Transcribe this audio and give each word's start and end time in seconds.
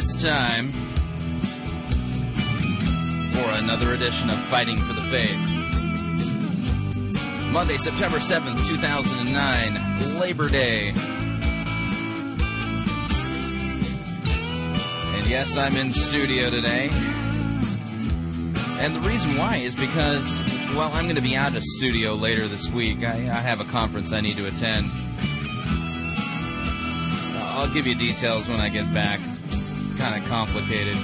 It's 0.00 0.14
time 0.22 0.70
for 3.32 3.50
another 3.50 3.94
edition 3.94 4.30
of 4.30 4.38
Fighting 4.44 4.76
for 4.76 4.92
the 4.92 5.00
Faith. 5.00 5.36
Monday, 7.46 7.78
September 7.78 8.18
7th, 8.18 8.64
2009, 8.64 10.20
Labor 10.20 10.48
Day. 10.48 10.90
And 15.16 15.26
yes, 15.26 15.56
I'm 15.56 15.74
in 15.74 15.92
studio 15.92 16.48
today. 16.48 16.90
And 18.78 18.94
the 18.94 19.00
reason 19.00 19.36
why 19.36 19.56
is 19.56 19.74
because, 19.74 20.38
well, 20.76 20.92
I'm 20.92 21.06
going 21.06 21.16
to 21.16 21.22
be 21.22 21.34
out 21.34 21.56
of 21.56 21.64
studio 21.64 22.14
later 22.14 22.46
this 22.46 22.70
week. 22.70 23.02
I, 23.02 23.30
I 23.30 23.40
have 23.40 23.60
a 23.60 23.64
conference 23.64 24.12
I 24.12 24.20
need 24.20 24.36
to 24.36 24.46
attend. 24.46 24.86
I'll 27.36 27.68
give 27.74 27.88
you 27.88 27.96
details 27.96 28.48
when 28.48 28.60
I 28.60 28.68
get 28.68 28.94
back. 28.94 29.18
Kind 29.98 30.22
of 30.22 30.28
complicated. 30.28 30.96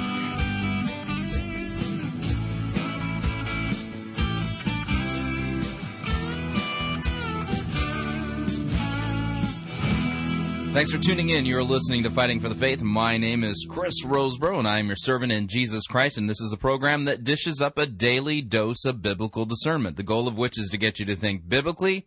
Thanks 10.75 10.91
for 10.91 10.99
tuning 10.99 11.31
in. 11.31 11.47
You're 11.47 11.63
listening 11.63 12.03
to 12.03 12.11
Fighting 12.11 12.41
for 12.41 12.49
the 12.49 12.55
Faith. 12.57 12.83
My 12.83 13.17
name 13.17 13.45
is 13.45 13.65
Chris 13.71 14.05
Rosebrough, 14.05 14.59
and 14.59 14.67
I 14.67 14.81
am 14.81 14.89
your 14.89 14.97
servant 14.97 15.31
in 15.31 15.47
Jesus 15.47 15.87
Christ. 15.87 16.19
And 16.19 16.29
this 16.29 16.41
is 16.41 16.53
a 16.53 16.57
program 16.57 17.05
that 17.05 17.23
dishes 17.23 17.61
up 17.61 17.79
a 17.79 17.87
daily 17.87 18.43
dose 18.43 18.85
of 18.85 19.01
biblical 19.01 19.45
discernment. 19.45 19.97
The 19.97 20.03
goal 20.03 20.27
of 20.27 20.37
which 20.37 20.59
is 20.59 20.69
to 20.71 20.77
get 20.77 20.99
you 20.99 21.07
to 21.07 21.15
think 21.15 21.49
biblically, 21.49 22.07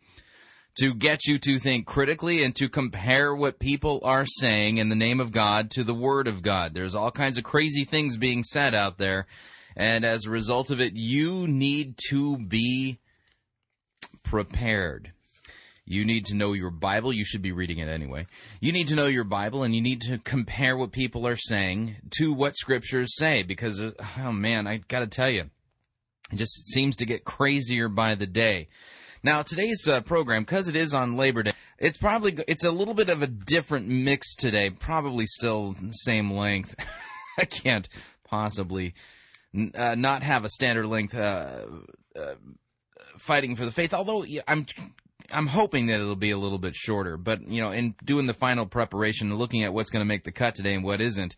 to 0.80 0.94
get 0.94 1.26
you 1.26 1.38
to 1.40 1.60
think 1.60 1.86
critically, 1.86 2.44
and 2.44 2.56
to 2.56 2.70
compare 2.70 3.36
what 3.36 3.60
people 3.60 4.00
are 4.04 4.26
saying 4.26 4.78
in 4.78 4.90
the 4.90 4.96
name 4.96 5.20
of 5.20 5.32
God 5.32 5.72
to 5.72 5.84
the 5.84 5.94
Word 5.94 6.28
of 6.28 6.42
God. 6.42 6.74
There's 6.74 6.96
all 6.96 7.12
kinds 7.12 7.38
of 7.38 7.44
crazy 7.44 7.84
things 7.84 8.18
being 8.18 8.44
said 8.44 8.76
out 8.76 8.98
there, 8.98 9.28
and 9.76 10.06
as 10.06 10.26
a 10.26 10.32
result 10.32 10.72
of 10.72 10.82
it, 10.82 10.94
you 10.94 11.48
need 11.48 11.96
to 12.10 12.38
be 12.38 13.00
prepared. 14.24 15.14
You 15.90 16.04
need 16.04 16.26
to 16.26 16.36
know 16.36 16.52
your 16.52 16.70
Bible. 16.70 17.14
You 17.14 17.24
should 17.24 17.42
be 17.42 17.54
reading 17.54 17.78
it 17.78 17.88
anyway. 17.88 18.28
You 18.60 18.74
need 18.74 18.90
to 18.90 18.96
know 18.96 19.06
your 19.06 19.24
Bible 19.24 19.64
and 19.64 19.74
you 19.74 19.82
need 19.82 20.02
to 20.02 20.18
compare 20.18 20.76
what 20.76 20.92
people 20.92 21.26
are 21.26 21.38
saying 21.38 21.96
to 22.18 22.34
what 22.34 22.58
scriptures 22.58 23.16
say 23.16 23.42
because, 23.44 23.80
uh, 23.80 23.92
oh 24.20 24.34
man, 24.34 24.68
I 24.68 24.78
got 24.78 25.00
to 25.00 25.08
tell 25.08 25.30
you, 25.30 25.50
it 26.30 26.36
just 26.36 26.66
seems 26.66 26.98
to 26.98 27.06
get 27.06 27.24
crazier 27.24 27.88
by 27.88 28.16
the 28.16 28.28
day. 28.28 28.68
Now, 29.28 29.42
today's 29.42 29.86
uh, 29.90 30.00
program, 30.00 30.44
because 30.44 30.70
it 30.70 30.78
is 30.78 30.94
on 30.94 31.18
Labor 31.18 31.44
Day, 31.44 31.52
it's 31.78 31.98
probably, 31.98 32.38
it's 32.48 32.64
a 32.64 32.72
little 32.72 32.94
bit 32.94 33.10
of 33.10 33.22
a 33.22 33.28
different 33.28 33.90
mix 33.90 34.34
today, 34.38 34.70
probably 34.70 35.26
still 35.26 35.76
same 35.92 36.32
length. 36.32 36.76
I 37.38 37.44
can't 37.44 37.90
possibly 38.24 38.94
uh, 39.76 39.96
not 39.96 40.24
have 40.24 40.46
a 40.46 40.50
standard 40.50 40.88
length 40.88 41.14
uh, 41.14 41.66
uh, 42.18 42.36
fighting 43.18 43.58
for 43.58 43.66
the 43.66 43.72
faith. 43.74 43.94
Although 43.94 44.26
I'm 44.48 44.66
I'm 45.30 45.48
hoping 45.48 45.88
that 45.88 46.00
it'll 46.00 46.16
be 46.16 46.32
a 46.32 46.38
little 46.38 46.58
bit 46.58 46.74
shorter. 46.74 47.18
But 47.18 47.50
you 47.50 47.62
know, 47.62 47.72
in 47.72 47.96
doing 48.06 48.28
the 48.28 48.34
final 48.34 48.66
preparation, 48.66 49.36
looking 49.36 49.62
at 49.66 49.74
what's 49.74 49.90
going 49.90 50.00
to 50.00 50.06
make 50.06 50.24
the 50.24 50.32
cut 50.32 50.56
today 50.56 50.74
and 50.74 50.86
what 50.86 51.02
isn't, 51.02 51.36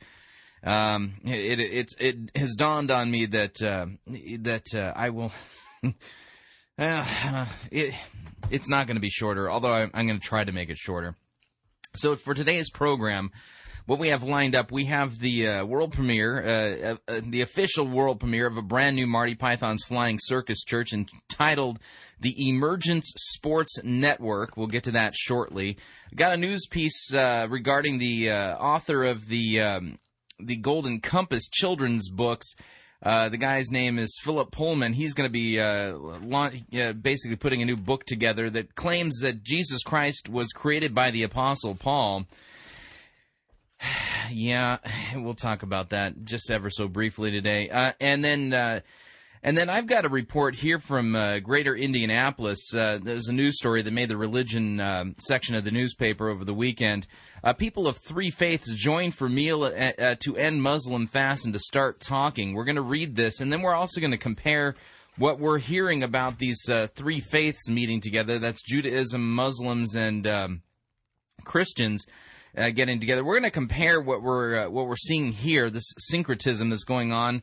um, 0.63 1.13
it, 1.25 1.59
it 1.59 1.87
it 1.99 2.17
has 2.35 2.53
dawned 2.53 2.91
on 2.91 3.09
me 3.09 3.25
that 3.25 3.59
uh, 3.63 3.87
that 4.41 4.75
uh, 4.75 4.93
I 4.95 5.09
will. 5.09 5.31
uh, 6.79 7.45
it, 7.71 7.93
it's 8.49 8.69
not 8.69 8.87
going 8.87 8.95
to 8.95 9.01
be 9.01 9.09
shorter, 9.09 9.49
although 9.49 9.71
I, 9.71 9.89
I'm 9.93 10.07
going 10.07 10.19
to 10.19 10.25
try 10.25 10.43
to 10.43 10.51
make 10.51 10.69
it 10.69 10.77
shorter. 10.77 11.15
So 11.95 12.15
for 12.15 12.33
today's 12.33 12.69
program, 12.69 13.31
what 13.85 13.99
we 13.99 14.09
have 14.09 14.21
lined 14.21 14.55
up, 14.55 14.71
we 14.71 14.85
have 14.85 15.17
the 15.17 15.47
uh, 15.47 15.65
world 15.65 15.93
premiere, 15.93 16.43
uh, 16.43 16.95
uh, 17.11 17.21
the 17.23 17.41
official 17.41 17.87
world 17.87 18.19
premiere 18.19 18.45
of 18.45 18.55
a 18.55 18.61
brand 18.61 18.95
new 18.95 19.07
Marty 19.07 19.33
Python's 19.33 19.83
Flying 19.83 20.19
Circus 20.21 20.63
Church 20.63 20.93
entitled 20.93 21.79
The 22.19 22.35
Emergence 22.49 23.11
Sports 23.17 23.79
Network. 23.83 24.55
We'll 24.55 24.67
get 24.67 24.83
to 24.83 24.91
that 24.91 25.15
shortly. 25.15 25.77
Got 26.15 26.33
a 26.33 26.37
news 26.37 26.67
piece 26.69 27.11
uh, 27.13 27.47
regarding 27.49 27.97
the 27.97 28.29
uh, 28.29 28.57
author 28.57 29.03
of 29.03 29.27
the 29.27 29.59
um, 29.59 29.97
the 30.39 30.55
Golden 30.55 31.01
Compass 31.01 31.49
children's 31.49 32.09
books. 32.09 32.53
Uh, 33.01 33.29
the 33.29 33.37
guy's 33.37 33.71
name 33.71 33.97
is 33.97 34.19
Philip 34.21 34.51
Pullman. 34.51 34.91
He's 34.93 35.13
going 35.13 35.27
to 35.27 35.31
be 35.31 35.59
uh, 35.59 35.97
uh, 35.97 36.93
basically 36.93 37.37
putting 37.37 37.61
a 37.61 37.65
new 37.65 37.77
book 37.77 38.03
together 38.05 38.49
that 38.49 38.75
claims 38.75 39.19
that 39.21 39.41
Jesus 39.41 39.83
Christ 39.83 40.27
was 40.27 40.49
created 40.49 40.93
by 40.93 41.09
the 41.09 41.23
Apostle 41.23 41.75
Paul. 41.75 42.25
yeah, 44.31 44.77
we'll 45.15 45.33
talk 45.33 45.63
about 45.63 45.91
that 45.91 46.25
just 46.25 46.51
ever 46.51 46.69
so 46.69 46.89
briefly 46.89 47.31
today. 47.31 47.69
Uh, 47.69 47.93
and 48.01 48.23
then, 48.23 48.53
uh, 48.53 48.81
and 49.41 49.57
then 49.57 49.69
I've 49.69 49.87
got 49.87 50.05
a 50.05 50.09
report 50.09 50.55
here 50.55 50.79
from 50.79 51.15
uh, 51.15 51.39
Greater 51.39 51.75
Indianapolis. 51.75 52.73
Uh, 52.75 52.99
there's 53.01 53.29
a 53.29 53.33
news 53.33 53.57
story 53.57 53.81
that 53.81 53.91
made 53.91 54.09
the 54.09 54.17
religion 54.17 54.79
um, 54.79 55.15
section 55.19 55.55
of 55.55 55.63
the 55.63 55.71
newspaper 55.71 56.29
over 56.29 56.43
the 56.43 56.53
weekend. 56.53 57.07
Uh, 57.43 57.53
people 57.53 57.87
of 57.87 57.97
three 57.97 58.31
faiths 58.31 58.73
join 58.73 59.11
for 59.11 59.29
meal 59.29 59.63
uh, 59.63 60.15
to 60.19 60.35
end 60.35 60.61
Muslim 60.61 61.07
fast 61.07 61.45
and 61.45 61.53
to 61.53 61.59
start 61.59 62.01
talking. 62.01 62.53
We're 62.53 62.65
going 62.65 62.75
to 62.75 62.81
read 62.81 63.15
this, 63.15 63.39
and 63.39 63.51
then 63.51 63.61
we're 63.61 63.73
also 63.73 64.01
going 64.01 64.11
to 64.11 64.17
compare 64.17 64.75
what 65.17 65.39
we're 65.39 65.59
hearing 65.59 66.03
about 66.03 66.39
these 66.39 66.69
three 66.95 67.19
faiths 67.19 67.69
meeting 67.69 68.01
together. 68.01 68.39
That's 68.39 68.61
Judaism, 68.61 69.33
Muslims, 69.33 69.95
and 69.95 70.27
um, 70.27 70.61
Christians 71.45 72.05
uh, 72.57 72.71
getting 72.71 72.99
together. 72.99 73.23
We're 73.23 73.39
going 73.39 73.43
to 73.43 73.51
compare 73.51 74.01
what 74.01 74.21
we're 74.21 74.65
uh, 74.65 74.69
what 74.69 74.87
we're 74.87 74.95
seeing 74.95 75.31
here, 75.31 75.69
this 75.69 75.93
syncretism 75.97 76.69
that's 76.69 76.83
going 76.83 77.11
on 77.11 77.41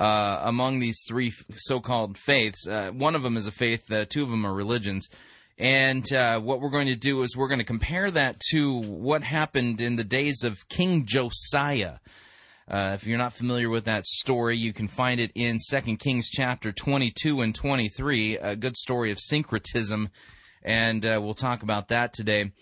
uh, 0.00 0.40
among 0.44 0.80
these 0.80 1.04
three 1.06 1.32
so-called 1.54 2.16
faiths. 2.16 2.66
Uh, 2.66 2.90
one 2.90 3.14
of 3.14 3.22
them 3.22 3.36
is 3.36 3.46
a 3.46 3.52
faith, 3.52 3.92
uh, 3.92 4.06
two 4.08 4.22
of 4.22 4.30
them 4.30 4.46
are 4.46 4.54
religions. 4.54 5.08
And 5.58 6.10
uh, 6.10 6.40
what 6.40 6.62
we're 6.62 6.70
going 6.70 6.86
to 6.86 6.96
do 6.96 7.22
is 7.22 7.36
we're 7.36 7.48
going 7.48 7.58
to 7.58 7.66
compare 7.66 8.10
that 8.10 8.40
to 8.50 8.80
what 8.80 9.22
happened 9.22 9.82
in 9.82 9.96
the 9.96 10.04
days 10.04 10.42
of 10.42 10.66
King 10.70 11.04
Josiah. 11.04 11.96
Uh, 12.66 12.92
if 12.94 13.06
you're 13.06 13.18
not 13.18 13.34
familiar 13.34 13.68
with 13.68 13.84
that 13.84 14.06
story, 14.06 14.56
you 14.56 14.72
can 14.72 14.88
find 14.88 15.20
it 15.20 15.32
in 15.34 15.58
2 15.70 15.96
Kings 15.98 16.30
chapter 16.30 16.72
22 16.72 17.42
and 17.42 17.54
23, 17.54 18.38
a 18.38 18.56
good 18.56 18.76
story 18.76 19.10
of 19.10 19.18
syncretism, 19.20 20.08
and 20.62 21.04
uh, 21.04 21.20
we'll 21.22 21.34
talk 21.34 21.62
about 21.62 21.88
that 21.88 22.12
today. 22.12 22.52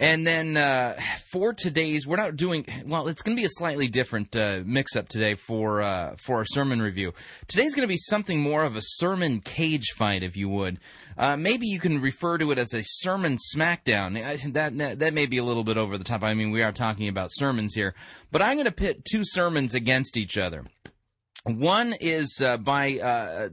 And 0.00 0.26
then 0.26 0.56
uh, 0.56 0.98
for 1.30 1.52
today's, 1.52 2.06
we're 2.06 2.16
not 2.16 2.36
doing 2.36 2.64
well. 2.86 3.08
It's 3.08 3.20
going 3.20 3.36
to 3.36 3.40
be 3.40 3.44
a 3.44 3.50
slightly 3.50 3.86
different 3.86 4.34
uh, 4.34 4.62
mix-up 4.64 5.08
today 5.10 5.34
for 5.34 5.82
uh, 5.82 6.16
for 6.16 6.36
our 6.36 6.44
sermon 6.46 6.80
review. 6.80 7.12
Today's 7.48 7.74
going 7.74 7.86
to 7.86 7.92
be 7.92 7.98
something 7.98 8.40
more 8.40 8.64
of 8.64 8.76
a 8.76 8.80
sermon 8.82 9.40
cage 9.40 9.90
fight, 9.96 10.22
if 10.22 10.38
you 10.38 10.48
would. 10.48 10.78
Uh, 11.18 11.36
maybe 11.36 11.66
you 11.66 11.78
can 11.78 12.00
refer 12.00 12.38
to 12.38 12.50
it 12.50 12.56
as 12.56 12.72
a 12.72 12.82
sermon 12.82 13.36
smackdown. 13.54 14.52
That, 14.54 14.78
that 14.78 14.98
that 15.00 15.12
may 15.12 15.26
be 15.26 15.36
a 15.36 15.44
little 15.44 15.64
bit 15.64 15.76
over 15.76 15.98
the 15.98 16.04
top. 16.04 16.22
I 16.22 16.32
mean, 16.32 16.50
we 16.50 16.62
are 16.62 16.72
talking 16.72 17.08
about 17.08 17.28
sermons 17.32 17.74
here, 17.74 17.94
but 18.30 18.40
I'm 18.40 18.56
going 18.56 18.66
to 18.66 18.72
pit 18.72 19.04
two 19.04 19.22
sermons 19.22 19.74
against 19.74 20.16
each 20.16 20.38
other. 20.38 20.64
One 21.44 21.94
is 22.00 22.40
uh, 22.42 22.56
by 22.56 22.98
uh, 22.98 23.48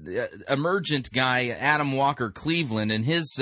emergent 0.47 1.11
guy 1.11 1.49
Adam 1.49 1.93
Walker 1.93 2.31
Cleveland, 2.31 2.91
and 2.91 3.03
his 3.03 3.37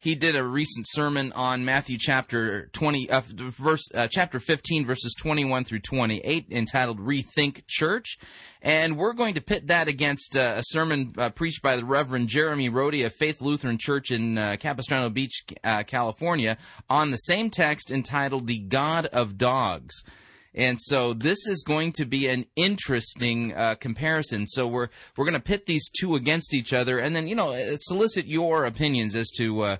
he 0.00 0.14
did 0.14 0.34
a 0.34 0.42
recent 0.42 0.86
sermon 0.88 1.30
on 1.32 1.66
Matthew 1.66 1.98
chapter 2.00 2.68
20, 2.72 3.10
uh, 3.10 3.20
verse, 3.22 3.86
uh, 3.94 4.08
chapter 4.10 4.40
15, 4.40 4.86
verses 4.86 5.14
21 5.18 5.64
through 5.64 5.80
28, 5.80 6.46
entitled 6.50 7.00
Rethink 7.00 7.64
Church. 7.68 8.18
And 8.62 8.96
we're 8.96 9.12
going 9.12 9.34
to 9.34 9.42
pit 9.42 9.66
that 9.66 9.88
against 9.88 10.38
uh, 10.38 10.54
a 10.56 10.62
sermon 10.64 11.12
uh, 11.18 11.28
preached 11.28 11.60
by 11.60 11.76
the 11.76 11.84
Reverend 11.84 12.28
Jeremy 12.28 12.70
Rody 12.70 13.02
of 13.02 13.12
Faith 13.14 13.42
Lutheran 13.42 13.76
Church 13.78 14.10
in 14.10 14.38
uh, 14.38 14.56
Capistrano 14.58 15.10
Beach, 15.10 15.44
uh, 15.62 15.82
California, 15.82 16.56
on 16.88 17.10
the 17.10 17.18
same 17.18 17.50
text 17.50 17.90
entitled 17.90 18.46
The 18.46 18.58
God 18.58 19.04
of 19.06 19.36
Dogs. 19.36 20.02
And 20.54 20.78
so 20.80 21.14
this 21.14 21.46
is 21.46 21.62
going 21.62 21.92
to 21.92 22.04
be 22.04 22.26
an 22.26 22.46
interesting 22.56 23.54
uh, 23.54 23.76
comparison. 23.76 24.46
So 24.46 24.66
we're 24.66 24.88
we're 25.16 25.24
going 25.24 25.34
to 25.34 25.40
pit 25.40 25.66
these 25.66 25.88
two 25.88 26.16
against 26.16 26.54
each 26.54 26.72
other, 26.72 26.98
and 26.98 27.14
then 27.14 27.28
you 27.28 27.36
know 27.36 27.54
solicit 27.78 28.26
your 28.26 28.64
opinions 28.64 29.14
as 29.14 29.30
to. 29.38 29.62
Uh, 29.62 29.76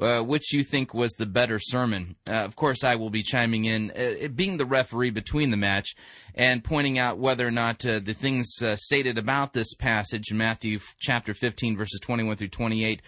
uh, 0.00 0.20
which 0.20 0.52
you 0.52 0.62
think 0.62 0.94
was 0.94 1.12
the 1.14 1.26
better 1.26 1.58
sermon. 1.58 2.14
Uh, 2.28 2.34
of 2.34 2.54
course, 2.54 2.84
I 2.84 2.94
will 2.94 3.10
be 3.10 3.24
chiming 3.24 3.64
in, 3.64 3.90
uh, 3.90 4.28
being 4.28 4.56
the 4.56 4.64
referee 4.64 5.10
between 5.10 5.50
the 5.50 5.56
match, 5.56 5.96
and 6.36 6.62
pointing 6.62 7.00
out 7.00 7.18
whether 7.18 7.44
or 7.44 7.50
not 7.50 7.84
uh, 7.84 7.98
the 7.98 8.14
things 8.14 8.62
uh, 8.62 8.76
stated 8.76 9.18
about 9.18 9.54
this 9.54 9.74
passage, 9.74 10.32
Matthew 10.32 10.78
chapter 11.00 11.34
15, 11.34 11.76
verses 11.76 11.98
21 12.00 12.36
through 12.36 12.46
28, 12.46 13.02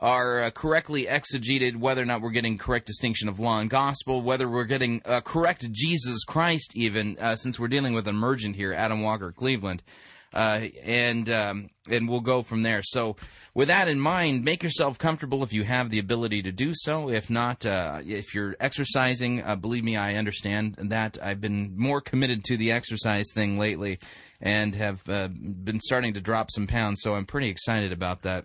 are 0.00 0.44
uh, 0.44 0.50
correctly 0.50 1.06
exegeted, 1.06 1.76
whether 1.76 2.02
or 2.02 2.04
not 2.04 2.20
we're 2.20 2.30
getting 2.30 2.58
correct 2.58 2.86
distinction 2.86 3.28
of 3.28 3.40
law 3.40 3.60
and 3.60 3.70
gospel, 3.70 4.20
whether 4.22 4.48
we're 4.48 4.64
getting 4.64 5.00
uh, 5.04 5.20
correct 5.22 5.70
Jesus 5.72 6.22
Christ, 6.24 6.72
even 6.76 7.18
uh, 7.18 7.34
since 7.36 7.58
we're 7.58 7.68
dealing 7.68 7.94
with 7.94 8.06
emergent 8.06 8.56
here, 8.56 8.72
Adam 8.72 9.02
Walker 9.02 9.32
Cleveland. 9.32 9.82
uh, 10.34 10.68
and 10.82 11.30
um, 11.30 11.70
and 11.88 12.08
we'll 12.08 12.20
go 12.20 12.42
from 12.42 12.62
there. 12.62 12.82
So, 12.82 13.16
with 13.54 13.68
that 13.68 13.88
in 13.88 14.00
mind, 14.00 14.44
make 14.44 14.62
yourself 14.62 14.98
comfortable 14.98 15.42
if 15.42 15.52
you 15.52 15.64
have 15.64 15.90
the 15.90 15.98
ability 15.98 16.42
to 16.42 16.52
do 16.52 16.72
so. 16.74 17.08
If 17.08 17.30
not, 17.30 17.64
uh, 17.64 18.00
if 18.04 18.34
you're 18.34 18.56
exercising, 18.60 19.42
uh, 19.42 19.56
believe 19.56 19.84
me, 19.84 19.96
I 19.96 20.14
understand 20.16 20.76
that. 20.78 21.16
I've 21.22 21.40
been 21.40 21.74
more 21.76 22.00
committed 22.00 22.44
to 22.44 22.56
the 22.56 22.72
exercise 22.72 23.26
thing 23.32 23.58
lately, 23.58 23.98
and 24.40 24.74
have 24.74 25.04
been 25.04 25.80
starting 25.80 26.12
to 26.14 26.20
drop 26.20 26.50
some 26.50 26.66
pounds. 26.66 27.00
So 27.02 27.14
I'm 27.14 27.26
pretty 27.26 27.48
excited 27.48 27.92
about 27.92 28.22
that. 28.22 28.44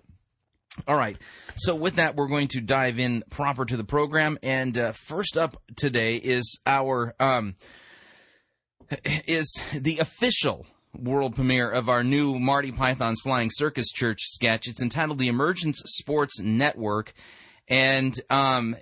All 0.87 0.97
right. 0.97 1.17
So 1.57 1.75
with 1.75 1.95
that, 1.95 2.15
we're 2.15 2.27
going 2.27 2.47
to 2.49 2.61
dive 2.61 2.97
in 2.97 3.23
proper 3.29 3.65
to 3.65 3.75
the 3.75 3.83
program, 3.83 4.39
and 4.41 4.77
uh, 4.77 4.93
first 4.93 5.37
up 5.37 5.61
today 5.75 6.15
is 6.15 6.59
our 6.65 7.13
um, 7.19 7.55
is 9.27 9.61
the 9.73 9.99
official 9.99 10.65
world 10.97 11.35
premiere 11.35 11.69
of 11.69 11.89
our 11.89 12.03
new 12.03 12.39
Marty 12.39 12.71
Python's 12.71 13.19
Flying 13.21 13.49
Circus 13.51 13.91
Church 13.91 14.19
sketch. 14.21 14.67
It's 14.67 14.81
entitled 14.81 15.19
The 15.19 15.27
Emergence 15.27 15.81
Sports 15.85 16.39
Network. 16.41 17.13
And 17.67 18.13
um, 18.29 18.75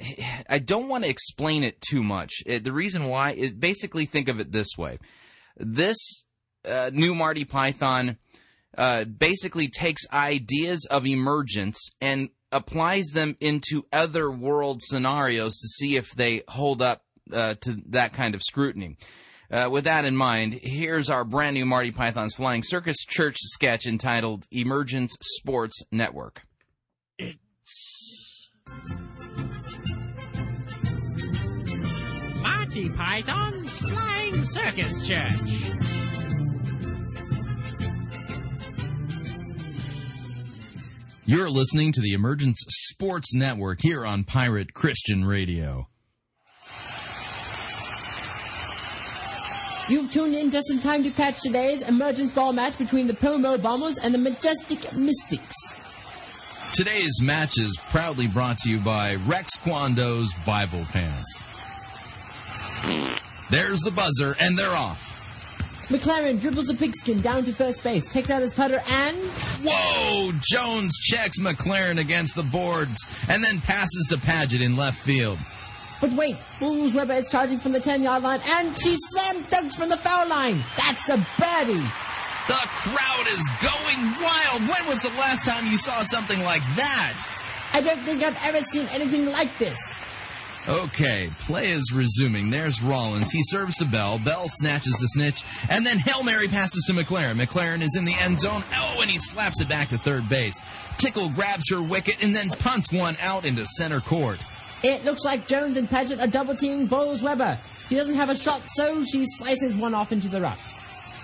I 0.50 0.58
don't 0.58 0.90
want 0.90 1.04
to 1.04 1.10
explain 1.10 1.64
it 1.64 1.80
too 1.82 2.02
much. 2.02 2.34
It, 2.46 2.64
the 2.64 2.72
reason 2.72 3.06
why, 3.06 3.34
is 3.34 3.52
basically 3.52 4.06
think 4.06 4.30
of 4.30 4.40
it 4.40 4.52
this 4.52 4.78
way. 4.78 4.98
This 5.58 6.24
uh, 6.66 6.90
new 6.92 7.14
Marty 7.14 7.46
Python 7.46 8.18
uh, 8.80 9.04
basically 9.04 9.68
takes 9.68 10.10
ideas 10.14 10.88
of 10.90 11.06
emergence 11.06 11.90
and 12.00 12.30
applies 12.50 13.08
them 13.08 13.36
into 13.42 13.86
other 13.92 14.31
world 14.31 14.81
scenarios 14.81 15.58
to 15.58 15.68
see 15.68 15.98
if 15.98 16.12
they 16.12 16.44
hold 16.48 16.81
up 16.81 17.04
uh, 17.31 17.56
to 17.62 17.81
that 17.88 18.14
kind 18.14 18.34
of 18.34 18.42
scrutiny. 18.42 18.96
Uh, 19.52 19.68
with 19.70 19.84
that 19.84 20.06
in 20.06 20.16
mind, 20.16 20.58
here's 20.64 21.10
our 21.10 21.26
brand 21.26 21.56
new 21.56 21.66
Marty 21.66 21.92
Python's 21.92 22.34
Flying 22.34 22.64
Circus 22.64 23.04
Church 23.06 23.36
sketch 23.38 23.86
entitled 23.86 24.48
Emergence 24.50 25.18
Sports 25.22 25.84
Network. 25.92 26.44
It's 27.18 28.50
Marty 32.42 32.90
Python's 32.92 33.78
Flying 33.80 34.44
Circus 34.44 35.06
Church. 35.06 36.09
You're 41.30 41.52
listening 41.52 41.92
to 41.92 42.02
the 42.02 42.14
Emergence 42.14 42.58
Sports 42.68 43.36
Network 43.36 43.81
here 43.84 44.04
on 44.04 44.24
Pirate 44.24 44.74
Christian 44.74 45.26
Radio. 45.26 45.88
You've 49.88 50.12
tuned 50.12 50.34
in 50.34 50.50
just 50.50 50.72
in 50.72 50.80
time 50.80 51.04
to 51.04 51.12
catch 51.12 51.40
today's 51.40 51.88
emergence 51.88 52.31
ball 52.31 52.52
match 52.52 52.80
between 52.80 53.06
the 53.06 53.14
Pomo 53.14 53.60
Bombers 53.60 54.00
and 54.00 54.12
the 54.12 54.18
Majestic 54.18 54.92
Mystics. 54.94 55.56
Today's 56.74 57.22
match 57.22 57.60
is 57.60 57.78
proudly 57.90 58.26
brought 58.26 58.58
to 58.62 58.70
you 58.72 58.80
by 58.80 59.14
Rex 59.28 59.56
Kwando's 59.56 60.34
Bible 60.48 60.84
Pants. 60.86 61.44
There's 63.52 63.81
the 63.81 63.92
buzzer, 63.92 64.36
and 64.42 64.58
they're 64.58 64.76
off. 64.76 65.09
McLaren 65.90 66.40
dribbles 66.40 66.70
a 66.70 66.76
pigskin 66.76 67.20
down 67.20 67.44
to 67.46 67.52
first 67.52 67.84
base, 67.84 68.08
takes 68.14 68.30
out 68.30 68.44
his 68.44 68.54
putter, 68.54 68.82
and. 68.88 69.18
Whoa! 69.64 70.32
Jones 70.52 70.98
checks 71.00 71.40
McLaren 71.40 72.00
against 72.00 72.36
the 72.36 72.44
boards, 72.44 73.00
and 73.28 73.44
then 73.44 73.60
passes 73.62 74.08
to 74.10 74.18
Pagitt 74.18 74.62
in 74.62 74.78
left 74.78 75.00
field. 75.00 75.40
But 76.00 76.14
wait, 76.14 76.38
Bolz-Weber 76.60 77.14
is 77.14 77.30
charging 77.30 77.60
from 77.60 77.74
the 77.74 77.80
10 77.80 78.04
yard 78.04 78.24
line 78.24 78.40
and 78.56 78.78
she 78.78 78.96
slam 78.98 79.44
dunks 79.46 79.76
from 79.76 79.90
the 79.90 79.98
foul 79.98 80.30
line. 80.30 80.64
That's 80.78 81.10
a 81.10 81.18
birdie. 81.38 81.84
The 82.48 82.66
crowd 82.88 83.28
is 83.28 83.50
going 83.60 84.00
wild. 84.22 84.62
When 84.62 84.88
was 84.88 85.04
the 85.04 85.16
last 85.20 85.46
time 85.46 85.70
you 85.70 85.78
saw 85.78 86.02
something 86.04 86.42
like 86.44 86.64
that? 86.78 87.18
I 87.74 87.82
don't 87.82 88.00
think 88.00 88.24
I've 88.24 88.40
ever 88.46 88.62
seen 88.62 88.88
anything 88.92 89.26
like 89.26 89.56
this. 89.58 90.00
Okay, 90.69 91.31
play 91.39 91.69
is 91.69 91.92
resuming. 91.92 92.51
There's 92.51 92.83
Rollins. 92.83 93.31
He 93.31 93.42
serves 93.42 93.77
to 93.77 93.86
Bell. 93.86 94.19
Bell 94.19 94.45
snatches 94.45 95.00
the 95.00 95.07
snitch, 95.07 95.44
and 95.71 95.83
then 95.83 95.98
Hail 95.98 96.24
Mary 96.24 96.48
passes 96.48 96.86
to 96.86 96.94
McLaren. 96.94 97.44
McLaren 97.44 97.81
is 97.81 97.95
in 97.98 98.06
the 98.06 98.13
end 98.21 98.38
zone. 98.38 98.63
Oh, 98.75 99.00
and 99.01 99.10
he 99.10 99.18
slaps 99.18 99.62
it 99.62 99.68
back 99.68 99.88
to 99.88 99.98
third 99.98 100.30
base. 100.30 100.62
Tickle 100.98 101.30
grabs 101.30 101.71
her 101.71 101.81
wicket 101.81 102.24
and 102.24 102.36
then 102.36 102.50
punts 102.50 102.94
one 102.94 103.18
out 103.19 103.45
into 103.45 103.66
center 103.66 104.00
court. 104.00 104.45
It 104.83 105.04
looks 105.06 105.25
like 105.25 105.48
Jones 105.48 105.75
and 105.75 105.89
Pagitt 105.89 106.21
are 106.21 106.27
double 106.27 106.56
teaming 106.56 106.88
Bolz-Weber. 106.88 107.57
He 107.89 107.95
doesn't 107.95 108.16
have 108.16 108.30
a 108.30 108.36
shot, 108.36 108.62
so 108.68 109.04
she 109.04 109.25
slices 109.25 109.75
one 109.75 109.95
off 109.95 110.12
into 110.12 110.30
the 110.30 110.39
rough. 110.39 110.75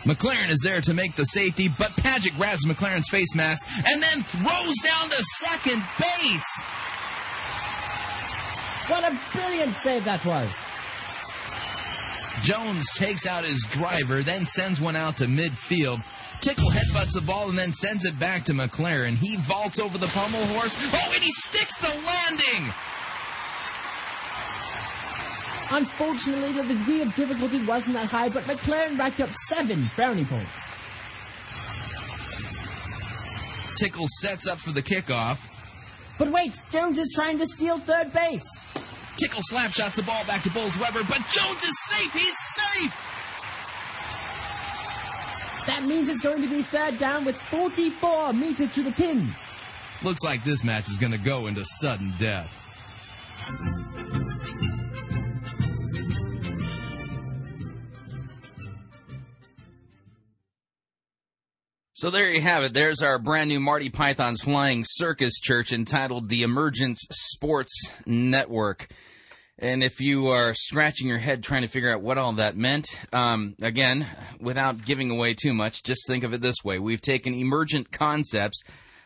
McLaren 0.05 0.51
is 0.51 0.61
there 0.63 0.81
to 0.81 0.93
make 0.93 1.15
the 1.15 1.23
safety, 1.23 1.67
but 1.67 1.91
Pagitt 1.97 2.35
grabs 2.35 2.65
McLaren's 2.65 3.09
face 3.09 3.35
mask 3.35 3.67
and 3.87 4.01
then 4.01 4.23
throws 4.23 4.75
down 4.83 5.09
to 5.09 5.23
second 5.23 5.83
base. 5.99 6.65
What 8.87 9.03
a 9.03 9.17
brilliant 9.33 9.75
save 9.75 10.05
that 10.05 10.23
was. 10.25 10.65
Jones 12.43 12.85
takes 12.95 13.25
out 13.25 13.43
his 13.43 13.65
driver, 13.69 14.21
then 14.21 14.45
sends 14.45 14.79
one 14.79 14.95
out 14.95 15.17
to 15.17 15.25
midfield. 15.25 16.03
Tickle 16.41 16.69
headbutts 16.69 17.13
the 17.13 17.23
ball 17.25 17.49
and 17.49 17.57
then 17.57 17.73
sends 17.73 18.05
it 18.05 18.19
back 18.19 18.43
to 18.43 18.53
McLaren. 18.53 19.15
He 19.15 19.37
vaults 19.37 19.79
over 19.79 19.97
the 19.97 20.07
pommel 20.07 20.45
horse. 20.53 20.77
Oh, 20.93 21.11
and 21.13 21.23
he 21.23 21.31
sticks 21.31 21.75
the 21.77 21.87
landing! 22.05 22.73
Unfortunately, 25.71 26.51
the 26.51 26.75
degree 26.75 27.01
of 27.01 27.15
difficulty 27.15 27.65
wasn't 27.65 27.95
that 27.95 28.09
high, 28.09 28.29
but 28.29 28.43
McLaren 28.43 28.99
racked 28.99 29.21
up 29.21 29.33
seven 29.33 29.89
brownie 29.95 30.25
points. 30.25 30.69
Tickle 33.77 34.05
sets 34.07 34.47
up 34.47 34.59
for 34.59 34.71
the 34.71 34.83
kickoff. 34.83 35.49
But 36.17 36.29
wait, 36.31 36.59
Jones 36.71 36.97
is 36.97 37.11
trying 37.13 37.37
to 37.39 37.45
steal 37.45 37.77
third 37.79 38.13
base. 38.13 38.65
Tickle 39.17 39.41
slap 39.43 39.71
shots 39.71 39.95
the 39.95 40.03
ball 40.03 40.23
back 40.25 40.41
to 40.43 40.49
Bolz-Weber, 40.49 41.03
but 41.07 41.19
Jones 41.29 41.63
is 41.63 41.79
safe. 41.83 42.13
He's 42.13 42.37
safe. 42.37 43.11
That 45.67 45.83
means 45.83 46.09
it's 46.09 46.21
going 46.21 46.41
to 46.41 46.49
be 46.49 46.61
third 46.61 46.97
down 46.99 47.25
with 47.25 47.35
44 47.35 48.33
meters 48.33 48.73
to 48.75 48.83
the 48.83 48.91
pin. 48.91 49.27
Looks 50.03 50.23
like 50.23 50.43
this 50.43 50.63
match 50.63 50.87
is 50.87 50.99
going 50.99 51.13
to 51.13 51.17
go 51.17 51.47
into 51.47 51.63
sudden 51.65 52.13
death. 52.17 52.61
So 61.97 62.09
there 62.09 62.29
you 62.29 62.41
have 62.41 62.65
it. 62.65 62.73
There's 62.73 63.01
our 63.01 63.17
brand 63.17 63.47
new 63.47 63.61
Marty 63.61 63.87
Python's 63.87 64.41
Flying 64.41 64.83
Circus 64.85 65.39
Church 65.39 65.71
entitled 65.71 66.27
The 66.27 66.43
Emergence 66.43 67.07
Sports 67.09 67.89
Network. 68.05 68.89
And 69.57 69.81
if 69.81 70.01
you 70.01 70.27
are 70.27 70.53
scratching 70.53 71.07
your 71.07 71.19
head 71.19 71.41
trying 71.41 71.61
to 71.61 71.69
figure 71.69 71.93
out 71.93 72.01
what 72.01 72.17
all 72.17 72.33
that 72.33 72.57
meant, 72.57 72.85
um, 73.13 73.55
again, 73.61 74.09
without 74.41 74.83
giving 74.83 75.09
away 75.09 75.35
too 75.35 75.53
much, 75.53 75.83
just 75.83 76.05
think 76.05 76.25
of 76.25 76.33
it 76.33 76.41
this 76.41 76.65
way. 76.65 76.79
We've 76.79 76.99
taken 76.99 77.33
emergent 77.33 77.93
concepts 77.93 78.61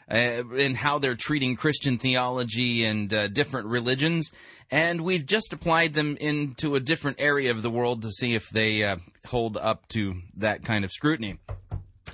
uh, 0.09 0.41
and 0.57 0.75
how 0.75 0.97
they're 0.97 1.13
treating 1.13 1.55
Christian 1.55 1.99
theology 1.99 2.85
and 2.85 3.13
uh, 3.13 3.27
different 3.27 3.67
religions, 3.67 4.31
and 4.71 5.01
we've 5.01 5.27
just 5.27 5.53
applied 5.53 5.93
them 5.93 6.17
into 6.17 6.73
a 6.73 6.79
different 6.79 7.21
area 7.21 7.51
of 7.51 7.61
the 7.61 7.69
world 7.69 8.01
to 8.01 8.09
see 8.09 8.33
if 8.33 8.49
they 8.49 8.83
uh, 8.83 8.95
hold 9.27 9.57
up 9.57 9.87
to 9.89 10.15
that 10.37 10.65
kind 10.65 10.83
of 10.83 10.91
scrutiny. 10.91 11.37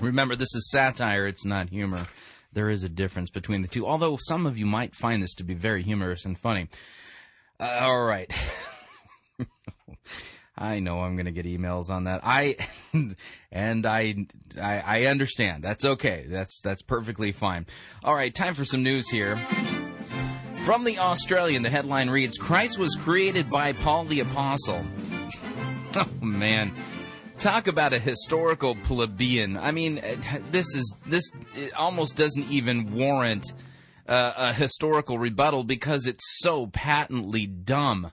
Remember, 0.02 0.36
this 0.36 0.54
is 0.56 0.70
satire, 0.72 1.28
it's 1.28 1.46
not 1.46 1.70
humor. 1.70 2.06
There 2.54 2.70
is 2.70 2.84
a 2.84 2.90
difference 2.90 3.30
between 3.30 3.62
the 3.62 3.68
two, 3.68 3.86
although 3.86 4.18
some 4.20 4.46
of 4.46 4.58
you 4.58 4.66
might 4.66 4.96
find 4.96 5.22
this 5.22 5.36
to 5.36 5.44
be 5.44 5.54
very 5.54 5.84
humorous 5.84 6.26
and 6.26 6.40
funny. 6.40 6.70
Uh, 7.60 7.80
all 7.82 8.04
right. 8.04 8.32
I 10.58 10.80
know 10.80 11.00
I'm 11.00 11.18
going 11.18 11.26
to 11.26 11.34
get 11.34 11.46
emails 11.46 11.90
on 11.90 12.06
that. 12.06 12.22
I 12.24 12.56
and 13.52 13.86
I, 13.86 14.26
I 14.60 14.80
I 14.80 15.06
understand. 15.08 15.64
That's 15.64 15.84
okay. 15.84 16.26
That's 16.30 16.62
that's 16.62 16.82
perfectly 16.82 17.34
fine. 17.34 17.66
All 18.06 18.16
right, 18.16 18.34
time 18.34 18.54
for 18.54 18.64
some 18.64 18.82
news 18.82 19.10
here. 19.10 19.38
From 20.60 20.86
the 20.86 20.98
Australian, 21.00 21.62
the 21.62 21.70
headline 21.70 22.10
reads 22.10 22.38
Christ 22.38 22.80
was 22.80 22.96
created 22.96 23.50
by 23.50 23.74
Paul 23.74 24.06
the 24.06 24.22
apostle. 24.22 24.86
Oh 25.98 26.10
man 26.20 26.74
talk 27.40 27.68
about 27.68 27.94
a 27.94 28.00
historical 28.00 28.76
plebeian. 28.76 29.58
I 29.58 29.72
mean, 29.72 30.02
this 30.52 30.76
is 30.76 30.96
this 31.06 31.30
almost 31.78 32.16
doesn't 32.16 32.50
even 32.50 32.94
warrant 32.94 33.46
uh, 34.08 34.34
a 34.38 34.54
historical 34.54 35.18
rebuttal 35.20 35.64
because 35.64 36.08
it's 36.08 36.40
so 36.40 36.68
patently 36.68 37.46
dumb. 37.46 38.12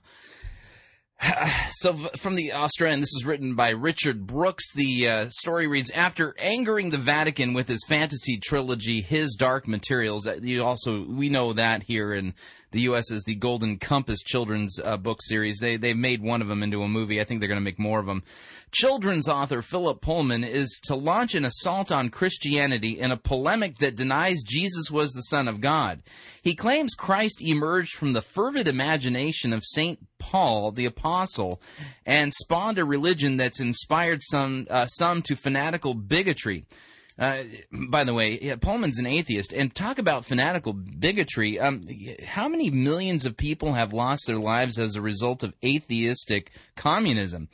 So, 1.75 1.93
from 2.17 2.35
the 2.35 2.53
Australian, 2.53 2.99
this 2.99 3.13
is 3.15 3.25
written 3.25 3.55
by 3.55 3.71
Richard 3.71 4.27
Brooks. 4.27 4.71
The 4.73 5.09
uh, 5.09 5.29
story 5.29 5.67
reads 5.67 5.89
After 5.91 6.35
angering 6.37 6.91
the 6.91 6.97
Vatican 6.97 7.53
with 7.53 7.67
his 7.67 7.83
fantasy 7.87 8.37
trilogy, 8.37 9.01
His 9.01 9.35
Dark 9.35 9.67
Materials, 9.67 10.29
you 10.41 10.63
also, 10.63 11.03
we 11.03 11.29
know 11.29 11.51
that 11.53 11.83
here 11.83 12.13
in 12.13 12.35
the 12.73 12.81
U.S. 12.81 13.11
as 13.11 13.23
the 13.23 13.35
Golden 13.35 13.77
Compass 13.77 14.21
children's 14.21 14.79
uh, 14.83 14.97
book 14.97 15.21
series. 15.21 15.59
They 15.59 15.77
they 15.77 15.93
made 15.93 16.21
one 16.21 16.41
of 16.41 16.49
them 16.49 16.61
into 16.61 16.83
a 16.83 16.89
movie. 16.89 17.21
I 17.21 17.23
think 17.23 17.39
they're 17.39 17.47
going 17.47 17.59
to 17.59 17.63
make 17.63 17.79
more 17.79 17.99
of 17.99 18.05
them. 18.05 18.23
Children's 18.71 19.29
author 19.29 19.61
Philip 19.61 20.01
Pullman 20.01 20.43
is 20.43 20.81
to 20.85 20.95
launch 20.95 21.35
an 21.35 21.45
assault 21.45 21.91
on 21.91 22.09
Christianity 22.09 22.99
in 22.99 23.11
a 23.11 23.17
polemic 23.17 23.77
that 23.77 23.95
denies 23.95 24.41
Jesus 24.43 24.89
was 24.89 25.11
the 25.11 25.21
Son 25.21 25.47
of 25.47 25.61
God. 25.61 26.01
He 26.41 26.55
claims 26.55 26.95
Christ 26.95 27.39
emerged 27.39 27.93
from 27.93 28.13
the 28.13 28.23
fervid 28.23 28.67
imagination 28.67 29.53
of 29.53 29.63
St. 29.63 29.99
Paul 30.17 30.71
the 30.71 30.85
Apostle 30.85 31.61
and 32.05 32.33
spawned 32.33 32.79
a 32.79 32.85
religion 32.85 33.37
that's 33.37 33.61
inspired 33.61 34.23
some, 34.23 34.65
uh, 34.71 34.87
some 34.87 35.21
to 35.21 35.35
fanatical 35.35 35.93
bigotry. 35.93 36.65
Uh, 37.17 37.43
by 37.71 38.03
the 38.03 38.13
way, 38.13 38.39
yeah, 38.41 38.55
Pullman's 38.55 38.97
an 38.97 39.05
atheist, 39.05 39.53
and 39.53 39.73
talk 39.73 39.99
about 39.99 40.25
fanatical 40.25 40.73
bigotry. 40.73 41.59
Um, 41.59 41.81
how 42.25 42.47
many 42.49 42.71
millions 42.71 43.25
of 43.25 43.37
people 43.37 43.73
have 43.73 43.93
lost 43.93 44.25
their 44.25 44.39
lives 44.39 44.79
as 44.79 44.95
a 44.95 45.01
result 45.01 45.43
of 45.43 45.53
atheistic 45.63 46.51
communism? 46.75 47.49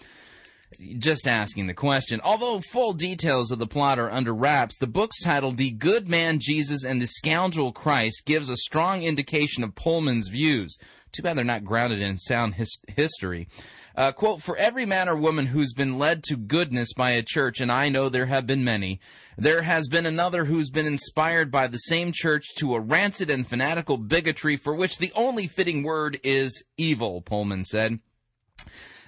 just 0.97 1.27
asking 1.27 1.67
the 1.67 1.73
question. 1.73 2.21
Although 2.23 2.61
full 2.61 2.93
details 2.93 3.51
of 3.51 3.59
the 3.59 3.67
plot 3.67 3.99
are 3.99 4.11
under 4.11 4.33
wraps, 4.33 4.77
the 4.77 4.87
book's 4.87 5.21
title, 5.21 5.51
The 5.51 5.71
Good 5.71 6.07
Man 6.07 6.39
Jesus 6.39 6.85
and 6.85 7.01
the 7.01 7.07
Scoundrel 7.07 7.71
Christ, 7.71 8.23
gives 8.25 8.49
a 8.49 8.55
strong 8.55 9.03
indication 9.03 9.63
of 9.63 9.75
Pullman's 9.75 10.27
views. 10.27 10.77
Too 11.11 11.23
bad 11.23 11.37
they're 11.37 11.45
not 11.45 11.63
grounded 11.63 12.01
in 12.01 12.17
sound 12.17 12.55
his- 12.55 12.79
history. 12.87 13.47
Uh, 13.95 14.11
quote, 14.11 14.41
For 14.41 14.55
every 14.55 14.85
man 14.85 15.09
or 15.09 15.15
woman 15.15 15.47
who's 15.47 15.73
been 15.73 15.97
led 15.97 16.23
to 16.23 16.37
goodness 16.37 16.93
by 16.93 17.11
a 17.11 17.23
church, 17.23 17.59
and 17.59 17.71
I 17.71 17.89
know 17.89 18.07
there 18.07 18.27
have 18.27 18.45
been 18.47 18.63
many, 18.63 18.99
there 19.37 19.63
has 19.63 19.87
been 19.87 20.05
another 20.05 20.45
who's 20.45 20.69
been 20.69 20.85
inspired 20.85 21.51
by 21.51 21.67
the 21.67 21.77
same 21.77 22.11
church 22.13 22.45
to 22.59 22.75
a 22.75 22.79
rancid 22.79 23.29
and 23.29 23.47
fanatical 23.47 23.97
bigotry 23.97 24.55
for 24.55 24.73
which 24.73 24.99
the 24.99 25.11
only 25.15 25.47
fitting 25.47 25.83
word 25.83 26.19
is 26.23 26.63
evil, 26.77 27.21
Pullman 27.21 27.65
said. 27.65 27.99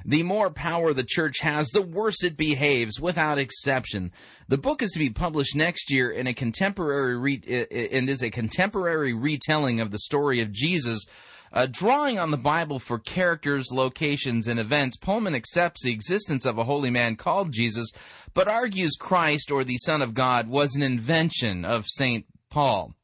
The 0.03 0.23
more 0.23 0.49
power 0.49 0.93
the 0.93 1.05
church 1.07 1.39
has, 1.41 1.69
the 1.69 1.81
worse 1.81 2.23
it 2.23 2.35
behaves, 2.35 2.99
without 2.99 3.37
exception. 3.37 4.11
The 4.47 4.57
book 4.57 4.81
is 4.81 4.91
to 4.93 4.99
be 4.99 5.11
published 5.11 5.55
next 5.55 5.91
year 5.91 6.09
in 6.09 6.25
a 6.25 6.33
contemporary 6.33 7.17
re- 7.17 7.67
and 7.91 8.09
is 8.09 8.23
a 8.23 8.31
contemporary 8.31 9.13
retelling 9.13 9.79
of 9.79 9.91
the 9.91 9.99
story 9.99 10.39
of 10.39 10.51
Jesus. 10.51 11.05
Uh, 11.53 11.67
drawing 11.69 12.17
on 12.17 12.31
the 12.31 12.37
Bible 12.37 12.79
for 12.79 12.97
characters, 12.97 13.71
locations, 13.71 14.47
and 14.47 14.59
events, 14.59 14.95
Pullman 14.97 15.35
accepts 15.35 15.83
the 15.83 15.91
existence 15.91 16.45
of 16.45 16.57
a 16.57 16.63
holy 16.63 16.89
man 16.89 17.15
called 17.15 17.51
Jesus, 17.51 17.91
but 18.33 18.47
argues 18.47 18.95
Christ 18.97 19.51
or 19.51 19.63
the 19.63 19.77
Son 19.77 20.01
of 20.01 20.13
God 20.13 20.47
was 20.47 20.75
an 20.75 20.81
invention 20.81 21.65
of 21.65 21.87
St. 21.87 22.25
Paul 22.49 22.95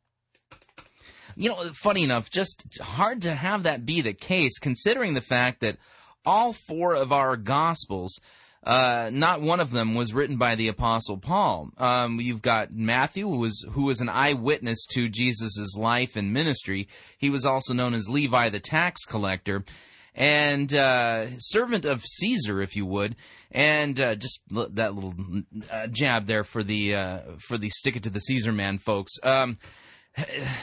you 1.38 1.50
know, 1.50 1.72
funny 1.74 2.04
enough, 2.04 2.32
just 2.32 2.80
hard 2.82 3.22
to 3.22 3.36
have 3.36 3.64
that 3.64 3.86
be 3.86 4.02
the 4.02 4.14
case, 4.14 4.58
considering 4.58 5.14
the 5.14 5.22
fact 5.22 5.60
that 5.60 5.78
all 6.26 6.52
four 6.52 6.96
of 6.96 7.12
our 7.12 7.38
Gospels, 7.38 8.20
uh, 8.68 9.10
not 9.14 9.40
one 9.40 9.62
of 9.62 9.72
them 9.72 9.96
was 9.96 10.14
written 10.14 10.36
by 10.36 10.56
the 10.56 10.68
Apostle 10.68 11.18
Paul. 11.18 11.70
Um, 11.78 12.20
you've 12.20 12.42
got 12.42 12.74
Matthew, 12.74 13.26
who 13.26 13.38
was 13.38 13.66
who 13.72 13.84
was 13.84 14.02
an 14.02 14.10
eyewitness 14.10 14.86
to 14.88 15.08
Jesus' 15.08 15.78
life 15.78 16.18
and 16.18 16.34
ministry. 16.34 16.90
He 17.18 17.30
was 17.30 17.46
also 17.46 17.74
known 17.74 17.94
as 17.94 18.10
Levi 18.10 18.50
the 18.50 18.60
tax 18.60 19.06
collector, 19.06 19.64
and 20.14 20.74
uh, 20.74 21.28
servant 21.38 21.86
of 21.86 22.04
Caesar, 22.04 22.62
if 22.62 22.76
you 22.76 22.86
would. 22.86 23.16
And 23.52 23.98
uh, 24.02 24.16
just 24.16 24.42
l- 24.54 24.68
that 24.74 24.94
little 24.94 25.16
uh, 25.72 25.88
jab 25.88 26.26
there 26.26 26.44
for 26.44 26.62
the 26.62 26.94
uh, 26.94 27.20
for 27.40 27.58
the 27.58 27.70
stick 27.70 27.96
it 27.96 28.04
to 28.04 28.10
the 28.10 28.20
Caesar 28.20 28.52
man, 28.52 28.80
folks. 28.80 29.14
Um, 29.24 29.60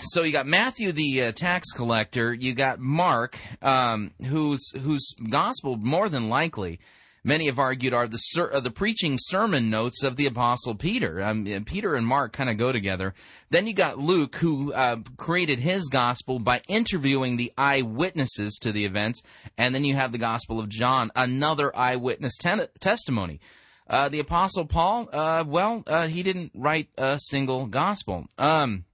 so 0.02 0.24
you 0.24 0.32
got 0.32 0.46
Matthew 0.46 0.92
the 0.92 1.22
uh, 1.22 1.32
tax 1.32 1.72
collector, 1.72 2.34
you 2.34 2.52
got 2.52 2.80
Mark, 2.80 3.38
um, 3.62 4.10
whose 4.26 4.72
whose 4.72 5.14
gospel 5.30 5.78
more 5.78 6.10
than 6.10 6.28
likely 6.28 6.80
many 7.24 7.46
have 7.46 7.58
argued 7.58 7.94
are 7.94 8.06
the 8.06 8.18
ser- 8.18 8.52
uh, 8.52 8.60
the 8.60 8.70
preaching 8.70 9.16
sermon 9.18 9.70
notes 9.70 10.04
of 10.04 10.16
the 10.16 10.26
apostle 10.26 10.74
Peter. 10.74 11.22
Um, 11.22 11.44
Peter 11.64 11.96
and 11.96 12.06
Mark 12.06 12.32
kind 12.32 12.50
of 12.50 12.58
go 12.58 12.70
together. 12.70 13.14
Then 13.50 13.66
you 13.66 13.72
got 13.72 13.98
Luke, 13.98 14.36
who 14.36 14.72
uh, 14.72 14.98
created 15.16 15.58
his 15.58 15.88
gospel 15.88 16.38
by 16.38 16.60
interviewing 16.68 17.36
the 17.36 17.52
eyewitnesses 17.58 18.58
to 18.62 18.70
the 18.70 18.84
events, 18.84 19.22
and 19.58 19.74
then 19.74 19.84
you 19.84 19.96
have 19.96 20.12
the 20.12 20.18
gospel 20.18 20.60
of 20.60 20.68
John, 20.68 21.10
another 21.16 21.74
eyewitness 21.74 22.36
ten- 22.38 22.68
testimony. 22.78 23.40
Uh, 23.88 24.08
the 24.08 24.20
apostle 24.20 24.64
Paul, 24.64 25.08
uh, 25.12 25.44
well, 25.46 25.82
uh, 25.86 26.06
he 26.06 26.22
didn't 26.22 26.52
write 26.54 26.88
a 26.96 27.18
single 27.18 27.66
gospel. 27.66 28.26
Um, 28.38 28.84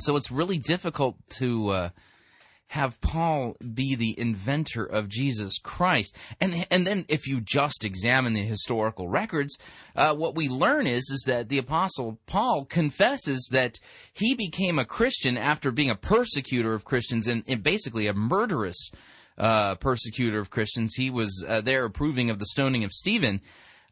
so 0.00 0.16
it's 0.16 0.30
really 0.30 0.58
difficult 0.58 1.16
to 1.38 1.68
uh, 1.70 1.88
have 2.68 3.00
Paul 3.00 3.56
be 3.74 3.94
the 3.94 4.18
inventor 4.18 4.84
of 4.84 5.08
Jesus 5.08 5.58
Christ. 5.58 6.16
And 6.40 6.66
and 6.70 6.86
then 6.86 7.04
if 7.08 7.26
you 7.26 7.40
just 7.40 7.84
examine 7.84 8.34
the 8.34 8.42
historical 8.42 9.08
records, 9.08 9.58
uh, 9.96 10.14
what 10.14 10.34
we 10.34 10.48
learn 10.48 10.86
is 10.86 11.10
is 11.10 11.24
that 11.26 11.48
the 11.48 11.58
apostle 11.58 12.18
Paul 12.26 12.64
confesses 12.64 13.48
that 13.52 13.78
he 14.12 14.34
became 14.34 14.78
a 14.78 14.84
Christian 14.84 15.36
after 15.36 15.70
being 15.70 15.90
a 15.90 15.96
persecutor 15.96 16.74
of 16.74 16.84
Christians 16.84 17.26
and, 17.26 17.42
and 17.48 17.62
basically 17.62 18.06
a 18.06 18.14
murderous 18.14 18.90
uh, 19.38 19.76
persecutor 19.76 20.38
of 20.38 20.50
Christians. 20.50 20.94
He 20.94 21.10
was 21.10 21.44
uh, 21.46 21.60
there 21.60 21.84
approving 21.84 22.28
of 22.28 22.38
the 22.38 22.46
stoning 22.46 22.84
of 22.84 22.92
Stephen 22.92 23.40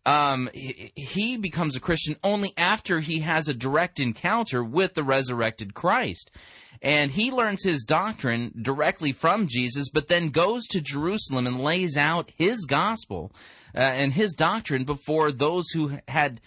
um, 0.07 0.49
he 0.55 1.37
becomes 1.37 1.75
a 1.75 1.81
Christian 1.81 2.17
only 2.23 2.53
after 2.57 3.01
he 3.01 3.21
has 3.21 3.49
a 3.49 3.55
direct 3.55 3.99
encounter 3.99 4.63
with 4.63 4.95
the 4.95 5.03
resurrected 5.03 5.75
Christ. 5.75 6.31
And 6.83 7.11
he 7.11 7.31
learns 7.31 7.65
his 7.65 7.83
doctrine 7.83 8.53
directly 8.61 9.13
from 9.13 9.47
Jesus, 9.47 9.89
but 9.91 10.09
then 10.09 10.29
goes 10.29 10.67
to 10.69 10.81
Jerusalem 10.81 11.47
and 11.47 11.61
lays 11.61 11.97
out 11.97 12.31
his 12.37 12.67
gospel 12.67 13.33
uh, 13.75 13.81
and 13.81 14.13
his 14.13 14.35
doctrine 14.35 14.85
before 14.85 15.33
those 15.33 15.69
who 15.71 15.99
had 16.09 16.41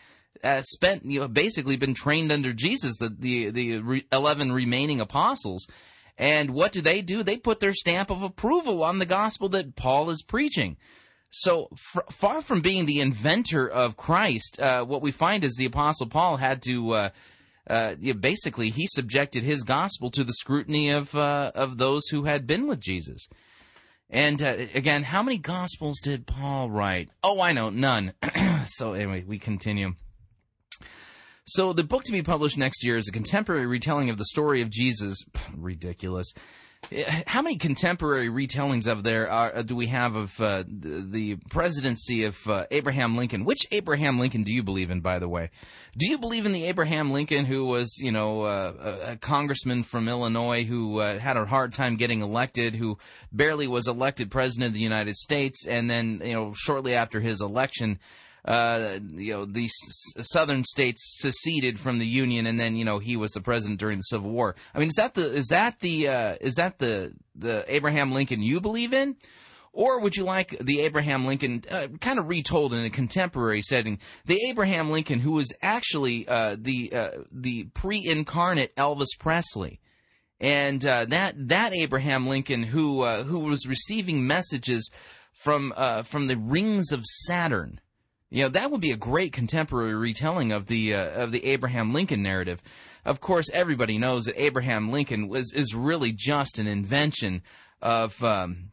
uh, 0.44 0.62
spent, 0.62 1.06
you 1.06 1.20
know, 1.20 1.28
basically 1.28 1.78
been 1.78 1.94
trained 1.94 2.32
under 2.32 2.54
Jesus, 2.54 2.98
the 2.98 3.10
the 3.10 3.50
the 3.50 3.80
re- 3.80 4.06
eleven 4.12 4.52
remaining 4.52 5.02
apostles. 5.02 5.68
And 6.18 6.52
what 6.52 6.72
do 6.72 6.82
they 6.82 7.02
do? 7.02 7.24
They 7.24 7.38
put 7.38 7.60
their 7.60 7.74
stamp 7.74 8.10
of 8.10 8.24
approval 8.24 8.84
on 8.84 9.00
the 9.00 9.06
gospel 9.06 9.50
that 9.50 9.76
Paul 9.76 10.10
is 10.10 10.24
preaching. 10.24 10.78
So 11.32 11.70
f- 11.74 12.14
far 12.14 12.42
from 12.42 12.62
being 12.62 12.86
the 12.86 13.00
inventor 13.00 13.68
of 13.68 13.98
Christ, 13.98 14.60
uh, 14.60 14.84
what 14.84 15.02
we 15.02 15.12
find 15.12 15.44
is 15.44 15.56
the 15.56 15.66
Apostle 15.66 16.08
Paul 16.08 16.38
had 16.38 16.62
to. 16.64 16.92
Uh, 16.92 17.10
uh, 17.70 17.96
basically, 18.20 18.70
he 18.70 18.88
subjected 18.88 19.44
his 19.44 19.64
gospel 19.64 20.10
to 20.12 20.24
the 20.24 20.34
scrutiny 20.34 20.90
of 20.90 21.16
uh, 21.16 21.52
of 21.56 21.78
those 21.78 22.08
who 22.08 22.24
had 22.24 22.48
been 22.48 22.68
with 22.68 22.80
Jesus. 22.80 23.28
And 24.10 24.42
uh, 24.42 24.56
again, 24.74 25.04
how 25.04 25.22
many 25.22 25.38
gospels 25.38 26.00
did 26.02 26.26
Paul 26.26 26.72
write? 26.72 27.10
Oh, 27.24 27.42
I 27.42 27.54
know, 27.54 27.70
none. 27.70 28.14
so 28.66 28.94
anyway, 28.94 29.24
we 29.26 29.38
continue. 29.38 29.94
So 31.46 31.74
the 31.74 31.84
book 31.84 32.04
to 32.04 32.12
be 32.12 32.24
published 32.24 32.58
next 32.58 32.84
year 32.84 32.98
is 32.98 33.08
a 33.08 33.12
contemporary 33.12 33.66
retelling 33.66 34.10
of 34.10 34.18
the 34.18 34.26
story 34.26 34.62
of 34.62 34.70
Jesus. 34.70 35.24
Ridiculous. 35.56 36.34
How 37.28 37.44
many 37.44 37.58
contemporary 37.58 38.30
retellings 38.30 38.88
of 38.88 39.04
there 39.04 39.30
are, 39.30 39.58
uh, 39.58 39.62
do 39.62 39.76
we 39.76 39.88
have 39.88 40.16
of 40.16 40.42
uh, 40.42 40.64
the, 40.68 41.36
presidency 41.50 42.24
of 42.24 42.48
uh, 42.48 42.66
Abraham 42.72 43.16
Lincoln? 43.16 43.46
Which 43.46 43.68
Abraham 43.72 44.18
Lincoln 44.18 44.42
do 44.42 44.52
you 44.52 44.64
believe 44.64 44.90
in, 44.90 45.00
by 45.00 45.20
the 45.20 45.30
way? 45.30 45.52
Do 45.98 46.10
you 46.10 46.18
believe 46.18 46.48
in 46.48 46.52
the 46.52 46.66
Abraham 46.66 47.12
Lincoln 47.12 47.46
who 47.46 47.66
was, 47.66 48.00
you 48.00 48.12
know, 48.12 48.42
uh, 48.42 48.74
a, 48.80 49.12
a, 49.12 49.18
congressman 49.18 49.84
from 49.84 50.10
Illinois 50.10 50.64
who 50.64 51.00
uh, 51.00 51.20
had 51.20 51.38
a 51.38 51.46
hard 51.46 51.74
time 51.74 51.96
getting 51.96 52.22
elected, 52.22 52.76
who 52.76 52.98
barely 53.32 53.68
was 53.68 53.88
elected 53.88 54.32
president 54.32 54.70
of 54.70 54.74
the 54.74 54.80
United 54.80 55.16
States, 55.16 55.68
and 55.68 55.90
then, 55.90 56.22
you 56.24 56.34
know, 56.34 56.54
shortly 56.56 56.96
after 56.96 57.20
his 57.20 57.40
election, 57.40 58.00
uh, 58.46 59.00
you 59.14 59.34
know, 59.34 59.46
the 59.46 59.66
s- 59.66 60.30
southern 60.32 60.64
states 60.64 61.18
seceded 61.20 61.80
from 61.80 62.00
the 62.00 62.08
Union, 62.08 62.48
and 62.48 62.60
then 62.60 62.76
you 62.76 62.86
know 62.86 63.00
he 63.00 63.18
was 63.18 63.32
the 63.32 63.42
president 63.42 63.80
during 63.80 63.98
the 63.98 64.04
Civil 64.04 64.32
War. 64.32 64.56
I 64.74 64.80
mean, 64.80 64.90
is 64.90 64.96
that 64.96 65.14
the 65.14 65.32
is 65.34 65.48
that 65.48 65.80
the 65.80 66.08
uh, 66.08 66.36
is 66.42 66.56
that 66.56 66.80
the 66.80 67.14
the 67.36 67.66
Abraham 67.68 68.12
Lincoln 68.12 68.42
you 68.42 68.62
believe 68.62 68.94
in? 68.94 69.16
Or 69.72 70.02
would 70.02 70.18
you 70.18 70.24
like 70.24 70.58
the 70.60 70.82
Abraham 70.82 71.26
Lincoln 71.26 71.64
uh, 71.70 71.88
kind 72.02 72.18
of 72.18 72.28
retold 72.28 72.74
in 72.74 72.84
a 72.84 72.90
contemporary 72.90 73.62
setting? 73.62 74.00
The 74.26 74.40
Abraham 74.50 74.90
Lincoln 74.90 75.20
who 75.20 75.34
was 75.34 75.54
actually 75.62 76.28
uh, 76.28 76.56
the 76.60 76.92
uh, 76.92 77.10
the 77.32 77.66
pre-incarnate 77.66 78.76
Elvis 78.76 79.18
Presley, 79.20 79.80
and 80.40 80.84
uh, 80.86 81.06
that 81.06 81.50
that 81.50 81.74
Abraham 81.74 82.28
Lincoln 82.28 82.64
who 82.64 83.02
uh, 83.02 83.24
who 83.24 83.40
was 83.40 83.68
receiving 83.68 84.26
messages 84.26 84.90
from 85.34 85.72
uh, 85.78 86.02
from 86.02 86.28
the 86.28 86.38
rings 86.38 86.92
of 86.92 87.06
Saturn 87.06 87.80
you 88.30 88.44
know, 88.44 88.50
that 88.50 88.72
would 88.72 88.82
be 88.82 88.92
a 88.92 88.98
great 88.98 89.34
contemporary 89.34 89.96
retelling 89.96 90.52
of 90.52 90.68
the 90.68 90.94
uh, 90.94 91.24
of 91.24 91.32
the 91.32 91.46
Abraham 91.46 91.94
Lincoln 91.94 92.22
narrative. 92.22 92.62
Of 93.06 93.22
course, 93.22 93.50
everybody 93.54 93.98
knows 93.98 94.26
that 94.26 94.42
Abraham 94.42 94.92
Lincoln 94.92 95.28
was 95.28 95.52
is 95.54 95.74
really 95.74 96.12
just 96.12 96.60
an 96.60 96.68
invention 96.68 97.42
of 97.82 98.24
um, 98.24 98.72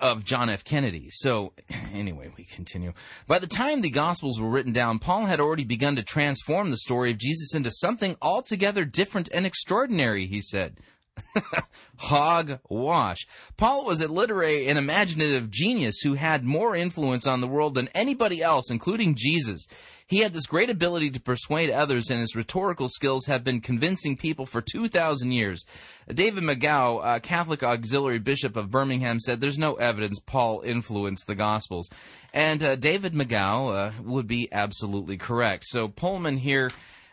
of 0.00 0.24
John 0.24 0.48
F. 0.48 0.64
Kennedy. 0.64 1.08
So, 1.10 1.52
anyway, 1.92 2.30
we 2.36 2.44
continue. 2.44 2.92
By 3.26 3.38
the 3.38 3.46
time 3.46 3.80
the 3.80 3.90
Gospels 3.90 4.40
were 4.40 4.50
written 4.50 4.72
down, 4.72 4.98
Paul 4.98 5.26
had 5.26 5.40
already 5.40 5.64
begun 5.64 5.96
to 5.96 6.02
transform 6.02 6.70
the 6.70 6.78
story 6.78 7.10
of 7.10 7.18
Jesus 7.18 7.54
into 7.54 7.70
something 7.70 8.16
altogether 8.22 8.84
different 8.84 9.28
and 9.32 9.46
extraordinary. 9.46 10.26
He 10.26 10.40
said, 10.40 10.78
Hogwash. 11.96 13.26
Paul 13.56 13.84
was 13.84 14.00
a 14.00 14.08
literary 14.08 14.66
and 14.68 14.78
imaginative 14.78 15.50
genius 15.50 16.00
who 16.00 16.14
had 16.14 16.44
more 16.44 16.74
influence 16.74 17.26
on 17.26 17.40
the 17.40 17.48
world 17.48 17.74
than 17.74 17.88
anybody 17.94 18.42
else, 18.42 18.70
including 18.70 19.14
Jesus. 19.16 19.66
He 20.06 20.18
had 20.18 20.34
this 20.34 20.46
great 20.46 20.68
ability 20.68 21.10
to 21.12 21.20
persuade 21.20 21.70
others, 21.70 22.10
and 22.10 22.20
his 22.20 22.36
rhetorical 22.36 22.88
skills 22.88 23.26
have 23.26 23.44
been 23.44 23.62
convincing 23.62 24.16
people 24.16 24.44
for 24.44 24.60
2,000 24.60 25.32
years. 25.32 25.64
David 26.06 26.44
McGough, 26.44 27.16
a 27.16 27.20
Catholic 27.20 27.62
auxiliary 27.62 28.18
bishop 28.18 28.56
of 28.56 28.70
Birmingham, 28.70 29.20
said 29.20 29.40
there's 29.40 29.58
no 29.58 29.74
evidence 29.74 30.20
Paul 30.20 30.60
influenced 30.66 31.26
the 31.26 31.34
Gospels. 31.34 31.88
And 32.34 32.62
uh, 32.62 32.76
David 32.76 33.14
McGough 33.14 33.74
uh, 33.74 34.02
would 34.02 34.26
be 34.26 34.48
absolutely 34.52 35.16
correct. 35.16 35.64
So 35.66 35.88
Pullman 35.88 36.36
here. 36.36 36.70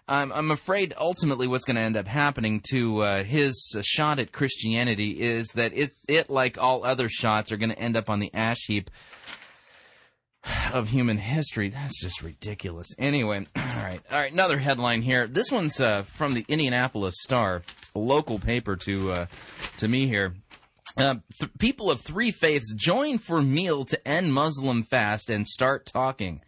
I'm, 0.09 0.31
I'm 0.31 0.49
afraid 0.49 0.95
ultimately 0.97 1.47
what's 1.47 1.65
going 1.65 1.75
to 1.75 1.83
end 1.83 1.95
up 1.95 2.07
happening 2.07 2.61
to 2.71 3.01
uh, 3.01 3.23
his 3.23 3.77
shot 3.83 4.17
at 4.17 4.31
Christianity 4.31 5.21
is 5.21 5.49
that 5.49 5.71
it, 5.75 5.91
it, 6.07 6.31
like 6.31 6.57
all 6.57 6.83
other 6.83 7.07
shots, 7.07 7.51
are 7.51 7.57
going 7.57 7.69
to 7.69 7.79
end 7.79 7.95
up 7.95 8.09
on 8.09 8.17
the 8.17 8.33
ash 8.33 8.65
heap 8.65 8.89
of 10.73 10.89
human 10.89 11.19
history. 11.19 11.69
That's 11.69 12.01
just 12.01 12.23
ridiculous. 12.23 12.87
Anyway, 12.97 13.45
all 13.55 13.63
right, 13.63 13.99
all 14.11 14.19
right. 14.19 14.31
Another 14.31 14.57
headline 14.57 15.03
here. 15.03 15.27
This 15.27 15.51
one's 15.51 15.79
uh, 15.79 16.01
from 16.01 16.33
the 16.33 16.43
Indianapolis 16.47 17.15
Star, 17.19 17.61
a 17.93 17.99
local 17.99 18.39
paper 18.39 18.75
to 18.77 19.11
uh, 19.11 19.25
to 19.77 19.87
me 19.87 20.07
here. 20.07 20.33
Uh, 20.97 21.15
th- 21.39 21.51
people 21.59 21.91
of 21.91 22.01
three 22.01 22.31
faiths 22.31 22.73
join 22.73 23.19
for 23.19 23.43
meal 23.43 23.85
to 23.85 24.07
end 24.07 24.33
Muslim 24.33 24.81
fast 24.81 25.29
and 25.29 25.47
start 25.47 25.85
talking. 25.85 26.41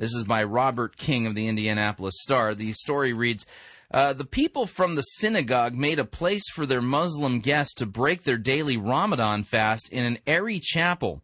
This 0.00 0.14
is 0.14 0.24
by 0.24 0.42
Robert 0.44 0.96
King 0.96 1.26
of 1.26 1.34
the 1.34 1.46
Indianapolis 1.46 2.14
Star. 2.22 2.54
The 2.54 2.72
story 2.72 3.12
reads. 3.12 3.44
Uh, 3.90 4.14
the 4.14 4.24
people 4.24 4.66
from 4.66 4.94
the 4.94 5.02
synagogue 5.02 5.74
made 5.74 5.98
a 5.98 6.06
place 6.06 6.48
for 6.54 6.64
their 6.64 6.80
Muslim 6.80 7.40
guests 7.40 7.74
to 7.74 7.84
break 7.84 8.22
their 8.22 8.38
daily 8.38 8.78
Ramadan 8.78 9.42
fast 9.42 9.90
in 9.90 10.06
an 10.06 10.18
airy 10.26 10.58
chapel 10.58 11.22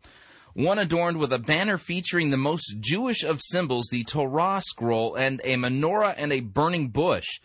one 0.53 0.79
adorned 0.79 1.17
with 1.17 1.33
a 1.33 1.39
banner 1.39 1.79
featuring 1.79 2.31
the 2.31 2.37
most 2.37 2.77
Jewish 2.81 3.23
of 3.25 3.41
symbols, 3.43 3.89
the 3.91 4.05
Torah 4.05 4.63
scroll, 4.63 5.15
and 5.15 5.41
a 5.45 5.57
menorah 5.57 6.15
and 6.17 6.33
a 6.33 6.41
burning 6.41 6.89
bush. 6.89 7.41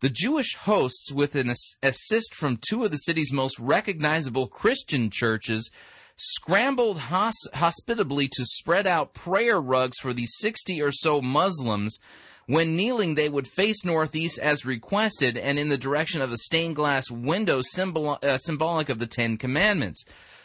The 0.00 0.10
Jewish 0.10 0.54
hosts, 0.54 1.12
with 1.12 1.34
an 1.34 1.54
assist 1.82 2.34
from 2.34 2.58
two 2.68 2.84
of 2.84 2.90
the 2.90 2.96
city's 2.96 3.32
most 3.32 3.58
recognizable 3.58 4.48
Christian 4.48 5.10
churches, 5.10 5.70
scrambled 6.16 6.98
hos- 6.98 7.48
hospitably 7.54 8.28
to 8.28 8.44
spread 8.44 8.86
out 8.86 9.14
prayer 9.14 9.60
rugs 9.60 9.98
for 10.00 10.12
the 10.12 10.26
60 10.26 10.80
or 10.80 10.92
so 10.92 11.20
Muslims. 11.20 11.98
When 12.46 12.76
kneeling, 12.76 13.14
they 13.14 13.28
would 13.28 13.48
face 13.48 13.84
northeast 13.84 14.38
as 14.38 14.66
requested 14.66 15.38
and 15.38 15.58
in 15.58 15.70
the 15.70 15.78
direction 15.78 16.20
of 16.20 16.30
a 16.30 16.36
stained 16.36 16.76
glass 16.76 17.10
window 17.10 17.62
symbol- 17.62 18.18
uh, 18.22 18.38
symbolic 18.38 18.88
of 18.88 18.98
the 18.98 19.06
Ten 19.06 19.38
Commandments. 19.38 20.04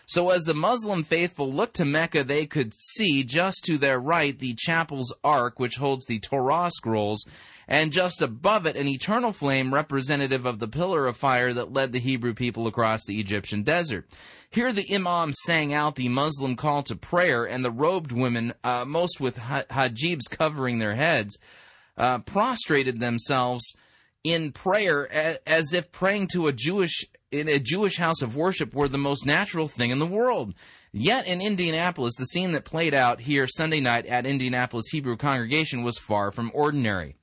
So 0.09 0.31
as 0.31 0.45
the 0.45 0.55
Muslim 0.55 1.03
faithful 1.03 1.53
looked 1.53 1.75
to 1.75 1.85
Mecca, 1.85 2.23
they 2.23 2.47
could 2.47 2.73
see 2.73 3.23
just 3.23 3.63
to 3.65 3.77
their 3.77 3.99
right 3.99 4.38
the 4.38 4.55
chapel's 4.57 5.13
ark, 5.23 5.59
which 5.59 5.75
holds 5.75 6.05
the 6.05 6.17
Torah 6.17 6.71
scrolls, 6.71 7.27
and 7.69 7.93
just 7.93 8.23
above 8.23 8.65
it 8.65 8.75
an 8.75 8.88
eternal 8.88 9.31
flame 9.31 9.71
representative 9.71 10.47
of 10.47 10.57
the 10.57 10.67
pillar 10.67 11.05
of 11.05 11.15
fire 11.15 11.53
that 11.53 11.71
led 11.71 11.91
the 11.91 11.99
Hebrew 11.99 12.33
people 12.33 12.65
across 12.65 13.05
the 13.05 13.19
Egyptian 13.19 13.61
desert. 13.61 14.09
Here 14.49 14.73
the 14.73 14.91
imam 14.93 15.31
sang 15.33 15.71
out 15.71 15.95
the 15.95 16.09
Muslim 16.09 16.55
call 16.55 16.81
to 16.83 16.95
prayer, 16.95 17.45
and 17.45 17.63
the 17.63 17.71
robed 17.71 18.11
women, 18.11 18.55
uh, 18.63 18.85
most 18.85 19.21
with 19.21 19.38
hijabs 19.38 20.27
covering 20.31 20.79
their 20.79 20.95
heads, 20.95 21.38
uh, 21.95 22.17
prostrated 22.19 22.99
themselves 22.99 23.75
in 24.23 24.51
prayer 24.51 25.39
as 25.47 25.71
if 25.71 25.91
praying 25.91 26.27
to 26.33 26.47
a 26.47 26.51
Jewish 26.51 27.05
in 27.31 27.47
a 27.47 27.59
Jewish 27.59 27.97
house 27.97 28.23
of 28.23 28.35
worship 28.35 28.73
were 28.73 28.88
the 28.88 28.97
most 28.97 29.23
natural 29.27 29.67
thing 29.67 29.91
in 29.91 29.99
the 29.99 30.07
world. 30.07 30.55
Yet 30.91 31.27
in 31.27 31.41
Indianapolis, 31.41 32.15
the 32.15 32.25
scene 32.25 32.53
that 32.53 32.65
played 32.65 32.95
out 32.95 33.21
here 33.21 33.45
Sunday 33.45 33.79
night 33.79 34.07
at 34.07 34.25
Indianapolis 34.25 34.88
Hebrew 34.91 35.15
congregation 35.15 35.83
was 35.83 35.99
far 35.99 36.31
from 36.31 36.49
ordinary. 36.55 37.18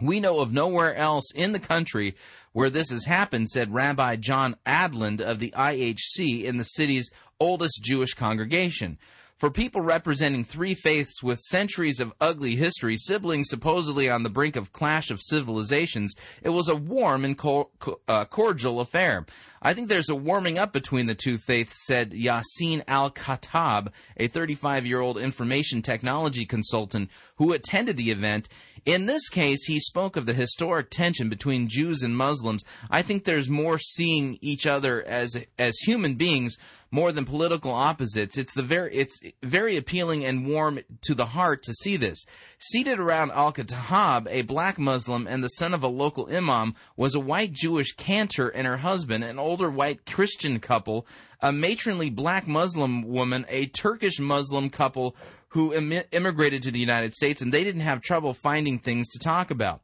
We 0.00 0.20
know 0.20 0.40
of 0.40 0.52
nowhere 0.52 0.94
else 0.94 1.30
in 1.34 1.52
the 1.52 1.58
country 1.58 2.14
where 2.52 2.70
this 2.70 2.90
has 2.90 3.04
happened, 3.04 3.48
said 3.48 3.74
Rabbi 3.74 4.16
John 4.16 4.56
Adland 4.66 5.20
of 5.20 5.38
the 5.38 5.52
IHC 5.56 6.44
in 6.44 6.56
the 6.56 6.64
city's 6.64 7.10
oldest 7.40 7.82
Jewish 7.82 8.14
congregation. 8.14 8.98
For 9.44 9.50
people 9.50 9.82
representing 9.82 10.42
three 10.42 10.72
faiths 10.72 11.22
with 11.22 11.38
centuries 11.38 12.00
of 12.00 12.14
ugly 12.18 12.56
history, 12.56 12.96
siblings 12.96 13.50
supposedly 13.50 14.08
on 14.08 14.22
the 14.22 14.30
brink 14.30 14.56
of 14.56 14.72
clash 14.72 15.10
of 15.10 15.20
civilizations, 15.20 16.14
it 16.42 16.48
was 16.48 16.66
a 16.66 16.74
warm 16.74 17.26
and 17.26 17.36
co- 17.36 17.68
uh, 18.08 18.24
cordial 18.24 18.80
affair. 18.80 19.26
I 19.60 19.74
think 19.74 19.88
there's 19.90 20.08
a 20.08 20.14
warming 20.14 20.58
up 20.58 20.72
between 20.72 21.06
the 21.06 21.14
two 21.14 21.36
faiths, 21.36 21.84
said 21.86 22.12
Yassin 22.12 22.84
Al 22.88 23.10
Khattab, 23.10 23.92
a 24.16 24.28
35 24.28 24.86
year 24.86 25.00
old 25.00 25.18
information 25.18 25.82
technology 25.82 26.46
consultant 26.46 27.10
who 27.36 27.52
attended 27.52 27.98
the 27.98 28.10
event. 28.10 28.48
In 28.86 29.04
this 29.04 29.28
case, 29.28 29.64
he 29.66 29.78
spoke 29.80 30.16
of 30.16 30.24
the 30.24 30.34
historic 30.34 30.88
tension 30.90 31.28
between 31.28 31.68
Jews 31.68 32.02
and 32.02 32.16
Muslims. 32.16 32.64
I 32.90 33.02
think 33.02 33.24
there's 33.24 33.50
more 33.50 33.78
seeing 33.78 34.38
each 34.40 34.66
other 34.66 35.02
as 35.02 35.42
as 35.58 35.78
human 35.78 36.14
beings 36.14 36.56
more 36.94 37.10
than 37.10 37.24
political 37.24 37.72
opposites. 37.72 38.38
It's 38.38 38.54
the 38.54 38.62
very 38.62 38.94
it's 38.94 39.18
very 39.42 39.76
appealing 39.76 40.24
and 40.24 40.46
warm 40.46 40.78
to 41.02 41.14
the 41.16 41.26
heart 41.26 41.64
to 41.64 41.74
see 41.74 41.96
this. 41.96 42.24
Seated 42.60 43.00
around 43.00 43.32
Al 43.32 43.52
Khattab, 43.52 44.28
a 44.30 44.42
black 44.42 44.78
Muslim 44.78 45.26
and 45.26 45.42
the 45.42 45.48
son 45.48 45.74
of 45.74 45.82
a 45.82 45.88
local 45.88 46.32
imam, 46.32 46.76
was 46.96 47.16
a 47.16 47.20
white 47.20 47.52
Jewish 47.52 47.90
cantor 47.96 48.48
and 48.48 48.64
her 48.64 48.76
husband, 48.76 49.24
an 49.24 49.40
older 49.40 49.68
white 49.68 50.06
Christian 50.06 50.60
couple, 50.60 51.04
a 51.40 51.52
matronly 51.52 52.10
black 52.10 52.46
Muslim 52.46 53.02
woman, 53.02 53.44
a 53.48 53.66
Turkish 53.66 54.20
Muslim 54.20 54.70
couple 54.70 55.16
who 55.48 55.74
Im- 55.74 56.04
immigrated 56.12 56.62
to 56.62 56.70
the 56.70 56.78
United 56.78 57.12
States, 57.12 57.42
and 57.42 57.52
they 57.52 57.64
didn't 57.64 57.80
have 57.80 58.02
trouble 58.02 58.34
finding 58.34 58.78
things 58.78 59.08
to 59.08 59.18
talk 59.18 59.50
about. 59.50 59.80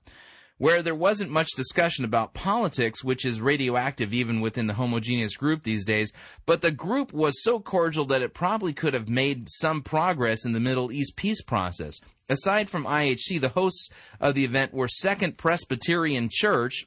Where 0.61 0.83
there 0.83 0.95
wasn't 0.95 1.31
much 1.31 1.49
discussion 1.57 2.05
about 2.05 2.35
politics, 2.35 3.03
which 3.03 3.25
is 3.25 3.41
radioactive 3.41 4.13
even 4.13 4.43
within 4.43 4.67
the 4.67 4.75
homogeneous 4.75 5.35
group 5.35 5.63
these 5.63 5.87
days, 5.87 6.13
but 6.45 6.61
the 6.61 6.71
group 6.71 7.15
was 7.15 7.43
so 7.43 7.61
cordial 7.61 8.05
that 8.05 8.21
it 8.21 8.35
probably 8.35 8.75
could 8.75 8.93
have 8.93 9.09
made 9.09 9.49
some 9.49 9.81
progress 9.81 10.45
in 10.45 10.53
the 10.53 10.61
Middle 10.61 10.93
East 10.93 11.17
peace 11.17 11.41
process. 11.41 11.99
Aside 12.29 12.69
from 12.69 12.85
IHC, 12.85 13.41
the 13.41 13.49
hosts 13.49 13.89
of 14.21 14.35
the 14.35 14.45
event 14.45 14.75
were 14.75 14.87
Second 14.87 15.39
Presbyterian 15.39 16.29
Church, 16.31 16.85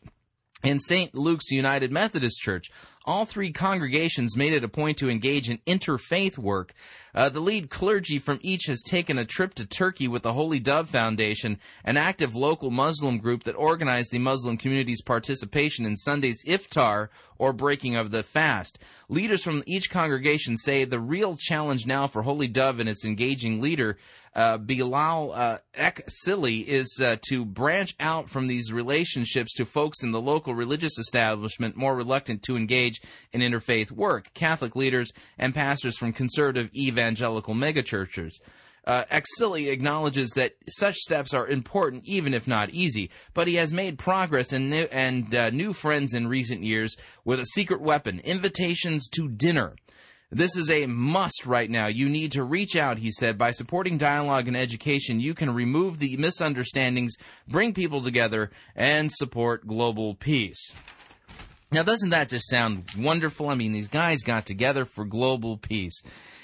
and 0.64 0.80
St. 0.80 1.14
Luke's 1.16 1.50
United 1.50 1.92
Methodist 1.92 2.40
Church. 2.42 2.70
All 3.06 3.26
three 3.26 3.52
congregations 3.52 4.38
made 4.38 4.54
it 4.54 4.64
a 4.64 4.70
point 4.70 4.98
to 5.00 5.10
engage 5.10 5.50
in 5.50 5.58
interfaith 5.68 6.38
work. 6.38 6.74
Uh, 7.14 7.28
the 7.28 7.42
lead 7.42 7.70
clergy 7.70 8.18
from 8.18 8.40
each 8.42 8.66
has 8.68 8.82
taken 8.82 9.18
a 9.18 9.26
trip 9.26 9.54
to 9.56 9.66
Turkey 9.66 10.08
with 10.08 10.24
the 10.24 10.32
Holy 10.32 10.58
Dove 10.58 10.90
Foundation, 10.90 11.60
an 11.84 11.98
active 11.98 12.34
local 12.34 12.72
Muslim 12.72 13.18
group 13.18 13.44
that 13.44 13.56
organized 13.56 14.12
the 14.12 14.20
Muslim 14.20 14.58
community's 14.58 15.02
participation 15.02 15.86
in 15.86 15.98
Sunday's 15.98 16.46
iftar 16.46 17.10
or 17.44 17.52
breaking 17.52 17.98
of 17.98 18.12
the 18.12 18.24
fast. 18.24 18.80
Leaders 19.10 19.44
from 19.44 19.64
each 19.68 19.90
congregation 19.90 20.56
say 20.56 20.86
the 20.86 21.00
real 21.00 21.36
challenge 21.36 21.86
now 21.86 22.08
for 22.08 22.22
Holy 22.22 22.48
Dove 22.48 22.80
and 22.80 22.88
its 22.88 23.04
engaging 23.04 23.62
leader 23.62 23.98
uh, 24.34 24.58
Bilal 24.58 25.32
uh, 25.34 25.58
Eksili 25.78 26.66
is 26.66 27.00
uh, 27.04 27.18
to 27.28 27.46
branch 27.46 27.96
out 28.00 28.30
from 28.30 28.48
these 28.48 28.72
relationships 28.72 29.54
to 29.56 29.66
folks 29.66 30.02
in 30.02 30.12
the 30.12 30.22
local 30.22 30.56
religious 30.56 30.98
establishment 30.98 31.76
more 31.76 31.96
reluctant 31.96 32.42
to 32.44 32.56
engage 32.56 33.02
in 33.34 33.42
interfaith 33.42 33.92
work, 33.92 34.34
Catholic 34.34 34.76
leaders, 34.76 35.12
and 35.38 35.54
pastors 35.54 35.98
from 35.98 36.14
conservative 36.14 36.70
evangelical 36.74 37.54
megachurches. 37.54 38.40
Uh, 38.86 39.06
Eksili 39.06 39.72
acknowledges 39.72 40.32
that 40.32 40.56
such 40.68 40.96
steps 40.96 41.34
are 41.34 41.48
important, 41.48 42.04
even 42.06 42.34
if 42.34 42.48
not 42.48 42.70
easy, 42.72 43.10
but 43.34 43.48
he 43.48 43.56
has 43.56 43.72
made 43.72 43.98
progress 43.98 44.52
and, 44.52 44.70
new, 44.70 44.88
and 44.92 45.34
uh, 45.34 45.50
new 45.52 45.72
friends 45.72 46.14
in 46.14 46.28
recent 46.28 46.64
years 46.64 46.98
with 47.24 47.40
a 47.40 47.46
secret 47.46 47.82
weapon 47.82 48.20
invitations 48.26 49.08
to 49.10 49.30
dinner. 49.30 49.76
This 50.32 50.58
is 50.58 50.70
a 50.70 50.88
must 50.88 51.46
right 51.46 51.70
now. 51.70 51.86
You 51.86 52.10
need 52.10 52.32
to 52.32 52.44
reach 52.44 52.76
out, 52.76 52.98
he 52.98 53.12
said. 53.12 53.38
By 53.38 53.52
supporting 53.52 54.00
dialogue 54.00 54.48
and 54.48 54.58
education, 54.58 55.20
you 55.20 55.36
can 55.36 55.54
remove 55.54 56.00
the 56.00 56.18
misunderstandings, 56.18 57.16
bring 57.48 57.72
people 57.72 58.02
together, 58.02 58.50
and 58.76 59.12
support 59.14 59.68
global 59.68 60.16
peace. 60.16 60.74
Now, 61.74 61.82
doesn't 61.82 62.12
that 62.12 62.30
just 62.30 62.50
sound 62.50 62.86
wonderful? 62.96 63.50
I 63.50 63.56
mean, 63.56 63.72
these 63.72 63.88
guys 63.88 64.22
got 64.22 64.46
together 64.46 64.86
for 64.86 65.06
global 65.06 65.58
peace. 65.58 66.04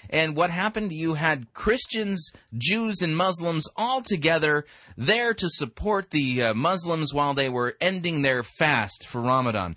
And 0.10 0.36
what 0.36 0.50
happened? 0.50 0.92
You 0.92 1.14
had 1.14 1.54
Christians, 1.54 2.32
Jews, 2.58 3.04
and 3.04 3.16
Muslims 3.16 3.68
all 3.76 4.02
together 4.02 4.66
there 4.98 5.36
to 5.36 5.50
support 5.50 6.10
the 6.10 6.42
uh, 6.42 6.54
Muslims 6.56 7.14
while 7.14 7.36
they 7.36 7.48
were 7.48 7.78
ending 7.80 8.24
their 8.24 8.42
fast 8.42 9.06
for 9.08 9.22
Ramadan. 9.22 9.76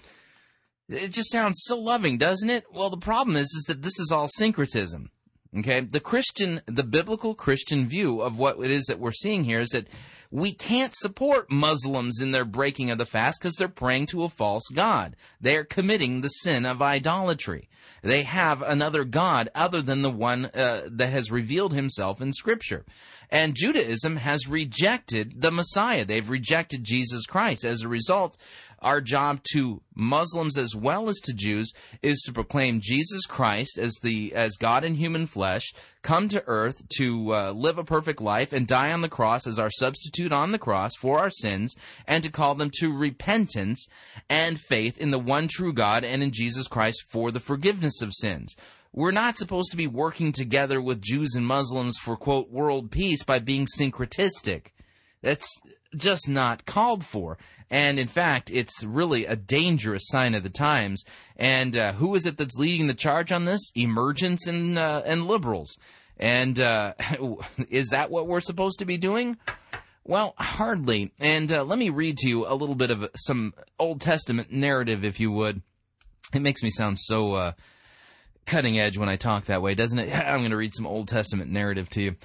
It 0.88 1.12
just 1.12 1.30
sounds 1.30 1.60
so 1.64 1.78
loving, 1.78 2.16
doesn't 2.16 2.48
it? 2.48 2.64
Well, 2.72 2.88
the 2.88 2.96
problem 2.96 3.36
is, 3.36 3.48
is 3.48 3.64
that 3.68 3.82
this 3.82 4.00
is 4.00 4.10
all 4.10 4.28
syncretism. 4.28 5.10
Okay, 5.58 5.80
the 5.80 6.00
Christian, 6.00 6.62
the 6.64 6.82
biblical 6.82 7.34
Christian 7.34 7.84
view 7.84 8.22
of 8.22 8.38
what 8.38 8.58
it 8.58 8.70
is 8.70 8.86
that 8.86 8.98
we're 8.98 9.12
seeing 9.12 9.44
here 9.44 9.60
is 9.60 9.68
that 9.70 9.86
we 10.32 10.54
can't 10.54 10.94
support 10.96 11.50
Muslims 11.50 12.18
in 12.20 12.30
their 12.30 12.46
breaking 12.46 12.90
of 12.90 12.96
the 12.96 13.04
fast 13.04 13.40
because 13.40 13.54
they're 13.56 13.68
praying 13.68 14.06
to 14.06 14.24
a 14.24 14.30
false 14.30 14.66
god. 14.74 15.14
They're 15.40 15.62
committing 15.62 16.22
the 16.22 16.28
sin 16.28 16.64
of 16.64 16.80
idolatry. 16.80 17.68
They 18.02 18.22
have 18.22 18.62
another 18.62 19.04
god 19.04 19.50
other 19.54 19.82
than 19.82 20.00
the 20.00 20.10
one 20.10 20.46
uh, 20.46 20.88
that 20.90 21.12
has 21.12 21.30
revealed 21.30 21.74
himself 21.74 22.22
in 22.22 22.32
Scripture. 22.32 22.86
And 23.30 23.54
Judaism 23.54 24.16
has 24.16 24.48
rejected 24.48 25.42
the 25.42 25.50
Messiah. 25.50 26.06
They've 26.06 26.28
rejected 26.28 26.82
Jesus 26.82 27.26
Christ. 27.26 27.64
As 27.64 27.82
a 27.82 27.88
result, 27.88 28.38
our 28.82 29.00
job 29.00 29.42
to 29.52 29.80
Muslims 29.94 30.58
as 30.58 30.74
well 30.76 31.08
as 31.08 31.18
to 31.20 31.32
Jews 31.32 31.72
is 32.02 32.20
to 32.22 32.32
proclaim 32.32 32.80
Jesus 32.82 33.24
Christ 33.26 33.78
as 33.78 33.98
the 34.02 34.34
as 34.34 34.56
God 34.56 34.84
in 34.84 34.94
human 34.94 35.26
flesh, 35.26 35.72
come 36.02 36.28
to 36.28 36.44
earth 36.46 36.82
to 36.98 37.34
uh, 37.34 37.52
live 37.52 37.78
a 37.78 37.84
perfect 37.84 38.20
life 38.20 38.52
and 38.52 38.66
die 38.66 38.92
on 38.92 39.00
the 39.00 39.08
cross 39.08 39.46
as 39.46 39.58
our 39.58 39.70
substitute 39.70 40.32
on 40.32 40.52
the 40.52 40.58
cross 40.58 40.94
for 40.96 41.18
our 41.18 41.30
sins, 41.30 41.74
and 42.06 42.22
to 42.24 42.30
call 42.30 42.54
them 42.54 42.70
to 42.80 42.92
repentance 42.92 43.88
and 44.28 44.60
faith 44.60 44.98
in 44.98 45.10
the 45.10 45.18
one 45.18 45.48
true 45.48 45.72
God 45.72 46.04
and 46.04 46.22
in 46.22 46.32
Jesus 46.32 46.68
Christ 46.68 47.02
for 47.10 47.30
the 47.30 47.40
forgiveness 47.40 48.02
of 48.02 48.12
sins. 48.12 48.54
We're 48.94 49.10
not 49.10 49.38
supposed 49.38 49.70
to 49.70 49.76
be 49.78 49.86
working 49.86 50.32
together 50.32 50.80
with 50.82 51.00
Jews 51.00 51.34
and 51.34 51.46
Muslims 51.46 51.96
for 51.96 52.16
quote 52.16 52.50
world 52.50 52.90
peace 52.90 53.24
by 53.24 53.38
being 53.38 53.66
syncretistic. 53.78 54.66
That's 55.22 55.48
just 55.96 56.28
not 56.28 56.66
called 56.66 57.04
for. 57.04 57.38
And 57.70 57.98
in 57.98 58.06
fact, 58.06 58.50
it's 58.50 58.84
really 58.84 59.24
a 59.24 59.36
dangerous 59.36 60.04
sign 60.06 60.34
of 60.34 60.42
the 60.42 60.50
times. 60.50 61.04
And 61.36 61.76
uh, 61.76 61.92
who 61.94 62.14
is 62.14 62.26
it 62.26 62.36
that's 62.36 62.58
leading 62.58 62.86
the 62.86 62.94
charge 62.94 63.32
on 63.32 63.44
this? 63.44 63.70
Emergence 63.74 64.46
and 64.46 64.78
uh, 64.78 65.02
and 65.06 65.26
liberals. 65.26 65.78
And 66.18 66.60
uh, 66.60 66.94
is 67.70 67.88
that 67.88 68.10
what 68.10 68.26
we're 68.26 68.40
supposed 68.40 68.78
to 68.80 68.84
be 68.84 68.98
doing? 68.98 69.38
Well, 70.04 70.34
hardly. 70.36 71.12
And 71.20 71.50
uh, 71.50 71.64
let 71.64 71.78
me 71.78 71.88
read 71.88 72.18
to 72.18 72.28
you 72.28 72.46
a 72.46 72.54
little 72.54 72.74
bit 72.74 72.90
of 72.90 73.08
some 73.16 73.54
Old 73.78 74.00
Testament 74.00 74.52
narrative, 74.52 75.04
if 75.04 75.20
you 75.20 75.30
would. 75.30 75.62
It 76.34 76.42
makes 76.42 76.62
me 76.62 76.70
sound 76.70 76.98
so 76.98 77.34
uh, 77.34 77.52
cutting 78.46 78.78
edge 78.78 78.98
when 78.98 79.08
I 79.08 79.16
talk 79.16 79.44
that 79.44 79.62
way, 79.62 79.74
doesn't 79.74 79.98
it? 79.98 80.12
I'm 80.14 80.40
going 80.40 80.50
to 80.50 80.56
read 80.56 80.74
some 80.74 80.86
Old 80.86 81.08
Testament 81.08 81.50
narrative 81.50 81.88
to 81.90 82.02
you. 82.02 82.16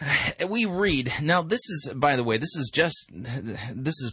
We 0.48 0.66
read 0.66 1.12
now. 1.22 1.42
This 1.42 1.68
is, 1.70 1.92
by 1.94 2.16
the 2.16 2.24
way, 2.24 2.36
this 2.38 2.54
is 2.56 2.70
just 2.72 3.10
this 3.12 3.94
is 4.00 4.12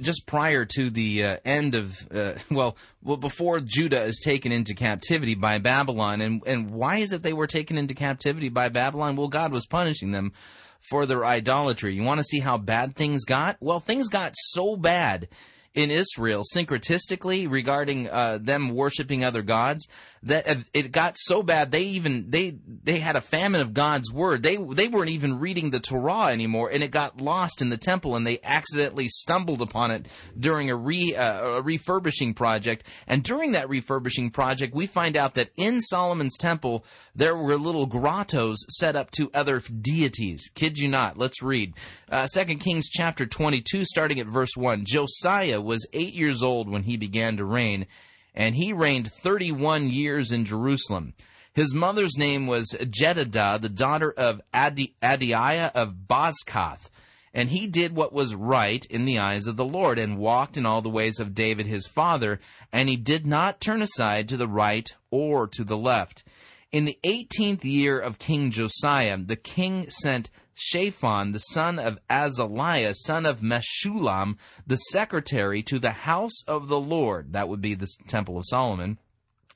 just 0.00 0.26
prior 0.26 0.64
to 0.76 0.90
the 0.90 1.24
uh, 1.24 1.36
end 1.44 1.74
of 1.74 2.08
uh, 2.14 2.34
well, 2.50 2.76
well, 3.02 3.16
before 3.16 3.60
Judah 3.60 4.02
is 4.02 4.20
taken 4.22 4.52
into 4.52 4.74
captivity 4.74 5.34
by 5.34 5.58
Babylon, 5.58 6.20
and 6.20 6.42
and 6.46 6.70
why 6.70 6.98
is 6.98 7.12
it 7.12 7.22
they 7.22 7.32
were 7.32 7.46
taken 7.46 7.76
into 7.76 7.94
captivity 7.94 8.48
by 8.48 8.68
Babylon? 8.68 9.16
Well, 9.16 9.28
God 9.28 9.52
was 9.52 9.66
punishing 9.66 10.12
them 10.12 10.32
for 10.80 11.06
their 11.06 11.24
idolatry. 11.24 11.94
You 11.94 12.02
want 12.02 12.18
to 12.18 12.24
see 12.24 12.40
how 12.40 12.58
bad 12.58 12.94
things 12.94 13.24
got? 13.24 13.56
Well, 13.60 13.80
things 13.80 14.08
got 14.08 14.32
so 14.36 14.76
bad 14.76 15.28
in 15.74 15.90
Israel 15.90 16.44
syncretistically 16.54 17.50
regarding 17.50 18.08
uh, 18.08 18.38
them 18.40 18.70
worshiping 18.70 19.24
other 19.24 19.42
gods 19.42 19.88
that 20.24 20.58
it 20.72 20.90
got 20.90 21.16
so 21.18 21.42
bad 21.42 21.70
they 21.70 21.82
even 21.82 22.30
they 22.30 22.56
they 22.82 22.98
had 22.98 23.16
a 23.16 23.20
famine 23.20 23.60
of 23.60 23.74
God's 23.74 24.12
word. 24.12 24.42
They 24.42 24.56
they 24.56 24.88
weren't 24.88 25.10
even 25.10 25.38
reading 25.38 25.70
the 25.70 25.80
Torah 25.80 26.32
anymore, 26.32 26.70
and 26.72 26.82
it 26.82 26.90
got 26.90 27.20
lost 27.20 27.60
in 27.60 27.68
the 27.68 27.76
temple, 27.76 28.16
and 28.16 28.26
they 28.26 28.40
accidentally 28.42 29.08
stumbled 29.08 29.60
upon 29.60 29.90
it 29.90 30.06
during 30.38 30.70
a 30.70 30.76
re 30.76 31.14
uh, 31.14 31.58
a 31.58 31.62
refurbishing 31.62 32.34
project. 32.34 32.86
And 33.06 33.22
during 33.22 33.52
that 33.52 33.68
refurbishing 33.68 34.30
project, 34.30 34.74
we 34.74 34.86
find 34.86 35.16
out 35.16 35.34
that 35.34 35.50
in 35.56 35.80
Solomon's 35.80 36.38
temple 36.38 36.84
there 37.14 37.36
were 37.36 37.56
little 37.56 37.86
grottos 37.86 38.58
set 38.70 38.96
up 38.96 39.10
to 39.12 39.30
other 39.34 39.60
deities. 39.60 40.50
Kid 40.54 40.78
you 40.78 40.88
not. 40.88 41.18
Let's 41.18 41.42
read 41.42 41.74
uh, 42.10 42.26
Second 42.26 42.58
Kings 42.58 42.88
chapter 42.88 43.26
twenty 43.26 43.60
two, 43.60 43.84
starting 43.84 44.20
at 44.20 44.26
verse 44.26 44.56
one. 44.56 44.84
Josiah 44.86 45.60
was 45.60 45.86
eight 45.92 46.14
years 46.14 46.42
old 46.42 46.68
when 46.68 46.84
he 46.84 46.96
began 46.96 47.36
to 47.36 47.44
reign 47.44 47.86
and 48.34 48.56
he 48.56 48.72
reigned 48.72 49.10
31 49.22 49.90
years 49.90 50.32
in 50.32 50.44
Jerusalem. 50.44 51.14
His 51.54 51.72
mother's 51.72 52.18
name 52.18 52.46
was 52.46 52.76
Jedidah, 52.80 53.60
the 53.60 53.68
daughter 53.68 54.12
of 54.12 54.40
Adi- 54.52 54.96
Adiah 55.02 55.70
of 55.72 56.08
Bozkath. 56.08 56.90
And 57.32 57.50
he 57.50 57.66
did 57.66 57.94
what 57.94 58.12
was 58.12 58.34
right 58.34 58.84
in 58.90 59.04
the 59.04 59.18
eyes 59.18 59.46
of 59.46 59.56
the 59.56 59.64
Lord, 59.64 59.98
and 59.98 60.18
walked 60.18 60.56
in 60.56 60.66
all 60.66 60.82
the 60.82 60.88
ways 60.88 61.18
of 61.18 61.34
David 61.34 61.66
his 61.66 61.86
father, 61.86 62.40
and 62.72 62.88
he 62.88 62.96
did 62.96 63.26
not 63.26 63.60
turn 63.60 63.82
aside 63.82 64.28
to 64.28 64.36
the 64.36 64.48
right 64.48 64.88
or 65.10 65.48
to 65.48 65.64
the 65.64 65.76
left. 65.76 66.24
In 66.70 66.84
the 66.84 66.98
eighteenth 67.04 67.64
year 67.64 67.98
of 67.98 68.18
King 68.18 68.50
Josiah, 68.50 69.18
the 69.18 69.36
king 69.36 69.88
sent 69.90 70.30
Shaphan, 70.54 71.32
the 71.32 71.38
son 71.38 71.78
of 71.78 71.98
Azaliah, 72.08 72.94
son 72.94 73.26
of 73.26 73.40
Meshullam, 73.40 74.36
the 74.66 74.76
secretary 74.76 75.62
to 75.64 75.78
the 75.78 75.90
house 75.90 76.44
of 76.46 76.68
the 76.68 76.80
Lord, 76.80 77.32
that 77.32 77.48
would 77.48 77.60
be 77.60 77.74
the 77.74 77.88
temple 78.06 78.38
of 78.38 78.46
Solomon, 78.46 78.98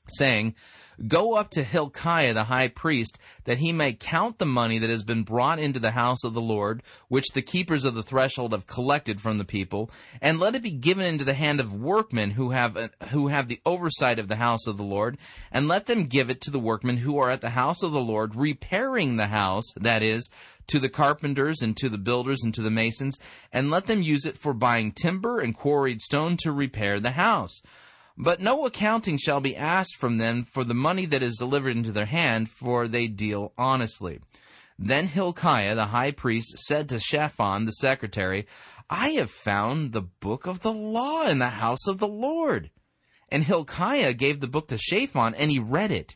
saying, 0.09 0.55
Go 1.07 1.35
up 1.35 1.49
to 1.51 1.63
Hilkiah 1.63 2.33
the 2.33 2.45
high 2.45 2.67
priest, 2.67 3.17
that 3.45 3.59
he 3.59 3.71
may 3.71 3.93
count 3.93 4.37
the 4.37 4.45
money 4.45 4.79
that 4.79 4.89
has 4.89 5.03
been 5.03 5.23
brought 5.23 5.57
into 5.57 5.79
the 5.79 5.91
house 5.91 6.25
of 6.25 6.33
the 6.33 6.41
Lord, 6.41 6.83
which 7.07 7.29
the 7.33 7.41
keepers 7.41 7.85
of 7.85 7.95
the 7.95 8.03
threshold 8.03 8.51
have 8.51 8.67
collected 8.67 9.21
from 9.21 9.37
the 9.37 9.45
people, 9.45 9.89
and 10.21 10.39
let 10.39 10.55
it 10.55 10.63
be 10.63 10.71
given 10.71 11.05
into 11.05 11.23
the 11.23 11.33
hand 11.33 11.61
of 11.61 11.73
workmen 11.73 12.31
who 12.31 12.49
have 12.51 12.75
uh, 12.75 12.89
who 13.11 13.29
have 13.29 13.47
the 13.47 13.61
oversight 13.65 14.19
of 14.19 14.27
the 14.27 14.35
house 14.35 14.67
of 14.67 14.75
the 14.75 14.83
Lord, 14.83 15.17
and 15.51 15.69
let 15.69 15.85
them 15.85 16.07
give 16.07 16.29
it 16.29 16.41
to 16.41 16.51
the 16.51 16.59
workmen 16.59 16.97
who 16.97 17.17
are 17.17 17.29
at 17.29 17.41
the 17.41 17.51
house 17.51 17.81
of 17.81 17.93
the 17.93 18.01
Lord, 18.01 18.35
repairing 18.35 19.15
the 19.15 19.27
house, 19.27 19.71
that 19.77 20.03
is, 20.03 20.29
to 20.69 20.79
the 20.79 20.89
carpenters 20.89 21.61
and 21.61 21.75
to 21.77 21.89
the 21.89 21.97
builders 21.97 22.43
and 22.43 22.53
to 22.53 22.61
the 22.61 22.71
masons, 22.71 23.19
and 23.51 23.69
let 23.69 23.85
them 23.85 24.01
use 24.01 24.25
it 24.25 24.37
for 24.37 24.53
buying 24.53 24.91
timber 24.91 25.39
and 25.39 25.55
quarried 25.55 25.99
stone 25.99 26.37
to 26.37 26.51
repair 26.51 26.99
the 26.99 27.11
house. 27.11 27.61
But 28.17 28.41
no 28.41 28.65
accounting 28.65 29.17
shall 29.17 29.39
be 29.39 29.55
asked 29.55 29.95
from 29.95 30.17
them 30.17 30.43
for 30.43 30.63
the 30.63 30.73
money 30.73 31.05
that 31.05 31.23
is 31.23 31.37
delivered 31.37 31.77
into 31.77 31.93
their 31.93 32.05
hand, 32.05 32.49
for 32.49 32.87
they 32.87 33.07
deal 33.07 33.53
honestly. 33.57 34.19
Then 34.77 35.07
Hilkiah 35.07 35.75
the 35.75 35.87
high 35.87 36.11
priest 36.11 36.57
said 36.59 36.89
to 36.89 36.99
Shaphan 36.99 37.65
the 37.65 37.71
secretary, 37.71 38.45
I 38.89 39.09
have 39.11 39.29
found 39.29 39.91
the 39.91 40.01
book 40.01 40.47
of 40.47 40.61
the 40.61 40.73
law 40.73 41.27
in 41.27 41.39
the 41.39 41.49
house 41.49 41.87
of 41.87 41.99
the 41.99 42.07
Lord. 42.07 42.71
And 43.29 43.43
Hilkiah 43.43 44.13
gave 44.13 44.39
the 44.39 44.47
book 44.47 44.67
to 44.69 44.77
Shaphan, 44.77 45.35
and 45.35 45.51
he 45.51 45.59
read 45.59 45.91
it. 45.91 46.15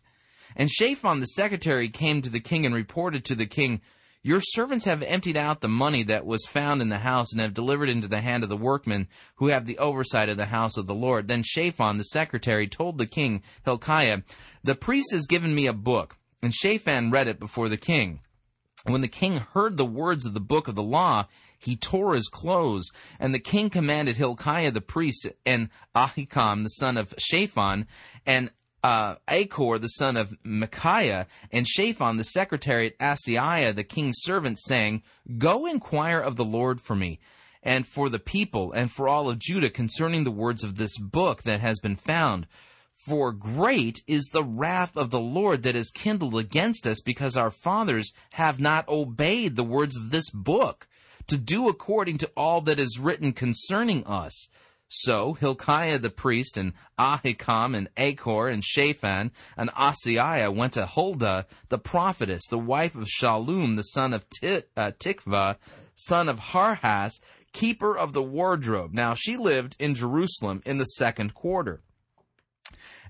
And 0.55 0.71
Shaphan 0.71 1.19
the 1.19 1.25
secretary 1.27 1.89
came 1.89 2.21
to 2.21 2.29
the 2.29 2.39
king 2.39 2.65
and 2.65 2.73
reported 2.73 3.25
to 3.25 3.35
the 3.35 3.45
king, 3.45 3.81
your 4.23 4.39
servants 4.39 4.85
have 4.85 5.03
emptied 5.03 5.35
out 5.35 5.59
the 5.59 5.67
money 5.67 6.01
that 6.03 6.25
was 6.25 6.45
found 6.45 6.81
in 6.81 6.87
the 6.87 6.99
house 6.99 7.33
and 7.33 7.41
have 7.41 7.53
delivered 7.53 7.89
into 7.89 8.07
the 8.07 8.21
hand 8.21 8.41
of 8.41 8.49
the 8.49 8.57
workmen 8.57 9.09
who 9.35 9.47
have 9.47 9.65
the 9.65 9.77
oversight 9.77 10.29
of 10.29 10.37
the 10.37 10.45
house 10.45 10.77
of 10.77 10.87
the 10.87 10.95
Lord. 10.95 11.27
Then 11.27 11.43
Shaphan 11.43 11.97
the 11.97 12.05
secretary 12.05 12.67
told 12.67 12.97
the 12.97 13.05
king 13.05 13.43
Hilkiah, 13.65 14.21
The 14.63 14.75
priest 14.75 15.11
has 15.11 15.27
given 15.27 15.53
me 15.53 15.67
a 15.67 15.73
book. 15.73 16.17
And 16.41 16.53
Shaphan 16.53 17.11
read 17.11 17.27
it 17.27 17.39
before 17.39 17.69
the 17.69 17.77
king. 17.77 18.21
When 18.85 19.01
the 19.01 19.07
king 19.07 19.37
heard 19.37 19.77
the 19.77 19.85
words 19.85 20.25
of 20.25 20.33
the 20.33 20.41
book 20.41 20.67
of 20.67 20.75
the 20.75 20.83
law, 20.83 21.27
he 21.57 21.75
tore 21.75 22.13
his 22.13 22.27
clothes. 22.27 22.91
And 23.19 23.33
the 23.33 23.39
king 23.39 23.69
commanded 23.69 24.17
Hilkiah 24.17 24.71
the 24.71 24.81
priest 24.81 25.27
and 25.45 25.69
Ahikam 25.95 26.63
the 26.63 26.69
son 26.69 26.97
of 26.97 27.13
Shaphan 27.17 27.87
and 28.25 28.51
uh, 28.83 29.15
Achbor, 29.27 29.79
the 29.79 29.87
son 29.87 30.17
of 30.17 30.35
Micaiah, 30.43 31.27
and 31.51 31.65
Shaphan, 31.67 32.17
the 32.17 32.23
secretary 32.23 32.87
at 32.87 32.99
Asaiah, 32.99 33.73
the 33.73 33.83
king's 33.83 34.17
servant, 34.19 34.59
saying, 34.59 35.03
Go 35.37 35.65
inquire 35.65 36.19
of 36.19 36.35
the 36.35 36.45
Lord 36.45 36.81
for 36.81 36.95
me, 36.95 37.19
and 37.63 37.87
for 37.87 38.09
the 38.09 38.19
people, 38.19 38.73
and 38.73 38.91
for 38.91 39.07
all 39.07 39.29
of 39.29 39.39
Judah 39.39 39.69
concerning 39.69 40.25
the 40.25 40.31
words 40.31 40.63
of 40.63 40.75
this 40.75 40.97
book 40.97 41.43
that 41.43 41.61
has 41.61 41.79
been 41.79 41.95
found. 41.95 42.45
For 43.05 43.31
great 43.31 44.01
is 44.07 44.29
the 44.31 44.43
wrath 44.43 44.95
of 44.95 45.09
the 45.09 45.19
Lord 45.19 45.63
that 45.63 45.75
is 45.75 45.91
kindled 45.91 46.35
against 46.35 46.85
us, 46.85 47.01
because 47.01 47.37
our 47.37 47.51
fathers 47.51 48.11
have 48.33 48.59
not 48.59 48.87
obeyed 48.89 49.55
the 49.55 49.63
words 49.63 49.95
of 49.97 50.11
this 50.11 50.29
book, 50.29 50.87
to 51.27 51.37
do 51.37 51.69
according 51.69 52.17
to 52.17 52.31
all 52.35 52.59
that 52.61 52.79
is 52.79 52.99
written 52.99 53.31
concerning 53.31 54.05
us. 54.05 54.49
So 54.95 55.33
Hilkiah 55.33 55.97
the 55.97 56.11
priest 56.11 56.55
and 56.55 56.73
Ahikam 56.99 57.75
and 57.75 57.89
Achbor 57.95 58.53
and 58.53 58.63
Shaphan 58.63 59.31
and 59.57 59.71
Asaiah 59.71 60.53
went 60.53 60.73
to 60.73 60.85
Huldah 60.85 61.47
the 61.69 61.79
prophetess, 61.79 62.45
the 62.47 62.59
wife 62.59 62.93
of 62.93 63.07
Shallum 63.07 63.75
the 63.75 63.81
son 63.81 64.13
of 64.13 64.23
uh, 64.43 64.91
Tikvah, 64.99 65.57
son 65.95 66.29
of 66.29 66.39
Harhas, 66.39 67.19
keeper 67.53 67.97
of 67.97 68.13
the 68.13 68.21
wardrobe. 68.21 68.93
Now 68.93 69.15
she 69.15 69.35
lived 69.35 69.75
in 69.79 69.95
Jerusalem 69.95 70.61
in 70.63 70.77
the 70.77 70.85
second 70.85 71.33
quarter. 71.33 71.81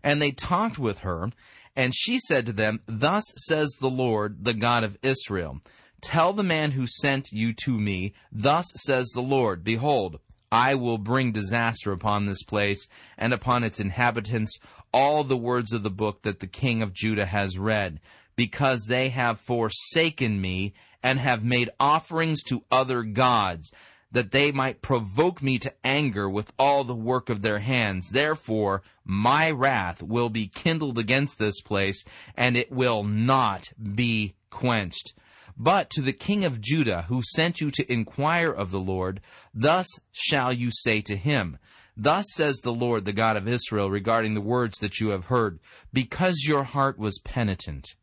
And 0.02 0.22
they 0.22 0.32
talked 0.32 0.80
with 0.80 1.00
her, 1.00 1.32
and 1.76 1.94
she 1.94 2.18
said 2.18 2.46
to 2.46 2.54
them, 2.54 2.80
Thus 2.86 3.26
says 3.36 3.76
the 3.82 3.90
Lord, 3.90 4.46
the 4.46 4.54
God 4.54 4.86
of 4.86 4.98
Israel. 5.02 5.60
Tell 6.00 6.32
the 6.32 6.44
man 6.44 6.72
who 6.72 6.88
sent 6.88 7.34
you 7.34 7.52
to 7.66 7.78
me, 7.78 8.14
Thus 8.32 8.72
says 8.76 9.10
the 9.10 9.22
Lord, 9.22 9.66
Behold, 9.66 10.22
I 10.54 10.76
will 10.76 11.00
bring 11.00 11.32
disaster 11.32 11.92
upon 11.92 12.28
this 12.28 12.44
place 12.44 12.88
and 13.18 13.34
upon 13.34 13.64
its 13.64 13.80
inhabitants 13.80 14.60
all 14.94 15.24
the 15.24 15.36
words 15.36 15.74
of 15.74 15.82
the 15.82 15.90
book 15.90 16.22
that 16.22 16.42
the 16.42 16.48
king 16.48 16.84
of 16.84 16.94
Judah 16.94 17.26
has 17.26 17.58
read, 17.58 18.00
because 18.36 18.86
they 18.86 19.10
have 19.10 19.40
forsaken 19.40 20.40
me 20.40 20.76
and 21.02 21.18
have 21.18 21.44
made 21.44 21.72
offerings 21.80 22.44
to 22.44 22.66
other 22.72 23.02
gods, 23.02 23.74
that 24.12 24.30
they 24.30 24.52
might 24.52 24.84
provoke 24.84 25.42
me 25.42 25.58
to 25.58 25.74
anger 25.84 26.30
with 26.30 26.54
all 26.60 26.84
the 26.84 26.94
work 26.94 27.30
of 27.30 27.42
their 27.42 27.58
hands. 27.58 28.12
Therefore, 28.12 28.84
my 29.04 29.50
wrath 29.50 30.04
will 30.04 30.30
be 30.30 30.46
kindled 30.46 31.00
against 31.00 31.40
this 31.40 31.62
place, 31.62 32.06
and 32.38 32.56
it 32.56 32.72
will 32.72 33.04
not 33.04 33.74
be 33.96 34.36
quenched. 34.52 35.16
But 35.56 35.90
to 35.92 36.02
the 36.02 36.14
king 36.14 36.46
of 36.46 36.62
Judah, 36.62 37.04
who 37.04 37.22
sent 37.36 37.62
you 37.62 37.70
to 37.72 37.92
inquire 37.92 38.52
of 38.52 38.72
the 38.72 38.80
Lord, 38.80 39.22
thus 39.54 39.88
shall 40.12 40.52
you 40.52 40.70
say 40.72 41.02
to 41.02 41.16
him, 41.16 41.58
Thus 41.96 42.26
says 42.34 42.58
the 42.58 42.74
Lord, 42.74 43.06
the 43.06 43.14
God 43.14 43.38
of 43.38 43.48
Israel, 43.48 43.92
regarding 43.92 44.34
the 44.34 44.42
words 44.42 44.80
that 44.80 45.00
you 45.00 45.10
have 45.10 45.26
heard, 45.26 45.60
because 45.92 46.46
your 46.48 46.64
heart 46.64 46.98
was 46.98 47.20
penitent. 47.24 47.96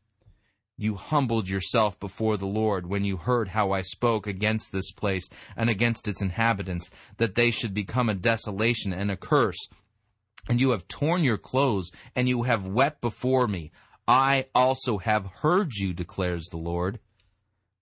You 0.76 0.94
humbled 0.94 1.48
yourself 1.48 1.98
before 1.98 2.36
the 2.36 2.46
Lord 2.46 2.86
when 2.86 3.04
you 3.04 3.16
heard 3.16 3.48
how 3.48 3.72
I 3.72 3.82
spoke 3.82 4.26
against 4.26 4.72
this 4.72 4.92
place 4.92 5.28
and 5.56 5.68
against 5.68 6.08
its 6.08 6.22
inhabitants, 6.22 6.90
that 7.18 7.34
they 7.34 7.50
should 7.50 7.74
become 7.74 8.08
a 8.08 8.14
desolation 8.14 8.92
and 8.92 9.10
a 9.10 9.16
curse. 9.16 9.58
And 10.48 10.60
you 10.60 10.70
have 10.70 10.88
torn 10.88 11.22
your 11.22 11.36
clothes, 11.36 11.90
and 12.16 12.28
you 12.28 12.44
have 12.44 12.66
wept 12.66 13.00
before 13.00 13.46
me. 13.46 13.72
I 14.08 14.46
also 14.54 14.98
have 14.98 15.26
heard 15.42 15.74
you, 15.74 15.92
declares 15.92 16.46
the 16.46 16.56
Lord. 16.56 17.00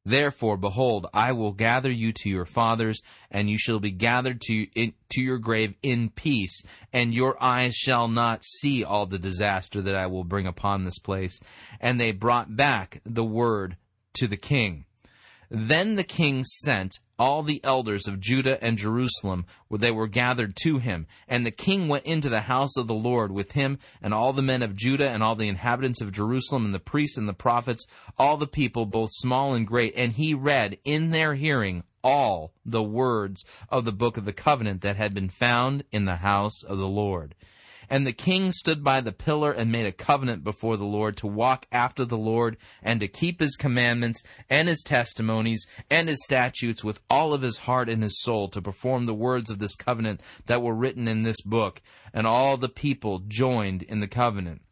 Therefore, 0.09 0.57
behold, 0.57 1.07
I 1.13 1.33
will 1.33 1.53
gather 1.53 1.91
you 1.91 2.13
to 2.13 2.31
your 2.31 2.47
fathers, 2.47 3.03
and 3.31 3.51
you 3.51 3.59
shall 3.59 3.79
be 3.79 3.91
gathered 3.91 4.41
to, 4.47 4.67
in, 4.75 4.95
to 5.11 5.21
your 5.21 5.37
grave 5.37 5.75
in 5.83 6.09
peace, 6.09 6.63
and 6.95 7.15
your 7.15 7.37
eyes 7.43 7.75
shall 7.75 8.09
not 8.09 8.43
see 8.43 8.83
all 8.83 9.05
the 9.05 9.19
disaster 9.19 9.83
that 9.83 9.95
I 9.95 10.07
will 10.07 10.25
bring 10.25 10.47
upon 10.47 10.85
this 10.85 10.99
place. 10.99 11.39
And 11.79 12.01
they 12.01 12.13
brought 12.13 12.57
back 12.57 13.03
the 13.05 13.23
word 13.23 13.77
to 14.15 14.27
the 14.27 14.39
king. 14.39 14.87
Then 15.51 15.97
the 15.97 16.05
king 16.05 16.43
sent 16.43 17.01
all 17.19 17.43
the 17.43 17.61
elders 17.65 18.07
of 18.07 18.21
Judah 18.21 18.63
and 18.63 18.79
Jerusalem, 18.79 19.47
where 19.69 19.79
they 19.79 19.91
were 19.91 20.07
gathered 20.07 20.57
to 20.63 20.79
him. 20.79 21.07
And 21.27 21.45
the 21.45 21.51
king 21.51 21.89
went 21.89 22.07
into 22.07 22.29
the 22.29 22.43
house 22.43 22.77
of 22.77 22.87
the 22.87 22.95
Lord 22.95 23.33
with 23.33 23.53
him, 23.53 23.79
and 24.01 24.15
all 24.15 24.33
the 24.33 24.43
men 24.43 24.63
of 24.63 24.77
Judah, 24.77 25.09
and 25.09 25.23
all 25.23 25.35
the 25.35 25.49
inhabitants 25.49 26.01
of 26.01 26.13
Jerusalem, 26.13 26.65
and 26.65 26.75
the 26.75 26.79
priests 26.79 27.19
and 27.19 27.29
the 27.29 27.35
prophets, 27.35 27.87
all 28.17 28.37
the 28.37 28.47
people, 28.47 28.87
both 28.87 29.11
small 29.13 29.55
and 29.55 29.67
great. 29.67 29.95
And 29.97 30.13
he 30.13 30.35
read 30.35 30.79
in 30.85 31.11
their 31.11 31.35
hearing 31.35 31.83
all 32.05 32.53
the 32.65 32.83
words 32.83 33.45
of 33.69 33.85
the 33.85 33.93
book 33.93 34.17
of 34.17 34.25
the 34.25 34.33
covenant 34.33 34.83
that 34.83 34.97
had 34.97 35.13
been 35.13 35.29
found 35.29 35.85
in 35.91 36.05
the 36.05 36.17
house 36.17 36.63
of 36.63 36.79
the 36.79 36.89
Lord. 36.89 37.35
And 37.91 38.07
the 38.07 38.13
king 38.13 38.53
stood 38.53 38.85
by 38.85 39.01
the 39.01 39.13
pillar 39.13 39.51
and 39.51 39.73
made 39.73 39.87
a 39.87 39.93
covenant 39.93 40.45
before 40.45 40.77
the 40.77 40.85
Lord 40.85 41.17
to 41.19 41.27
walk 41.27 41.67
after 41.73 42.05
the 42.05 42.19
Lord 42.19 42.57
and 42.83 43.01
to 43.01 43.09
keep 43.09 43.41
his 43.41 43.57
commandments 43.57 44.23
and 44.51 44.69
his 44.69 44.83
testimonies 44.83 45.67
and 45.91 46.09
his 46.09 46.23
statutes 46.23 46.85
with 46.85 47.01
all 47.11 47.33
of 47.33 47.43
his 47.43 47.59
heart 47.59 47.89
and 47.89 48.03
his 48.03 48.21
soul 48.21 48.49
to 48.49 48.61
perform 48.61 49.07
the 49.07 49.15
words 49.15 49.51
of 49.51 49.59
this 49.59 49.75
covenant 49.75 50.21
that 50.47 50.63
were 50.63 50.75
written 50.75 51.09
in 51.09 51.23
this 51.23 51.41
book. 51.43 51.81
And 52.13 52.27
all 52.27 52.57
the 52.57 52.69
people 52.69 53.21
joined 53.27 53.83
in 53.83 54.01
the 54.01 54.09
covenant. 54.09 54.63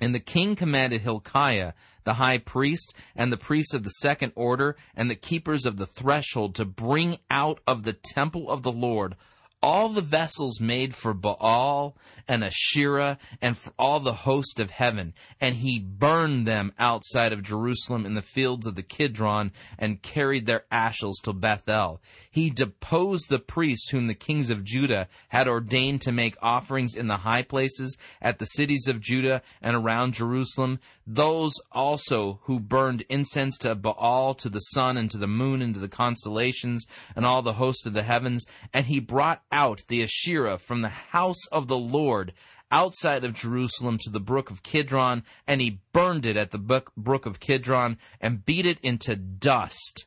And 0.00 0.14
the 0.14 0.20
king 0.20 0.56
commanded 0.56 1.02
Hilkiah, 1.02 1.74
the 2.04 2.14
high 2.14 2.38
priest, 2.38 2.96
and 3.14 3.30
the 3.30 3.36
priests 3.36 3.74
of 3.74 3.84
the 3.84 3.90
second 3.90 4.32
order, 4.34 4.76
and 4.96 5.10
the 5.10 5.14
keepers 5.14 5.66
of 5.66 5.76
the 5.76 5.86
threshold 5.86 6.54
to 6.54 6.64
bring 6.64 7.18
out 7.30 7.60
of 7.66 7.82
the 7.82 7.92
temple 7.92 8.48
of 8.50 8.62
the 8.62 8.72
Lord 8.72 9.14
all 9.62 9.90
the 9.90 10.00
vessels 10.00 10.60
made 10.60 10.94
for 10.94 11.12
Baal 11.12 11.96
and 12.26 12.42
Asherah 12.42 13.18
and 13.42 13.56
for 13.56 13.72
all 13.78 14.00
the 14.00 14.12
host 14.12 14.58
of 14.58 14.70
heaven, 14.70 15.12
and 15.40 15.56
he 15.56 15.78
burned 15.78 16.46
them 16.46 16.72
outside 16.78 17.32
of 17.32 17.42
Jerusalem 17.42 18.06
in 18.06 18.14
the 18.14 18.22
fields 18.22 18.66
of 18.66 18.74
the 18.74 18.82
Kidron 18.82 19.52
and 19.78 20.00
carried 20.02 20.46
their 20.46 20.64
ashes 20.70 21.20
to 21.24 21.32
Bethel. 21.32 22.00
He 22.30 22.48
deposed 22.48 23.28
the 23.28 23.38
priests 23.38 23.90
whom 23.90 24.06
the 24.06 24.14
kings 24.14 24.48
of 24.48 24.64
Judah 24.64 25.08
had 25.28 25.48
ordained 25.48 26.00
to 26.02 26.12
make 26.12 26.36
offerings 26.40 26.94
in 26.94 27.08
the 27.08 27.18
high 27.18 27.42
places 27.42 27.98
at 28.22 28.38
the 28.38 28.46
cities 28.46 28.88
of 28.88 29.00
Judah 29.00 29.42
and 29.60 29.76
around 29.76 30.14
Jerusalem, 30.14 30.78
those 31.06 31.54
also 31.72 32.40
who 32.44 32.60
burned 32.60 33.02
incense 33.08 33.58
to 33.58 33.74
Baal, 33.74 34.34
to 34.34 34.48
the 34.48 34.60
sun, 34.60 34.96
and 34.96 35.10
to 35.10 35.18
the 35.18 35.26
moon, 35.26 35.60
and 35.60 35.74
to 35.74 35.80
the 35.80 35.88
constellations, 35.88 36.86
and 37.16 37.26
all 37.26 37.42
the 37.42 37.54
host 37.54 37.84
of 37.86 37.92
the 37.92 38.04
heavens, 38.04 38.46
and 38.72 38.86
he 38.86 39.00
brought 39.00 39.42
out 39.52 39.82
the 39.88 40.02
Asherah 40.02 40.58
from 40.58 40.82
the 40.82 40.88
house 40.88 41.46
of 41.52 41.68
the 41.68 41.78
Lord 41.78 42.32
outside 42.70 43.24
of 43.24 43.34
Jerusalem 43.34 43.98
to 43.98 44.10
the 44.10 44.20
brook 44.20 44.50
of 44.50 44.62
Kidron, 44.62 45.24
and 45.46 45.60
he 45.60 45.80
burned 45.92 46.24
it 46.24 46.36
at 46.36 46.50
the 46.50 46.82
brook 46.96 47.26
of 47.26 47.40
Kidron 47.40 47.98
and 48.20 48.44
beat 48.44 48.66
it 48.66 48.78
into 48.80 49.16
dust 49.16 50.06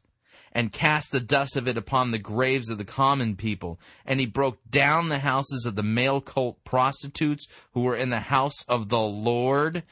and 0.53 0.71
cast 0.71 1.11
the 1.11 1.19
dust 1.19 1.57
of 1.57 1.67
it 1.67 1.77
upon 1.77 2.11
the 2.11 2.19
graves 2.19 2.69
of 2.69 2.77
the 2.77 2.85
common 2.85 3.35
people. 3.35 3.79
And 4.05 4.19
he 4.19 4.25
broke 4.25 4.59
down 4.69 5.09
the 5.09 5.19
houses 5.19 5.65
of 5.65 5.75
the 5.75 5.83
male 5.83 6.21
cult 6.21 6.63
prostitutes 6.63 7.47
who 7.73 7.81
were 7.81 7.95
in 7.95 8.11
the 8.11 8.19
house 8.19 8.63
of 8.65 8.89
the 8.89 9.01
Lord, 9.01 9.83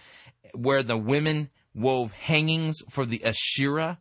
where 0.54 0.84
the 0.84 0.98
women 0.98 1.50
wove 1.74 2.12
hangings 2.12 2.78
for 2.90 3.06
the 3.06 3.24
Asherah. 3.26 3.98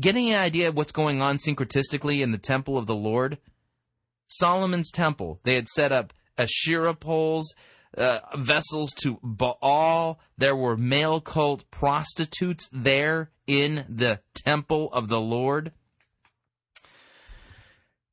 Getting 0.00 0.30
an 0.30 0.42
idea 0.42 0.68
of 0.68 0.76
what's 0.76 0.92
going 0.92 1.22
on 1.22 1.36
syncretistically 1.36 2.20
in 2.20 2.32
the 2.32 2.38
temple 2.38 2.76
of 2.76 2.86
the 2.86 2.94
Lord? 2.96 3.38
Solomon's 4.38 4.90
temple. 4.90 5.40
They 5.42 5.54
had 5.54 5.68
set 5.68 5.92
up 5.92 6.12
Asherah 6.36 6.94
poles, 6.94 7.54
uh, 7.96 8.20
vessels 8.36 8.92
to 9.02 9.18
Baal. 9.22 10.18
There 10.36 10.56
were 10.56 10.76
male 10.76 11.20
cult 11.20 11.70
prostitutes 11.70 12.68
there 12.72 13.30
in 13.46 13.84
the 13.88 14.20
temple 14.34 14.92
of 14.92 15.08
the 15.08 15.20
Lord. 15.20 15.72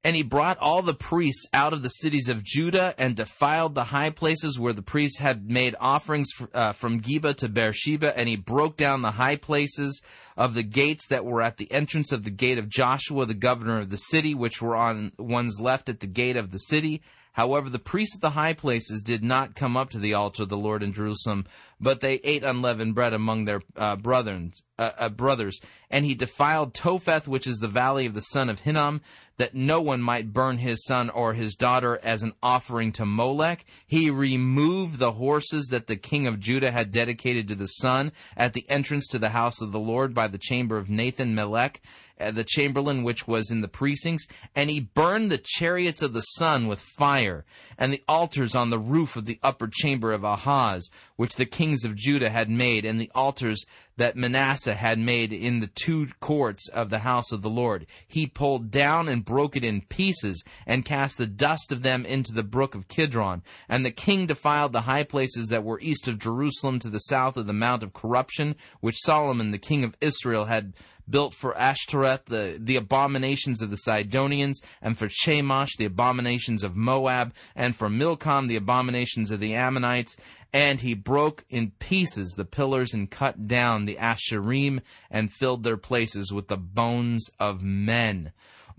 And 0.04 0.16
he 0.16 0.24
brought 0.24 0.58
all 0.58 0.82
the 0.82 0.96
priests 0.96 1.48
out 1.54 1.74
of 1.74 1.84
the 1.84 1.90
cities 1.90 2.28
of 2.28 2.44
Judah 2.44 2.96
and 2.98 3.16
defiled 3.16 3.76
the 3.76 3.84
high 3.84 4.10
places 4.10 4.60
where 4.60 4.74
the 4.74 4.82
priests 4.82 5.20
had 5.20 5.48
made 5.48 5.76
offerings 5.80 6.30
uh, 6.54 6.74
from 6.74 7.02
Geba 7.02 7.36
to 7.36 7.48
Beersheba. 7.48 8.18
And 8.18 8.28
he 8.28 8.36
broke 8.36 8.78
down 8.78 9.04
the 9.04 9.12
high 9.12 9.36
places 9.36 10.02
of 10.36 10.56
the 10.56 10.64
gates 10.64 11.08
that 11.10 11.24
were 11.24 11.44
at 11.44 11.58
the 11.58 11.72
entrance 11.72 12.12
of 12.12 12.24
the 12.24 12.32
gate 12.32 12.58
of 12.58 12.68
Joshua, 12.68 13.28
the 13.28 13.36
governor 13.36 13.80
of 13.80 13.92
the 13.92 13.98
city, 13.98 14.34
which 14.34 14.60
were 14.60 14.76
on 14.76 15.12
one's 15.20 15.60
left 15.60 15.88
at 15.88 16.00
the 16.00 16.08
gate 16.08 16.36
of 16.36 16.50
the 16.50 16.60
city. 16.60 17.04
However, 17.34 17.70
the 17.70 17.80
priests 17.80 18.16
of 18.16 18.22
the 18.22 18.32
high 18.32 18.54
places 18.54 19.02
did 19.02 19.24
not 19.24 19.56
come 19.56 19.78
up 19.78 19.90
to 19.92 20.00
the 20.00 20.14
altar 20.14 20.44
of 20.44 20.50
the 20.50 20.58
Lord 20.58 20.84
in 20.84 20.92
Jerusalem, 20.92 21.46
but 21.80 22.02
they 22.02 22.16
ate 22.24 22.44
unleavened 22.44 22.94
bread 22.94 23.14
among 23.14 23.46
their 23.46 23.62
uh, 23.76 23.96
brothers, 23.96 24.64
uh, 24.78 24.92
uh, 24.98 25.10
brothers. 25.10 25.62
And 25.90 26.04
he 26.04 26.14
defiled 26.14 26.74
Topheth, 26.74 27.28
which 27.28 27.48
is 27.48 27.58
the 27.58 27.70
valley 27.70 28.06
of 28.06 28.14
the 28.14 28.22
son 28.22 28.50
of 28.50 28.60
Hinnom, 28.60 29.02
that 29.38 29.56
no 29.56 29.82
one 29.82 30.02
might 30.02 30.34
burn 30.34 30.58
his 30.58 30.86
son 30.86 31.10
or 31.10 31.34
his 31.34 31.56
daughter 31.56 32.00
as 32.04 32.22
an 32.22 32.34
offering 32.44 32.92
to 32.92 33.06
Molech. 33.06 33.66
He 33.88 34.12
removed 34.12 35.00
the 35.00 35.14
horses 35.14 35.68
that 35.68 35.88
the 35.88 35.96
king 35.96 36.28
of 36.28 36.40
Judah 36.40 36.72
had 36.72 36.92
dedicated 36.92 37.48
to 37.48 37.56
the 37.56 37.66
sun 37.66 38.12
at 38.36 38.54
the 38.54 38.70
entrance 38.70 39.08
to 39.08 39.20
the 39.20 39.30
house 39.30 39.62
of 39.62 39.72
the 39.72 39.80
Lord 39.80 40.14
by 40.14 40.28
the 40.28 40.38
chamber 40.38 40.78
of 40.78 40.90
Nathan 40.90 41.34
Melech 41.34 41.82
Uh, 42.22 42.32
the 42.32 42.44
chamberlain 42.44 43.04
which 43.04 43.28
was 43.28 43.52
in 43.52 43.62
the 43.62 43.68
precincts, 43.68 44.28
and 44.56 44.70
he 44.70 44.80
burned 44.80 45.32
the 45.32 45.42
chariots 45.44 46.02
of 46.02 46.14
the 46.14 46.22
sun 46.22 46.68
with 46.68 46.80
fire, 46.80 47.46
and 47.78 47.92
the 47.92 48.04
altars 48.08 48.56
on 48.56 48.70
the 48.70 48.80
roof 48.80 49.16
of 49.16 49.26
the 49.26 49.40
upper 49.42 49.68
chamber 49.68 50.12
of 50.12 50.24
Ahaz, 50.24 50.90
which 51.16 51.36
the 51.36 51.46
kings 51.46 51.84
of 51.84 51.96
Judah 51.96 52.30
had 52.30 52.50
made, 52.50 52.86
and 52.86 53.00
the 53.00 53.12
altars 53.16 53.66
that 53.98 54.16
Manasseh 54.16 54.74
had 54.74 54.98
made 54.98 55.32
in 55.32 55.60
the 55.60 55.70
two 55.76 56.08
courts 56.20 56.68
of 56.70 56.90
the 56.90 57.00
house 57.00 57.32
of 57.32 57.42
the 57.42 57.50
Lord. 57.50 57.86
He 58.08 58.26
pulled 58.26 58.72
down 58.72 59.08
and 59.08 59.24
broke 59.24 59.56
it 59.56 59.64
in 59.64 59.82
pieces, 59.82 60.44
and 60.66 60.86
cast 60.86 61.18
the 61.18 61.28
dust 61.28 61.72
of 61.72 61.84
them 61.84 62.06
into 62.06 62.34
the 62.34 62.44
brook 62.44 62.74
of 62.74 62.88
Kidron. 62.88 63.44
And 63.70 63.86
the 63.86 63.92
king 63.92 64.26
defiled 64.26 64.74
the 64.74 64.82
high 64.82 65.04
places 65.04 65.50
that 65.50 65.64
were 65.64 65.80
east 65.82 66.08
of 66.08 66.20
Jerusalem 66.20 66.80
to 66.80 66.90
the 66.90 67.00
south 67.00 67.38
of 67.38 67.48
the 67.48 67.54
Mount 67.54 67.84
of 67.84 67.94
Corruption, 67.94 68.56
which 68.80 68.98
Solomon 68.98 69.52
the 69.52 69.58
king 69.58 69.84
of 69.84 69.98
Israel 70.02 70.46
had 70.46 70.74
built 71.12 71.34
for 71.34 71.56
Ashtoreth 71.58 72.26
the, 72.26 72.58
the 72.60 72.78
abominations 72.78 73.62
of 73.62 73.70
the 73.70 73.78
Sidonians, 73.78 74.62
and 74.82 74.98
for 74.98 75.08
Chemosh 75.08 75.78
the 75.78 75.86
abominations 75.86 76.64
of 76.64 76.76
Moab, 76.76 77.34
and 77.56 77.76
for 77.76 77.90
Milcom 77.90 78.48
the 78.48 78.56
abominations 78.56 79.30
of 79.30 79.40
the 79.40 79.54
Ammonites. 79.54 80.18
And 80.54 80.82
he 80.82 80.94
broke 80.94 81.46
in 81.50 81.72
pieces 81.80 82.32
the 82.32 82.46
pillars 82.46 82.94
and 82.94 83.10
cut 83.10 83.48
down 83.48 83.86
the 83.86 83.98
Asherim 83.98 84.82
and 85.10 85.32
filled 85.32 85.64
their 85.64 85.78
places 85.78 86.34
with 86.34 86.48
the 86.48 86.58
bones 86.58 87.30
of 87.40 87.62
men. 87.62 88.32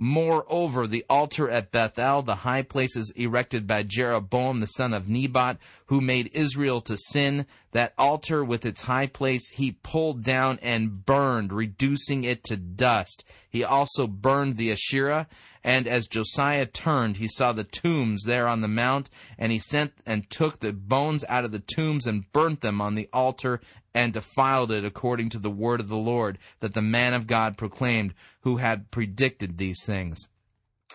Moreover, 0.05 0.89
the 0.89 1.05
altar 1.09 1.49
at 1.49 1.71
Bethel, 1.71 2.23
the 2.23 2.35
high 2.35 2.63
places 2.63 3.13
erected 3.15 3.69
by 3.69 3.85
Jeroboam 3.85 4.59
the 4.59 4.67
son 4.67 4.93
of 4.93 5.09
Nebat, 5.09 5.59
who 5.87 6.01
made 6.01 6.29
Israel 6.33 6.81
to 6.81 6.97
sin, 6.97 7.47
that 7.71 7.95
altar 7.97 8.43
with 8.43 8.67
its 8.67 8.83
high 8.83 9.07
place 9.07 9.51
he 9.51 9.79
pulled 9.85 10.25
down 10.25 10.59
and 10.61 11.07
burned, 11.07 11.53
reducing 11.53 12.25
it 12.25 12.43
to 12.47 12.57
dust. 12.57 13.25
He 13.49 13.63
also 13.63 14.09
burned 14.09 14.57
the 14.57 14.73
Asherah, 14.73 15.29
and 15.63 15.87
as 15.87 16.09
Josiah 16.09 16.67
turned, 16.67 17.19
he 17.19 17.29
saw 17.29 17.53
the 17.53 17.63
tombs 17.63 18.25
there 18.25 18.49
on 18.49 18.61
the 18.61 18.67
mount, 18.67 19.09
and 19.39 19.53
he 19.53 19.61
sent 19.61 19.93
and 20.05 20.29
took 20.29 20.59
the 20.59 20.73
bones 20.73 21.25
out 21.29 21.45
of 21.45 21.53
the 21.53 21.61
tombs 21.61 22.09
and 22.09 22.31
burnt 22.33 22.61
them 22.61 22.81
on 22.81 22.97
the 22.97 23.09
altar 23.13 23.61
and 23.95 24.13
defiled 24.13 24.71
it 24.71 24.85
according 24.85 25.29
to 25.31 25.39
the 25.39 25.51
word 25.51 25.81
of 25.81 25.89
the 25.89 25.97
Lord 25.97 26.39
that 26.61 26.75
the 26.75 26.83
man 26.83 27.15
of 27.15 27.27
God 27.27 27.57
proclaimed, 27.57 28.15
who 28.41 28.57
had 28.57 28.91
predicted 28.91 29.59
these 29.59 29.85
things. 29.85 30.29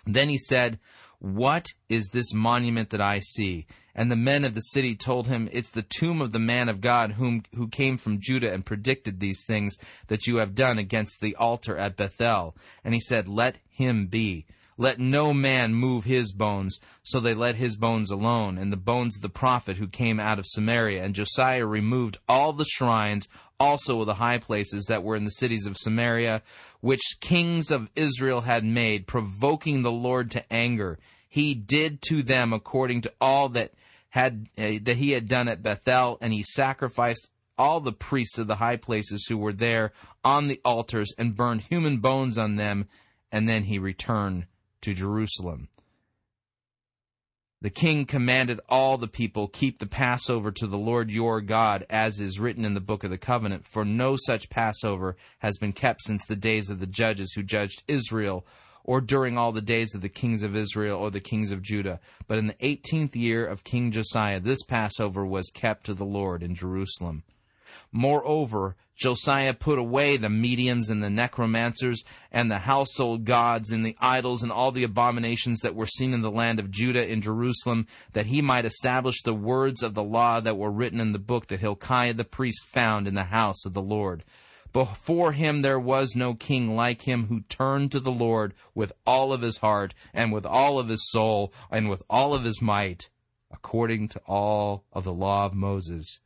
Then 0.06 0.30
he 0.30 0.38
said, 0.38 0.80
What 1.20 1.68
is 1.90 2.10
this 2.10 2.34
monument 2.34 2.90
that 2.92 3.02
I 3.02 3.20
see? 3.20 3.68
And 3.94 4.12
the 4.12 4.16
men 4.16 4.46
of 4.46 4.54
the 4.54 4.62
city 4.62 4.96
told 4.96 5.28
him, 5.28 5.50
It's 5.52 5.72
the 5.72 5.82
tomb 5.82 6.22
of 6.22 6.32
the 6.32 6.40
man 6.40 6.70
of 6.70 6.82
God 6.82 7.14
whom, 7.14 7.44
who 7.56 7.68
came 7.68 7.98
from 7.98 8.22
Judah 8.22 8.54
and 8.54 8.66
predicted 8.66 9.20
these 9.20 9.44
things 9.46 9.78
that 10.08 10.28
you 10.28 10.38
have 10.38 10.56
done 10.56 10.78
against 10.78 11.20
the 11.20 11.36
altar 11.36 11.78
at 11.78 11.98
Bethel. 11.98 12.56
And 12.84 12.94
he 12.94 13.00
said, 13.00 13.28
Let 13.28 13.58
him 13.70 14.08
be. 14.08 14.46
Let 14.80 15.00
no 15.00 15.34
man 15.34 15.74
move 15.74 16.04
his 16.04 16.32
bones. 16.32 16.80
So 17.02 17.20
they 17.20 17.34
let 17.34 17.56
his 17.56 17.76
bones 17.76 18.12
alone, 18.12 18.60
and 18.60 18.72
the 18.72 18.78
bones 18.78 19.16
of 19.16 19.24
the 19.24 19.30
prophet 19.30 19.78
who 19.78 19.88
came 19.88 20.20
out 20.20 20.38
of 20.38 20.46
Samaria. 20.46 21.04
And 21.04 21.16
Josiah 21.16 21.66
removed 21.66 22.20
all 22.30 22.54
the 22.54 22.66
shrines, 22.66 23.28
also 23.60 24.06
the 24.06 24.16
high 24.16 24.38
places 24.38 24.86
that 24.86 25.04
were 25.04 25.16
in 25.16 25.24
the 25.24 25.32
cities 25.32 25.66
of 25.66 25.78
Samaria, 25.78 26.44
which 26.82 27.18
kings 27.22 27.72
of 27.72 27.90
Israel 27.96 28.42
had 28.42 28.63
made, 28.63 29.08
provoking 29.08 29.82
the 29.82 29.92
Lord 29.92 30.30
to 30.32 30.54
anger. 30.54 31.00
He 31.28 31.56
did 31.56 32.02
to 32.04 32.22
them 32.22 32.54
according 32.54 33.02
to 33.02 33.13
all 33.20 33.50
that 33.50 33.74
had 34.10 34.48
uh, 34.58 34.78
that 34.84 34.98
he 34.98 35.12
had 35.12 35.28
done 35.28 35.48
at 35.48 35.63
Bethel, 35.63 36.20
and 36.22 36.32
he 36.34 36.44
sacrificed 36.44 37.30
all 37.58 37.80
the 37.80 37.92
priests 37.92 38.38
of 38.38 38.46
the 38.46 38.56
high 38.56 38.78
places 38.78 39.26
who 39.26 39.38
were 39.38 39.54
there 39.54 39.92
on 40.24 40.48
the 40.48 40.62
altars 40.63 41.12
and 41.18 41.36
burned 41.36 41.62
human 41.62 41.98
bones 41.98 42.38
on 42.38 42.58
them, 42.58 42.88
and 43.32 43.50
then 43.50 43.63
he 43.63 43.80
returned 43.80 44.46
to 44.88 44.93
Jerusalem. 44.93 45.67
The 47.60 47.69
king 47.69 48.06
commanded 48.06 48.62
all 48.69 48.97
the 48.97 49.10
people, 49.10 49.50
Keep 49.50 49.80
the 49.80 49.86
Passover 49.86 50.50
to 50.54 50.65
the 50.65 50.78
Lord 50.78 51.12
your 51.12 51.41
God, 51.41 51.86
as 51.89 52.21
is 52.21 52.39
written 52.39 52.63
in 52.63 52.73
the 52.73 52.80
book 52.80 53.04
of 53.04 53.10
the 53.10 53.17
covenant, 53.17 53.67
for 53.67 53.84
no 53.84 54.15
such 54.15 54.50
Passover 54.50 55.17
has 55.39 55.58
been 55.58 55.73
kept 55.73 56.04
since 56.04 56.26
the 56.26 56.38
days 56.38 56.69
of 56.69 56.80
the 56.80 56.88
judges 56.88 57.34
who 57.34 57.43
judged 57.43 57.84
Israel, 57.89 58.45
or 58.86 59.02
during 59.02 59.38
all 59.38 59.52
the 59.52 59.62
days 59.62 59.93
of 59.93 60.00
the 60.00 60.08
kings 60.08 60.41
of 60.41 60.56
Israel 60.56 60.97
or 60.97 61.12
the 61.12 61.19
kings 61.19 61.52
of 61.52 61.62
Judah. 61.62 62.00
But 62.26 62.38
in 62.38 62.47
the 62.47 62.56
eighteenth 62.62 63.13
year 63.13 63.45
of 63.45 63.65
King 63.65 63.91
Josiah, 63.91 64.39
this 64.39 64.63
Passover 64.63 65.26
was 65.26 65.52
kept 65.54 65.88
to 65.88 65.93
the 65.93 66.06
Lord 66.06 66.41
in 66.41 66.56
Jerusalem. 66.56 67.23
Moreover, 67.91 68.76
Josiah 68.97 69.54
put 69.54 69.78
away 69.78 70.17
the 70.17 70.30
mediums 70.30 70.89
and 70.89 71.04
the 71.04 71.10
necromancers 71.10 72.04
and 72.32 72.50
the 72.50 72.60
household 72.60 73.26
gods 73.26 73.71
and 73.71 73.86
the 73.86 73.95
idols 74.00 74.41
and 74.41 74.52
all 74.52 74.71
the 74.71 74.84
abominations 74.84 75.60
that 75.62 75.76
were 75.76 75.86
seen 75.86 76.13
in 76.13 76.21
the 76.21 76.32
land 76.32 76.60
of 76.60 76.71
Judah 76.71 77.08
in 77.08 77.21
Jerusalem, 77.21 77.86
that 78.13 78.26
he 78.26 78.41
might 78.41 78.65
establish 78.65 79.21
the 79.21 79.36
words 79.36 79.84
of 79.84 79.93
the 79.93 80.04
law 80.04 80.39
that 80.39 80.58
were 80.58 80.71
written 80.71 81.00
in 81.00 81.12
the 81.12 81.19
book 81.19 81.47
that 81.47 81.60
Hilkiah 81.60 82.15
the 82.15 82.26
priest 82.26 82.65
found 82.65 83.08
in 83.08 83.13
the 83.13 83.26
house 83.26 83.65
of 83.65 83.73
the 83.73 83.82
Lord. 83.82 84.26
Before 84.73 85.32
him 85.32 85.62
there 85.62 85.80
was 85.80 86.15
no 86.15 86.34
king 86.34 86.76
like 86.76 87.04
him 87.04 87.28
who 87.28 87.41
turned 87.41 87.91
to 87.91 88.00
the 88.00 88.12
Lord 88.12 88.54
with 88.73 88.91
all 89.06 89.32
of 89.32 89.41
his 89.41 89.60
heart 89.60 89.93
and 90.13 90.32
with 90.32 90.45
all 90.45 90.80
of 90.80 90.89
his 90.89 91.10
soul 91.10 91.54
and 91.69 91.88
with 91.88 92.02
all 92.10 92.34
of 92.34 92.43
his 92.43 92.62
might, 92.62 93.10
according 93.52 94.08
to 94.10 94.21
all 94.26 94.86
of 94.91 95.04
the 95.04 95.13
law 95.13 95.45
of 95.45 95.54
Moses 95.54 96.19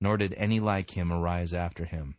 nor 0.00 0.16
did 0.16 0.34
any 0.34 0.60
like 0.60 0.96
him 0.96 1.12
arise 1.12 1.54
after 1.54 1.84
him. 1.84 2.16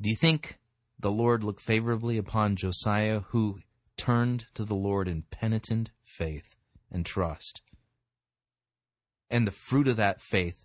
Do 0.00 0.10
you 0.10 0.16
think 0.16 0.58
the 0.98 1.12
Lord 1.12 1.44
looked 1.44 1.60
favorably 1.60 2.16
upon 2.16 2.56
Josiah, 2.56 3.20
who 3.28 3.60
turned 3.96 4.46
to 4.54 4.64
the 4.64 4.74
Lord 4.74 5.06
in 5.06 5.24
penitent 5.30 5.90
faith 6.02 6.56
and 6.90 7.06
trust? 7.06 7.62
And 9.30 9.46
the 9.46 9.52
fruit 9.52 9.88
of 9.88 9.96
that 9.96 10.20
faith 10.20 10.64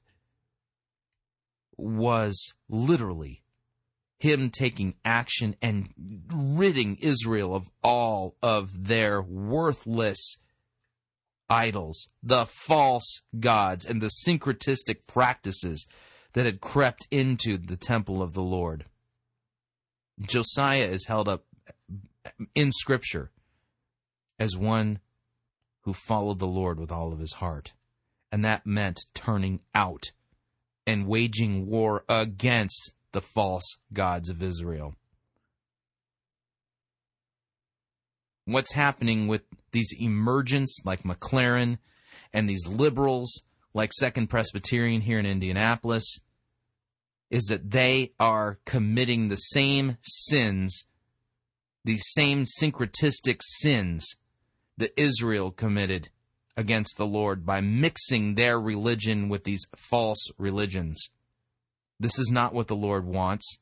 was 1.78 2.56
literally 2.68 3.44
him 4.20 4.50
taking 4.50 4.96
action 5.06 5.56
and 5.62 5.90
ridding 6.34 6.96
Israel 6.96 7.54
of 7.54 7.70
all 7.84 8.36
of 8.42 8.88
their 8.88 9.22
worthless 9.22 10.40
idols, 11.50 12.10
the 12.22 12.46
false 12.46 13.22
gods, 13.40 13.86
and 13.86 14.02
the 14.02 14.12
syncretistic 14.26 15.08
practices 15.08 15.88
that 16.34 16.46
had 16.46 16.62
crept 16.62 17.08
into 17.12 17.58
the 17.58 17.78
temple 17.78 18.22
of 18.22 18.34
the 18.34 18.42
Lord. 18.42 18.86
Josiah 20.20 20.88
is 20.88 21.08
held 21.08 21.28
up 21.28 21.46
in 22.56 22.72
Scripture 22.72 23.32
as 24.40 24.58
one 24.58 25.00
who 25.82 25.94
followed 25.94 26.40
the 26.40 26.48
Lord 26.48 26.80
with 26.80 26.92
all 26.92 27.14
of 27.14 27.20
his 27.20 27.34
heart. 27.34 27.74
And 28.32 28.44
that 28.44 28.66
meant 28.66 29.06
turning 29.14 29.62
out 29.74 30.12
and 30.86 31.08
waging 31.08 31.66
war 31.66 32.04
against 32.10 32.94
the 33.14 33.22
false 33.22 33.78
gods 33.94 34.30
of 34.30 34.44
Israel. 34.44 34.96
What's 38.48 38.74
happening 38.74 39.28
with 39.28 39.42
these 39.72 39.94
emergents 40.00 40.80
like 40.86 41.04
McLaren 41.04 41.78
and 42.34 42.48
these 42.48 42.66
liberals 42.66 43.44
like 43.74 43.92
Second 43.94 44.28
Presbyterian 44.28 45.02
here 45.02 45.20
in 45.20 45.26
Indianapolis 45.26 46.22
is 47.30 47.44
that 47.46 47.72
they 47.72 48.14
are 48.20 48.58
committing 48.66 49.28
the 49.28 49.36
same 49.36 49.98
sins, 50.02 50.88
these 51.84 52.06
same 52.14 52.46
syncretistic 52.46 53.42
sins 53.42 54.16
that 54.78 54.94
Israel 54.96 55.52
committed 55.52 56.10
against 56.56 56.98
the 56.98 57.06
Lord 57.06 57.46
by 57.46 57.60
mixing 57.60 58.36
their 58.36 58.60
religion 58.60 59.28
with 59.28 59.44
these 59.44 59.66
false 59.76 60.32
religions. 60.38 61.10
This 62.00 62.18
is 62.18 62.32
not 62.32 62.54
what 62.54 62.68
the 62.68 62.76
Lord 62.76 63.06
wants. 63.06 63.60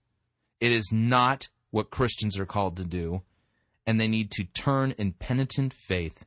It 0.60 0.72
is 0.72 0.92
not 0.92 1.50
what 1.72 1.90
Christians 1.90 2.38
are 2.38 2.46
called 2.46 2.78
to 2.78 2.86
do 2.86 3.24
and 3.86 4.00
they 4.00 4.08
need 4.08 4.32
to 4.32 4.44
turn 4.44 4.92
in 4.98 5.14
penitent 5.14 5.74
faith 5.74 6.26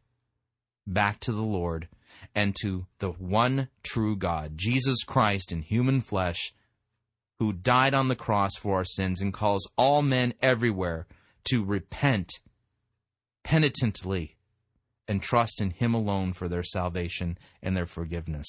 back 0.87 1.21
to 1.21 1.33
the 1.33 1.43
Lord 1.43 1.89
and 2.35 2.55
to 2.63 2.87
the 2.99 3.11
one 3.11 3.69
true 3.83 4.17
God, 4.17 4.57
Jesus 4.57 5.05
Christ 5.05 5.53
in 5.53 5.63
human 5.63 6.01
flesh, 6.01 6.53
who 7.39 7.53
died 7.53 7.95
on 7.95 8.09
the 8.09 8.17
cross 8.17 8.53
for 8.59 8.77
our 8.77 8.85
sins 8.85 9.21
and 9.21 9.33
calls 9.33 9.71
all 9.77 10.03
men 10.03 10.35
everywhere 10.43 11.07
to 11.45 11.65
repent 11.65 12.31
penitently 13.45 14.37
and 15.07 15.23
trust 15.23 15.61
in 15.61 15.71
Him 15.71 15.95
alone 15.95 16.33
for 16.33 16.49
their 16.49 16.63
salvation 16.63 17.39
and 17.63 17.77
their 17.77 17.87
forgiveness. 17.87 18.47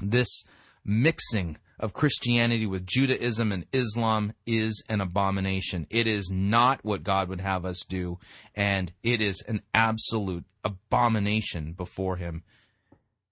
This 0.00 0.44
mixing 0.84 1.56
of 1.78 1.92
Christianity 1.92 2.66
with 2.66 2.86
Judaism 2.86 3.52
and 3.52 3.66
Islam 3.72 4.32
is 4.46 4.82
an 4.88 5.00
abomination. 5.00 5.86
It 5.90 6.06
is 6.06 6.30
not 6.30 6.84
what 6.84 7.02
God 7.02 7.28
would 7.28 7.40
have 7.40 7.64
us 7.64 7.84
do, 7.88 8.18
and 8.54 8.92
it 9.02 9.20
is 9.20 9.42
an 9.48 9.62
absolute 9.72 10.44
abomination 10.62 11.72
before 11.72 12.16
Him. 12.16 12.42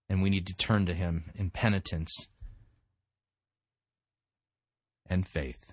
And 0.09 0.23
we 0.23 0.31
need 0.31 0.47
to 0.49 0.55
turn 0.55 0.87
to 0.87 0.95
Him 0.95 1.31
in 1.35 1.51
penitence 1.51 2.29
and 5.07 5.27
faith. 5.27 5.73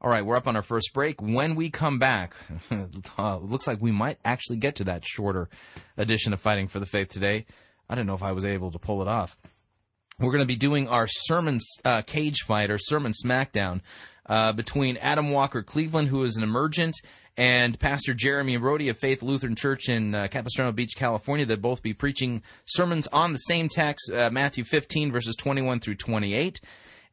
All 0.00 0.10
right, 0.10 0.24
we're 0.24 0.36
up 0.36 0.46
on 0.46 0.54
our 0.54 0.62
first 0.62 0.92
break. 0.94 1.20
When 1.20 1.56
we 1.56 1.70
come 1.70 1.98
back, 1.98 2.36
uh, 3.18 3.38
looks 3.38 3.66
like 3.66 3.82
we 3.82 3.90
might 3.90 4.18
actually 4.24 4.58
get 4.58 4.76
to 4.76 4.84
that 4.84 5.04
shorter 5.04 5.48
edition 5.96 6.32
of 6.32 6.40
Fighting 6.40 6.68
for 6.68 6.78
the 6.78 6.86
Faith 6.86 7.08
today. 7.08 7.46
I 7.88 7.96
don't 7.96 8.06
know 8.06 8.14
if 8.14 8.22
I 8.22 8.30
was 8.30 8.44
able 8.44 8.70
to 8.70 8.78
pull 8.78 9.02
it 9.02 9.08
off 9.08 9.36
we're 10.20 10.32
going 10.32 10.42
to 10.42 10.46
be 10.46 10.56
doing 10.56 10.88
our 10.88 11.06
sermon 11.06 11.58
uh, 11.84 12.02
cage 12.02 12.42
fight 12.42 12.70
or 12.70 12.78
sermon 12.78 13.12
smackdown 13.12 13.80
uh, 14.26 14.52
between 14.52 14.96
Adam 14.96 15.30
Walker 15.30 15.62
Cleveland, 15.62 16.08
who 16.08 16.24
is 16.24 16.36
an 16.36 16.42
emergent, 16.42 16.96
and 17.36 17.78
Pastor 17.78 18.14
Jeremy 18.14 18.56
Rhode 18.56 18.82
of 18.88 18.98
Faith 18.98 19.22
Lutheran 19.22 19.54
Church 19.54 19.88
in 19.88 20.16
uh, 20.16 20.26
Capistrano 20.28 20.72
Beach, 20.72 20.96
California. 20.96 21.46
They'll 21.46 21.56
both 21.56 21.82
be 21.82 21.94
preaching 21.94 22.42
sermons 22.64 23.06
on 23.12 23.32
the 23.32 23.38
same 23.38 23.68
text, 23.68 24.12
uh, 24.12 24.28
Matthew 24.30 24.64
15, 24.64 25.12
verses 25.12 25.36
21 25.36 25.78
through 25.78 25.94
28 25.94 26.60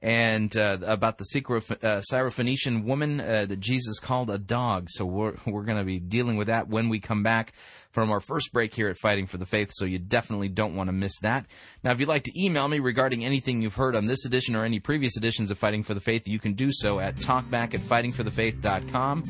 and 0.02 0.56
uh, 0.56 0.78
about 0.84 1.18
the 1.18 1.24
uh, 1.24 2.02
Syrophoenician 2.12 2.84
woman 2.84 3.20
uh, 3.20 3.46
that 3.46 3.60
Jesus 3.60 4.00
called 4.00 4.30
a 4.30 4.38
dog. 4.38 4.88
So 4.90 5.06
we're 5.06 5.36
we're 5.48 5.64
going 5.64 5.78
to 5.78 5.84
be 5.84 6.00
dealing 6.00 6.38
with 6.38 6.48
that 6.48 6.68
when 6.68 6.90
we 6.90 7.00
come 7.00 7.24
back 7.24 7.54
from 7.92 8.12
our 8.12 8.20
first 8.20 8.52
break 8.52 8.74
here 8.74 8.90
at 8.90 8.98
Fighting 8.98 9.26
for 9.26 9.38
the 9.38 9.46
Faith. 9.46 9.70
So 9.72 9.86
you 9.86 10.00
definitely 10.00 10.50
don't 10.50 10.76
want 10.76 10.90
to 10.90 10.94
miss 10.94 11.18
that. 11.20 11.48
Now, 11.84 11.92
if 11.92 12.00
you'd 12.00 12.10
like 12.10 12.24
to 12.24 12.44
email 12.44 12.68
me 12.68 12.80
regarding 12.80 13.24
anything 13.24 13.62
you've 13.62 13.76
heard 13.76 13.96
on 13.96 14.06
this 14.06 14.26
edition 14.26 14.56
or 14.56 14.66
any 14.66 14.80
previous 14.80 15.16
editions 15.16 15.50
of 15.50 15.58
Fighting 15.58 15.84
for 15.84 15.94
the 15.94 16.02
Faith, 16.02 16.28
you 16.28 16.40
can 16.40 16.54
do 16.54 16.72
so 16.72 17.00
at 17.00 17.16
talkback 17.16 17.74
at 17.74 17.82
fightingforthefaith.com 17.82 19.24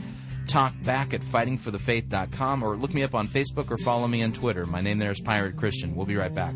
talkback 0.45 1.13
at 1.13 1.21
fightingforthefaith.com 1.21 2.63
or 2.63 2.75
look 2.75 2.93
me 2.93 3.03
up 3.03 3.15
on 3.15 3.27
Facebook 3.27 3.71
or 3.71 3.77
follow 3.77 4.07
me 4.07 4.23
on 4.23 4.31
Twitter. 4.31 4.65
My 4.65 4.81
name 4.81 4.97
there 4.97 5.11
is 5.11 5.19
Pirate 5.19 5.57
Christian. 5.57 5.95
We'll 5.95 6.05
be 6.05 6.15
right 6.15 6.33
back. 6.33 6.55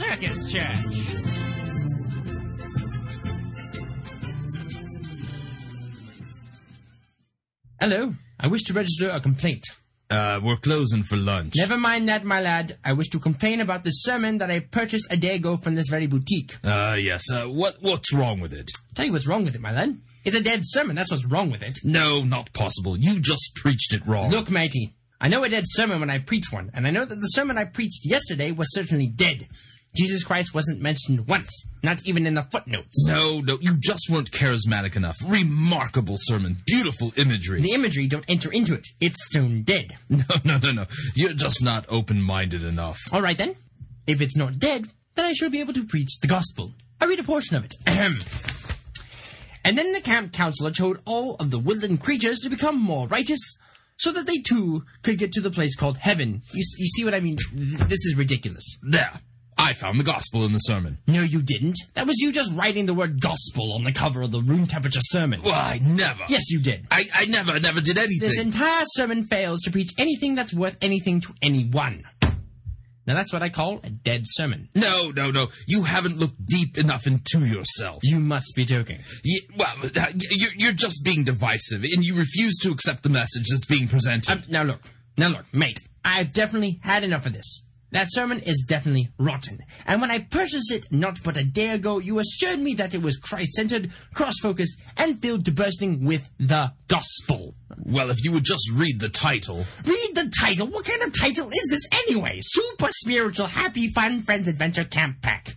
Circus 0.00 0.50
Church. 0.50 1.16
Hello. 7.78 8.14
I 8.38 8.46
wish 8.46 8.62
to 8.62 8.72
register 8.72 9.10
a 9.10 9.20
complaint. 9.20 9.62
Uh, 10.08 10.40
we're 10.42 10.56
closing 10.56 11.02
for 11.02 11.16
lunch. 11.16 11.52
Never 11.54 11.76
mind 11.76 12.08
that, 12.08 12.24
my 12.24 12.40
lad. 12.40 12.78
I 12.82 12.94
wish 12.94 13.08
to 13.08 13.18
complain 13.18 13.60
about 13.60 13.84
the 13.84 13.90
sermon 13.90 14.38
that 14.38 14.50
I 14.50 14.60
purchased 14.60 15.12
a 15.12 15.18
day 15.18 15.34
ago 15.34 15.58
from 15.58 15.74
this 15.74 15.90
very 15.90 16.06
boutique. 16.06 16.56
Uh, 16.64 16.96
yes. 16.98 17.30
Uh, 17.30 17.44
what 17.44 17.76
what's 17.82 18.14
wrong 18.14 18.40
with 18.40 18.54
it? 18.54 18.70
Tell 18.94 19.04
you 19.04 19.12
what's 19.12 19.28
wrong 19.28 19.44
with 19.44 19.54
it, 19.54 19.60
my 19.60 19.70
lad. 19.70 20.00
It's 20.24 20.34
a 20.34 20.42
dead 20.42 20.62
sermon. 20.62 20.96
That's 20.96 21.10
what's 21.10 21.26
wrong 21.26 21.50
with 21.50 21.62
it. 21.62 21.80
No, 21.84 22.24
not 22.24 22.54
possible. 22.54 22.96
You 22.96 23.20
just 23.20 23.54
preached 23.54 23.92
it 23.92 24.06
wrong. 24.06 24.30
Look, 24.30 24.50
matey. 24.50 24.94
I 25.20 25.28
know 25.28 25.44
a 25.44 25.50
dead 25.50 25.64
sermon 25.66 26.00
when 26.00 26.08
I 26.08 26.20
preach 26.20 26.46
one, 26.50 26.70
and 26.72 26.86
I 26.86 26.90
know 26.90 27.04
that 27.04 27.20
the 27.20 27.26
sermon 27.26 27.58
I 27.58 27.66
preached 27.66 28.06
yesterday 28.06 28.50
was 28.50 28.72
certainly 28.72 29.06
dead. 29.06 29.46
Jesus 29.96 30.22
Christ 30.22 30.54
wasn't 30.54 30.80
mentioned 30.80 31.26
once, 31.26 31.68
not 31.82 32.06
even 32.06 32.26
in 32.26 32.34
the 32.34 32.42
footnotes. 32.42 33.06
No, 33.06 33.40
no, 33.40 33.58
you 33.60 33.76
just 33.76 34.08
weren't 34.08 34.30
charismatic 34.30 34.94
enough. 34.96 35.16
Remarkable 35.26 36.14
sermon. 36.16 36.58
Beautiful 36.66 37.12
imagery. 37.16 37.60
The 37.60 37.72
imagery 37.72 38.06
don't 38.06 38.24
enter 38.28 38.52
into 38.52 38.74
it. 38.74 38.86
It's 39.00 39.26
stone 39.26 39.62
dead. 39.62 39.96
No, 40.08 40.24
no, 40.44 40.58
no, 40.58 40.72
no. 40.72 40.86
You're 41.16 41.32
just 41.32 41.62
not 41.62 41.86
open-minded 41.88 42.62
enough. 42.62 42.98
All 43.12 43.22
right 43.22 43.38
then. 43.38 43.56
If 44.06 44.20
it's 44.20 44.36
not 44.36 44.58
dead, 44.58 44.86
then 45.14 45.24
I 45.24 45.32
should 45.32 45.52
be 45.52 45.60
able 45.60 45.72
to 45.74 45.84
preach 45.86 46.20
the 46.20 46.28
gospel. 46.28 46.72
I 47.00 47.06
read 47.06 47.20
a 47.20 47.24
portion 47.24 47.56
of 47.56 47.64
it. 47.64 47.74
Ahem. 47.86 48.16
And 49.62 49.76
then 49.76 49.92
the 49.92 50.00
camp 50.00 50.32
counselor 50.32 50.70
told 50.70 51.00
all 51.04 51.34
of 51.36 51.50
the 51.50 51.58
woodland 51.58 52.00
creatures 52.00 52.38
to 52.40 52.48
become 52.48 52.80
more 52.80 53.06
righteous, 53.08 53.58
so 53.98 54.10
that 54.12 54.26
they 54.26 54.38
too 54.38 54.84
could 55.02 55.18
get 55.18 55.32
to 55.32 55.40
the 55.42 55.50
place 55.50 55.76
called 55.76 55.98
heaven. 55.98 56.40
You, 56.54 56.64
you 56.78 56.86
see 56.86 57.04
what 57.04 57.14
I 57.14 57.20
mean? 57.20 57.36
This 57.52 58.06
is 58.06 58.14
ridiculous. 58.16 58.78
There. 58.82 59.20
I 59.62 59.74
found 59.74 60.00
the 60.00 60.04
gospel 60.04 60.44
in 60.44 60.52
the 60.52 60.58
sermon. 60.58 60.98
No, 61.06 61.20
you 61.22 61.42
didn't. 61.42 61.76
That 61.94 62.06
was 62.06 62.16
you 62.18 62.32
just 62.32 62.54
writing 62.56 62.86
the 62.86 62.94
word 62.94 63.20
gospel 63.20 63.74
on 63.74 63.84
the 63.84 63.92
cover 63.92 64.22
of 64.22 64.30
the 64.30 64.40
room 64.40 64.66
temperature 64.66 65.00
sermon. 65.02 65.42
Well, 65.42 65.54
I 65.54 65.78
never. 65.82 66.24
Yes, 66.28 66.50
you 66.50 66.60
did. 66.60 66.86
I, 66.90 67.04
I 67.14 67.26
never, 67.26 67.60
never 67.60 67.80
did 67.82 67.98
anything. 67.98 68.26
This 68.28 68.38
entire 68.38 68.84
sermon 68.94 69.22
fails 69.22 69.60
to 69.62 69.70
preach 69.70 69.90
anything 69.98 70.34
that's 70.34 70.54
worth 70.54 70.78
anything 70.80 71.20
to 71.20 71.34
anyone. 71.42 72.04
Now 73.06 73.14
that's 73.14 73.32
what 73.32 73.42
I 73.42 73.48
call 73.48 73.80
a 73.84 73.90
dead 73.90 74.22
sermon. 74.24 74.68
no, 74.74 75.10
no, 75.10 75.30
no. 75.30 75.48
You 75.66 75.82
haven't 75.82 76.18
looked 76.18 76.44
deep 76.46 76.78
enough 76.78 77.06
into 77.06 77.44
yourself. 77.44 77.98
You 78.02 78.18
must 78.18 78.54
be 78.56 78.64
joking. 78.64 79.00
You, 79.24 79.42
well, 79.56 79.74
uh, 79.82 80.06
you're, 80.30 80.52
you're 80.56 80.72
just 80.72 81.04
being 81.04 81.24
divisive, 81.24 81.82
and 81.82 82.04
you 82.04 82.16
refuse 82.16 82.56
to 82.62 82.70
accept 82.70 83.02
the 83.02 83.08
message 83.08 83.46
that's 83.50 83.66
being 83.66 83.88
presented. 83.88 84.30
Um, 84.32 84.42
now 84.48 84.62
look, 84.62 84.80
now 85.18 85.28
look, 85.28 85.44
mate. 85.52 85.80
I've 86.04 86.32
definitely 86.32 86.78
had 86.82 87.04
enough 87.04 87.26
of 87.26 87.32
this. 87.34 87.66
That 87.92 88.08
sermon 88.10 88.40
is 88.40 88.64
definitely 88.66 89.08
rotten. 89.18 89.58
And 89.86 90.00
when 90.00 90.10
I 90.10 90.20
purchased 90.20 90.72
it 90.72 90.92
not 90.92 91.22
but 91.24 91.36
a 91.36 91.44
day 91.44 91.70
ago, 91.70 91.98
you 91.98 92.18
assured 92.18 92.60
me 92.60 92.74
that 92.74 92.94
it 92.94 93.02
was 93.02 93.16
Christ-centered, 93.16 93.90
cross-focused, 94.14 94.80
and 94.96 95.20
filled 95.20 95.44
to 95.46 95.52
bursting 95.52 96.04
with 96.04 96.30
the 96.38 96.72
gospel. 96.88 97.54
well, 97.84 98.10
if 98.10 98.24
you 98.24 98.32
would 98.32 98.44
just 98.44 98.72
read 98.74 99.00
the 99.00 99.08
title. 99.08 99.64
Read 99.84 100.10
the 100.14 100.32
title. 100.40 100.66
What 100.68 100.84
kind 100.84 101.02
of 101.02 101.18
title 101.18 101.48
is 101.48 101.68
this 101.70 101.88
anyway? 102.06 102.38
Super 102.42 102.88
spiritual, 102.90 103.46
happy, 103.46 103.88
fun, 103.88 104.22
friends 104.22 104.48
adventure 104.48 104.84
camp 104.84 105.20
pack. 105.22 105.56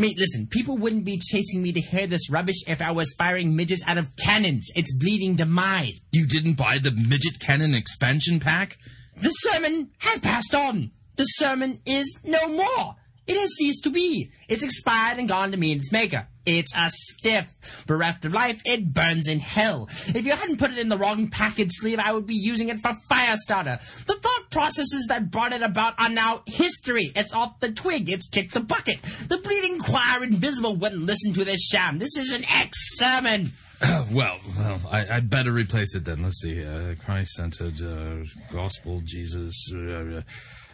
Mate, 0.00 0.16
listen, 0.16 0.46
people 0.46 0.78
wouldn't 0.78 1.04
be 1.04 1.18
chasing 1.18 1.60
me 1.60 1.72
to 1.72 1.80
hear 1.80 2.06
this 2.06 2.30
rubbish 2.30 2.62
if 2.68 2.80
I 2.80 2.92
was 2.92 3.12
firing 3.18 3.56
midgets 3.56 3.82
out 3.84 3.98
of 3.98 4.14
cannons. 4.14 4.70
It's 4.76 4.94
bleeding 4.94 5.34
demise. 5.34 6.00
You 6.12 6.24
didn't 6.24 6.54
buy 6.54 6.78
the 6.78 6.92
Midget 6.92 7.40
Cannon 7.40 7.74
expansion 7.74 8.38
pack? 8.38 8.78
The 9.20 9.30
sermon 9.30 9.90
has 9.98 10.20
passed 10.20 10.54
on. 10.54 10.92
The 11.16 11.24
sermon 11.24 11.80
is 11.84 12.20
no 12.22 12.48
more. 12.48 12.94
It 13.26 13.36
has 13.40 13.56
ceased 13.56 13.82
to 13.84 13.90
be. 13.90 14.30
It's 14.48 14.62
expired 14.62 15.18
and 15.18 15.28
gone 15.28 15.50
to 15.50 15.56
meet 15.56 15.78
its 15.78 15.90
maker. 15.90 16.28
It's 16.46 16.72
a 16.76 16.88
stiff. 16.88 17.84
Bereft 17.86 18.24
of 18.24 18.32
life, 18.32 18.62
it 18.64 18.94
burns 18.94 19.28
in 19.28 19.40
hell. 19.40 19.88
If 19.90 20.24
you 20.24 20.32
hadn't 20.32 20.58
put 20.58 20.70
it 20.70 20.78
in 20.78 20.88
the 20.88 20.96
wrong 20.96 21.28
package 21.28 21.72
sleeve, 21.72 21.98
I 21.98 22.12
would 22.12 22.26
be 22.26 22.36
using 22.36 22.68
it 22.68 22.78
for 22.78 22.94
fire 23.08 23.36
starter. 23.36 23.80
The 24.06 24.14
thought 24.14 24.37
processes 24.50 25.06
that 25.08 25.30
brought 25.30 25.52
it 25.52 25.62
about 25.62 25.94
are 26.00 26.10
now 26.10 26.42
history. 26.46 27.12
It's 27.14 27.32
off 27.32 27.60
the 27.60 27.72
twig. 27.72 28.08
It's 28.08 28.28
kicked 28.28 28.54
the 28.54 28.60
bucket. 28.60 29.02
The 29.02 29.38
bleeding 29.38 29.78
choir 29.78 30.24
invisible 30.24 30.76
wouldn't 30.76 31.02
listen 31.02 31.32
to 31.34 31.44
this 31.44 31.62
sham. 31.62 31.98
This 31.98 32.16
is 32.16 32.32
an 32.32 32.44
ex-sermon. 32.44 33.52
well, 34.10 34.38
well, 34.58 34.80
I, 34.90 35.06
I'd 35.08 35.30
better 35.30 35.52
replace 35.52 35.94
it 35.94 36.04
then. 36.04 36.22
Let's 36.22 36.40
see. 36.40 36.64
Uh, 36.64 36.94
Christ-centered 37.04 37.80
uh, 37.82 38.24
gospel, 38.52 39.00
Jesus. 39.04 39.70
Uh, 39.72 39.78
uh, 39.78 40.22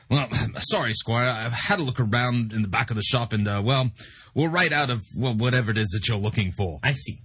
well, 0.09 0.29
sorry, 0.59 0.95
Squire. 0.95 1.29
I've 1.29 1.53
had 1.53 1.81
a 1.81 1.83
look 1.83 2.01
around 2.01 2.53
in 2.53 2.63
the 2.63 2.69
back 2.69 2.91
of 2.91 2.97
the 2.97 3.03
shop, 3.03 3.33
and 3.33 3.47
uh, 3.47 3.61
well, 3.65 3.91
we're 4.35 4.49
right 4.49 4.73
out 4.73 4.91
of 4.91 5.03
well, 5.19 5.35
whatever 5.35 5.71
it 5.71 5.79
is 5.79 5.89
that 5.91 6.09
you're 6.09 6.19
looking 6.19 6.51
for. 6.53 6.81
I 6.83 6.93
see. 6.93 7.21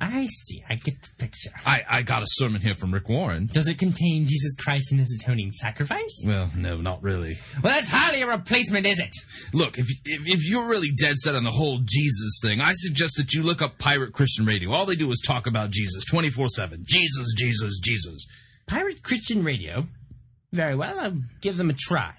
I 0.00 0.26
see. 0.26 0.64
I 0.66 0.76
get 0.76 0.94
the 1.02 1.10
picture. 1.18 1.50
I, 1.66 1.82
I 1.88 2.02
got 2.02 2.22
a 2.22 2.26
sermon 2.26 2.62
here 2.62 2.74
from 2.74 2.92
Rick 2.92 3.10
Warren. 3.10 3.48
Does 3.52 3.68
it 3.68 3.78
contain 3.78 4.24
Jesus 4.26 4.56
Christ 4.56 4.92
and 4.92 4.98
his 4.98 5.20
atoning 5.20 5.52
sacrifice? 5.52 6.24
Well, 6.26 6.50
no, 6.56 6.78
not 6.78 7.02
really. 7.02 7.36
Well, 7.62 7.74
that's 7.74 7.90
hardly 7.90 8.22
a 8.22 8.26
replacement, 8.26 8.86
is 8.86 8.98
it? 8.98 9.14
Look, 9.52 9.78
if, 9.78 9.86
if 10.06 10.26
if 10.26 10.48
you're 10.48 10.68
really 10.68 10.88
dead 10.98 11.16
set 11.16 11.34
on 11.34 11.44
the 11.44 11.50
whole 11.50 11.80
Jesus 11.84 12.40
thing, 12.42 12.60
I 12.60 12.72
suggest 12.74 13.16
that 13.18 13.34
you 13.34 13.42
look 13.42 13.60
up 13.60 13.78
Pirate 13.78 14.14
Christian 14.14 14.46
Radio. 14.46 14.70
All 14.72 14.86
they 14.86 14.96
do 14.96 15.10
is 15.12 15.20
talk 15.20 15.46
about 15.46 15.70
Jesus 15.70 16.04
24/7. 16.10 16.84
Jesus, 16.86 17.34
Jesus, 17.36 17.78
Jesus. 17.78 18.26
Pirate 18.66 19.02
Christian 19.02 19.44
Radio? 19.44 19.86
Very 20.52 20.74
well, 20.74 20.98
I'll 20.98 21.18
give 21.42 21.58
them 21.58 21.70
a 21.70 21.74
try. 21.74 22.14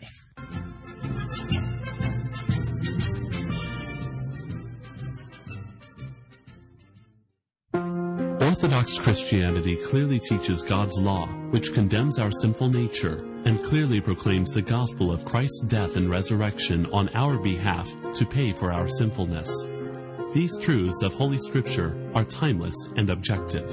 Orthodox 8.61 8.99
Christianity 8.99 9.75
clearly 9.75 10.19
teaches 10.19 10.61
God's 10.61 11.01
law, 11.01 11.25
which 11.49 11.73
condemns 11.73 12.19
our 12.19 12.29
sinful 12.29 12.69
nature, 12.69 13.25
and 13.43 13.63
clearly 13.63 13.99
proclaims 13.99 14.53
the 14.53 14.61
gospel 14.61 15.11
of 15.11 15.25
Christ's 15.25 15.61
death 15.61 15.95
and 15.95 16.07
resurrection 16.07 16.85
on 16.93 17.09
our 17.15 17.39
behalf 17.39 17.91
to 18.13 18.23
pay 18.23 18.53
for 18.53 18.71
our 18.71 18.87
sinfulness. 18.87 19.67
These 20.35 20.59
truths 20.59 21.01
of 21.01 21.15
Holy 21.15 21.39
Scripture 21.39 21.97
are 22.13 22.23
timeless 22.23 22.75
and 22.97 23.09
objective. 23.09 23.67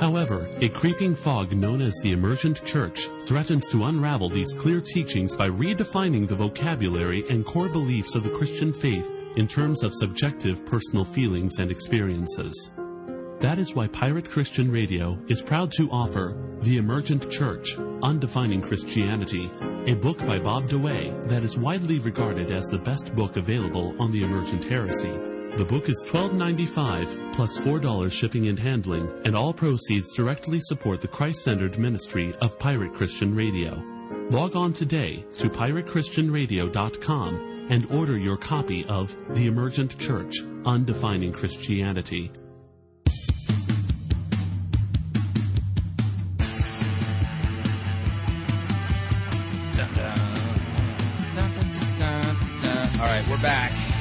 However, 0.00 0.48
a 0.62 0.70
creeping 0.70 1.14
fog 1.14 1.52
known 1.52 1.82
as 1.82 2.00
the 2.02 2.12
emergent 2.12 2.64
church 2.64 3.10
threatens 3.26 3.68
to 3.68 3.84
unravel 3.84 4.30
these 4.30 4.54
clear 4.54 4.80
teachings 4.80 5.34
by 5.34 5.50
redefining 5.50 6.26
the 6.26 6.34
vocabulary 6.34 7.24
and 7.28 7.44
core 7.44 7.68
beliefs 7.68 8.14
of 8.14 8.22
the 8.22 8.30
Christian 8.30 8.72
faith 8.72 9.12
in 9.36 9.46
terms 9.46 9.82
of 9.82 9.92
subjective 9.92 10.64
personal 10.64 11.04
feelings 11.04 11.58
and 11.58 11.70
experiences. 11.70 12.70
That 13.40 13.58
is 13.60 13.72
why 13.72 13.86
Pirate 13.86 14.28
Christian 14.28 14.68
Radio 14.68 15.16
is 15.28 15.42
proud 15.42 15.70
to 15.72 15.88
offer 15.92 16.36
The 16.62 16.78
Emergent 16.78 17.30
Church, 17.30 17.76
Undefining 17.76 18.60
Christianity, 18.60 19.48
a 19.86 19.94
book 19.94 20.18
by 20.26 20.40
Bob 20.40 20.66
DeWaay 20.66 21.28
that 21.28 21.44
is 21.44 21.56
widely 21.56 22.00
regarded 22.00 22.50
as 22.50 22.66
the 22.66 22.80
best 22.80 23.14
book 23.14 23.36
available 23.36 23.94
on 24.02 24.10
the 24.10 24.24
emergent 24.24 24.64
heresy. 24.64 25.12
The 25.56 25.64
book 25.64 25.88
is 25.88 26.04
$12.95 26.08 27.32
plus 27.32 27.56
$4 27.58 28.12
shipping 28.12 28.48
and 28.48 28.58
handling, 28.58 29.08
and 29.24 29.36
all 29.36 29.52
proceeds 29.52 30.12
directly 30.12 30.58
support 30.60 31.00
the 31.00 31.06
Christ-centered 31.06 31.78
ministry 31.78 32.34
of 32.40 32.58
Pirate 32.58 32.92
Christian 32.92 33.36
Radio. 33.36 33.80
Log 34.30 34.56
on 34.56 34.72
today 34.72 35.24
to 35.34 35.48
piratechristianradio.com 35.48 37.68
and 37.70 37.86
order 37.92 38.18
your 38.18 38.36
copy 38.36 38.84
of 38.86 39.14
The 39.34 39.46
Emergent 39.46 39.96
Church 40.00 40.42
Undefining 40.64 41.32
Christianity. 41.32 42.32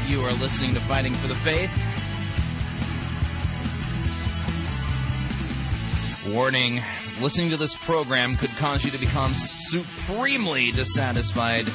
You 0.07 0.23
are 0.23 0.31
listening 0.31 0.73
to 0.73 0.79
Fighting 0.79 1.13
for 1.13 1.27
the 1.27 1.35
Faith. 1.35 1.69
Warning 6.33 6.81
listening 7.19 7.49
to 7.49 7.57
this 7.57 7.75
program 7.75 8.37
could 8.37 8.51
cause 8.51 8.85
you 8.85 8.91
to 8.91 8.97
become 8.97 9.31
supremely 9.33 10.71
dissatisfied 10.71 11.65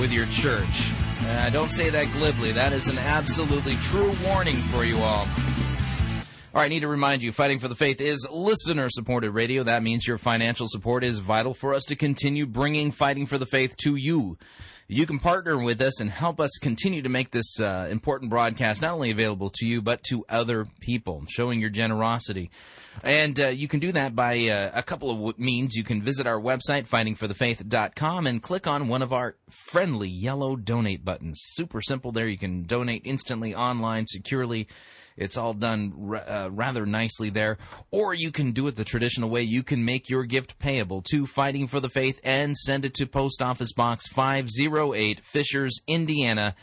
with 0.00 0.10
your 0.12 0.26
church. 0.26 0.90
And 1.20 1.38
I 1.38 1.50
don't 1.50 1.68
say 1.68 1.90
that 1.90 2.10
glibly, 2.12 2.50
that 2.52 2.72
is 2.72 2.88
an 2.88 2.98
absolutely 2.98 3.76
true 3.76 4.12
warning 4.26 4.56
for 4.56 4.84
you 4.84 4.96
all. 4.98 5.28
All 6.54 6.60
right, 6.60 6.64
I 6.64 6.68
need 6.68 6.80
to 6.80 6.88
remind 6.88 7.22
you, 7.22 7.30
Fighting 7.30 7.60
for 7.60 7.68
the 7.68 7.76
Faith 7.76 8.00
is 8.00 8.26
listener 8.32 8.88
supported 8.90 9.30
radio. 9.30 9.62
That 9.62 9.84
means 9.84 10.08
your 10.08 10.18
financial 10.18 10.66
support 10.68 11.04
is 11.04 11.18
vital 11.18 11.54
for 11.54 11.72
us 11.72 11.84
to 11.84 11.94
continue 11.94 12.46
bringing 12.46 12.90
Fighting 12.90 13.26
for 13.26 13.38
the 13.38 13.46
Faith 13.46 13.76
to 13.84 13.94
you. 13.94 14.38
You 14.88 15.06
can 15.06 15.18
partner 15.18 15.56
with 15.58 15.80
us 15.80 16.00
and 16.00 16.10
help 16.10 16.40
us 16.40 16.58
continue 16.60 17.02
to 17.02 17.08
make 17.08 17.30
this 17.30 17.60
uh, 17.60 17.88
important 17.90 18.30
broadcast 18.30 18.82
not 18.82 18.92
only 18.92 19.10
available 19.10 19.50
to 19.54 19.66
you, 19.66 19.80
but 19.80 20.02
to 20.04 20.24
other 20.28 20.66
people, 20.80 21.24
showing 21.28 21.60
your 21.60 21.70
generosity. 21.70 22.50
And 23.02 23.40
uh, 23.40 23.48
you 23.48 23.68
can 23.68 23.80
do 23.80 23.92
that 23.92 24.14
by 24.14 24.48
uh, 24.48 24.70
a 24.74 24.82
couple 24.82 25.10
of 25.10 25.38
means. 25.38 25.76
You 25.76 25.84
can 25.84 26.02
visit 26.02 26.26
our 26.26 26.38
website, 26.38 26.86
fightingforthefaith.com, 26.86 28.26
and 28.26 28.42
click 28.42 28.66
on 28.66 28.88
one 28.88 29.02
of 29.02 29.12
our 29.12 29.36
friendly 29.48 30.08
yellow 30.08 30.56
donate 30.56 31.04
buttons. 31.04 31.38
Super 31.42 31.80
simple 31.80 32.12
there. 32.12 32.28
You 32.28 32.38
can 32.38 32.64
donate 32.64 33.02
instantly, 33.04 33.54
online, 33.54 34.06
securely. 34.06 34.68
It's 35.16 35.36
all 35.36 35.54
done 35.54 35.92
uh, 36.26 36.48
rather 36.50 36.86
nicely 36.86 37.30
there. 37.30 37.58
Or 37.90 38.14
you 38.14 38.30
can 38.30 38.52
do 38.52 38.66
it 38.66 38.76
the 38.76 38.84
traditional 38.84 39.30
way. 39.30 39.42
You 39.42 39.62
can 39.62 39.84
make 39.84 40.08
your 40.08 40.24
gift 40.24 40.58
payable 40.58 41.02
to 41.10 41.26
Fighting 41.26 41.66
for 41.66 41.80
the 41.80 41.88
Faith 41.88 42.20
and 42.24 42.56
send 42.56 42.84
it 42.84 42.94
to 42.94 43.06
Post 43.06 43.42
Office 43.42 43.72
Box 43.72 44.08
508, 44.08 45.20
Fishers, 45.20 45.80
Indiana, 45.86 46.54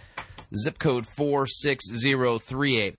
zip 0.55 0.79
code 0.79 1.05
46038. 1.05 2.95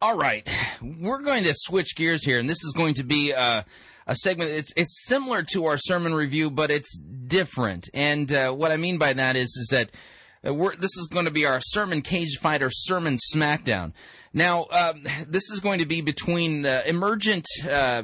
All 0.00 0.16
right, 0.16 0.48
we're 0.80 1.22
going 1.22 1.42
to 1.42 1.52
switch 1.54 1.96
gears 1.96 2.24
here, 2.24 2.38
and 2.38 2.48
this 2.48 2.62
is 2.62 2.72
going 2.76 2.94
to 2.94 3.02
be 3.02 3.34
uh, 3.34 3.64
a 4.06 4.14
segment. 4.14 4.52
It's 4.52 4.72
it's 4.76 5.06
similar 5.06 5.42
to 5.54 5.66
our 5.66 5.76
sermon 5.76 6.14
review, 6.14 6.52
but 6.52 6.70
it's 6.70 6.96
different. 6.96 7.88
And 7.92 8.32
uh, 8.32 8.52
what 8.52 8.70
I 8.70 8.76
mean 8.76 8.98
by 8.98 9.12
that 9.12 9.34
is 9.34 9.48
is 9.48 9.68
that 9.72 9.90
uh, 10.44 10.52
this 10.78 10.96
is 10.96 11.08
going 11.10 11.24
to 11.24 11.32
be 11.32 11.46
our 11.46 11.60
sermon 11.60 12.02
cage 12.02 12.38
fighter 12.40 12.70
sermon 12.70 13.18
smackdown. 13.34 13.92
Now, 14.32 14.66
um, 14.70 15.04
this 15.26 15.50
is 15.50 15.60
going 15.60 15.78
to 15.80 15.86
be 15.86 16.00
between 16.00 16.64
emergent. 16.64 17.46
Uh, 17.68 18.02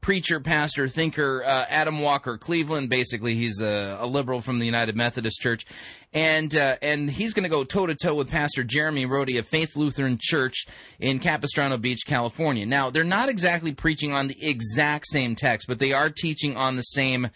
preacher, 0.00 0.40
pastor, 0.40 0.88
thinker, 0.88 1.44
uh, 1.44 1.66
Adam 1.68 2.00
Walker 2.00 2.38
Cleveland. 2.38 2.88
Basically, 2.88 3.34
he's 3.34 3.60
a, 3.60 3.98
a, 4.00 4.06
liberal 4.06 4.40
from 4.40 4.58
the 4.58 4.66
United 4.66 4.96
Methodist 4.96 5.40
Church, 5.40 5.66
and 6.12 6.54
uh, 6.54 6.76
and 6.82 7.10
he's 7.10 7.34
going 7.34 7.44
to 7.44 7.48
go 7.48 7.64
toe 7.64 7.86
to 7.86 7.94
toe 7.94 8.14
with 8.14 8.28
Pastor 8.28 8.64
Jeremy 8.64 9.06
Rhode 9.06 9.30
of 9.30 9.46
Faith 9.46 9.76
Lutheran 9.76 10.18
Church 10.20 10.66
in 10.98 11.18
Capistrano 11.18 11.78
Beach, 11.78 12.00
California. 12.06 12.66
Now, 12.66 12.90
they're 12.90 13.04
not 13.04 13.28
exactly 13.28 13.72
preaching 13.72 14.12
on 14.12 14.26
the 14.26 14.36
exact 14.40 15.06
same 15.06 15.34
text, 15.34 15.66
but 15.68 15.78
they 15.78 15.92
are 15.92 16.10
teaching 16.10 16.56
on 16.56 16.76
the 16.76 16.82
same. 16.82 17.30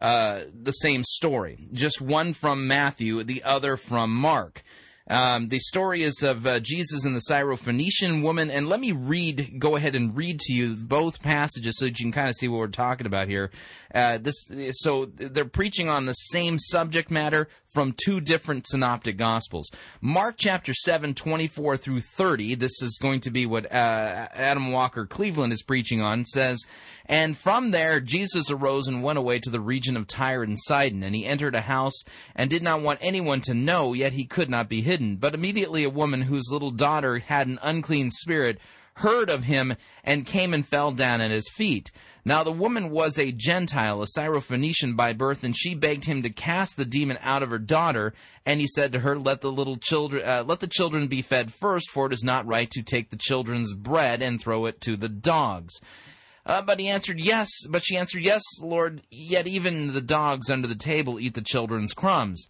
Uh, 0.00 0.44
the 0.52 0.72
same 0.72 1.02
story, 1.02 1.66
just 1.72 2.02
one 2.02 2.34
from 2.34 2.66
Matthew, 2.66 3.22
the 3.22 3.42
other 3.42 3.76
from 3.76 4.14
Mark. 4.14 4.62
Um, 5.08 5.48
the 5.48 5.58
story 5.58 6.02
is 6.02 6.22
of 6.22 6.46
uh, 6.46 6.60
Jesus 6.60 7.04
and 7.04 7.14
the 7.14 7.20
Syrophoenician 7.30 8.22
woman, 8.22 8.50
and 8.50 8.68
let 8.68 8.80
me 8.80 8.92
read, 8.92 9.56
go 9.58 9.76
ahead 9.76 9.94
and 9.94 10.16
read 10.16 10.40
to 10.40 10.52
you 10.54 10.74
both 10.76 11.22
passages 11.22 11.76
so 11.78 11.84
that 11.84 11.98
you 11.98 12.04
can 12.06 12.12
kind 12.12 12.28
of 12.28 12.34
see 12.34 12.48
what 12.48 12.58
we're 12.58 12.68
talking 12.68 13.06
about 13.06 13.28
here. 13.28 13.50
Uh, 13.94 14.18
this, 14.18 14.46
so 14.70 15.04
they're 15.04 15.44
preaching 15.44 15.88
on 15.90 16.06
the 16.06 16.14
same 16.14 16.58
subject 16.58 17.10
matter 17.10 17.48
from 17.74 17.94
two 18.04 18.20
different 18.20 18.66
synoptic 18.66 19.16
gospels. 19.16 19.70
Mark 20.00 20.36
chapter 20.38 20.72
7, 20.72 21.12
24 21.12 21.76
through 21.76 22.00
30, 22.00 22.54
this 22.54 22.80
is 22.80 22.98
going 23.02 23.20
to 23.20 23.30
be 23.30 23.44
what 23.44 23.66
uh, 23.66 24.28
Adam 24.32 24.70
Walker 24.70 25.04
Cleveland 25.04 25.52
is 25.52 25.62
preaching 25.62 26.00
on, 26.00 26.24
says, 26.24 26.64
And 27.06 27.36
from 27.36 27.72
there 27.72 28.00
Jesus 28.00 28.50
arose 28.50 28.86
and 28.86 29.02
went 29.02 29.18
away 29.18 29.40
to 29.40 29.50
the 29.50 29.60
region 29.60 29.96
of 29.96 30.06
Tyre 30.06 30.44
and 30.44 30.56
Sidon, 30.58 31.02
and 31.02 31.14
he 31.14 31.26
entered 31.26 31.56
a 31.56 31.62
house 31.62 32.04
and 32.36 32.48
did 32.48 32.62
not 32.62 32.80
want 32.80 33.00
anyone 33.02 33.40
to 33.42 33.54
know, 33.54 33.92
yet 33.92 34.12
he 34.12 34.24
could 34.24 34.48
not 34.48 34.68
be 34.68 34.80
hidden. 34.80 35.16
But 35.16 35.34
immediately 35.34 35.82
a 35.82 35.90
woman 35.90 36.22
whose 36.22 36.50
little 36.50 36.70
daughter 36.70 37.18
had 37.18 37.48
an 37.48 37.58
unclean 37.62 38.10
spirit 38.10 38.60
heard 38.98 39.28
of 39.28 39.44
him 39.44 39.74
and 40.04 40.26
came 40.26 40.54
and 40.54 40.66
fell 40.66 40.92
down 40.92 41.20
at 41.20 41.30
his 41.30 41.48
feet. 41.48 41.90
Now 42.24 42.42
the 42.42 42.52
woman 42.52 42.90
was 42.90 43.18
a 43.18 43.32
Gentile, 43.32 44.02
a 44.02 44.06
Syrophoenician 44.06 44.96
by 44.96 45.12
birth, 45.12 45.44
and 45.44 45.54
she 45.56 45.74
begged 45.74 46.06
him 46.06 46.22
to 46.22 46.30
cast 46.30 46.76
the 46.76 46.86
demon 46.86 47.18
out 47.20 47.42
of 47.42 47.50
her 47.50 47.58
daughter. 47.58 48.14
And 48.46 48.60
he 48.60 48.66
said 48.66 48.92
to 48.92 49.00
her, 49.00 49.18
"Let 49.18 49.42
the 49.42 49.52
little 49.52 49.76
children, 49.76 50.26
uh, 50.26 50.44
let 50.46 50.60
the 50.60 50.66
children 50.66 51.06
be 51.06 51.22
fed 51.22 51.52
first, 51.52 51.90
for 51.90 52.06
it 52.06 52.12
is 52.12 52.24
not 52.24 52.46
right 52.46 52.70
to 52.70 52.82
take 52.82 53.10
the 53.10 53.16
children's 53.16 53.74
bread 53.74 54.22
and 54.22 54.40
throw 54.40 54.66
it 54.66 54.80
to 54.82 54.96
the 54.96 55.08
dogs." 55.08 55.80
Uh, 56.46 56.62
but 56.62 56.78
he 56.78 56.88
answered, 56.88 57.20
Yes. 57.20 57.48
But 57.68 57.82
she 57.84 57.96
answered, 57.96 58.22
Yes, 58.22 58.42
Lord. 58.60 59.02
Yet 59.10 59.46
even 59.46 59.92
the 59.92 60.02
dogs 60.02 60.50
under 60.50 60.68
the 60.68 60.74
table 60.74 61.18
eat 61.18 61.34
the 61.34 61.40
children's 61.40 61.94
crumbs. 61.94 62.48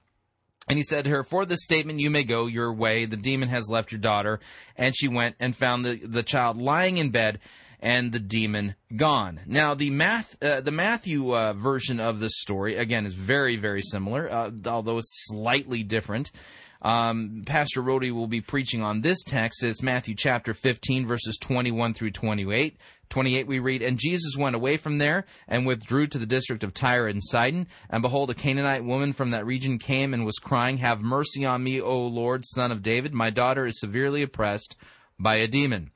And 0.68 0.78
he 0.78 0.82
said 0.82 1.04
to 1.04 1.10
her, 1.10 1.22
For 1.22 1.44
this 1.44 1.62
statement 1.62 2.00
you 2.00 2.10
may 2.10 2.24
go 2.24 2.46
your 2.46 2.72
way. 2.72 3.04
The 3.04 3.16
demon 3.16 3.50
has 3.50 3.68
left 3.68 3.92
your 3.92 4.00
daughter. 4.00 4.40
And 4.76 4.94
she 4.96 5.08
went 5.08 5.36
and 5.38 5.54
found 5.54 5.84
the, 5.84 5.96
the 5.96 6.22
child 6.22 6.56
lying 6.56 6.96
in 6.96 7.10
bed 7.10 7.38
and 7.84 8.12
the 8.12 8.18
demon 8.18 8.74
gone. 8.96 9.40
Now, 9.46 9.74
the 9.74 9.90
math, 9.90 10.42
uh, 10.42 10.62
the 10.62 10.72
Matthew 10.72 11.36
uh, 11.36 11.52
version 11.52 12.00
of 12.00 12.18
this 12.18 12.40
story 12.40 12.76
again 12.76 13.04
is 13.04 13.12
very, 13.12 13.56
very 13.56 13.82
similar, 13.82 14.32
uh, 14.32 14.50
although 14.66 15.00
slightly 15.02 15.82
different. 15.82 16.32
Um, 16.80 17.42
Pastor 17.44 17.82
Rhode 17.82 18.10
will 18.10 18.26
be 18.26 18.40
preaching 18.40 18.82
on 18.82 19.02
this 19.02 19.22
text. 19.22 19.62
It's 19.62 19.82
Matthew 19.82 20.14
chapter 20.14 20.54
15, 20.54 21.06
verses 21.06 21.36
21 21.40 21.92
through 21.92 22.12
28. 22.12 22.78
28 23.10 23.46
we 23.46 23.58
read, 23.58 23.82
And 23.82 23.98
Jesus 23.98 24.34
went 24.36 24.56
away 24.56 24.78
from 24.78 24.96
there 24.96 25.26
and 25.46 25.66
withdrew 25.66 26.06
to 26.06 26.18
the 26.18 26.26
district 26.26 26.64
of 26.64 26.72
Tyre 26.72 27.06
and 27.06 27.22
Sidon. 27.22 27.66
And 27.90 28.00
behold, 28.00 28.30
a 28.30 28.34
Canaanite 28.34 28.84
woman 28.84 29.12
from 29.12 29.30
that 29.32 29.46
region 29.46 29.78
came 29.78 30.14
and 30.14 30.24
was 30.24 30.38
crying, 30.38 30.78
Have 30.78 31.02
mercy 31.02 31.44
on 31.44 31.62
me, 31.62 31.82
O 31.82 32.06
Lord, 32.06 32.44
son 32.46 32.72
of 32.72 32.82
David. 32.82 33.12
My 33.12 33.28
daughter 33.28 33.66
is 33.66 33.78
severely 33.78 34.22
oppressed 34.22 34.74
by 35.18 35.36
a 35.36 35.46
demon. 35.46 35.90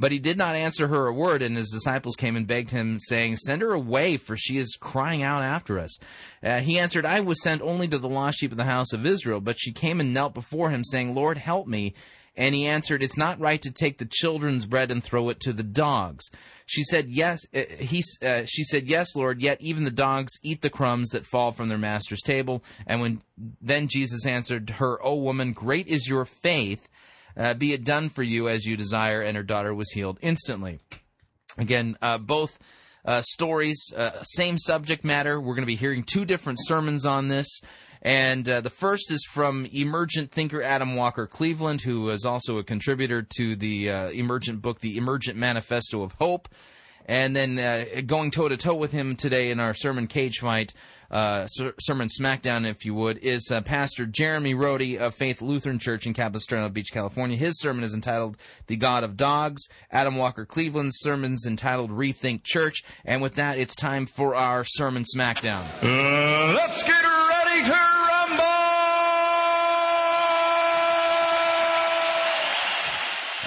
But 0.00 0.12
he 0.12 0.18
did 0.18 0.38
not 0.38 0.54
answer 0.54 0.88
her 0.88 1.06
a 1.06 1.12
word, 1.12 1.42
and 1.42 1.56
his 1.56 1.70
disciples 1.70 2.14
came 2.14 2.36
and 2.36 2.46
begged 2.46 2.70
him, 2.70 2.98
saying, 3.00 3.36
Send 3.36 3.62
her 3.62 3.72
away, 3.72 4.16
for 4.16 4.36
she 4.36 4.56
is 4.56 4.76
crying 4.80 5.22
out 5.22 5.42
after 5.42 5.78
us. 5.78 5.98
Uh, 6.42 6.60
he 6.60 6.78
answered, 6.78 7.04
I 7.04 7.20
was 7.20 7.42
sent 7.42 7.62
only 7.62 7.88
to 7.88 7.98
the 7.98 8.08
lost 8.08 8.38
sheep 8.38 8.52
of 8.52 8.58
the 8.58 8.64
house 8.64 8.92
of 8.92 9.04
Israel. 9.04 9.40
But 9.40 9.58
she 9.58 9.72
came 9.72 10.00
and 10.00 10.14
knelt 10.14 10.34
before 10.34 10.70
him, 10.70 10.84
saying, 10.84 11.14
Lord, 11.14 11.38
help 11.38 11.66
me. 11.66 11.94
And 12.36 12.54
he 12.54 12.66
answered, 12.66 13.02
It's 13.02 13.18
not 13.18 13.40
right 13.40 13.60
to 13.62 13.72
take 13.72 13.98
the 13.98 14.08
children's 14.08 14.64
bread 14.64 14.92
and 14.92 15.02
throw 15.02 15.28
it 15.28 15.40
to 15.40 15.52
the 15.52 15.64
dogs. 15.64 16.30
She 16.66 16.84
said, 16.84 17.08
Yes. 17.08 17.40
Uh, 17.52 17.62
he, 17.80 18.04
uh, 18.22 18.44
she 18.46 18.62
said, 18.62 18.86
Yes, 18.86 19.16
Lord. 19.16 19.42
Yet 19.42 19.60
even 19.60 19.82
the 19.82 19.90
dogs 19.90 20.38
eat 20.44 20.62
the 20.62 20.70
crumbs 20.70 21.10
that 21.10 21.26
fall 21.26 21.50
from 21.50 21.68
their 21.68 21.78
master's 21.78 22.22
table. 22.22 22.62
And 22.86 23.00
when 23.00 23.22
then 23.60 23.88
Jesus 23.88 24.24
answered 24.24 24.70
her, 24.70 25.04
O 25.04 25.16
woman, 25.16 25.52
great 25.52 25.88
is 25.88 26.08
your 26.08 26.24
faith. 26.24 26.88
Uh, 27.38 27.54
be 27.54 27.72
it 27.72 27.84
done 27.84 28.08
for 28.08 28.22
you 28.22 28.48
as 28.48 28.64
you 28.64 28.76
desire. 28.76 29.22
And 29.22 29.36
her 29.36 29.42
daughter 29.42 29.72
was 29.72 29.90
healed 29.92 30.18
instantly. 30.20 30.80
Again, 31.56 31.96
uh, 32.02 32.18
both 32.18 32.58
uh, 33.04 33.22
stories, 33.22 33.92
uh, 33.96 34.22
same 34.22 34.58
subject 34.58 35.04
matter. 35.04 35.40
We're 35.40 35.54
going 35.54 35.62
to 35.62 35.66
be 35.66 35.76
hearing 35.76 36.02
two 36.02 36.24
different 36.24 36.58
sermons 36.62 37.06
on 37.06 37.28
this. 37.28 37.60
And 38.02 38.48
uh, 38.48 38.60
the 38.60 38.70
first 38.70 39.10
is 39.10 39.26
from 39.28 39.66
emergent 39.72 40.30
thinker 40.30 40.62
Adam 40.62 40.94
Walker 40.94 41.26
Cleveland, 41.26 41.80
who 41.80 42.10
is 42.10 42.24
also 42.24 42.58
a 42.58 42.64
contributor 42.64 43.26
to 43.38 43.56
the 43.56 43.90
uh, 43.90 44.08
emergent 44.10 44.62
book, 44.62 44.80
The 44.80 44.96
Emergent 44.96 45.36
Manifesto 45.36 46.02
of 46.02 46.12
Hope. 46.12 46.48
And 47.06 47.34
then 47.34 48.04
going 48.06 48.30
toe 48.30 48.50
to 48.50 48.56
toe 48.58 48.74
with 48.74 48.92
him 48.92 49.16
today 49.16 49.50
in 49.50 49.60
our 49.60 49.72
sermon 49.72 50.08
cage 50.08 50.40
fight, 50.40 50.74
uh, 51.10 51.46
sermon 51.46 52.08
smackdown, 52.08 52.68
if 52.68 52.84
you 52.84 52.94
would, 52.94 53.18
is 53.18 53.50
uh, 53.50 53.60
Pastor 53.62 54.04
Jeremy 54.04 54.54
Rhode 54.54 54.96
of 54.96 55.14
Faith 55.14 55.40
Lutheran 55.40 55.78
Church 55.78 56.06
in 56.06 56.14
Capistrano 56.14 56.68
Beach, 56.68 56.92
California. 56.92 57.36
His 57.36 57.58
sermon 57.60 57.84
is 57.84 57.94
entitled 57.94 58.36
"The 58.66 58.76
God 58.76 59.04
of 59.04 59.16
Dogs." 59.16 59.68
Adam 59.90 60.16
Walker 60.16 60.44
Cleveland's 60.44 60.98
sermon 60.98 61.32
is 61.32 61.46
entitled 61.46 61.90
"Rethink 61.90 62.44
Church." 62.44 62.82
And 63.04 63.22
with 63.22 63.36
that, 63.36 63.58
it's 63.58 63.74
time 63.74 64.06
for 64.06 64.34
our 64.34 64.64
sermon 64.64 65.04
smackdown. 65.04 65.64
Uh, 65.82 66.54
let's 66.54 66.82
get 66.82 67.02
ready 67.02 67.64
to 67.64 67.70
rumble! 67.70 68.44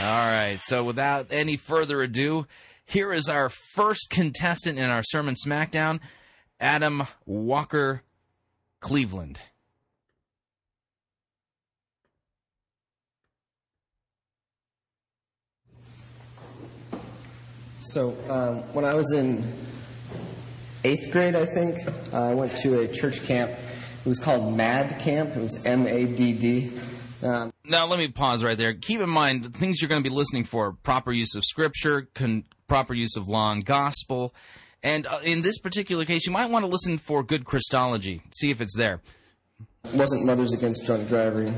All 0.04 0.28
right. 0.28 0.58
So 0.60 0.84
without 0.84 1.28
any 1.30 1.58
further 1.58 2.02
ado, 2.02 2.48
here 2.86 3.14
is 3.14 3.30
our 3.30 3.50
first 3.50 4.10
contestant 4.10 4.80
in 4.80 4.90
our 4.90 5.04
sermon 5.04 5.36
smackdown, 5.36 6.00
Adam 6.62 7.08
Walker, 7.26 8.04
Cleveland. 8.80 9.42
So 17.80 18.16
um, 18.30 18.58
when 18.74 18.86
I 18.86 18.94
was 18.94 19.12
in 19.12 19.44
eighth 20.84 21.12
grade, 21.12 21.36
I 21.36 21.46
think, 21.46 21.78
uh, 22.14 22.30
I 22.30 22.36
went 22.36 22.56
to 22.58 22.82
a 22.82 22.88
church 22.88 23.24
camp. 23.24 23.52
It 23.52 24.08
was 24.08 24.20
called 24.20 24.56
MAD 24.56 25.00
Camp. 25.00 25.36
It 25.36 25.42
was 25.42 25.66
M 25.66 25.88
A 25.88 26.06
D 26.06 26.34
D. 26.34 26.72
Um, 27.24 27.52
now 27.66 27.86
let 27.86 28.00
me 28.00 28.08
pause 28.08 28.44
right 28.44 28.58
there. 28.58 28.74
Keep 28.74 29.02
in 29.02 29.10
mind 29.10 29.44
the 29.44 29.50
things 29.50 29.82
you're 29.82 29.90
going 29.90 30.04
to 30.04 30.10
be 30.10 30.16
listening 30.16 30.44
for: 30.44 30.72
proper 30.72 31.12
use 31.12 31.36
of 31.36 31.44
scripture, 31.44 32.08
con- 32.14 32.46
proper 32.68 32.94
use 32.94 33.18
of 33.18 33.28
law 33.28 33.52
and 33.52 33.66
gospel, 33.66 34.34
and 34.84 35.06
uh, 35.06 35.20
in 35.24 35.42
this 35.42 35.60
particular 35.60 36.06
case, 36.06 36.26
you 36.26 36.34
might 36.34 36.50
want 36.50 36.64
to 36.64 36.68
listen 36.72 36.98
for 36.98 37.24
good 37.24 37.46
Christology. 37.46 38.22
See 38.32 38.50
if 38.50 38.62
it's 38.62 38.76
there. 38.76 39.02
wasn't 39.94 40.26
Mothers 40.26 40.54
Against 40.54 40.86
Drunk 40.86 41.08
Driving, 41.08 41.50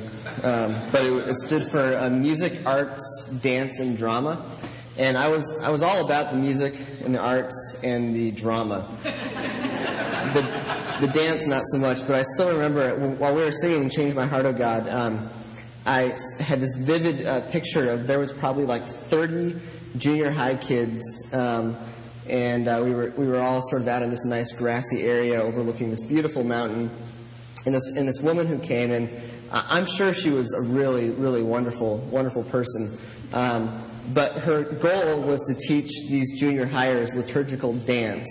um, 0.44 0.76
but 0.92 1.06
it, 1.06 1.14
it 1.30 1.36
stood 1.36 1.64
for 1.64 1.96
uh, 1.98 2.10
Music, 2.10 2.66
Arts, 2.66 3.32
Dance, 3.42 3.80
and 3.80 3.98
Drama. 3.98 4.44
And 4.98 5.18
I 5.18 5.28
was 5.30 5.64
I 5.64 5.72
was 5.72 5.82
all 5.82 6.06
about 6.06 6.32
the 6.32 6.38
music 6.38 6.76
and 7.04 7.16
the 7.16 7.20
arts 7.20 7.80
and 7.84 8.16
the 8.16 8.30
drama. 8.30 8.88
the 9.02 10.42
the 11.02 11.12
dance 11.12 11.48
not 11.48 11.64
so 11.64 11.80
much, 11.80 12.06
but 12.06 12.16
I 12.16 12.22
still 12.22 12.52
remember 12.52 12.96
while 13.16 13.34
we 13.34 13.42
were 13.42 13.52
singing 13.52 13.90
"Change 13.90 14.14
My 14.14 14.28
Heart, 14.28 14.46
Oh 14.46 14.54
God." 14.54 14.88
Um, 14.88 15.30
I 15.86 16.14
had 16.40 16.60
this 16.62 16.78
vivid 16.78 17.26
uh, 17.26 17.42
picture 17.50 17.90
of 17.90 18.08
there 18.08 18.20
was 18.20 18.32
probably 18.32 18.66
like 18.66 18.84
30 18.84 19.56
junior 19.98 20.32
high 20.32 20.56
kids, 20.56 21.34
um, 21.34 21.76
and 22.30 22.68
uh, 22.68 22.82
we 22.84 22.94
were 22.94 23.12
we 23.18 23.28
were 23.28 23.40
all 23.40 23.62
sort 23.70 23.82
of 23.82 23.88
out 23.88 24.02
in 24.02 24.10
this 24.10 24.26
nice 24.26 24.52
grassy 24.58 25.04
area 25.04 25.42
overlooking 25.42 25.90
this 25.90 26.06
beautiful 26.08 26.44
mountain 26.44 26.90
and 27.66 27.76
this 27.76 27.96
and 27.96 28.08
this 28.08 28.22
woman 28.22 28.48
who 28.48 28.60
came 28.60 29.10
I- 29.52 29.66
I'm 29.70 29.86
sure 29.86 30.14
she 30.14 30.30
was 30.30 30.54
a 30.54 30.62
really 30.62 31.10
really 31.10 31.44
wonderful 31.44 31.98
wonderful 32.12 32.44
person. 32.44 32.98
Um, 33.34 33.82
but 34.14 34.34
her 34.34 34.64
goal 34.64 35.22
was 35.22 35.42
to 35.44 35.54
teach 35.54 35.90
these 36.10 36.38
junior 36.40 36.66
hires 36.66 37.16
liturgical 37.16 37.74
dance 37.74 38.30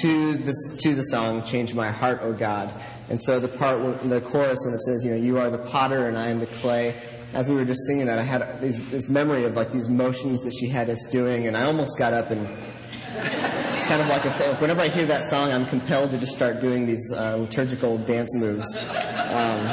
to 0.00 0.34
this 0.34 0.76
to 0.82 0.94
the 0.94 1.02
song 1.04 1.44
"Change 1.44 1.74
My 1.74 1.90
Heart, 1.90 2.20
O 2.22 2.32
God." 2.32 2.70
And 3.08 3.22
so 3.22 3.38
the 3.38 3.48
part, 3.48 4.02
the 4.02 4.20
chorus, 4.20 4.64
when 4.64 4.74
it 4.74 4.80
says, 4.80 5.04
"You 5.04 5.12
know, 5.12 5.16
you 5.16 5.38
are 5.38 5.48
the 5.48 5.58
potter 5.58 6.08
and 6.08 6.18
I 6.18 6.28
am 6.28 6.40
the 6.40 6.46
clay." 6.46 6.96
As 7.34 7.48
we 7.48 7.54
were 7.54 7.64
just 7.64 7.86
singing 7.86 8.06
that, 8.06 8.18
I 8.18 8.22
had 8.22 8.60
these, 8.60 8.88
this 8.90 9.08
memory 9.08 9.44
of 9.44 9.56
like 9.56 9.70
these 9.70 9.88
motions 9.88 10.40
that 10.42 10.52
she 10.58 10.68
had 10.68 10.88
us 10.88 11.04
doing, 11.12 11.46
and 11.46 11.56
I 11.56 11.64
almost 11.64 11.98
got 11.98 12.12
up 12.14 12.30
and 12.30 12.48
it's 13.76 13.84
kind 13.84 14.00
of 14.00 14.08
like 14.08 14.24
a 14.24 14.30
thing. 14.30 14.54
Whenever 14.56 14.80
I 14.80 14.88
hear 14.88 15.04
that 15.04 15.22
song, 15.24 15.52
I'm 15.52 15.66
compelled 15.66 16.10
to 16.12 16.18
just 16.18 16.32
start 16.32 16.62
doing 16.62 16.86
these 16.86 17.12
uh, 17.12 17.36
liturgical 17.36 17.98
dance 17.98 18.34
moves. 18.34 18.74
Um, 18.74 19.68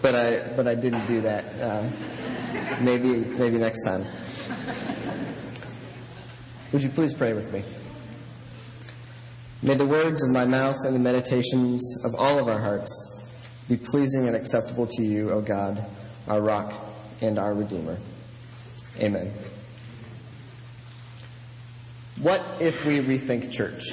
but 0.00 0.14
I, 0.14 0.48
but 0.56 0.66
I 0.66 0.74
didn't 0.74 1.06
do 1.06 1.20
that. 1.20 1.44
Uh, 1.60 1.86
maybe, 2.80 3.18
maybe 3.36 3.58
next 3.58 3.84
time. 3.84 4.06
Would 6.72 6.82
you 6.82 6.88
please 6.88 7.12
pray 7.12 7.34
with 7.34 7.52
me? 7.52 7.62
May 9.62 9.74
the 9.74 9.86
words 9.86 10.24
of 10.24 10.30
my 10.30 10.46
mouth 10.46 10.76
and 10.86 10.94
the 10.94 11.00
meditations 11.00 12.02
of 12.02 12.14
all 12.18 12.38
of 12.38 12.48
our 12.48 12.58
hearts 12.58 13.46
be 13.68 13.76
pleasing 13.76 14.26
and 14.26 14.34
acceptable 14.34 14.86
to 14.86 15.02
you, 15.02 15.30
O 15.30 15.42
God, 15.42 15.84
our 16.28 16.40
rock 16.40 16.72
and 17.20 17.38
our 17.38 17.52
Redeemer. 17.52 17.98
Amen. 18.98 19.30
What 22.20 22.44
if 22.60 22.84
we 22.84 23.00
rethink 23.00 23.50
church? 23.50 23.92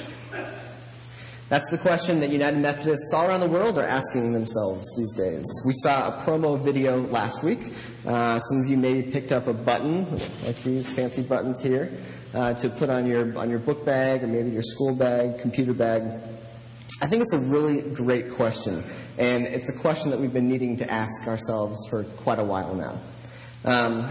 That's 1.48 1.68
the 1.70 1.78
question 1.78 2.20
that 2.20 2.30
United 2.30 2.60
Methodists 2.60 3.12
all 3.12 3.26
around 3.26 3.40
the 3.40 3.48
world 3.48 3.76
are 3.76 3.84
asking 3.84 4.32
themselves 4.32 4.86
these 4.96 5.12
days. 5.14 5.44
We 5.66 5.72
saw 5.72 6.08
a 6.08 6.12
promo 6.20 6.62
video 6.62 6.98
last 6.98 7.42
week. 7.42 7.58
Uh, 8.06 8.38
some 8.38 8.60
of 8.60 8.68
you 8.68 8.76
maybe 8.76 9.10
picked 9.10 9.32
up 9.32 9.48
a 9.48 9.52
button, 9.52 10.08
like 10.44 10.62
these 10.62 10.94
fancy 10.94 11.22
buttons 11.22 11.60
here, 11.60 11.90
uh, 12.34 12.54
to 12.54 12.68
put 12.68 12.88
on 12.88 13.06
your 13.06 13.36
on 13.36 13.50
your 13.50 13.58
book 13.58 13.84
bag 13.84 14.22
or 14.22 14.28
maybe 14.28 14.50
your 14.50 14.62
school 14.62 14.94
bag, 14.94 15.40
computer 15.40 15.72
bag. 15.72 16.02
I 17.02 17.06
think 17.06 17.22
it's 17.22 17.34
a 17.34 17.40
really 17.40 17.80
great 17.94 18.30
question, 18.30 18.84
and 19.18 19.44
it's 19.44 19.70
a 19.70 19.78
question 19.80 20.12
that 20.12 20.20
we've 20.20 20.32
been 20.32 20.48
needing 20.48 20.76
to 20.76 20.88
ask 20.88 21.26
ourselves 21.26 21.84
for 21.88 22.04
quite 22.04 22.38
a 22.38 22.44
while 22.44 22.74
now. 22.76 23.00
Um, 23.64 24.08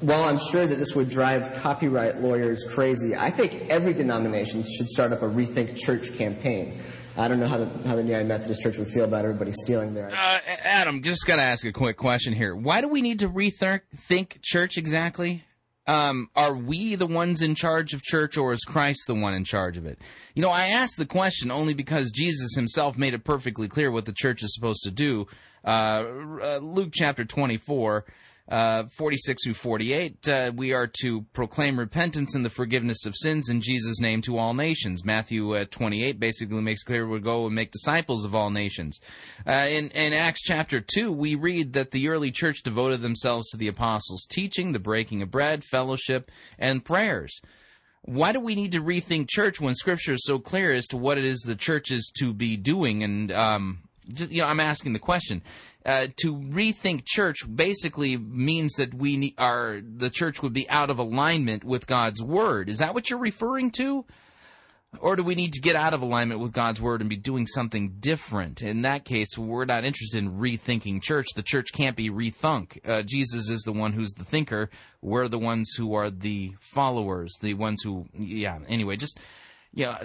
while 0.00 0.24
I'm 0.24 0.38
sure 0.38 0.66
that 0.66 0.76
this 0.76 0.94
would 0.94 1.10
drive 1.10 1.60
copyright 1.62 2.20
lawyers 2.20 2.64
crazy, 2.74 3.16
I 3.16 3.30
think 3.30 3.68
every 3.70 3.94
denomination 3.94 4.62
should 4.62 4.88
start 4.88 5.12
up 5.12 5.22
a 5.22 5.28
Rethink 5.28 5.76
Church 5.76 6.16
campaign. 6.16 6.78
I 7.16 7.28
don't 7.28 7.40
know 7.40 7.48
how 7.48 7.58
the, 7.58 7.88
how 7.88 7.96
the 7.96 8.02
United 8.02 8.28
Methodist 8.28 8.62
Church 8.62 8.78
would 8.78 8.88
feel 8.88 9.04
about 9.04 9.24
everybody 9.24 9.52
stealing 9.52 9.94
their. 9.94 10.10
Uh, 10.10 10.38
Adam, 10.62 11.02
just 11.02 11.26
got 11.26 11.36
to 11.36 11.42
ask 11.42 11.66
a 11.66 11.72
quick 11.72 11.96
question 11.96 12.32
here. 12.34 12.54
Why 12.54 12.80
do 12.80 12.88
we 12.88 13.02
need 13.02 13.18
to 13.20 13.28
rethink 13.28 14.42
church 14.42 14.78
exactly? 14.78 15.44
Um, 15.86 16.30
are 16.36 16.54
we 16.54 16.94
the 16.94 17.06
ones 17.06 17.42
in 17.42 17.54
charge 17.54 17.94
of 17.94 18.02
church, 18.02 18.36
or 18.36 18.52
is 18.52 18.60
Christ 18.60 19.06
the 19.06 19.14
one 19.14 19.34
in 19.34 19.44
charge 19.44 19.76
of 19.76 19.86
it? 19.86 19.98
You 20.34 20.42
know, 20.42 20.50
I 20.50 20.66
ask 20.66 20.96
the 20.96 21.06
question 21.06 21.50
only 21.50 21.74
because 21.74 22.10
Jesus 22.10 22.54
himself 22.54 22.96
made 22.96 23.12
it 23.12 23.24
perfectly 23.24 23.66
clear 23.66 23.90
what 23.90 24.04
the 24.04 24.12
church 24.12 24.42
is 24.42 24.54
supposed 24.54 24.82
to 24.84 24.90
do. 24.90 25.26
Uh, 25.64 26.04
uh, 26.42 26.58
Luke 26.62 26.90
chapter 26.92 27.24
24, 27.24 28.04
uh, 28.50 28.84
46 28.84 29.44
through 29.44 29.54
48, 29.54 30.28
uh, 30.28 30.52
we 30.54 30.72
are 30.72 30.88
to 31.00 31.22
proclaim 31.32 31.78
repentance 31.78 32.34
and 32.34 32.44
the 32.44 32.50
forgiveness 32.50 33.06
of 33.06 33.14
sins 33.16 33.48
in 33.48 33.60
Jesus' 33.60 34.00
name 34.00 34.22
to 34.22 34.38
all 34.38 34.54
nations. 34.54 35.04
Matthew 35.04 35.54
uh, 35.54 35.66
28 35.70 36.18
basically 36.18 36.60
makes 36.60 36.82
clear 36.82 37.06
we 37.06 37.20
go 37.20 37.46
and 37.46 37.54
make 37.54 37.70
disciples 37.70 38.24
of 38.24 38.34
all 38.34 38.50
nations. 38.50 38.98
Uh, 39.46 39.66
in, 39.68 39.90
in 39.90 40.12
Acts 40.12 40.42
chapter 40.42 40.80
2, 40.80 41.12
we 41.12 41.36
read 41.36 41.74
that 41.74 41.92
the 41.92 42.08
early 42.08 42.32
church 42.32 42.62
devoted 42.62 43.02
themselves 43.02 43.48
to 43.50 43.56
the 43.56 43.68
apostles' 43.68 44.26
teaching, 44.28 44.72
the 44.72 44.80
breaking 44.80 45.22
of 45.22 45.30
bread, 45.30 45.62
fellowship, 45.62 46.30
and 46.58 46.84
prayers. 46.84 47.40
Why 48.02 48.32
do 48.32 48.40
we 48.40 48.54
need 48.54 48.72
to 48.72 48.82
rethink 48.82 49.28
church 49.28 49.60
when 49.60 49.74
Scripture 49.74 50.14
is 50.14 50.24
so 50.24 50.38
clear 50.38 50.72
as 50.72 50.86
to 50.88 50.96
what 50.96 51.18
it 51.18 51.24
is 51.24 51.40
the 51.40 51.54
church 51.54 51.92
is 51.92 52.10
to 52.18 52.32
be 52.32 52.56
doing? 52.56 53.04
And 53.04 53.30
um, 53.30 53.82
just, 54.12 54.30
you 54.30 54.40
know, 54.40 54.48
I'm 54.48 54.60
asking 54.60 54.92
the 54.92 54.98
question. 54.98 55.42
Uh, 55.84 56.08
to 56.16 56.34
rethink 56.34 57.04
church 57.06 57.38
basically 57.52 58.16
means 58.16 58.74
that 58.74 58.92
we 58.92 59.34
are 59.38 59.80
the 59.82 60.10
church 60.10 60.42
would 60.42 60.52
be 60.52 60.68
out 60.68 60.90
of 60.90 60.98
alignment 60.98 61.64
with 61.64 61.86
God's 61.86 62.22
word. 62.22 62.68
Is 62.68 62.78
that 62.78 62.92
what 62.92 63.08
you're 63.08 63.18
referring 63.18 63.70
to? 63.72 64.04
Or 64.98 65.14
do 65.14 65.22
we 65.22 65.36
need 65.36 65.52
to 65.52 65.60
get 65.60 65.76
out 65.76 65.94
of 65.94 66.02
alignment 66.02 66.40
with 66.40 66.52
God's 66.52 66.82
word 66.82 67.00
and 67.00 67.08
be 67.08 67.16
doing 67.16 67.46
something 67.46 67.96
different? 68.00 68.60
In 68.60 68.82
that 68.82 69.04
case, 69.04 69.38
we're 69.38 69.64
not 69.64 69.84
interested 69.84 70.18
in 70.18 70.38
rethinking 70.38 71.00
church. 71.00 71.28
The 71.36 71.44
church 71.44 71.72
can't 71.72 71.96
be 71.96 72.10
rethunk. 72.10 72.80
Uh, 72.86 73.02
Jesus 73.02 73.48
is 73.50 73.62
the 73.62 73.72
one 73.72 73.92
who's 73.92 74.12
the 74.14 74.24
thinker. 74.24 74.68
We're 75.00 75.28
the 75.28 75.38
ones 75.38 75.74
who 75.78 75.94
are 75.94 76.10
the 76.10 76.54
followers, 76.58 77.32
the 77.40 77.54
ones 77.54 77.82
who, 77.82 78.06
yeah. 78.12 78.58
Anyway, 78.68 78.96
just 78.96 79.18
yeah, 79.72 80.02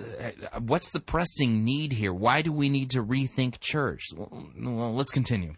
uh, 0.54 0.60
what's 0.60 0.92
the 0.92 1.00
pressing 1.00 1.64
need 1.64 1.92
here? 1.92 2.14
Why 2.14 2.44
do 2.44 2.52
we 2.52 2.70
need 2.70 2.92
to 2.92 3.04
rethink 3.04 3.60
church? 3.60 4.04
Well, 4.16 4.94
let's 4.94 5.12
continue. 5.12 5.54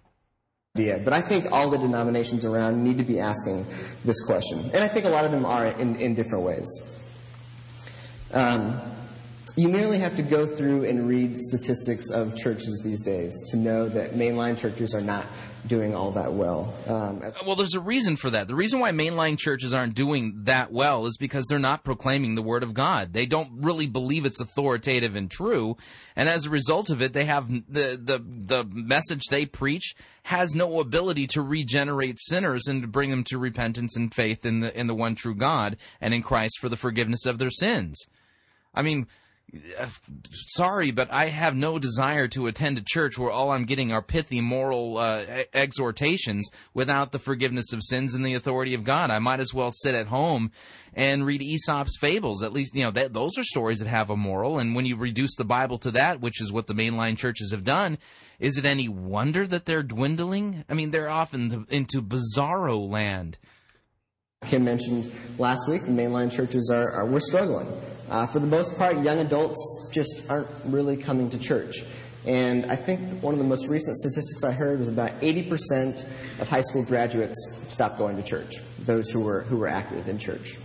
Idea. 0.78 1.02
But 1.04 1.14
I 1.14 1.22
think 1.22 1.52
all 1.52 1.70
the 1.70 1.78
denominations 1.78 2.46
around 2.46 2.84
need 2.84 2.98
to 2.98 3.04
be 3.04 3.20
asking 3.20 3.66
this 4.06 4.24
question. 4.26 4.60
And 4.74 4.84
I 4.84 4.88
think 4.88 5.06
a 5.06 5.10
lot 5.10 5.26
of 5.26 5.32
them 5.32 5.46
are 5.46 5.68
in, 5.68 5.96
in 5.96 6.14
different 6.14 6.46
ways. 6.46 6.68
Um, 8.34 8.80
you 9.58 9.70
merely 9.70 9.98
have 9.98 10.16
to 10.16 10.22
go 10.22 10.46
through 10.46 10.86
and 10.86 11.08
read 11.08 11.36
statistics 11.36 12.12
of 12.12 12.38
churches 12.38 12.80
these 12.84 13.02
days 13.02 13.34
to 13.50 13.58
know 13.58 13.90
that 13.90 14.12
mainline 14.12 14.56
churches 14.56 14.94
are 14.94 15.02
not 15.02 15.26
doing 15.66 15.96
all 15.96 16.12
that 16.12 16.32
well. 16.32 16.74
Um, 16.88 17.24
as 17.24 17.36
Well, 17.44 17.56
there's 17.56 17.74
a 17.74 17.80
reason 17.80 18.18
for 18.18 18.30
that. 18.30 18.48
The 18.48 18.54
reason 18.54 18.80
why 18.80 18.92
mainline 18.92 19.36
churches 19.36 19.74
aren't 19.74 19.96
doing 19.96 20.44
that 20.44 20.72
well 20.72 21.08
is 21.08 21.18
because 21.18 21.48
they're 21.48 21.58
not 21.58 21.84
proclaiming 21.84 22.36
the 22.36 22.44
word 22.44 22.62
of 22.62 22.76
God. 22.76 23.14
They 23.14 23.26
don't 23.26 23.50
really 23.56 23.88
believe 23.88 24.26
it's 24.26 24.40
authoritative 24.40 25.16
and 25.16 25.30
true, 25.30 25.76
and 26.16 26.30
as 26.30 26.46
a 26.46 26.52
result 26.52 26.92
of 26.92 27.02
it, 27.02 27.14
they 27.14 27.26
have 27.26 27.50
the 27.50 28.00
the 28.02 28.24
the 28.24 28.64
message 28.72 29.24
they 29.30 29.48
preach 29.48 29.96
has 30.24 30.54
no 30.54 30.80
ability 30.80 31.26
to 31.28 31.42
regenerate 31.42 32.20
sinners 32.20 32.68
and 32.68 32.84
to 32.84 32.88
bring 32.88 33.10
them 33.10 33.24
to 33.24 33.40
repentance 33.40 33.98
and 33.98 34.14
faith 34.14 34.46
in 34.46 34.60
the 34.60 34.78
in 34.80 34.86
the 34.86 34.96
one 34.96 35.16
true 35.16 35.36
God 35.36 35.78
and 36.00 36.14
in 36.14 36.22
Christ 36.22 36.60
for 36.60 36.70
the 36.70 36.78
forgiveness 36.78 37.26
of 37.26 37.40
their 37.40 37.50
sins. 37.50 38.06
I 38.76 38.84
mean, 38.84 39.08
sorry, 40.32 40.92
but 40.92 41.12
I 41.12 41.28
have 41.28 41.56
no 41.56 41.80
desire 41.80 42.28
to 42.30 42.48
attend 42.48 42.78
a 42.78 42.84
church 42.86 43.18
where 43.18 43.32
all 43.32 43.52
I'm 43.52 43.66
getting 43.66 43.92
are 43.92 44.02
pithy 44.02 44.42
moral 44.42 44.98
uh, 44.98 45.44
exhortations 45.54 46.50
without 46.74 47.12
the 47.12 47.20
forgiveness 47.20 47.72
of 47.72 47.84
sins 47.84 48.14
and 48.14 48.26
the 48.26 48.34
authority 48.34 48.74
of 48.74 48.84
God. 48.84 49.10
I 49.10 49.20
might 49.20 49.40
as 49.40 49.54
well 49.54 49.72
sit 49.72 49.96
at 49.96 50.08
home 50.08 50.52
and 50.94 51.26
read 51.26 51.42
Aesop's 51.42 51.98
fables. 51.98 52.44
At 52.44 52.54
least, 52.54 52.76
you 52.76 52.84
know, 52.84 52.92
that, 52.92 53.14
those 53.14 53.38
are 53.38 53.44
stories 53.44 53.80
that 53.80 53.88
have 53.88 54.10
a 54.10 54.18
moral. 54.18 54.60
And 54.60 54.76
when 54.76 54.86
you 54.86 54.98
reduce 54.98 55.36
the 55.36 55.46
Bible 55.46 55.78
to 55.80 55.92
that, 55.92 56.20
which 56.20 56.42
is 56.42 56.52
what 56.52 56.68
the 56.68 56.74
mainline 56.74 57.18
churches 57.18 57.52
have 57.52 57.64
done, 57.64 57.98
is 58.40 58.58
it 58.58 58.66
any 58.66 58.90
wonder 58.90 59.48
that 59.48 59.66
they're 59.66 59.84
dwindling? 59.84 60.66
I 60.68 60.74
mean, 60.74 60.92
they're 60.92 61.10
often 61.10 61.66
into 61.70 62.02
bizarro 62.02 62.78
land. 62.90 63.38
Kim 64.46 64.64
mentioned 64.64 65.12
last 65.40 65.68
week, 65.68 65.82
the 65.82 65.92
mainline 65.92 66.32
churches 66.32 66.70
are, 66.74 66.92
are 66.92 67.06
we're 67.06 67.20
struggling. 67.20 67.68
Uh, 68.10 68.26
for 68.28 68.40
the 68.40 68.48
most 68.48 68.78
part, 68.78 69.02
young 69.04 69.20
adults 69.20 69.90
just 69.92 70.30
aren't 70.30 70.48
really 70.66 70.96
coming 70.96 71.30
to 71.30 71.40
church. 71.40 71.84
And 72.26 72.66
I 72.72 72.76
think 72.76 73.22
one 73.22 73.34
of 73.34 73.40
the 73.40 73.46
most 73.46 73.68
recent 73.68 73.98
statistics 73.98 74.44
I 74.44 74.52
heard 74.52 74.80
was 74.80 74.90
about 74.90 75.12
80% 75.22 76.04
of 76.40 76.50
high 76.50 76.62
school 76.62 76.84
graduates 76.84 77.36
stopped 77.70 77.98
going 77.98 78.16
to 78.18 78.24
church, 78.24 78.56
those 78.80 79.10
who 79.10 79.22
were, 79.22 79.42
who 79.42 79.58
were 79.58 79.68
active 79.68 80.08
in 80.08 80.18
church. 80.18 80.58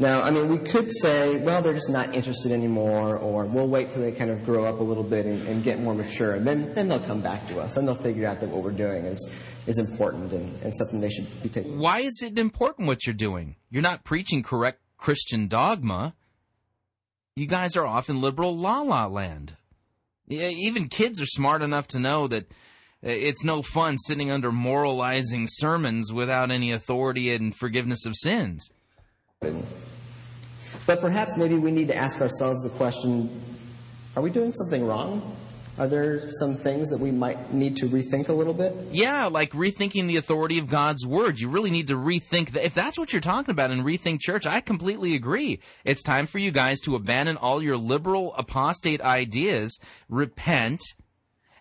Now, 0.00 0.22
I 0.22 0.30
mean, 0.30 0.48
we 0.48 0.58
could 0.58 0.88
say, 0.88 1.42
well, 1.42 1.60
they're 1.60 1.74
just 1.74 1.90
not 1.90 2.14
interested 2.14 2.52
anymore, 2.52 3.16
or 3.16 3.44
we'll 3.46 3.66
wait 3.66 3.90
till 3.90 4.00
they 4.00 4.12
kind 4.12 4.30
of 4.30 4.44
grow 4.44 4.64
up 4.64 4.78
a 4.78 4.82
little 4.82 5.02
bit 5.02 5.26
and, 5.26 5.46
and 5.48 5.64
get 5.64 5.80
more 5.80 5.94
mature, 5.94 6.34
and 6.34 6.46
then, 6.46 6.72
then 6.74 6.88
they'll 6.88 7.00
come 7.00 7.20
back 7.20 7.48
to 7.48 7.58
us. 7.58 7.76
and 7.76 7.88
they'll 7.88 7.96
figure 7.96 8.24
out 8.24 8.40
that 8.40 8.48
what 8.48 8.62
we're 8.62 8.70
doing 8.70 9.04
is, 9.04 9.28
is 9.68 9.78
important 9.78 10.32
and, 10.32 10.62
and 10.62 10.74
something 10.74 11.00
they 11.00 11.10
should 11.10 11.42
be 11.42 11.48
taking. 11.48 11.78
Why 11.78 12.00
is 12.00 12.22
it 12.24 12.38
important 12.38 12.88
what 12.88 13.06
you're 13.06 13.14
doing? 13.14 13.56
You're 13.70 13.82
not 13.82 14.02
preaching 14.02 14.42
correct 14.42 14.80
Christian 14.96 15.46
dogma. 15.46 16.14
You 17.36 17.46
guys 17.46 17.76
are 17.76 17.86
off 17.86 18.08
in 18.08 18.20
liberal 18.20 18.56
la 18.56 18.80
la 18.80 19.06
land. 19.06 19.56
Even 20.28 20.88
kids 20.88 21.20
are 21.20 21.26
smart 21.26 21.62
enough 21.62 21.86
to 21.88 21.98
know 21.98 22.26
that 22.28 22.44
uh, 23.04 23.10
it's 23.10 23.44
no 23.44 23.62
fun 23.62 23.96
sitting 23.98 24.30
under 24.30 24.50
moralizing 24.50 25.46
sermons 25.48 26.12
without 26.12 26.50
any 26.50 26.72
authority 26.72 27.32
and 27.32 27.54
forgiveness 27.54 28.04
of 28.06 28.16
sins. 28.16 28.70
But 29.40 31.00
perhaps 31.00 31.36
maybe 31.36 31.56
we 31.56 31.70
need 31.70 31.88
to 31.88 31.96
ask 31.96 32.20
ourselves 32.20 32.62
the 32.62 32.70
question 32.70 33.30
are 34.16 34.22
we 34.22 34.30
doing 34.30 34.52
something 34.52 34.84
wrong? 34.84 35.36
Are 35.78 35.86
there 35.86 36.30
some 36.32 36.54
things 36.54 36.90
that 36.90 36.98
we 36.98 37.12
might 37.12 37.52
need 37.52 37.76
to 37.78 37.86
rethink 37.86 38.28
a 38.28 38.32
little 38.32 38.54
bit? 38.54 38.74
Yeah, 38.90 39.26
like 39.26 39.52
rethinking 39.52 40.08
the 40.08 40.16
authority 40.16 40.58
of 40.58 40.68
God's 40.68 41.06
word. 41.06 41.38
You 41.38 41.48
really 41.48 41.70
need 41.70 41.86
to 41.88 41.96
rethink 41.96 42.50
that. 42.50 42.64
If 42.64 42.74
that's 42.74 42.98
what 42.98 43.12
you're 43.12 43.20
talking 43.20 43.52
about 43.52 43.70
in 43.70 43.84
Rethink 43.84 44.20
Church, 44.20 44.46
I 44.46 44.60
completely 44.60 45.14
agree. 45.14 45.60
It's 45.84 46.02
time 46.02 46.26
for 46.26 46.38
you 46.38 46.50
guys 46.50 46.80
to 46.80 46.96
abandon 46.96 47.36
all 47.36 47.62
your 47.62 47.76
liberal 47.76 48.34
apostate 48.34 49.00
ideas, 49.00 49.78
repent, 50.08 50.82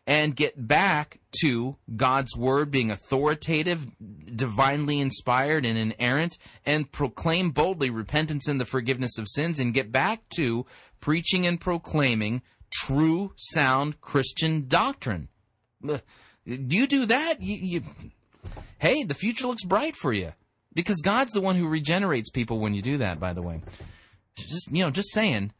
and 0.08 0.36
get 0.36 0.68
back 0.68 1.20
to 1.42 1.76
God's 1.96 2.36
word 2.36 2.72
being 2.72 2.90
authoritative, 2.90 3.86
divinely 4.36 5.00
inspired, 5.00 5.66
and 5.66 5.78
inerrant, 5.78 6.38
and 6.66 6.92
proclaim 6.92 7.52
boldly 7.52 7.90
repentance 7.90 8.48
and 8.48 8.60
the 8.60 8.66
forgiveness 8.66 9.20
of 9.20 9.28
sins, 9.28 9.60
and 9.60 9.74
get 9.74 9.92
back 9.92 10.22
to 10.38 10.66
preaching 11.02 11.46
and 11.46 11.62
proclaiming 11.62 12.42
true, 12.72 13.34
sound 13.36 14.02
Christian 14.02 14.68
doctrine. 14.68 15.30
Do 15.86 16.02
you 16.46 16.88
do 16.88 17.06
that? 17.06 17.42
You, 17.42 17.56
you, 17.56 17.84
hey, 18.80 19.04
the 19.04 19.14
future 19.14 19.48
looks 19.48 19.64
bright 19.64 19.96
for 19.96 20.14
you 20.14 20.34
because 20.74 21.02
God's 21.02 21.34
the 21.34 21.42
one 21.42 21.56
who 21.56 21.68
regenerates 21.68 22.30
people 22.30 22.60
when 22.60 22.74
you 22.74 22.82
do 22.82 22.98
that. 22.98 23.20
By 23.20 23.34
the 23.34 23.42
way, 23.42 23.62
just 24.36 24.72
you 24.72 24.84
know, 24.84 24.92
just 24.92 25.12
saying. 25.12 25.52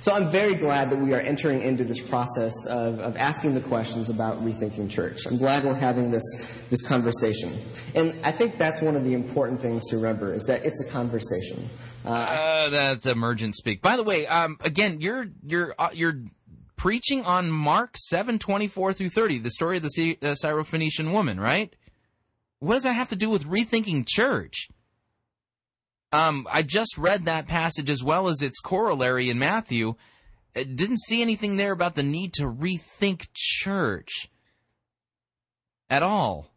So 0.00 0.14
I'm 0.14 0.30
very 0.30 0.54
glad 0.54 0.88
that 0.88 0.98
we 0.98 1.12
are 1.12 1.20
entering 1.20 1.60
into 1.60 1.84
this 1.84 2.00
process 2.00 2.54
of, 2.64 3.00
of 3.00 3.18
asking 3.18 3.54
the 3.54 3.60
questions 3.60 4.08
about 4.08 4.42
rethinking 4.42 4.90
church. 4.90 5.26
I'm 5.26 5.36
glad 5.36 5.62
we're 5.62 5.74
having 5.74 6.10
this, 6.10 6.66
this 6.70 6.80
conversation. 6.80 7.50
And 7.94 8.14
I 8.24 8.30
think 8.30 8.56
that's 8.56 8.80
one 8.80 8.96
of 8.96 9.04
the 9.04 9.12
important 9.12 9.60
things 9.60 9.86
to 9.90 9.96
remember 9.96 10.32
is 10.32 10.44
that 10.44 10.64
it's 10.64 10.80
a 10.80 10.90
conversation. 10.90 11.68
Uh, 12.04 12.68
that's 12.70 13.06
emergent 13.06 13.54
speak. 13.54 13.82
By 13.82 13.96
the 13.96 14.02
way, 14.02 14.26
um, 14.26 14.56
again, 14.60 15.00
you're 15.00 15.26
you're 15.46 15.74
uh, 15.78 15.90
you're 15.92 16.22
preaching 16.76 17.24
on 17.24 17.50
Mark 17.50 17.96
seven 17.98 18.38
twenty 18.38 18.68
four 18.68 18.92
through 18.92 19.10
thirty, 19.10 19.38
the 19.38 19.50
story 19.50 19.76
of 19.76 19.82
the 19.82 19.90
Sy- 19.90 20.18
uh, 20.22 20.34
Syrophoenician 20.42 21.12
woman, 21.12 21.38
right? 21.38 21.74
What 22.58 22.74
does 22.74 22.82
that 22.84 22.94
have 22.94 23.08
to 23.10 23.16
do 23.16 23.30
with 23.30 23.46
rethinking 23.46 24.06
church? 24.06 24.68
Um, 26.12 26.46
I 26.50 26.62
just 26.62 26.98
read 26.98 27.24
that 27.26 27.46
passage 27.46 27.88
as 27.88 28.02
well 28.02 28.28
as 28.28 28.42
its 28.42 28.60
corollary 28.60 29.30
in 29.30 29.38
Matthew. 29.38 29.94
I 30.56 30.64
didn't 30.64 30.98
see 31.00 31.22
anything 31.22 31.56
there 31.56 31.72
about 31.72 31.94
the 31.94 32.02
need 32.02 32.32
to 32.34 32.44
rethink 32.44 33.28
church 33.32 34.28
at 35.88 36.02
all. 36.02 36.50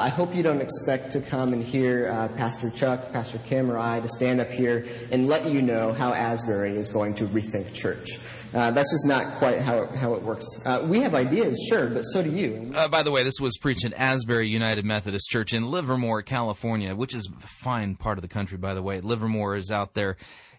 I 0.00 0.08
hope 0.08 0.34
you 0.34 0.42
don't 0.42 0.60
expect 0.60 1.12
to 1.12 1.20
come 1.20 1.52
and 1.52 1.62
hear 1.62 2.08
uh, 2.08 2.28
Pastor 2.36 2.70
Chuck, 2.70 3.12
Pastor 3.12 3.38
Kim, 3.38 3.70
or 3.70 3.78
I 3.78 4.00
to 4.00 4.08
stand 4.08 4.40
up 4.40 4.50
here 4.50 4.86
and 5.10 5.26
let 5.26 5.50
you 5.50 5.62
know 5.62 5.92
how 5.92 6.12
Asbury 6.12 6.76
is 6.76 6.88
going 6.88 7.14
to 7.16 7.24
rethink 7.26 7.74
church. 7.74 8.18
Uh, 8.54 8.70
that's 8.70 8.90
just 8.92 9.06
not 9.06 9.26
quite 9.38 9.60
how 9.60 9.82
it, 9.82 9.90
how 9.90 10.14
it 10.14 10.22
works. 10.22 10.46
Uh, 10.64 10.86
we 10.88 11.00
have 11.00 11.14
ideas, 11.14 11.58
sure, 11.68 11.88
but 11.88 12.02
so 12.02 12.22
do 12.22 12.30
you. 12.30 12.72
Uh, 12.74 12.88
by 12.88 13.02
the 13.02 13.10
way, 13.10 13.22
this 13.22 13.40
was 13.40 13.58
preached 13.58 13.84
at 13.84 13.92
Asbury 13.94 14.48
United 14.48 14.84
Methodist 14.84 15.28
Church 15.30 15.52
in 15.52 15.70
Livermore, 15.70 16.22
California, 16.22 16.94
which 16.94 17.14
is 17.14 17.28
a 17.36 17.40
fine 17.40 17.94
part 17.94 18.16
of 18.16 18.22
the 18.22 18.28
country, 18.28 18.56
by 18.56 18.74
the 18.74 18.82
way. 18.82 19.00
Livermore 19.00 19.56
is 19.56 19.70
out 19.70 19.94
there. 19.94 20.16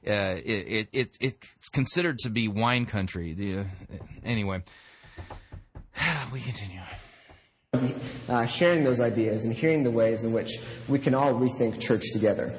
Uh, 0.07 0.37
it, 0.45 0.67
it, 0.67 0.89
it, 0.91 1.17
it's 1.19 1.69
considered 1.69 2.19
to 2.19 2.29
be 2.29 2.47
wine 2.47 2.85
country. 2.85 3.33
The, 3.33 3.59
uh, 3.59 3.63
anyway, 4.23 4.61
we 6.31 6.41
continue. 6.41 6.81
Uh, 7.71 8.47
sharing 8.47 8.83
those 8.83 8.99
ideas 8.99 9.45
and 9.45 9.53
hearing 9.53 9.83
the 9.83 9.91
ways 9.91 10.23
in 10.23 10.33
which 10.33 10.57
we 10.87 10.97
can 10.97 11.13
all 11.13 11.35
rethink 11.35 11.79
church 11.79 12.11
together. 12.11 12.51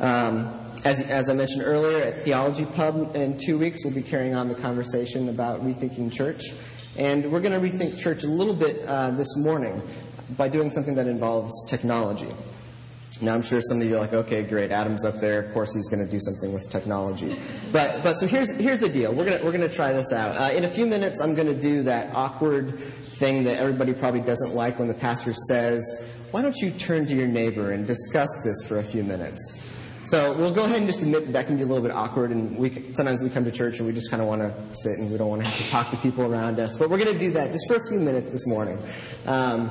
Um, 0.00 0.48
as, 0.84 1.00
as 1.00 1.28
I 1.28 1.34
mentioned 1.34 1.64
earlier, 1.64 1.98
at 1.98 2.18
Theology 2.18 2.64
Pub 2.64 3.16
in 3.16 3.36
two 3.38 3.58
weeks, 3.58 3.84
we'll 3.84 3.92
be 3.92 4.02
carrying 4.02 4.36
on 4.36 4.46
the 4.46 4.54
conversation 4.54 5.28
about 5.28 5.62
rethinking 5.62 6.12
church. 6.12 6.44
And 6.96 7.32
we're 7.32 7.40
going 7.40 7.60
to 7.60 7.68
rethink 7.68 8.00
church 8.00 8.22
a 8.22 8.28
little 8.28 8.54
bit 8.54 8.84
uh, 8.86 9.10
this 9.10 9.36
morning 9.36 9.82
by 10.36 10.46
doing 10.46 10.70
something 10.70 10.94
that 10.94 11.08
involves 11.08 11.68
technology. 11.68 12.28
Now, 13.20 13.34
I'm 13.34 13.42
sure 13.42 13.60
some 13.60 13.80
of 13.80 13.86
you 13.88 13.96
are 13.96 14.00
like, 14.00 14.12
okay, 14.12 14.44
great, 14.44 14.70
Adam's 14.70 15.04
up 15.04 15.16
there. 15.16 15.40
Of 15.40 15.52
course, 15.52 15.74
he's 15.74 15.88
going 15.88 16.04
to 16.04 16.10
do 16.10 16.20
something 16.20 16.52
with 16.52 16.70
technology. 16.70 17.36
But, 17.72 18.02
but 18.04 18.14
so 18.14 18.28
here's, 18.28 18.56
here's 18.58 18.78
the 18.78 18.90
deal. 18.90 19.12
We're 19.12 19.24
going 19.24 19.44
we're 19.44 19.52
gonna 19.52 19.68
try 19.68 19.92
this 19.92 20.12
out. 20.12 20.36
Uh, 20.36 20.54
in 20.54 20.64
a 20.64 20.68
few 20.68 20.86
minutes, 20.86 21.20
I'm 21.20 21.34
going 21.34 21.48
to 21.48 21.58
do 21.58 21.82
that 21.84 22.14
awkward 22.14 22.78
thing 23.18 23.44
that 23.44 23.58
everybody 23.58 23.92
probably 23.92 24.20
doesn't 24.20 24.54
like 24.54 24.78
when 24.78 24.88
the 24.88 24.94
pastor 24.94 25.32
says, 25.32 25.84
why 26.30 26.42
don't 26.42 26.56
you 26.56 26.70
turn 26.70 27.06
to 27.06 27.14
your 27.14 27.28
neighbor 27.28 27.72
and 27.72 27.86
discuss 27.86 28.28
this 28.44 28.66
for 28.68 28.78
a 28.78 28.84
few 28.84 29.02
minutes? 29.02 29.62
So 30.02 30.36
we'll 30.36 30.54
go 30.54 30.64
ahead 30.64 30.78
and 30.78 30.86
just 30.86 31.02
admit 31.02 31.26
that 31.26 31.32
that 31.32 31.46
can 31.46 31.56
be 31.56 31.62
a 31.62 31.66
little 31.66 31.82
bit 31.82 31.90
awkward, 31.90 32.30
and 32.30 32.56
we 32.56 32.70
sometimes 32.92 33.24
we 33.24 33.28
come 33.28 33.44
to 33.44 33.50
church 33.50 33.78
and 33.78 33.88
we 33.88 33.92
just 33.92 34.08
kind 34.08 34.22
of 34.22 34.28
want 34.28 34.40
to 34.40 34.54
sit 34.72 34.98
and 34.98 35.10
we 35.10 35.18
don't 35.18 35.28
want 35.28 35.42
to 35.42 35.48
have 35.48 35.58
to 35.58 35.68
talk 35.68 35.90
to 35.90 35.96
people 35.96 36.32
around 36.32 36.60
us. 36.60 36.76
But 36.78 36.90
we're 36.90 36.98
going 36.98 37.12
to 37.12 37.18
do 37.18 37.32
that 37.32 37.50
just 37.50 37.66
for 37.66 37.74
a 37.74 37.88
few 37.88 37.98
minutes 37.98 38.30
this 38.30 38.46
morning. 38.46 38.78
Um, 39.26 39.68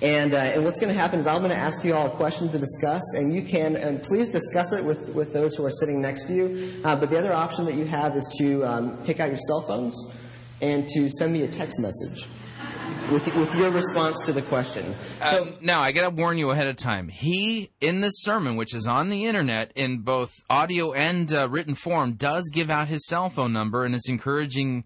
and, 0.00 0.32
uh, 0.32 0.38
and 0.38 0.64
what's 0.64 0.80
going 0.80 0.92
to 0.92 0.98
happen 0.98 1.18
is 1.18 1.26
I'm 1.26 1.38
going 1.38 1.50
to 1.50 1.56
ask 1.56 1.84
you 1.84 1.92
all 1.92 2.06
a 2.06 2.10
question 2.10 2.48
to 2.48 2.58
discuss, 2.58 3.02
and 3.14 3.34
you 3.34 3.42
can, 3.42 3.76
and 3.76 4.02
please 4.02 4.30
discuss 4.30 4.72
it 4.72 4.82
with, 4.84 5.14
with 5.14 5.34
those 5.34 5.54
who 5.54 5.66
are 5.66 5.70
sitting 5.70 6.00
next 6.00 6.28
to 6.28 6.32
you. 6.32 6.72
Uh, 6.82 6.96
but 6.96 7.10
the 7.10 7.18
other 7.18 7.34
option 7.34 7.66
that 7.66 7.74
you 7.74 7.84
have 7.84 8.16
is 8.16 8.24
to 8.38 8.64
um, 8.64 9.02
take 9.02 9.20
out 9.20 9.28
your 9.28 9.36
cell 9.36 9.60
phones 9.62 10.14
and 10.62 10.88
to 10.88 11.10
send 11.10 11.32
me 11.32 11.42
a 11.42 11.48
text 11.48 11.78
message 11.80 12.26
with, 13.10 13.34
with 13.36 13.54
your 13.56 13.70
response 13.70 14.20
to 14.26 14.32
the 14.32 14.42
question. 14.42 14.94
So, 15.22 15.42
Um, 15.42 15.54
now, 15.60 15.80
I 15.80 15.92
got 15.92 16.02
to 16.02 16.10
warn 16.10 16.38
you 16.38 16.50
ahead 16.50 16.66
of 16.66 16.76
time. 16.76 17.08
He, 17.08 17.70
in 17.80 18.00
this 18.00 18.22
sermon, 18.22 18.56
which 18.56 18.74
is 18.74 18.86
on 18.86 19.08
the 19.08 19.26
internet 19.26 19.72
in 19.74 20.00
both 20.00 20.32
audio 20.48 20.92
and 20.92 21.32
uh, 21.32 21.48
written 21.48 21.74
form, 21.74 22.14
does 22.14 22.50
give 22.52 22.70
out 22.70 22.88
his 22.88 23.06
cell 23.06 23.28
phone 23.30 23.52
number 23.52 23.84
and 23.84 23.94
is 23.94 24.06
encouraging 24.08 24.84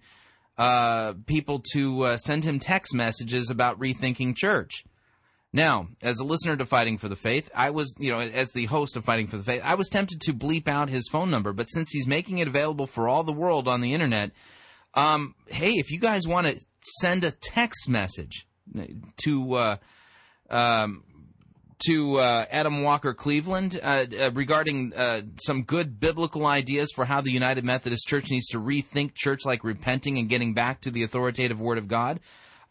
uh, 0.59 1.15
people 1.27 1.63
to 1.73 2.03
uh, 2.03 2.17
send 2.17 2.45
him 2.45 2.59
text 2.59 2.95
messages 2.95 3.51
about 3.51 3.81
rethinking 3.81 4.37
church. 4.37 4.85
Now, 5.53 5.89
as 6.03 6.19
a 6.19 6.25
listener 6.25 6.57
to 6.57 6.65
Fighting 6.65 6.97
for 6.97 7.09
the 7.09 7.17
Faith, 7.17 7.51
I 7.55 7.71
was, 7.71 7.95
you 7.99 8.11
know, 8.11 8.21
as 8.21 8.53
the 8.53 8.67
host 8.67 8.97
of 8.97 9.05
Fighting 9.05 9.27
for 9.27 9.37
the 9.37 9.43
Faith, 9.43 9.61
I 9.63 9.75
was 9.75 9.91
tempted 9.91 10.21
to 10.23 10.33
bleep 10.33 10.67
out 10.67 10.89
his 10.89 11.09
phone 11.11 11.31
number, 11.31 11.53
but 11.53 11.67
since 11.67 11.91
he's 11.91 12.07
making 12.07 12.39
it 12.39 12.49
available 12.49 12.87
for 12.87 13.07
all 13.07 13.23
the 13.23 13.33
world 13.35 13.69
on 13.69 13.83
the 13.83 13.93
internet, 13.93 14.31
um, 14.95 15.35
hey, 15.49 15.73
if 15.73 15.91
you 15.91 16.01
guys 16.01 16.27
want 16.27 16.47
to 16.47 16.59
send 16.83 17.25
a 17.25 17.31
text 17.31 17.89
message 17.89 18.47
to 19.25 19.55
uh, 19.55 19.77
um, 20.51 21.05
to 21.87 22.17
uh, 22.17 22.45
Adam 22.51 22.83
Walker 22.83 23.13
Cleveland 23.13 23.81
uh, 23.83 24.07
uh, 24.21 24.31
regarding 24.35 24.93
uh, 24.95 25.23
some 25.37 25.63
good 25.63 25.99
biblical 25.99 26.47
ideas 26.47 26.93
for 26.95 27.05
how 27.05 27.21
the 27.21 27.33
United 27.33 27.65
Methodist 27.65 28.07
Church 28.07 28.31
needs 28.31 28.47
to 28.49 28.59
rethink 28.59 29.15
church 29.15 29.45
like 29.45 29.65
repenting 29.65 30.19
and 30.19 30.29
getting 30.29 30.55
back 30.55 30.81
to 30.83 30.91
the 30.91 31.03
authoritative 31.03 31.61
Word 31.61 31.79
of 31.79 31.89
God, 31.89 32.21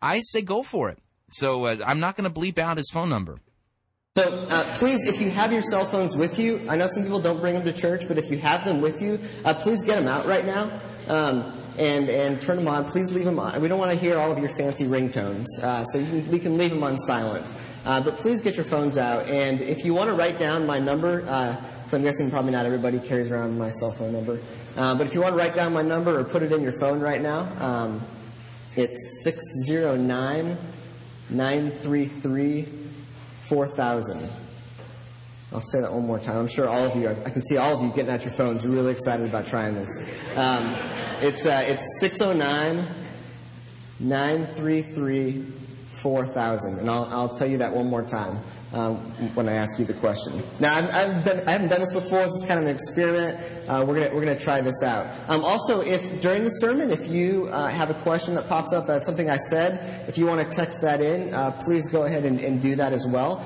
I 0.01 0.21
say 0.21 0.41
go 0.41 0.63
for 0.63 0.89
it. 0.89 0.99
So 1.29 1.65
uh, 1.65 1.77
I'm 1.85 1.99
not 1.99 2.15
going 2.15 2.31
to 2.31 2.39
bleep 2.39 2.57
out 2.57 2.77
his 2.77 2.89
phone 2.89 3.09
number. 3.09 3.37
so 4.17 4.47
uh, 4.49 4.75
please, 4.75 5.07
if 5.07 5.21
you 5.21 5.29
have 5.31 5.51
your 5.51 5.61
cell 5.61 5.83
phones 5.83 6.15
with 6.15 6.39
you, 6.39 6.61
I 6.69 6.75
know 6.75 6.87
some 6.87 7.03
people 7.03 7.19
don't 7.19 7.39
bring 7.39 7.53
them 7.55 7.65
to 7.65 7.73
church, 7.73 8.07
but 8.07 8.17
if 8.17 8.29
you 8.31 8.37
have 8.37 8.63
them 8.65 8.81
with 8.81 9.01
you, 9.01 9.19
uh, 9.45 9.53
please 9.53 9.83
get 9.83 9.97
them 9.97 10.07
out 10.07 10.25
right 10.25 10.45
now. 10.45 10.69
Um, 11.07 11.53
and, 11.77 12.09
and 12.09 12.41
turn 12.41 12.57
them 12.57 12.67
on. 12.67 12.85
Please 12.85 13.11
leave 13.11 13.25
them 13.25 13.39
on. 13.39 13.61
We 13.61 13.67
don't 13.67 13.79
want 13.79 13.91
to 13.91 13.97
hear 13.97 14.17
all 14.17 14.31
of 14.31 14.39
your 14.39 14.49
fancy 14.49 14.85
ringtones, 14.85 15.45
uh, 15.61 15.83
so 15.83 15.99
can, 15.99 16.31
we 16.31 16.39
can 16.39 16.57
leave 16.57 16.71
them 16.71 16.83
on 16.83 16.97
silent. 16.97 17.51
Uh, 17.85 17.99
but 17.99 18.17
please 18.17 18.41
get 18.41 18.55
your 18.55 18.65
phones 18.65 18.97
out. 18.97 19.25
And 19.27 19.59
if 19.61 19.83
you 19.83 19.93
want 19.93 20.09
to 20.09 20.13
write 20.13 20.37
down 20.37 20.67
my 20.67 20.77
number, 20.77 21.21
because 21.21 21.93
I'm 21.93 22.03
guessing 22.03 22.29
probably 22.29 22.51
not 22.51 22.65
everybody 22.65 22.99
carries 22.99 23.31
around 23.31 23.57
my 23.57 23.71
cell 23.71 23.91
phone 23.91 24.13
number, 24.13 24.39
uh, 24.77 24.95
but 24.95 25.07
if 25.07 25.13
you 25.13 25.21
want 25.21 25.33
to 25.33 25.39
write 25.39 25.55
down 25.55 25.73
my 25.73 25.81
number 25.81 26.19
or 26.19 26.23
put 26.23 26.43
it 26.43 26.51
in 26.51 26.61
your 26.61 26.71
phone 26.79 26.99
right 26.99 27.21
now, 27.21 27.41
um, 27.59 28.01
it's 28.75 29.23
609 29.23 30.57
933 31.29 32.63
4000. 33.41 34.29
I'll 35.53 35.59
say 35.59 35.81
that 35.81 35.91
one 35.91 36.05
more 36.05 36.19
time. 36.19 36.37
I'm 36.37 36.47
sure 36.47 36.69
all 36.69 36.85
of 36.85 36.95
you, 36.95 37.07
are, 37.07 37.15
I 37.25 37.29
can 37.29 37.41
see 37.41 37.57
all 37.57 37.77
of 37.77 37.83
you 37.83 37.89
getting 37.93 38.11
out 38.11 38.23
your 38.23 38.33
phones, 38.33 38.63
You're 38.63 38.73
really 38.73 38.91
excited 38.91 39.25
about 39.25 39.45
trying 39.45 39.75
this. 39.75 40.37
Um, 40.37 40.75
it's, 41.21 41.45
uh, 41.45 41.63
it's 41.65 41.99
609 41.99 42.87
933 43.99 45.41
4000. 45.41 46.79
And 46.79 46.89
I'll, 46.89 47.05
I'll 47.11 47.35
tell 47.35 47.47
you 47.47 47.57
that 47.57 47.73
one 47.73 47.87
more 47.87 48.01
time 48.01 48.39
uh, 48.73 48.93
when 48.93 49.49
I 49.49 49.53
ask 49.53 49.77
you 49.77 49.85
the 49.85 49.93
question. 49.93 50.41
Now, 50.59 50.73
I've, 50.73 50.89
I've 50.95 51.25
done, 51.25 51.47
I 51.47 51.51
haven't 51.51 51.67
done 51.67 51.81
this 51.81 51.93
before. 51.93 52.19
This 52.23 52.41
is 52.41 52.45
kind 52.47 52.59
of 52.59 52.65
an 52.65 52.73
experiment. 52.73 53.37
Uh, 53.67 53.83
we're 53.85 53.99
gonna 53.99 54.15
we're 54.15 54.25
gonna 54.25 54.39
try 54.39 54.61
this 54.61 54.81
out. 54.83 55.07
Um, 55.27 55.43
also, 55.43 55.81
if 55.81 56.21
during 56.21 56.43
the 56.43 56.49
sermon, 56.49 56.89
if 56.89 57.07
you 57.07 57.47
uh, 57.51 57.67
have 57.67 57.89
a 57.89 57.93
question 57.95 58.35
that 58.35 58.47
pops 58.47 58.73
up 58.73 58.85
about 58.85 59.03
something 59.03 59.29
I 59.29 59.37
said, 59.37 60.07
if 60.07 60.17
you 60.17 60.25
want 60.25 60.49
to 60.49 60.55
text 60.55 60.81
that 60.81 61.01
in, 61.01 61.33
uh, 61.33 61.51
please 61.63 61.87
go 61.89 62.03
ahead 62.03 62.25
and, 62.25 62.39
and, 62.39 62.61
do 62.61 62.75
that 62.75 62.93
as 62.93 63.05
well. 63.07 63.43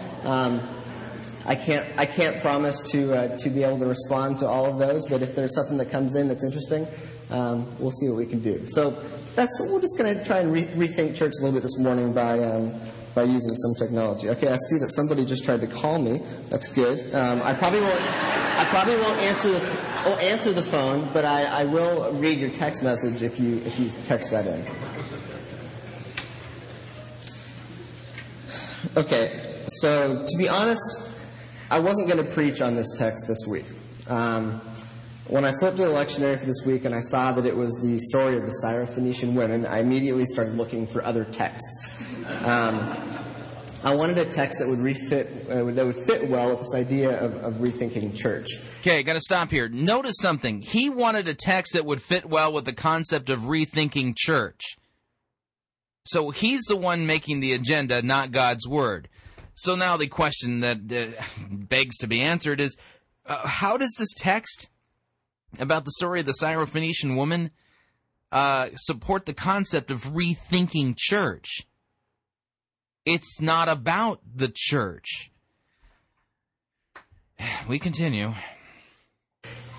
I 1.47 1.55
can't 1.55 1.85
I 1.97 2.05
can't 2.05 2.41
promise 2.41 2.81
to 2.91 3.13
uh, 3.13 3.37
to 3.37 3.49
be 3.49 3.63
able 3.63 3.79
to 3.79 3.85
respond 3.85 4.39
to 4.39 4.47
all 4.47 4.65
of 4.65 4.79
those, 4.79 5.05
but 5.05 5.21
if 5.21 5.35
there's 5.35 5.55
something 5.55 5.77
that 5.77 5.91
comes 5.91 6.15
in 6.15 6.27
that's 6.27 6.43
interesting, 6.43 6.87
um, 7.29 7.65
we'll 7.79 7.91
see 7.91 8.07
what 8.09 8.17
we 8.17 8.25
can 8.25 8.39
do. 8.39 8.65
So 8.65 8.91
that's 9.35 9.59
we're 9.69 9.81
just 9.81 9.97
going 9.97 10.17
to 10.17 10.23
try 10.23 10.39
and 10.39 10.51
re- 10.51 10.65
rethink 10.65 11.15
church 11.15 11.33
a 11.39 11.43
little 11.43 11.53
bit 11.53 11.63
this 11.63 11.77
morning 11.77 12.13
by 12.13 12.39
um, 12.39 12.73
by 13.13 13.23
using 13.23 13.55
some 13.55 13.73
technology. 13.79 14.29
Okay, 14.29 14.47
I 14.47 14.55
see 14.55 14.77
that 14.79 14.89
somebody 14.89 15.25
just 15.25 15.45
tried 15.45 15.61
to 15.61 15.67
call 15.67 15.99
me. 15.99 16.19
That's 16.49 16.67
good. 16.67 17.13
Um, 17.13 17.41
I 17.43 17.53
probably 17.53 17.81
won't. 17.81 18.01
I 18.01 18.65
probably 18.69 18.97
won't 18.97 19.19
answer 19.21 19.49
the 19.49 19.59
won't 20.05 20.21
answer 20.21 20.51
the 20.51 20.61
phone, 20.61 21.07
but 21.13 21.25
I, 21.25 21.43
I 21.43 21.65
will 21.65 22.11
read 22.13 22.39
your 22.39 22.49
text 22.49 22.83
message 22.83 23.21
if 23.21 23.39
you 23.39 23.57
if 23.65 23.79
you 23.79 23.89
text 24.03 24.31
that 24.31 24.47
in. 24.47 24.65
Okay, 28.97 29.41
so 29.67 30.25
to 30.25 30.37
be 30.37 30.47
honest, 30.47 31.14
I 31.69 31.79
wasn't 31.79 32.09
going 32.09 32.23
to 32.23 32.31
preach 32.31 32.61
on 32.61 32.75
this 32.75 32.97
text 32.97 33.25
this 33.27 33.45
week. 33.47 33.65
Um, 34.07 34.61
when 35.27 35.43
I 35.43 35.51
flipped 35.51 35.77
to 35.77 35.85
the 35.85 35.89
lectionary 35.89 36.37
for 36.37 36.45
this 36.45 36.63
week 36.65 36.85
and 36.85 36.93
I 36.93 36.99
saw 36.99 37.31
that 37.31 37.45
it 37.45 37.55
was 37.55 37.73
the 37.81 37.97
story 37.97 38.37
of 38.37 38.43
the 38.43 38.55
Syrophoenician 38.63 39.33
women, 39.33 39.65
I 39.65 39.79
immediately 39.79 40.25
started 40.25 40.53
looking 40.53 40.85
for 40.85 41.03
other 41.03 41.25
texts. 41.25 42.23
Um, 42.45 42.95
I 43.83 43.95
wanted 43.95 44.19
a 44.19 44.25
text 44.25 44.59
that 44.59 44.67
would 44.67 44.79
refit 44.79 45.47
uh, 45.49 45.63
that 45.63 45.85
would 45.85 45.95
fit 45.95 46.29
well 46.29 46.49
with 46.49 46.59
this 46.59 46.75
idea 46.75 47.19
of, 47.19 47.35
of 47.43 47.53
rethinking 47.55 48.15
church. 48.15 48.47
Okay, 48.81 49.01
got 49.03 49.13
to 49.13 49.19
stop 49.19 49.49
here. 49.49 49.67
Notice 49.67 50.15
something. 50.19 50.61
He 50.61 50.89
wanted 50.89 51.27
a 51.27 51.35
text 51.35 51.73
that 51.73 51.85
would 51.85 52.01
fit 52.01 52.25
well 52.25 52.53
with 52.53 52.65
the 52.65 52.73
concept 52.73 53.29
of 53.29 53.41
rethinking 53.41 54.15
church. 54.15 54.61
So 56.03 56.29
he's 56.29 56.61
the 56.63 56.77
one 56.77 57.07
making 57.07 57.39
the 57.39 57.53
agenda, 57.53 58.03
not 58.03 58.31
God's 58.31 58.67
word. 58.67 59.07
So 59.55 59.75
now 59.75 59.97
the 59.97 60.07
question 60.07 60.59
that 60.59 60.79
uh, 60.91 61.21
begs 61.49 61.97
to 61.97 62.07
be 62.07 62.21
answered 62.21 62.59
is, 62.61 62.77
uh, 63.25 63.47
how 63.47 63.77
does 63.77 63.95
this 63.97 64.13
text 64.17 64.69
about 65.59 65.85
the 65.85 65.91
story 65.91 66.19
of 66.19 66.25
the 66.25 66.35
Syrophoenician 66.41 67.15
woman 67.15 67.51
uh, 68.31 68.69
support 68.75 69.25
the 69.25 69.33
concept 69.33 69.91
of 69.91 70.07
rethinking 70.07 70.95
church. 70.97 71.65
It's 73.05 73.41
not 73.41 73.69
about 73.69 74.19
the 74.35 74.51
church. 74.53 75.31
We 77.67 77.79
continue. 77.79 78.33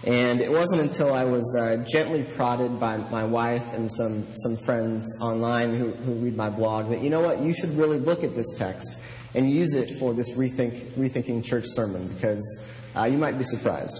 And 0.07 0.41
it 0.41 0.51
wasn't 0.53 0.83
until 0.83 1.12
I 1.12 1.24
was 1.24 1.57
uh, 1.59 1.85
gently 1.91 2.24
prodded 2.37 2.79
by 2.79 2.97
my 3.11 3.24
wife 3.24 3.74
and 3.74 3.91
some, 3.91 4.27
some 4.37 4.57
friends 4.57 5.18
online 5.20 5.74
who, 5.74 5.91
who 5.91 6.12
read 6.14 6.37
my 6.37 6.49
blog 6.49 6.91
that, 6.91 7.01
you 7.01 7.11
know 7.11 7.20
what, 7.20 7.41
you 7.41 7.53
should 7.53 7.70
really 7.70 7.99
look 7.99 8.22
at 8.24 8.35
this 8.35 8.53
text 8.57 9.01
and 9.37 9.51
use 9.51 9.74
it 9.74 9.99
for 9.99 10.14
this 10.14 10.32
rethink, 10.32 10.72
rethinking 10.93 11.45
church 11.45 11.64
sermon 11.66 12.09
because 12.09 12.66
uh, 12.97 13.05
you 13.05 13.18
might 13.18 13.37
be 13.37 13.45
surprised. 13.45 13.97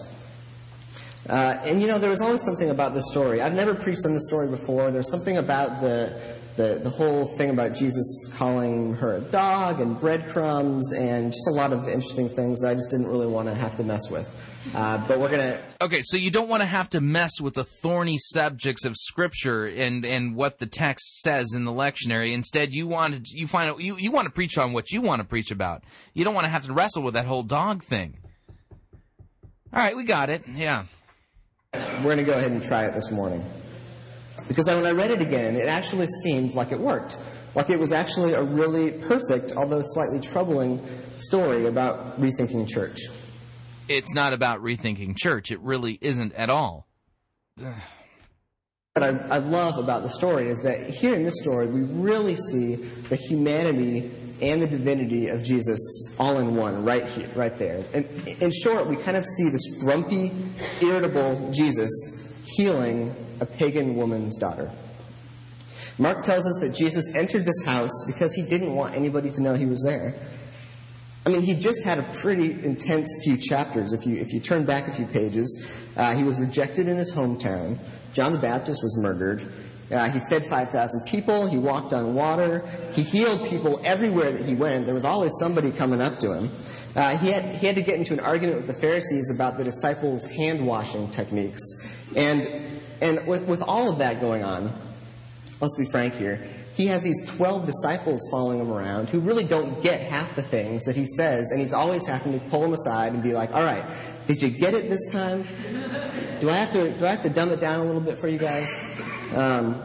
Uh, 1.28 1.59
and 1.64 1.80
you 1.80 1.89
know, 1.89 1.99
there 1.99 2.11
was 2.11 2.20
always 2.20 2.43
something 2.43 2.70
about 2.70 2.95
this 2.95 3.11
story. 3.11 3.43
I've 3.43 3.55
never 3.55 3.74
preached 3.74 4.07
on 4.07 4.14
this 4.14 4.26
story 4.26 4.49
before. 4.49 4.91
There's 4.91 5.11
something 5.11 5.37
about 5.39 5.80
the, 5.80 6.20
the, 6.57 6.80
the 6.82 6.91
whole 6.91 7.26
thing 7.37 7.51
about 7.51 7.74
Jesus 7.74 8.32
calling 8.37 8.95
her 8.95 9.16
a 9.16 9.20
dog 9.20 9.80
and 9.80 9.99
breadcrumbs 9.99 10.93
and 10.93 11.32
just 11.32 11.49
a 11.49 11.53
lot 11.53 11.72
of 11.72 11.89
interesting 11.89 12.28
things 12.28 12.61
that 12.61 12.70
I 12.70 12.74
just 12.74 12.91
didn't 12.91 13.09
really 13.09 13.26
want 13.26 13.49
to 13.49 13.55
have 13.55 13.76
to 13.76 13.84
mess 13.84 14.09
with. 14.11 14.26
Uh, 14.75 14.99
but 15.07 15.21
we're 15.21 15.31
gonna. 15.31 15.62
Okay, 15.81 16.01
so 16.03 16.17
you 16.17 16.31
don't 16.31 16.49
want 16.49 16.61
to 16.62 16.67
have 16.67 16.89
to 16.91 17.01
mess 17.01 17.41
with 17.41 17.55
the 17.55 17.64
thorny 17.64 18.19
subjects 18.19 18.85
of 18.85 18.95
Scripture 18.97 19.67
and, 19.67 20.05
and 20.05 20.35
what 20.35 20.59
the 20.59 20.67
text 20.67 21.21
says 21.21 21.55
in 21.55 21.64
the 21.64 21.73
lectionary. 21.73 22.33
Instead, 22.33 22.75
you 22.75 22.87
want 22.87 23.27
to 23.27 23.39
you 23.39 23.47
find 23.47 23.81
you 23.81 23.97
you 23.97 24.11
want 24.11 24.27
to 24.27 24.33
preach 24.33 24.59
on 24.59 24.73
what 24.73 24.91
you 24.91 25.01
want 25.01 25.21
to 25.21 25.27
preach 25.27 25.51
about. 25.51 25.85
You 26.14 26.25
don't 26.25 26.35
want 26.35 26.47
to 26.47 26.51
have 26.51 26.64
to 26.67 26.73
wrestle 26.73 27.03
with 27.03 27.14
that 27.14 27.27
whole 27.27 27.43
dog 27.43 27.83
thing. 27.83 28.19
All 29.73 29.83
right, 29.83 29.97
we 29.97 30.05
got 30.05 30.31
it. 30.31 30.45
Yeah. 30.49 30.87
We're 31.75 32.03
going 32.03 32.19
to 32.19 32.25
go 32.25 32.33
ahead 32.33 32.51
and 32.51 32.62
try 32.62 32.87
it 32.87 32.95
this 32.95 33.11
morning. 33.11 33.45
Because 34.49 34.67
when 34.67 34.87
I 34.87 34.93
read 34.93 35.11
it 35.11 35.21
again, 35.21 35.57
it 35.57 35.69
actually 35.69 36.07
seemed 36.07 36.55
like 36.55 36.73
it 36.73 36.79
worked. 36.79 37.19
Like 37.55 37.71
it 37.71 37.79
was 37.79 37.93
actually 37.93 38.35
a 38.35 38.43
really 38.43 38.93
perfect, 38.93 39.53
although 39.57 39.81
slightly 39.83 40.21
troubling, 40.21 40.81
story 41.17 41.67
about 41.67 42.21
rethinking 42.21 42.69
church. 42.69 43.01
It's 43.89 44.14
not 44.14 44.32
about 44.32 44.62
rethinking 44.62 45.16
church. 45.16 45.51
It 45.51 45.61
really 45.61 45.99
isn't 46.01 46.32
at 46.34 46.51
all. 46.51 46.89
what 47.59 47.74
I, 48.97 49.09
I 49.30 49.39
love 49.39 49.78
about 49.78 50.03
the 50.03 50.09
story 50.09 50.49
is 50.49 50.59
that 50.61 50.89
here 50.91 51.14
in 51.14 51.24
this 51.24 51.41
story, 51.41 51.66
we 51.66 51.82
really 51.82 52.37
see 52.37 52.74
the 52.74 53.16
humanity 53.16 54.11
and 54.43 54.61
the 54.61 54.66
divinity 54.66 55.28
of 55.28 55.43
Jesus 55.43 55.80
all 56.18 56.39
in 56.39 56.57
one, 56.57 56.84
right 56.84 57.05
here, 57.05 57.28
right 57.34 57.57
there. 57.59 57.82
And 57.95 58.05
in 58.41 58.51
short, 58.53 58.87
we 58.87 58.97
kind 58.97 59.16
of 59.16 59.24
see 59.24 59.49
this 59.51 59.82
grumpy, 59.82 60.32
irritable 60.82 61.51
Jesus 61.53 62.45
healing 62.57 63.14
a 63.41 63.47
pagan 63.47 63.97
woman's 63.97 64.37
daughter. 64.37 64.70
Mark 65.99 66.22
tells 66.22 66.47
us 66.47 66.59
that 66.61 66.74
Jesus 66.74 67.14
entered 67.14 67.47
this 67.47 67.64
house 67.64 68.05
because 68.07 68.34
he 68.34 68.43
didn't 68.43 68.74
want 68.74 68.95
anybody 68.95 69.30
to 69.30 69.43
know 69.43 69.55
he 69.55 69.64
was 69.64 69.82
there. 69.82 70.14
I 71.27 71.31
mean, 71.31 71.43
he 71.43 71.55
just 71.55 71.83
had 71.83 71.99
a 71.99 72.05
pretty 72.20 72.53
intense 72.53 73.09
few 73.24 73.37
chapters. 73.37 73.93
If 73.93 74.07
you, 74.07 74.16
if 74.16 74.33
you 74.33 74.39
turn 74.39 74.64
back 74.64 74.87
a 74.87 74.93
few 74.93 75.07
pages, 75.07 75.91
uh, 75.97 76.14
he 76.14 76.22
was 76.22 76.41
rejected 76.41 76.87
in 76.87 76.97
his 76.97 77.12
hometown. 77.12 77.79
John 78.12 78.33
the 78.33 78.39
Baptist 78.39 78.81
was 78.83 78.97
murdered. 79.03 79.43
Uh, 79.91 80.09
he 80.09 80.20
fed 80.31 80.45
5,000 80.45 81.05
people. 81.07 81.49
He 81.49 81.59
walked 81.59 81.93
on 81.93 82.14
water. 82.14 82.64
He 82.93 83.03
healed 83.03 83.49
people 83.49 83.81
everywhere 83.85 84.31
that 84.31 84.47
he 84.47 84.55
went. 84.55 84.87
There 84.87 84.95
was 84.95 85.05
always 85.05 85.33
somebody 85.41 85.72
coming 85.72 86.01
up 86.01 86.16
to 86.18 86.33
him. 86.33 86.51
Uh, 86.95 87.16
he, 87.18 87.31
had, 87.31 87.45
he 87.57 87.66
had 87.66 87.77
to 87.77 87.83
get 87.83 87.99
into 87.99 88.12
an 88.12 88.20
argument 88.20 88.59
with 88.59 88.68
the 88.68 88.81
Pharisees 88.81 89.31
about 89.35 89.59
the 89.59 89.64
disciples' 89.64 90.27
hand 90.27 90.64
washing 90.64 91.11
techniques. 91.11 91.61
And, 92.16 92.47
and 93.03 93.27
with, 93.27 93.47
with 93.49 93.62
all 93.66 93.91
of 93.91 93.99
that 93.99 94.20
going 94.20 94.45
on, 94.45 94.72
let's 95.61 95.77
be 95.77 95.87
frank 95.91 96.14
here, 96.14 96.41
he 96.77 96.87
has 96.89 97.03
these 97.03 97.35
12 97.37 97.64
disciples 97.64 98.20
following 98.31 98.61
him 98.61 98.70
around 98.70 99.09
who 99.09 99.18
really 99.18 99.45
don't 99.45 99.83
get 99.83 100.01
half 100.01 100.37
the 100.37 100.43
things 100.43 100.85
that 100.85 100.95
he 100.95 101.07
says, 101.07 101.51
and 101.51 101.59
he's 101.59 101.72
always 101.72 102.07
having 102.07 102.39
to 102.39 102.47
pull 102.51 102.61
them 102.61 102.74
aside 102.74 103.14
and 103.14 103.22
be 103.22 103.33
like, 103.33 103.55
all 103.55 103.64
right, 103.64 103.83
did 104.27 104.43
you 104.43 104.51
get 104.51 104.74
it 104.74 104.91
this 104.91 105.11
time? 105.11 105.45
Do 106.41 106.51
I 106.51 106.57
have 106.57 106.70
to, 106.72 106.91
do 106.91 107.07
I 107.07 107.11
have 107.11 107.22
to 107.22 107.31
dumb 107.31 107.51
it 107.51 107.61
down 107.61 107.81
a 107.81 107.85
little 107.85 108.03
bit 108.03 108.18
for 108.18 108.29
you 108.29 108.39
guys? 108.39 108.83
Um, 109.35 109.81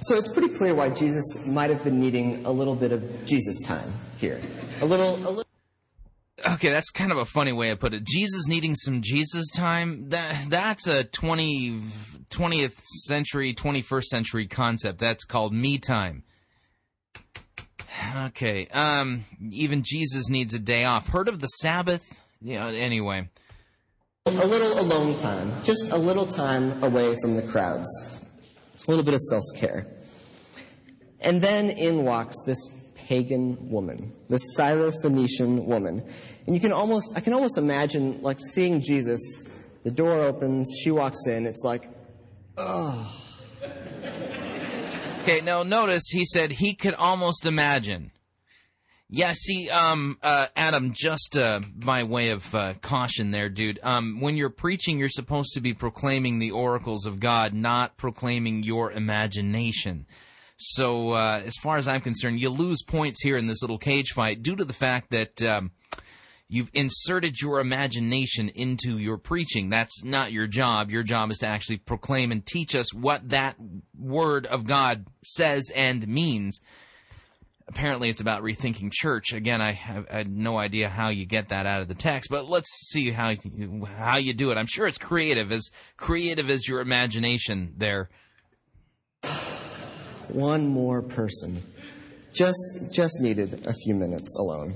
so 0.00 0.16
it's 0.16 0.32
pretty 0.32 0.54
clear 0.54 0.74
why 0.74 0.88
Jesus 0.88 1.46
might 1.46 1.68
have 1.68 1.84
been 1.84 2.00
needing 2.00 2.46
a 2.46 2.50
little 2.50 2.74
bit 2.74 2.92
of 2.92 3.26
Jesus 3.26 3.60
time 3.60 3.92
here. 4.18 4.40
A 4.80 4.86
little, 4.86 5.16
a 5.16 5.28
little. 5.28 5.44
Okay, 6.54 6.70
that's 6.70 6.90
kind 6.90 7.12
of 7.12 7.18
a 7.18 7.24
funny 7.26 7.52
way 7.52 7.68
of 7.70 7.80
put 7.80 7.92
it. 7.92 8.02
Jesus 8.04 8.48
needing 8.48 8.74
some 8.74 9.02
Jesus 9.02 9.50
time. 9.50 10.08
That 10.08 10.46
that's 10.48 10.88
a 10.88 11.04
20, 11.04 11.82
20th 12.32 12.80
century, 13.06 13.54
21st 13.54 14.04
century 14.04 14.46
concept. 14.46 14.98
That's 14.98 15.24
called 15.24 15.52
me 15.52 15.78
time. 15.78 16.24
Okay. 18.24 18.66
Um 18.72 19.26
even 19.50 19.82
Jesus 19.84 20.28
needs 20.28 20.54
a 20.54 20.58
day 20.58 20.84
off. 20.84 21.08
Heard 21.08 21.28
of 21.28 21.40
the 21.40 21.46
Sabbath? 21.46 22.20
Yeah, 22.40 22.66
anyway. 22.68 23.28
A 24.26 24.30
little 24.30 24.80
alone 24.80 25.16
time. 25.16 25.52
Just 25.62 25.92
a 25.92 25.96
little 25.96 26.26
time 26.26 26.82
away 26.82 27.14
from 27.22 27.36
the 27.36 27.42
crowds 27.42 28.22
a 28.86 28.90
little 28.90 29.04
bit 29.04 29.14
of 29.14 29.20
self 29.20 29.44
care. 29.56 29.86
And 31.20 31.40
then 31.40 31.70
in 31.70 32.04
walks 32.04 32.36
this 32.44 32.68
pagan 32.96 33.70
woman, 33.70 34.12
this 34.28 34.58
Syrophoenician 34.58 35.64
woman. 35.64 36.02
And 36.46 36.56
you 36.56 36.60
can 36.60 36.72
almost, 36.72 37.12
I 37.16 37.20
can 37.20 37.32
almost 37.32 37.58
imagine 37.58 38.20
like 38.22 38.38
seeing 38.40 38.80
Jesus, 38.80 39.48
the 39.84 39.90
door 39.90 40.22
opens, 40.22 40.68
she 40.82 40.90
walks 40.90 41.26
in, 41.26 41.46
it's 41.46 41.62
like, 41.64 41.88
oh. 42.56 43.18
Okay, 45.20 45.40
now 45.40 45.62
notice 45.62 46.08
he 46.08 46.24
said 46.24 46.50
he 46.50 46.74
could 46.74 46.94
almost 46.94 47.46
imagine. 47.46 48.10
Yeah, 49.14 49.32
see, 49.34 49.68
um, 49.68 50.18
uh, 50.22 50.46
Adam, 50.56 50.94
just 50.94 51.36
uh, 51.36 51.60
by 51.76 52.02
way 52.02 52.30
of 52.30 52.54
uh, 52.54 52.74
caution 52.80 53.30
there, 53.30 53.50
dude, 53.50 53.78
um, 53.82 54.20
when 54.20 54.36
you're 54.36 54.48
preaching, 54.48 54.98
you're 54.98 55.10
supposed 55.10 55.52
to 55.52 55.60
be 55.60 55.74
proclaiming 55.74 56.38
the 56.38 56.50
oracles 56.50 57.04
of 57.04 57.20
God, 57.20 57.52
not 57.52 57.98
proclaiming 57.98 58.62
your 58.62 58.90
imagination. 58.90 60.06
So, 60.56 61.10
uh, 61.10 61.42
as 61.44 61.56
far 61.62 61.76
as 61.76 61.88
I'm 61.88 62.00
concerned, 62.00 62.40
you 62.40 62.48
lose 62.48 62.82
points 62.82 63.22
here 63.22 63.36
in 63.36 63.48
this 63.48 63.62
little 63.62 63.78
cage 63.78 64.12
fight 64.12 64.42
due 64.42 64.56
to 64.56 64.64
the 64.64 64.72
fact 64.72 65.10
that 65.10 65.42
um, 65.42 65.72
you've 66.52 66.70
inserted 66.74 67.40
your 67.40 67.60
imagination 67.60 68.50
into 68.50 68.98
your 68.98 69.16
preaching. 69.16 69.70
That's 69.70 70.04
not 70.04 70.32
your 70.32 70.46
job. 70.46 70.90
Your 70.90 71.02
job 71.02 71.30
is 71.30 71.38
to 71.38 71.46
actually 71.46 71.78
proclaim 71.78 72.30
and 72.30 72.44
teach 72.44 72.74
us 72.74 72.92
what 72.92 73.30
that 73.30 73.56
word 73.98 74.44
of 74.44 74.66
God 74.66 75.06
says 75.24 75.72
and 75.74 76.06
means 76.06 76.60
apparently 77.68 78.10
it's 78.10 78.20
about 78.20 78.42
rethinking 78.42 78.92
church. 78.92 79.32
Again, 79.32 79.62
I 79.62 79.72
have 79.72 80.06
I 80.10 80.18
had 80.18 80.30
no 80.30 80.58
idea 80.58 80.90
how 80.90 81.08
you 81.08 81.24
get 81.24 81.48
that 81.48 81.64
out 81.64 81.80
of 81.80 81.88
the 81.88 81.94
text, 81.94 82.28
but 82.30 82.50
let's 82.50 82.68
see 82.90 83.12
how 83.12 83.30
you, 83.30 83.86
how 83.86 84.18
you 84.18 84.34
do 84.34 84.50
it. 84.50 84.58
I'm 84.58 84.66
sure 84.66 84.86
it's 84.86 84.98
creative, 84.98 85.50
as 85.52 85.70
creative 85.96 86.50
as 86.50 86.68
your 86.68 86.82
imagination 86.82 87.72
there. 87.78 88.10
One 90.28 90.68
more 90.68 91.00
person. 91.00 91.62
Just 92.34 92.92
just 92.92 93.22
needed 93.22 93.66
a 93.66 93.72
few 93.72 93.94
minutes 93.94 94.38
alone. 94.38 94.74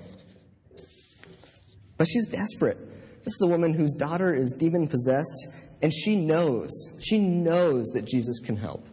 But 1.99 2.07
she's 2.07 2.29
desperate. 2.29 2.79
This 3.25 3.35
is 3.35 3.43
a 3.43 3.49
woman 3.49 3.75
whose 3.75 3.95
daughter 3.95 4.35
is 4.35 4.53
demon 4.53 4.87
possessed, 4.87 5.49
and 5.83 5.93
she 5.93 6.17
knows, 6.17 6.71
she 7.01 7.19
knows 7.19 7.87
that 7.95 8.07
Jesus 8.07 8.39
can 8.39 8.57
help. 8.57 8.87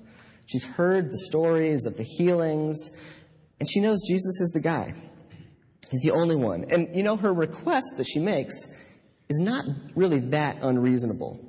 She's 0.47 0.66
heard 0.66 1.06
the 1.06 1.18
stories 1.18 1.86
of 1.86 1.97
the 1.97 2.04
healings, 2.04 2.89
and 3.60 3.70
she 3.70 3.80
knows 3.80 4.01
Jesus 4.08 4.41
is 4.41 4.51
the 4.54 4.62
guy. 4.62 4.93
He's 5.91 6.01
the 6.01 6.12
only 6.12 6.36
one. 6.36 6.66
And 6.72 6.95
you 6.95 7.04
know, 7.04 7.18
her 7.18 7.34
request 7.34 7.93
that 7.97 8.06
she 8.06 8.20
makes 8.20 8.56
is 9.30 9.39
not 9.39 9.64
really 9.95 10.20
that 10.20 10.58
unreasonable. 10.62 11.39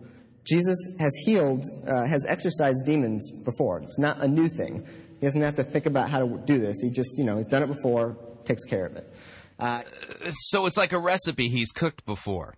Jesus 0.46 0.96
has 1.00 1.14
healed, 1.24 1.64
uh, 1.88 2.06
has 2.06 2.26
exorcised 2.26 2.84
demons 2.84 3.30
before. 3.44 3.78
It's 3.78 3.98
not 3.98 4.22
a 4.22 4.28
new 4.28 4.48
thing. 4.48 4.86
He 5.20 5.26
doesn't 5.26 5.40
have 5.40 5.54
to 5.54 5.64
think 5.64 5.86
about 5.86 6.10
how 6.10 6.18
to 6.18 6.42
do 6.44 6.58
this. 6.58 6.82
He 6.82 6.90
just, 6.90 7.16
you 7.16 7.24
know, 7.24 7.38
he's 7.38 7.46
done 7.46 7.62
it 7.62 7.68
before, 7.68 8.16
takes 8.44 8.64
care 8.64 8.84
of 8.84 8.96
it. 8.96 9.10
Uh, 9.58 9.82
So 10.30 10.66
it's 10.66 10.76
like 10.76 10.92
a 10.92 10.98
recipe 10.98 11.48
he's 11.48 11.70
cooked 11.70 12.04
before. 12.06 12.54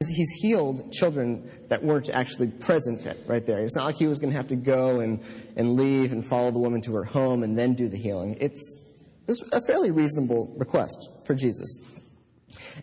he's 0.00 0.30
healed 0.42 0.92
children 0.92 1.48
that 1.68 1.82
weren't 1.84 2.08
actually 2.10 2.48
present 2.48 3.06
at- 3.06 3.18
right 3.26 3.46
there. 3.46 3.60
It's 3.60 3.76
not 3.76 3.84
like 3.84 3.96
he 3.96 4.06
was 4.08 4.18
going 4.18 4.30
to 4.32 4.36
have 4.36 4.48
to 4.48 4.56
go 4.56 4.98
and, 5.00 5.22
and 5.56 5.76
leave 5.76 6.12
and 6.12 6.24
follow 6.26 6.50
the 6.50 6.58
woman 6.58 6.80
to 6.82 6.94
her 6.94 7.04
home 7.04 7.42
and 7.44 7.56
then 7.56 7.74
do 7.74 7.88
the 7.88 7.96
healing. 7.96 8.36
It's, 8.40 8.90
it's 9.28 9.40
a 9.54 9.60
fairly 9.66 9.90
reasonable 9.92 10.52
request 10.58 10.96
for 11.26 11.34
Jesus. 11.34 12.00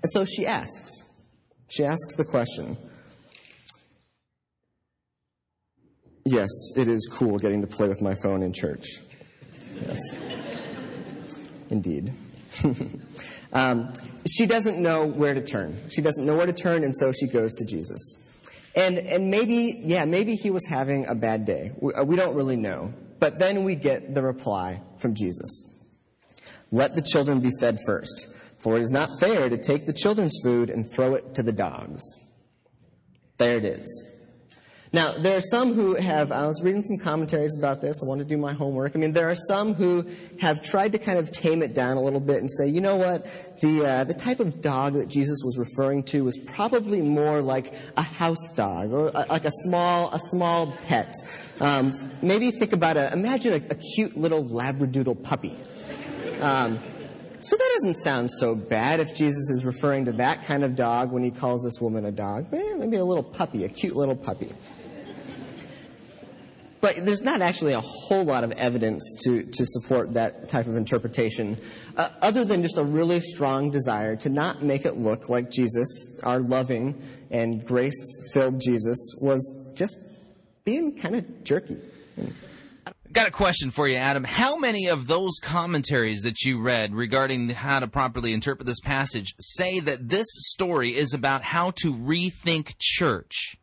And 0.01 0.09
so 0.11 0.23
she 0.23 0.45
asks. 0.45 1.03
She 1.69 1.83
asks 1.83 2.15
the 2.15 2.25
question 2.25 2.77
Yes, 6.25 6.49
it 6.77 6.87
is 6.87 7.09
cool 7.11 7.39
getting 7.39 7.61
to 7.61 7.67
play 7.67 7.87
with 7.87 8.01
my 8.01 8.13
phone 8.13 8.43
in 8.43 8.53
church. 8.53 8.85
Yes. 9.85 9.99
Indeed. 11.69 12.11
um, 13.53 13.93
she 14.27 14.45
doesn't 14.45 14.81
know 14.81 15.05
where 15.05 15.33
to 15.33 15.41
turn. 15.41 15.89
She 15.89 16.01
doesn't 16.01 16.25
know 16.25 16.35
where 16.35 16.45
to 16.45 16.53
turn, 16.53 16.83
and 16.83 16.95
so 16.95 17.11
she 17.11 17.27
goes 17.27 17.53
to 17.53 17.65
Jesus. 17.65 18.25
And, 18.75 18.97
and 18.97 19.31
maybe, 19.31 19.81
yeah, 19.83 20.05
maybe 20.05 20.35
he 20.35 20.51
was 20.51 20.65
having 20.67 21.07
a 21.07 21.15
bad 21.15 21.45
day. 21.45 21.71
We, 21.79 21.93
uh, 21.93 22.03
we 22.03 22.15
don't 22.15 22.35
really 22.35 22.55
know. 22.55 22.93
But 23.19 23.39
then 23.39 23.63
we 23.63 23.75
get 23.75 24.13
the 24.15 24.23
reply 24.23 24.81
from 24.97 25.13
Jesus 25.13 25.85
Let 26.71 26.95
the 26.95 27.01
children 27.01 27.41
be 27.41 27.51
fed 27.59 27.77
first, 27.85 28.33
for 28.57 28.77
it 28.77 28.81
is 28.81 28.91
not 28.91 29.09
fair 29.19 29.49
to 29.49 29.57
take 29.57 29.85
the 29.85 29.93
children's 29.93 30.39
food 30.43 30.69
and 30.69 30.85
throw 30.93 31.15
it 31.15 31.35
to 31.35 31.43
the 31.43 31.51
dogs. 31.51 32.03
There 33.37 33.57
it 33.57 33.65
is. 33.65 34.08
Now, 34.91 35.11
there 35.11 35.37
are 35.37 35.41
some 35.41 35.73
who 35.75 35.93
have, 35.93 36.31
I 36.31 36.47
was 36.47 36.63
reading 36.63 36.81
some 36.81 36.97
commentaries 36.97 37.55
about 37.55 37.79
this. 37.79 38.01
I 38.03 38.07
want 38.07 38.19
to 38.19 38.25
do 38.25 38.37
my 38.37 38.53
homework. 38.53 38.95
I 38.95 38.99
mean, 38.99 39.11
there 39.11 39.29
are 39.29 39.35
some 39.35 39.75
who 39.75 40.07
have 40.41 40.63
tried 40.63 40.93
to 40.93 40.97
kind 40.97 41.19
of 41.19 41.29
tame 41.29 41.61
it 41.61 41.75
down 41.75 41.97
a 41.97 42.01
little 42.01 42.19
bit 42.19 42.37
and 42.37 42.49
say, 42.49 42.67
you 42.67 42.81
know 42.81 42.95
what, 42.95 43.23
the, 43.61 43.85
uh, 43.85 44.03
the 44.05 44.15
type 44.15 44.39
of 44.39 44.63
dog 44.63 44.93
that 44.93 45.07
Jesus 45.07 45.41
was 45.45 45.59
referring 45.59 46.01
to 46.05 46.23
was 46.23 46.39
probably 46.39 47.03
more 47.03 47.39
like 47.39 47.71
a 47.97 48.01
house 48.01 48.49
dog 48.55 48.91
or 48.91 49.09
a, 49.09 49.27
like 49.29 49.45
a 49.45 49.51
small, 49.51 50.11
a 50.11 50.17
small 50.17 50.75
pet. 50.87 51.13
Um, 51.59 51.93
maybe 52.23 52.49
think 52.49 52.73
about 52.73 52.97
a, 52.97 53.13
imagine 53.13 53.53
a, 53.53 53.57
a 53.57 53.75
cute 53.75 54.17
little 54.17 54.43
Labradoodle 54.43 55.23
puppy. 55.23 55.55
Um, 56.41 56.79
so 57.41 57.55
that 57.55 57.69
doesn't 57.75 57.93
sound 57.93 58.31
so 58.31 58.55
bad 58.55 58.99
if 58.99 59.15
Jesus 59.15 59.51
is 59.51 59.63
referring 59.63 60.05
to 60.05 60.13
that 60.13 60.45
kind 60.45 60.63
of 60.63 60.75
dog 60.75 61.11
when 61.11 61.23
he 61.23 61.29
calls 61.29 61.63
this 61.63 61.79
woman 61.79 62.05
a 62.05 62.11
dog. 62.11 62.47
Eh, 62.51 62.75
maybe 62.75 62.97
a 62.97 63.05
little 63.05 63.23
puppy, 63.23 63.65
a 63.65 63.69
cute 63.69 63.95
little 63.95 64.15
puppy. 64.15 64.49
But 66.81 67.05
there's 67.05 67.21
not 67.21 67.41
actually 67.41 67.73
a 67.73 67.81
whole 67.81 68.23
lot 68.23 68.43
of 68.43 68.51
evidence 68.53 69.21
to, 69.23 69.43
to 69.43 69.65
support 69.65 70.13
that 70.13 70.47
type 70.47 70.67
of 70.67 70.77
interpretation, 70.77 71.57
uh, 71.97 72.09
other 72.21 72.45
than 72.45 72.61
just 72.61 72.77
a 72.77 72.83
really 72.83 73.19
strong 73.19 73.69
desire 73.69 74.15
to 74.17 74.29
not 74.29 74.61
make 74.61 74.85
it 74.85 74.95
look 74.95 75.27
like 75.27 75.51
Jesus, 75.51 76.19
our 76.23 76.39
loving 76.39 77.01
and 77.31 77.65
grace 77.65 78.31
filled 78.33 78.61
Jesus, 78.61 79.19
was 79.21 79.73
just 79.77 79.97
being 80.63 80.97
kind 80.97 81.15
of 81.15 81.43
jerky. 81.43 81.77
Got 83.11 83.27
a 83.27 83.31
question 83.31 83.71
for 83.71 83.87
you, 83.87 83.95
Adam. 83.95 84.23
How 84.23 84.55
many 84.55 84.87
of 84.87 85.07
those 85.07 85.39
commentaries 85.41 86.21
that 86.21 86.43
you 86.43 86.61
read 86.61 86.93
regarding 86.93 87.49
how 87.49 87.79
to 87.79 87.87
properly 87.87 88.33
interpret 88.33 88.67
this 88.67 88.79
passage 88.79 89.33
say 89.39 89.79
that 89.79 90.09
this 90.09 90.27
story 90.29 90.95
is 90.95 91.15
about 91.15 91.41
how 91.41 91.71
to 91.77 91.91
rethink 91.91 92.75
church? 92.77 93.57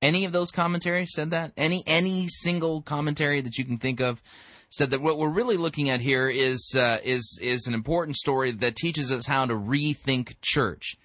Any 0.00 0.24
of 0.24 0.32
those 0.32 0.50
commentaries 0.50 1.12
said 1.12 1.30
that? 1.30 1.52
Any 1.56 1.82
any 1.86 2.28
single 2.28 2.82
commentary 2.82 3.40
that 3.40 3.58
you 3.58 3.64
can 3.64 3.78
think 3.78 4.00
of 4.00 4.22
said 4.70 4.90
that 4.90 5.00
what 5.00 5.18
we're 5.18 5.28
really 5.28 5.56
looking 5.56 5.88
at 5.88 6.00
here 6.00 6.28
is 6.28 6.74
uh, 6.78 6.98
is 7.02 7.38
is 7.42 7.66
an 7.66 7.74
important 7.74 8.16
story 8.16 8.50
that 8.50 8.76
teaches 8.76 9.10
us 9.10 9.26
how 9.26 9.46
to 9.46 9.54
rethink 9.54 10.36
church. 10.40 10.96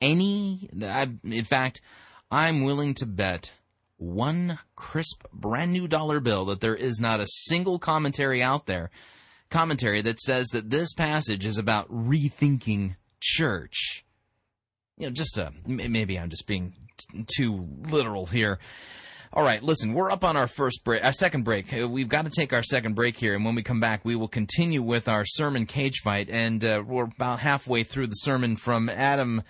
Any, 0.00 0.70
I, 0.82 1.10
in 1.24 1.44
fact, 1.44 1.80
I'm 2.30 2.62
willing 2.62 2.94
to 2.94 3.06
bet 3.06 3.52
one 3.96 4.58
crisp, 4.76 5.24
brand 5.32 5.72
new 5.72 5.88
dollar 5.88 6.20
bill 6.20 6.44
that 6.46 6.60
there 6.60 6.76
is 6.76 7.00
not 7.00 7.20
a 7.20 7.26
single 7.26 7.78
commentary 7.78 8.40
out 8.40 8.66
there, 8.66 8.90
commentary 9.50 10.00
that 10.02 10.20
says 10.20 10.48
that 10.48 10.70
this 10.70 10.92
passage 10.92 11.44
is 11.44 11.58
about 11.58 11.90
rethinking 11.90 12.94
church. 13.20 14.04
You 14.96 15.06
know, 15.06 15.12
just 15.12 15.38
a 15.38 15.52
maybe 15.66 16.18
I'm 16.18 16.30
just 16.30 16.46
being 16.46 16.74
too 17.36 17.68
literal 17.88 18.26
here. 18.26 18.58
All 19.30 19.44
right, 19.44 19.62
listen, 19.62 19.92
we're 19.92 20.10
up 20.10 20.24
on 20.24 20.38
our 20.38 20.46
first 20.46 20.84
break, 20.84 21.04
our 21.04 21.12
second 21.12 21.42
break. 21.42 21.72
Uh, 21.72 21.86
We've 21.86 22.08
got 22.08 22.24
to 22.24 22.30
take 22.30 22.54
our 22.54 22.62
second 22.62 22.94
break 22.94 23.18
here, 23.18 23.34
and 23.34 23.44
when 23.44 23.54
we 23.54 23.62
come 23.62 23.78
back, 23.78 24.02
we 24.02 24.16
will 24.16 24.28
continue 24.28 24.80
with 24.80 25.06
our 25.06 25.24
sermon 25.26 25.66
cage 25.66 25.98
fight. 26.02 26.30
And 26.30 26.64
uh, 26.64 26.82
we're 26.86 27.04
about 27.04 27.40
halfway 27.40 27.82
through 27.82 28.06
the 28.06 28.14
sermon 28.14 28.56
from 28.56 28.88
Adam 28.88 29.42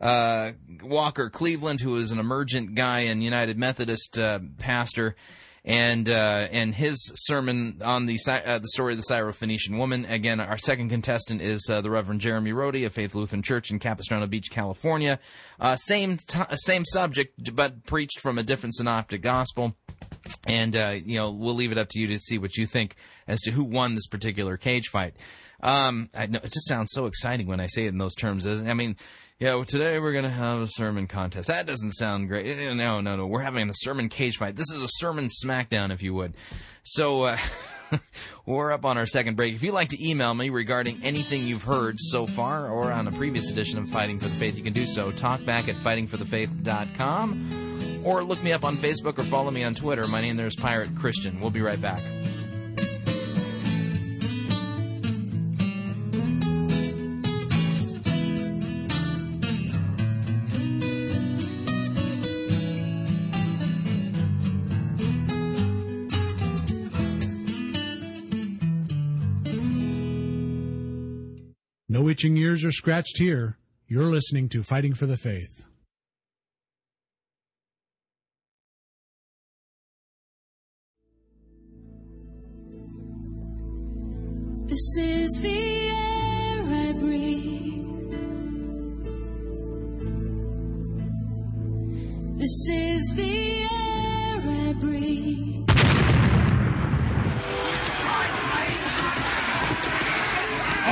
uh, 0.00 0.52
Walker 0.82 1.30
Cleveland, 1.30 1.80
who 1.80 1.96
is 1.96 2.12
an 2.12 2.20
emergent 2.20 2.76
guy 2.76 3.00
and 3.00 3.24
United 3.24 3.58
Methodist 3.58 4.18
uh, 4.18 4.38
pastor, 4.58 5.16
and 5.64 6.08
uh, 6.08 6.48
and 6.50 6.74
his 6.74 7.10
sermon 7.14 7.80
on 7.82 8.06
the 8.06 8.18
uh, 8.28 8.58
the 8.58 8.68
story 8.68 8.92
of 8.92 8.98
the 8.98 9.14
Syrophoenician 9.14 9.78
woman. 9.78 10.04
Again, 10.04 10.40
our 10.40 10.58
second 10.58 10.90
contestant 10.90 11.40
is 11.40 11.68
uh, 11.70 11.80
the 11.80 11.90
Reverend 11.90 12.20
Jeremy 12.20 12.52
Rhode 12.52 12.76
of 12.76 12.92
Faith 12.92 13.14
Lutheran 13.14 13.42
Church 13.42 13.70
in 13.70 13.78
Capistrano 13.78 14.26
Beach, 14.26 14.50
California. 14.50 15.18
Uh, 15.58 15.76
same 15.76 16.18
t- 16.18 16.38
same 16.52 16.84
subject, 16.84 17.54
but 17.54 17.86
preached 17.86 18.20
from 18.20 18.38
a 18.38 18.42
different 18.42 18.74
synoptic 18.74 19.22
gospel. 19.22 19.74
And 20.46 20.76
uh, 20.76 20.96
you 21.04 21.18
know, 21.18 21.30
we'll 21.30 21.54
leave 21.54 21.72
it 21.72 21.78
up 21.78 21.88
to 21.90 22.00
you 22.00 22.08
to 22.08 22.18
see 22.18 22.36
what 22.36 22.56
you 22.56 22.66
think 22.66 22.96
as 23.26 23.40
to 23.42 23.50
who 23.50 23.64
won 23.64 23.94
this 23.94 24.06
particular 24.06 24.56
cage 24.56 24.88
fight. 24.88 25.14
Um, 25.62 26.10
I 26.14 26.26
know 26.26 26.40
it 26.42 26.52
just 26.52 26.68
sounds 26.68 26.90
so 26.92 27.06
exciting 27.06 27.46
when 27.46 27.58
I 27.58 27.68
say 27.68 27.86
it 27.86 27.88
in 27.88 27.98
those 27.98 28.14
terms. 28.14 28.46
I 28.46 28.74
mean, 28.74 28.96
yeah, 29.40 29.54
well, 29.54 29.64
today 29.64 29.98
we're 29.98 30.12
going 30.12 30.24
to 30.24 30.30
have 30.30 30.60
a 30.60 30.68
sermon 30.68 31.06
contest. 31.08 31.48
That 31.48 31.66
doesn't 31.66 31.92
sound 31.92 32.28
great. 32.28 32.46
Eh, 32.46 32.72
No, 32.74 33.00
no, 33.00 33.16
no. 33.16 33.26
We're 33.26 33.42
having 33.42 33.68
a 33.68 33.74
sermon 33.74 34.08
cage 34.08 34.36
fight. 34.36 34.56
This 34.56 34.70
is 34.72 34.82
a 34.82 34.88
sermon 34.88 35.28
smackdown, 35.44 35.92
if 35.92 36.02
you 36.02 36.14
would. 36.14 36.34
So, 36.84 37.22
uh, 37.22 37.36
we're 38.46 38.70
up 38.70 38.84
on 38.84 38.96
our 38.96 39.06
second 39.06 39.34
break. 39.36 39.54
If 39.54 39.62
you'd 39.62 39.74
like 39.74 39.88
to 39.88 40.08
email 40.08 40.34
me 40.34 40.50
regarding 40.50 41.02
anything 41.02 41.44
you've 41.44 41.64
heard 41.64 41.96
so 41.98 42.26
far 42.26 42.68
or 42.68 42.92
on 42.92 43.08
a 43.08 43.12
previous 43.12 43.50
edition 43.50 43.78
of 43.80 43.88
Fighting 43.88 44.18
for 44.18 44.28
the 44.28 44.34
Faith, 44.36 44.56
you 44.56 44.62
can 44.62 44.72
do 44.72 44.86
so. 44.86 45.10
Talk 45.10 45.44
back 45.44 45.68
at 45.68 45.74
fightingforthefaith.com 45.74 48.02
or 48.04 48.22
look 48.22 48.42
me 48.42 48.52
up 48.52 48.64
on 48.64 48.76
Facebook 48.76 49.18
or 49.18 49.24
follow 49.24 49.50
me 49.50 49.64
on 49.64 49.74
Twitter. 49.74 50.06
My 50.06 50.20
name 50.20 50.36
there 50.36 50.46
is 50.46 50.56
Pirate 50.56 50.94
Christian. 50.94 51.40
We'll 51.40 51.50
be 51.50 51.62
right 51.62 51.80
back. 51.80 52.00
Itching 72.24 72.36
ears 72.38 72.64
are 72.64 72.72
scratched 72.72 73.18
here. 73.18 73.58
You're 73.86 74.04
listening 74.04 74.48
to 74.50 74.62
Fighting 74.62 74.94
for 74.94 75.04
the 75.04 75.18
Faith. 75.18 75.66
This 84.64 84.96
is 84.98 85.32
the 85.42 85.88
air 85.90 86.64
I 86.64 86.92
breathe. 86.98 88.10
This 92.38 92.68
is 92.70 93.12
the 93.16 93.58
air 93.60 94.68
I 94.68 94.72
breathe. 94.80 95.43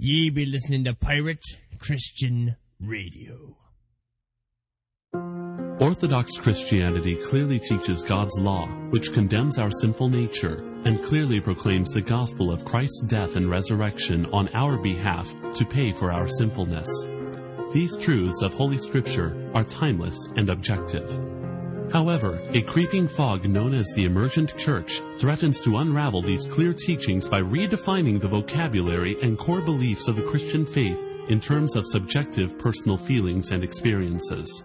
Ye 0.00 0.30
be 0.30 0.46
listening 0.46 0.84
to 0.84 0.94
Pirate 0.94 1.44
Christian 1.80 2.54
Radio. 2.78 3.56
Orthodox 5.80 6.38
Christianity 6.38 7.16
clearly 7.16 7.58
teaches 7.58 8.04
God's 8.04 8.38
law, 8.38 8.68
which 8.90 9.12
condemns 9.12 9.58
our 9.58 9.72
sinful 9.72 10.08
nature, 10.08 10.62
and 10.84 11.02
clearly 11.02 11.40
proclaims 11.40 11.90
the 11.90 12.00
gospel 12.00 12.52
of 12.52 12.64
Christ's 12.64 13.00
death 13.08 13.34
and 13.34 13.50
resurrection 13.50 14.26
on 14.26 14.48
our 14.54 14.78
behalf 14.78 15.34
to 15.54 15.64
pay 15.64 15.90
for 15.90 16.12
our 16.12 16.28
sinfulness. 16.28 16.88
These 17.72 17.96
truths 17.96 18.40
of 18.42 18.54
Holy 18.54 18.78
Scripture 18.78 19.50
are 19.52 19.64
timeless 19.64 20.28
and 20.36 20.48
objective. 20.48 21.10
However, 21.92 22.40
a 22.52 22.62
creeping 22.62 23.08
fog 23.08 23.48
known 23.48 23.72
as 23.72 23.92
the 23.94 24.04
emergent 24.04 24.56
church 24.58 25.00
threatens 25.18 25.60
to 25.62 25.78
unravel 25.78 26.22
these 26.22 26.46
clear 26.46 26.74
teachings 26.74 27.26
by 27.26 27.40
redefining 27.40 28.20
the 28.20 28.28
vocabulary 28.28 29.16
and 29.22 29.38
core 29.38 29.62
beliefs 29.62 30.06
of 30.06 30.16
the 30.16 30.22
Christian 30.22 30.66
faith 30.66 31.04
in 31.28 31.40
terms 31.40 31.76
of 31.76 31.86
subjective 31.86 32.58
personal 32.58 32.96
feelings 32.96 33.52
and 33.52 33.64
experiences. 33.64 34.64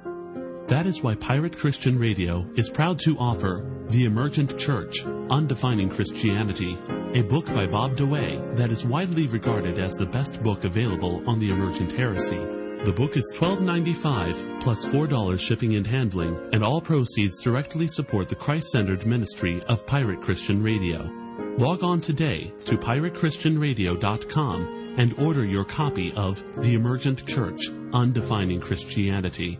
That 0.67 0.85
is 0.85 1.03
why 1.03 1.15
Pirate 1.15 1.57
Christian 1.57 1.99
Radio 1.99 2.45
is 2.55 2.69
proud 2.69 2.97
to 2.99 3.17
offer 3.17 3.65
The 3.89 4.05
Emergent 4.05 4.57
Church 4.57 5.03
Undefining 5.03 5.91
Christianity, 5.91 6.77
a 7.13 7.21
book 7.21 7.45
by 7.47 7.67
Bob 7.67 7.95
DeWaay 7.95 8.55
that 8.55 8.69
is 8.69 8.85
widely 8.85 9.27
regarded 9.27 9.77
as 9.77 9.95
the 9.95 10.05
best 10.05 10.41
book 10.41 10.63
available 10.63 11.21
on 11.29 11.39
the 11.39 11.51
emergent 11.51 11.91
heresy. 11.91 12.62
The 12.83 12.91
book 12.91 13.15
is 13.15 13.31
$12.95 13.37 14.59
plus 14.59 14.85
$4 14.85 15.39
shipping 15.39 15.75
and 15.75 15.87
handling, 15.87 16.37
and 16.51 16.61
all 16.61 16.81
proceeds 16.81 17.39
directly 17.39 17.87
support 17.87 18.27
the 18.27 18.35
Christ 18.35 18.71
centered 18.71 19.05
ministry 19.05 19.61
of 19.69 19.87
Pirate 19.87 20.19
Christian 20.19 20.61
Radio. 20.61 21.09
Log 21.57 21.81
on 21.81 22.01
today 22.01 22.51
to 22.65 22.77
piratechristianradio.com 22.77 24.95
and 24.97 25.17
order 25.17 25.45
your 25.45 25.63
copy 25.63 26.11
of 26.15 26.43
The 26.61 26.73
Emergent 26.73 27.25
Church 27.25 27.69
Undefining 27.93 28.61
Christianity. 28.61 29.57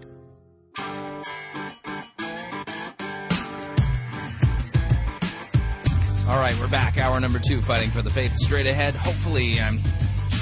All 6.28 6.40
right, 6.40 6.60
we're 6.60 6.68
back. 6.68 6.98
Hour 6.98 7.22
number 7.22 7.40
two, 7.40 7.62
fighting 7.62 7.90
for 7.90 8.02
the 8.02 8.10
faith. 8.10 8.36
Straight 8.36 8.66
ahead. 8.66 8.96
Hopefully, 8.96 9.62
I'm 9.62 9.80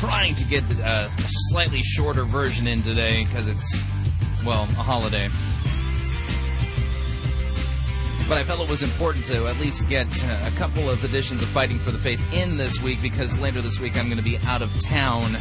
trying 0.02 0.34
to 0.34 0.44
get 0.46 0.64
a 0.64 1.12
slightly 1.52 1.84
shorter 1.84 2.24
version 2.24 2.66
in 2.66 2.82
today 2.82 3.24
because 3.24 3.48
it's, 3.48 4.44
well, 4.44 4.64
a 4.64 4.82
holiday. 4.82 5.30
But 8.28 8.40
I 8.40 8.44
felt 8.44 8.62
it 8.62 8.68
was 8.70 8.82
important 8.82 9.26
to 9.26 9.46
at 9.46 9.60
least 9.60 9.88
get 9.90 10.08
uh, 10.26 10.44
a 10.44 10.50
couple 10.58 10.90
of 10.90 11.04
editions 11.04 11.44
of 11.44 11.50
Fighting 11.50 11.78
for 11.78 11.92
the 11.92 12.00
Faith 12.00 12.20
in 12.34 12.58
this 12.58 12.82
week 12.82 13.00
because 13.00 13.38
later 13.38 13.62
this 13.62 13.80
week 13.80 13.96
I'm 13.96 14.06
going 14.06 14.18
to 14.18 14.24
be 14.24 14.40
out 14.48 14.64
of 14.64 14.76
town. 14.82 15.38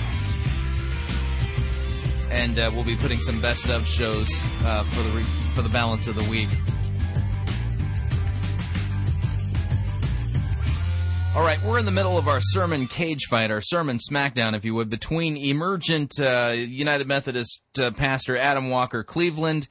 And 2.31 2.59
uh, 2.59 2.71
we'll 2.75 2.85
be 2.85 2.97
putting 2.97 3.19
some 3.19 3.41
best 3.41 3.71
of 3.71 3.87
shows 3.87 4.29
uh, 4.65 4.83
for 4.85 5.03
the 5.03 5.25
for 5.55 5.63
the 5.63 5.71
balance 5.71 6.07
of 6.07 6.17
the 6.17 6.31
week. 6.31 6.51
All 11.33 11.43
right, 11.43 11.63
we're 11.63 11.79
in 11.79 11.85
the 11.85 11.93
middle 11.93 12.19
of 12.19 12.27
our 12.27 12.41
sermon 12.41 12.89
cage 12.89 13.27
fight, 13.31 13.53
our 13.53 13.61
sermon 13.61 13.99
smackdown, 13.99 14.57
if 14.57 14.65
you 14.65 14.75
would, 14.75 14.91
between 14.91 15.37
emergent 15.37 16.19
uh, 16.19 16.53
United 16.57 17.07
Methodist 17.07 17.63
uh, 17.81 17.93
pastor 17.93 18.37
Adam 18.37 18.69
Walker 18.69 19.05
Cleveland 19.05 19.69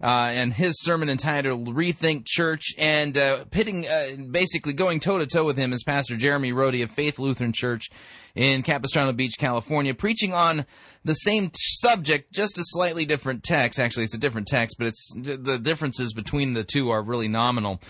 uh, 0.00 0.06
and 0.06 0.52
his 0.52 0.80
sermon 0.80 1.10
entitled 1.10 1.66
Rethink 1.74 2.26
Church, 2.26 2.74
and 2.78 3.18
uh, 3.18 3.44
pitting, 3.50 3.88
uh, 3.88 4.16
basically 4.30 4.72
going 4.72 5.00
toe 5.00 5.18
to 5.18 5.26
toe 5.26 5.44
with 5.44 5.56
him 5.56 5.72
is 5.72 5.82
Pastor 5.82 6.16
Jeremy 6.16 6.52
Rhode 6.52 6.76
of 6.76 6.92
Faith 6.92 7.18
Lutheran 7.18 7.52
Church 7.52 7.90
in 8.34 8.62
Capistrano 8.62 9.12
Beach, 9.12 9.34
California, 9.38 9.94
preaching 9.94 10.32
on 10.32 10.66
the 11.04 11.14
same 11.14 11.50
subject, 11.54 12.32
just 12.32 12.58
a 12.58 12.62
slightly 12.64 13.04
different 13.04 13.42
text. 13.42 13.80
Actually, 13.80 14.04
it's 14.04 14.14
a 14.14 14.18
different 14.18 14.46
text, 14.46 14.76
but 14.78 14.86
it's 14.88 15.12
the 15.16 15.58
differences 15.58 16.12
between 16.12 16.54
the 16.54 16.64
two 16.64 16.90
are 16.90 17.02
really 17.02 17.28
nominal. 17.28 17.80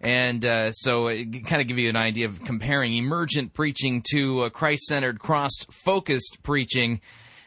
And 0.00 0.44
uh, 0.44 0.72
so, 0.72 1.08
it 1.08 1.46
kind 1.46 1.60
of 1.60 1.66
give 1.66 1.78
you 1.78 1.88
an 1.88 1.96
idea 1.96 2.26
of 2.26 2.44
comparing 2.44 2.94
emergent 2.94 3.54
preaching 3.54 4.02
to 4.12 4.42
uh, 4.42 4.48
Christ-centered, 4.50 5.18
cross-focused 5.18 6.42
preaching. 6.42 7.00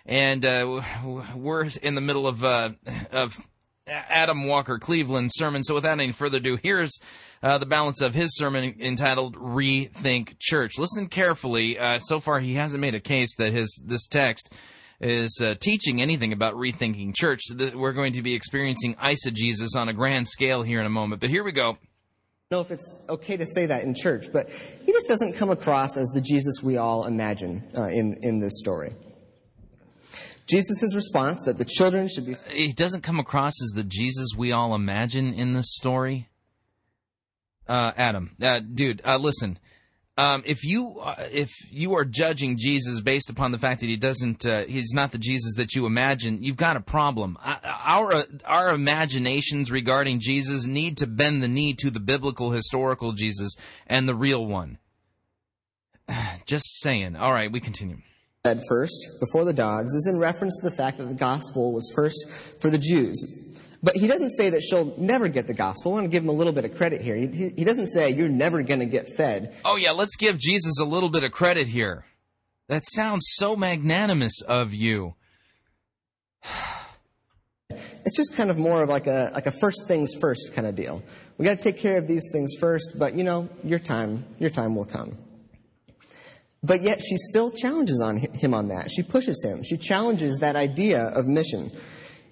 And 0.06 0.43
uh, 0.43 0.82
we're 1.36 1.70
in 1.82 1.95
the 1.95 2.02
middle 2.02 2.28
of 2.28 2.43
uh, 2.43 2.72
of 3.12 3.39
Adam 3.88 4.48
Walker 4.48 4.80
Cleveland 4.80 5.32
sermon. 5.34 5.64
So, 5.64 5.74
without 5.74 6.00
any 6.00 6.12
further 6.12 6.38
ado, 6.38 6.58
here's 6.62 6.98
uh, 7.42 7.58
the 7.58 7.66
balance 7.66 8.02
of 8.02 8.14
his 8.14 8.36
sermon 8.38 8.76
entitled 8.80 9.36
"Rethink 9.36 10.36
Church." 10.40 10.78
Listen 10.78 11.08
carefully. 11.08 11.78
Uh, 11.78 12.00
so 12.00 12.20
far, 12.20 12.40
he 12.40 12.56
hasn't 12.56 12.82
made 12.82 12.96
a 12.96 13.00
case 13.00 13.36
that 13.38 13.54
his 13.54 13.82
this 13.86 14.08
text 14.08 14.54
is 15.00 15.42
uh, 15.44 15.56
teaching 15.60 16.02
anything 16.02 16.32
about 16.32 16.54
rethinking 16.54 17.16
church. 17.16 17.42
We're 17.74 17.94
going 17.94 18.14
to 18.14 18.22
be 18.22 18.36
experiencing 18.36 18.96
eisegesis 18.96 19.76
on 19.76 19.90
a 19.90 19.94
grand 19.94 20.28
scale 20.28 20.62
here 20.62 20.80
in 20.80 20.86
a 20.86 20.92
moment. 20.92 21.22
But 21.22 21.32
here 21.32 21.44
we 21.44 21.52
go 21.52 21.78
know 22.52 22.60
if 22.60 22.70
it's 22.70 23.00
okay 23.08 23.38
to 23.38 23.46
say 23.46 23.66
that 23.66 23.84
in 23.84 23.96
church, 23.96 24.26
but 24.34 24.50
he 24.86 24.92
just 24.92 25.08
doesn't 25.08 25.34
come 25.34 25.50
across 25.50 25.96
as 25.96 26.10
the 26.10 26.20
Jesus 26.20 26.62
we 26.62 26.76
all 26.76 27.06
imagine 27.06 27.64
uh, 27.78 27.84
in, 27.84 28.18
in 28.22 28.40
this 28.40 28.60
story. 28.60 28.92
Jesus' 30.52 30.93
response 30.93 31.43
that 31.45 31.58
the 31.58 31.66
children 31.66 32.08
should 32.08 32.26
be. 32.26 32.36
He 32.49 32.74
doesn't 32.74 33.02
come 33.02 33.20
across 33.20 33.54
as 33.64 33.72
the 33.74 33.84
Jesus 33.84 34.30
we 34.38 34.52
all 34.52 34.76
imagine 34.76 35.34
in 35.34 35.54
this 35.54 35.74
story. 35.74 36.30
Uh, 37.68 37.94
Adam, 37.95 38.36
uh, 38.41 38.60
dude, 38.60 39.02
uh, 39.06 39.18
listen. 39.18 39.57
Um, 40.18 40.44
if 40.45 40.65
you 40.65 40.99
uh, 40.99 41.15
if 41.32 41.49
you 41.72 41.95
are 41.95 42.03
judging 42.03 42.57
Jesus 42.57 42.99
based 42.99 43.30
upon 43.30 43.52
the 43.52 43.57
fact 43.57 43.80
that 43.80 43.88
he 43.88 43.95
doesn't 43.95 44.45
uh, 44.45 44.65
he's 44.65 44.94
not 44.94 45.14
the 45.14 45.18
Jesus 45.18 45.56
that 45.56 45.73
you 45.73 45.86
imagine, 45.86 46.44
you've 46.44 46.57
got 46.57 46.76
a 46.76 46.82
problem. 46.82 47.38
Our 47.41 48.26
our 48.44 48.73
imaginations 48.73 49.72
regarding 49.72 50.19
Jesus 50.19 50.68
need 50.68 50.98
to 50.98 51.07
bend 51.07 51.41
the 51.41 51.48
knee 51.48 51.73
to 51.80 51.90
the 51.90 52.02
biblical 52.02 52.52
historical 52.52 53.14
Jesus 53.14 53.56
and 53.88 54.07
the 54.07 54.15
real 54.15 54.45
one. 54.45 54.80
Just 56.45 56.82
saying. 56.82 57.15
All 57.15 57.32
right, 57.32 57.52
we 57.52 57.61
continue. 57.61 57.99
At 58.43 58.57
first, 58.68 59.19
before 59.19 59.45
the 59.45 59.53
dogs, 59.53 59.93
is 59.93 60.09
in 60.11 60.19
reference 60.19 60.57
to 60.57 60.69
the 60.69 60.76
fact 60.76 60.97
that 60.97 61.05
the 61.05 61.13
gospel 61.13 61.72
was 61.72 61.93
first 61.95 62.59
for 62.59 62.72
the 62.72 62.80
Jews. 62.80 63.23
But 63.84 63.95
he 63.95 64.07
doesn't 64.07 64.31
say 64.31 64.49
that 64.49 64.61
she'll 64.61 64.95
never 64.97 65.27
get 65.27 65.45
the 65.45 65.53
gospel. 65.53 65.91
I 65.91 65.95
want 65.95 66.05
to 66.05 66.09
give 66.09 66.23
him 66.23 66.30
a 66.30 66.34
little 66.34 66.53
bit 66.53 66.65
of 66.65 66.76
credit 66.76 67.01
here. 67.01 67.15
He, 67.15 67.49
he 67.49 67.63
doesn't 67.63 67.85
say 67.85 68.09
you're 68.09 68.30
never 68.30 68.63
going 68.63 68.80
to 68.80 68.88
get 68.88 69.09
fed. 69.09 69.55
Oh, 69.63 69.76
yeah, 69.76 69.91
let's 69.91 70.15
give 70.15 70.39
Jesus 70.39 70.80
a 70.80 70.85
little 70.85 71.09
bit 71.09 71.23
of 71.23 71.31
credit 71.31 71.68
here. 71.68 72.05
That 72.68 72.84
sounds 72.88 73.27
so 73.34 73.55
magnanimous 73.55 74.41
of 74.41 74.73
you. 74.73 75.13
it's 77.69 78.18
just 78.18 78.35
kind 78.35 78.49
of 78.49 78.57
more 78.57 78.81
of 78.81 78.89
like 78.89 79.05
a, 79.05 79.30
like 79.35 79.45
a 79.45 79.51
first 79.51 79.88
things 79.88 80.13
first 80.19 80.53
kind 80.55 80.65
of 80.65 80.73
deal. 80.76 81.03
We 81.38 81.45
got 81.45 81.57
to 81.57 81.63
take 81.63 81.77
care 81.77 81.99
of 81.99 82.07
these 82.07 82.27
things 82.31 82.55
first, 82.59 82.97
but 82.97 83.13
you 83.13 83.23
know, 83.23 83.49
your 83.63 83.80
time, 83.80 84.26
your 84.39 84.49
time 84.49 84.76
will 84.76 84.85
come. 84.85 85.15
But 86.64 86.82
yet 86.82 87.02
she 87.02 87.18
still 87.18 87.52
challenges 87.52 88.00
on 88.02 88.18
him 88.18 88.54
on 88.54 88.68
that. 88.68 88.92
She 88.92 89.02
pushes 89.02 89.44
him. 89.44 89.64
She 89.64 89.78
challenges 89.78 90.38
that 90.40 90.56
idea 90.56 91.06
of 91.06 91.28
mission. 91.28 91.72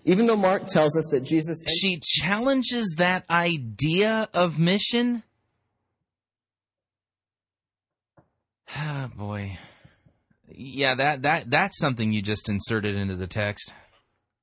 Even 0.05 0.27
though 0.27 0.35
Mark 0.35 0.67
tells 0.67 0.95
us 0.95 1.07
that 1.11 1.23
Jesus. 1.23 1.63
She 1.67 1.99
challenges 2.01 2.95
that 2.97 3.25
idea 3.29 4.29
of 4.33 4.59
mission? 4.59 5.23
Ah, 8.75 9.09
boy. 9.15 9.57
Yeah, 10.47 10.95
that, 10.95 11.23
that, 11.23 11.49
that's 11.49 11.79
something 11.79 12.11
you 12.11 12.21
just 12.21 12.49
inserted 12.49 12.95
into 12.95 13.15
the 13.15 13.27
text. 13.27 13.73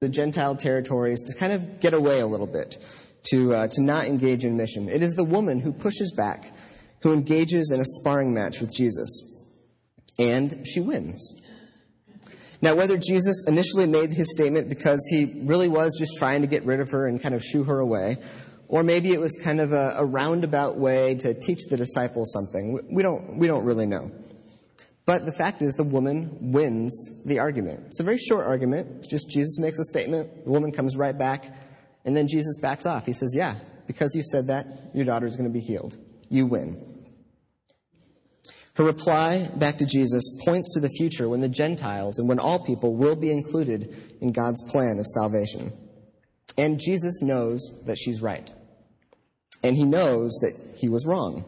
The 0.01 0.09
Gentile 0.09 0.57
territories 0.57 1.23
to 1.23 1.35
kind 1.35 1.53
of 1.53 1.81
get 1.81 1.95
away 1.95 2.21
a 2.21 2.27
little 2.27 2.47
bit, 2.47 2.79
to, 3.31 3.55
uh, 3.55 3.69
to 3.69 3.83
not 3.83 4.07
engage 4.07 4.45
in 4.45 4.57
mission. 4.57 4.89
It 4.89 5.03
is 5.03 5.15
the 5.15 5.25
woman 5.25 5.61
who 5.61 5.73
pushes 5.73 6.13
back, 6.13 6.53
who 7.03 7.13
engages 7.13 7.71
in 7.71 7.81
a 7.81 7.85
sparring 7.85 8.35
match 8.35 8.61
with 8.61 8.73
Jesus. 8.75 9.36
And 10.19 10.67
she 10.67 10.81
wins. 10.81 11.43
Now, 12.63 12.75
whether 12.75 12.97
Jesus 12.97 13.45
initially 13.47 13.87
made 13.87 14.11
his 14.11 14.33
statement 14.33 14.69
because 14.69 15.07
he 15.11 15.43
really 15.45 15.69
was 15.69 15.97
just 15.99 16.17
trying 16.19 16.41
to 16.41 16.47
get 16.47 16.65
rid 16.65 16.81
of 16.81 16.91
her 16.91 17.07
and 17.07 17.21
kind 17.21 17.35
of 17.35 17.43
shoo 17.43 17.65
her 17.65 17.79
away, 17.79 18.17
or 18.69 18.83
maybe 18.83 19.13
it 19.13 19.21
was 19.21 19.39
kind 19.45 19.61
of 19.61 19.73
a, 19.73 19.95
a 19.99 20.05
roundabout 20.05 20.77
way 20.77 21.15
to 21.17 21.35
teach 21.35 21.67
the 21.69 21.77
disciples 21.77 22.33
something, 22.33 22.81
we 22.91 23.03
don't, 23.03 23.37
we 23.37 23.47
don't 23.47 23.65
really 23.65 23.87
know. 23.87 24.11
But 25.05 25.25
the 25.25 25.33
fact 25.33 25.63
is, 25.63 25.75
the 25.75 25.85
woman 25.85 26.53
wins 26.53 27.23
the 27.25 27.39
argument. 27.39 27.85
It's 27.87 28.01
a 28.01 28.05
very 28.05 28.19
short 28.19 28.45
argument. 28.45 28.89
It's 28.97 29.07
just 29.07 29.31
Jesus 29.31 29.59
makes 29.61 29.79
a 29.79 29.85
statement, 29.85 30.45
the 30.45 30.51
woman 30.51 30.73
comes 30.73 30.97
right 30.97 31.17
back, 31.17 31.45
and 32.05 32.17
then 32.17 32.27
Jesus 32.27 32.59
backs 32.59 32.87
off. 32.87 33.07
He 33.07 33.13
says, 33.13 33.33
Yeah, 33.37 33.55
because 33.87 34.17
you 34.17 34.23
said 34.23 34.49
that, 34.49 34.67
your 34.95 35.05
daughter 35.05 35.27
is 35.27 35.37
going 35.37 35.49
to 35.49 35.53
be 35.53 35.61
healed. 35.61 35.97
You 36.29 36.47
win. 36.47 36.96
Her 38.77 38.85
reply 38.85 39.49
back 39.57 39.79
to 39.79 39.87
Jesus 39.87 40.39
points 40.45 40.75
to 40.75 40.81
the 40.81 40.91
future 40.91 41.29
when 41.29 41.41
the 41.41 41.49
Gentiles 41.49 42.19
and 42.19 42.29
when 42.29 42.39
all 42.39 42.59
people 42.59 42.95
will 42.95 43.17
be 43.17 43.31
included 43.31 43.95
in 44.21 44.33
God's 44.33 44.63
plan 44.71 44.99
of 44.99 45.07
salvation. 45.07 45.73
And 46.59 46.79
Jesus 46.79 47.23
knows 47.23 47.61
that 47.87 47.97
she's 47.99 48.21
right. 48.21 48.51
And 49.63 49.77
he 49.77 49.85
knows 49.85 50.33
that 50.43 50.55
he 50.77 50.89
was 50.91 51.07
wrong. 51.07 51.45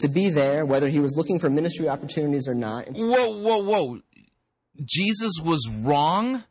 To 0.00 0.08
be 0.08 0.28
there, 0.28 0.66
whether 0.66 0.88
he 0.88 1.00
was 1.00 1.14
looking 1.16 1.38
for 1.38 1.48
ministry 1.48 1.88
opportunities 1.88 2.46
or 2.46 2.54
not. 2.54 2.86
Whoa, 2.88 3.38
whoa, 3.38 3.62
whoa. 3.62 4.00
Jesus 4.84 5.32
was 5.42 5.68
wrong? 5.82 6.44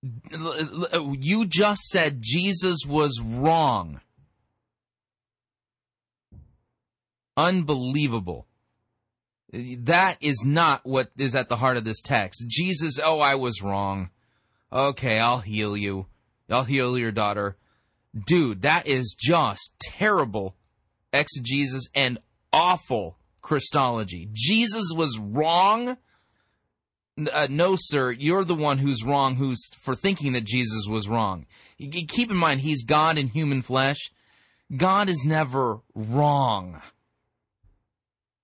You 0.00 1.46
just 1.46 1.82
said 1.88 2.18
Jesus 2.20 2.78
was 2.88 3.20
wrong. 3.20 4.00
Unbelievable. 7.38 8.48
That 9.52 10.16
is 10.20 10.42
not 10.44 10.84
what 10.84 11.12
is 11.16 11.36
at 11.36 11.48
the 11.48 11.56
heart 11.56 11.76
of 11.76 11.84
this 11.84 12.02
text. 12.02 12.46
Jesus, 12.48 12.98
oh, 13.02 13.20
I 13.20 13.36
was 13.36 13.62
wrong. 13.62 14.10
Okay, 14.72 15.20
I'll 15.20 15.38
heal 15.38 15.76
you. 15.76 16.06
I'll 16.50 16.64
heal 16.64 16.98
your 16.98 17.12
daughter. 17.12 17.56
Dude, 18.26 18.62
that 18.62 18.88
is 18.88 19.16
just 19.18 19.72
terrible 19.80 20.56
exegesis 21.12 21.88
and 21.94 22.18
awful 22.52 23.18
Christology. 23.40 24.28
Jesus 24.32 24.92
was 24.94 25.16
wrong. 25.18 25.96
Uh, 27.32 27.46
no, 27.48 27.76
sir, 27.78 28.10
you're 28.10 28.44
the 28.44 28.54
one 28.56 28.78
who's 28.78 29.04
wrong. 29.04 29.36
Who's 29.36 29.64
for 29.80 29.94
thinking 29.94 30.32
that 30.32 30.44
Jesus 30.44 30.88
was 30.88 31.08
wrong? 31.08 31.46
Keep 31.78 32.32
in 32.32 32.36
mind, 32.36 32.62
he's 32.62 32.84
God 32.84 33.16
in 33.16 33.28
human 33.28 33.62
flesh. 33.62 34.10
God 34.76 35.08
is 35.08 35.24
never 35.24 35.78
wrong. 35.94 36.82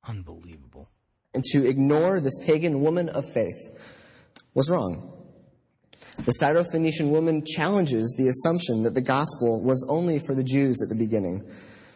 Unbelievable. 0.07 0.89
And 1.33 1.43
to 1.53 1.67
ignore 1.69 2.21
this 2.21 2.37
pagan 2.47 2.81
woman 2.81 3.09
of 3.09 3.25
faith 3.33 3.57
was 4.55 4.71
wrong. 4.71 5.11
The 6.19 6.35
Syrophoenician 6.41 7.11
woman 7.11 7.45
challenges 7.45 8.15
the 8.17 8.29
assumption 8.29 8.85
that 8.85 8.95
the 8.95 9.01
gospel 9.01 9.61
was 9.63 9.85
only 9.91 10.21
for 10.21 10.35
the 10.35 10.45
Jews 10.45 10.81
at 10.83 10.89
the 10.89 10.95
beginning. 10.95 11.43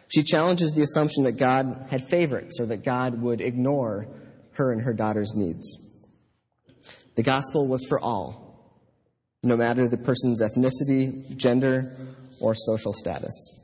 She 0.09 0.23
challenges 0.23 0.73
the 0.73 0.81
assumption 0.81 1.23
that 1.23 1.37
God 1.37 1.87
had 1.89 2.01
favorites 2.03 2.59
or 2.59 2.65
that 2.65 2.83
God 2.83 3.21
would 3.21 3.39
ignore 3.39 4.07
her 4.53 4.73
and 4.73 4.81
her 4.81 4.93
daughter's 4.93 5.33
needs. 5.35 5.85
The 7.15 7.23
gospel 7.23 7.67
was 7.67 7.85
for 7.87 7.99
all, 7.99 8.75
no 9.43 9.55
matter 9.55 9.87
the 9.87 9.97
person's 9.97 10.41
ethnicity, 10.41 11.35
gender, 11.37 11.95
or 12.41 12.55
social 12.55 12.91
status. 12.91 13.58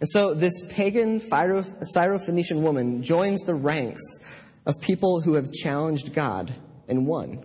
And 0.00 0.08
so 0.08 0.34
this 0.34 0.60
pagan 0.70 1.20
Syrophoenician 1.20 2.60
woman 2.60 3.02
joins 3.02 3.42
the 3.42 3.54
ranks 3.54 4.02
of 4.66 4.74
people 4.80 5.20
who 5.20 5.34
have 5.34 5.52
challenged 5.52 6.14
God 6.14 6.54
and 6.88 7.06
won. 7.06 7.44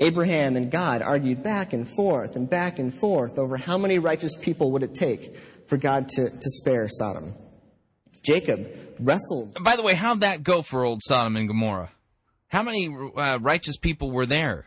Abraham 0.00 0.56
and 0.56 0.70
God 0.70 1.02
argued 1.02 1.42
back 1.42 1.72
and 1.72 1.86
forth 1.88 2.36
and 2.36 2.48
back 2.48 2.78
and 2.78 2.92
forth 2.92 3.38
over 3.38 3.56
how 3.56 3.78
many 3.78 3.98
righteous 3.98 4.34
people 4.40 4.72
would 4.72 4.82
it 4.82 4.94
take 4.94 5.36
for 5.66 5.76
God 5.76 6.08
to, 6.08 6.30
to 6.30 6.50
spare 6.50 6.88
Sodom. 6.88 7.34
Jacob 8.24 8.68
wrestled. 9.00 9.62
By 9.62 9.76
the 9.76 9.82
way, 9.82 9.94
how'd 9.94 10.20
that 10.20 10.42
go 10.42 10.62
for 10.62 10.84
old 10.84 11.02
Sodom 11.02 11.36
and 11.36 11.48
Gomorrah? 11.48 11.90
How 12.48 12.62
many 12.62 12.88
uh, 12.88 13.38
righteous 13.40 13.76
people 13.76 14.10
were 14.10 14.26
there? 14.26 14.66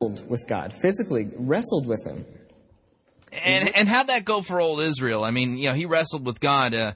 With 0.00 0.46
God, 0.46 0.72
physically 0.72 1.30
wrestled 1.34 1.86
with 1.86 2.06
Him. 2.06 2.26
And 3.42 3.74
and 3.76 3.88
how'd 3.88 4.08
that 4.08 4.24
go 4.24 4.42
for 4.42 4.60
old 4.60 4.80
Israel? 4.80 5.24
I 5.24 5.30
mean, 5.30 5.58
you 5.58 5.68
know, 5.68 5.74
he 5.74 5.86
wrestled 5.86 6.26
with 6.26 6.40
God. 6.40 6.74
Uh, 6.74 6.92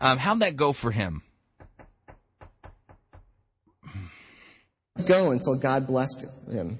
um, 0.00 0.18
how'd 0.18 0.40
that 0.40 0.56
go 0.56 0.72
for 0.72 0.90
him? 0.90 1.22
Go 5.06 5.30
until 5.30 5.56
God 5.56 5.86
blessed 5.86 6.26
him, 6.50 6.78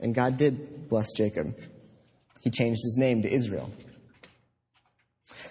and 0.00 0.14
God 0.14 0.36
did 0.36 0.88
bless 0.88 1.12
Jacob. 1.12 1.58
He 2.42 2.50
changed 2.50 2.80
his 2.82 2.96
name 2.98 3.22
to 3.22 3.32
Israel. 3.32 3.70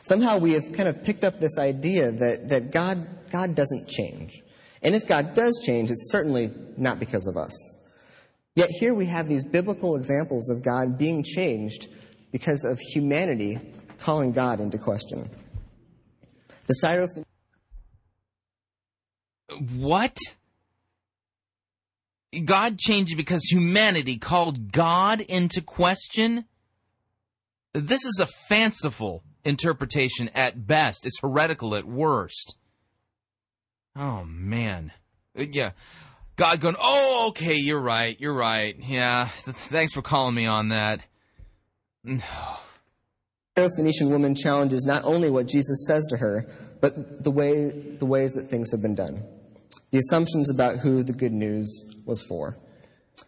Somehow 0.02 0.38
we 0.38 0.54
have 0.54 0.72
kind 0.74 0.90
of 0.90 1.04
picked 1.04 1.24
up 1.24 1.40
this 1.40 1.58
idea 1.58 2.12
that, 2.12 2.50
that 2.50 2.72
God, 2.72 3.06
God 3.32 3.56
doesn't 3.56 3.88
change. 3.88 4.42
And 4.82 4.96
if 4.96 5.08
God 5.08 5.36
does 5.36 5.62
change, 5.66 5.92
it's 5.92 6.10
certainly 6.12 6.52
not 6.78 7.00
because 7.00 7.28
of 7.28 7.38
us. 7.38 7.76
Yet 8.56 8.70
here 8.80 8.94
we 8.94 9.06
have 9.06 9.28
these 9.28 9.44
biblical 9.44 9.96
examples 9.96 10.50
of 10.50 10.64
God 10.64 10.98
being 10.98 11.24
changed 11.24 11.88
because 12.32 12.66
of 12.66 12.80
humanity 12.80 13.60
calling 14.00 14.32
God 14.32 14.60
into 14.60 14.78
question. 14.78 15.30
The 16.68 16.76
Syrophoenician. 16.84 17.26
What? 19.78 20.18
God 22.46 22.78
changed 22.78 23.18
because 23.18 23.44
humanity 23.46 24.18
called 24.18 24.72
God 24.72 25.22
into 25.22 25.62
question? 25.62 26.46
This 27.74 28.06
is 28.06 28.20
a 28.22 28.28
fanciful 28.48 29.24
interpretation 29.44 30.30
at 30.36 30.68
best. 30.68 31.06
It's 31.06 31.20
heretical 31.20 31.76
at 31.76 31.86
worst. 31.86 32.58
Oh, 33.96 34.24
man. 34.26 34.92
Uh, 35.38 35.46
yeah. 35.52 35.72
God 36.36 36.62
going, 36.62 36.76
oh, 36.80 37.28
okay, 37.30 37.56
you're 37.56 37.82
right, 37.82 38.20
you're 38.20 38.34
right. 38.34 38.76
Yeah, 38.80 39.28
th- 39.44 39.58
thanks 39.58 39.92
for 39.92 40.02
calling 40.02 40.36
me 40.36 40.46
on 40.46 40.70
that. 40.70 41.02
The 42.04 43.70
Phoenician 43.76 44.10
woman 44.10 44.36
challenges 44.36 44.86
not 44.86 45.04
only 45.04 45.30
what 45.30 45.48
Jesus 45.48 45.86
says 45.88 46.06
to 46.08 46.18
her, 46.18 46.46
but 46.82 47.24
the 47.24 47.32
way 47.32 47.70
the 47.70 48.06
ways 48.06 48.34
that 48.34 48.44
things 48.44 48.72
have 48.72 48.82
been 48.82 48.96
done. 48.96 49.24
The 49.92 49.98
assumptions 49.98 50.50
about 50.50 50.78
who 50.78 51.04
the 51.04 51.14
good 51.14 51.34
news 51.34 51.94
was 52.06 52.24
for. 52.24 52.58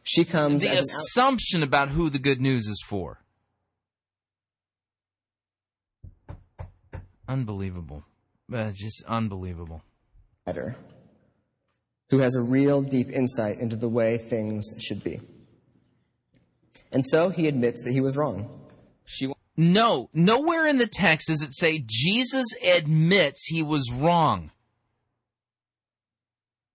She 0.04 0.24
comes 0.24 0.62
the 0.62 0.70
as 0.70 0.86
assumption 0.86 1.64
about 1.64 1.90
who 1.90 2.10
the 2.10 2.20
good 2.20 2.40
news 2.40 2.68
is 2.68 2.82
for. 2.88 3.20
Unbelievable. 7.28 8.04
Uh, 8.52 8.72
just 8.74 9.04
unbelievable. 9.08 9.84
outsider 10.48 10.76
who 12.12 12.20
has 12.20 12.36
a 12.36 12.42
real 12.42 12.82
deep 12.82 13.10
insight 13.10 13.58
into 13.60 13.78
the 13.78 13.88
way 13.90 14.18
things 14.18 14.66
should 14.80 15.02
be. 15.02 15.20
And 16.92 17.06
so 17.06 17.30
he 17.30 17.48
admits 17.48 17.84
that 17.86 17.94
he 17.94 18.02
was 18.02 18.18
wrong. 18.18 18.50
She 19.12 19.30
No, 19.58 20.10
nowhere 20.14 20.66
in 20.68 20.78
the 20.78 20.88
text 20.88 21.28
does 21.28 21.42
it 21.44 21.54
say 21.54 21.84
Jesus 21.86 22.46
admits 22.76 23.46
he 23.46 23.62
was 23.62 23.92
wrong. 23.92 24.52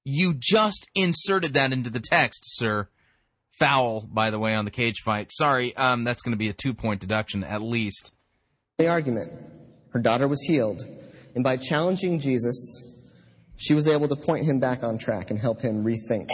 You 0.05 0.35
just 0.39 0.87
inserted 0.95 1.55
that 1.55 1.73
into 1.73 1.91
the 1.91 2.01
text, 2.01 2.43
sir. 2.45 2.89
Foul, 3.53 4.07
by 4.13 4.31
the 4.31 4.39
way, 4.39 4.55
on 4.55 4.67
the 4.67 4.71
cage 4.71 5.01
fight. 5.03 5.33
Sorry, 5.33 5.75
um, 5.77 6.05
that's 6.05 6.21
going 6.21 6.35
to 6.35 6.39
be 6.39 6.49
a 6.49 6.53
two 6.53 6.75
point 6.75 7.01
deduction 7.01 7.43
at 7.43 7.63
least. 7.63 8.13
the 8.79 8.89
argument. 8.89 9.33
Her 9.95 10.01
daughter 10.01 10.29
was 10.29 10.43
healed, 10.43 10.83
and 11.35 11.43
by 11.43 11.57
challenging 11.57 12.21
Jesus, 12.21 13.01
she 13.57 13.73
was 13.73 13.89
able 13.89 14.09
to 14.09 14.17
point 14.17 14.45
him 14.45 14.61
back 14.61 14.85
on 14.85 14.99
track 14.99 15.31
and 15.31 15.39
help 15.39 15.63
him 15.63 15.83
rethink. 15.85 16.29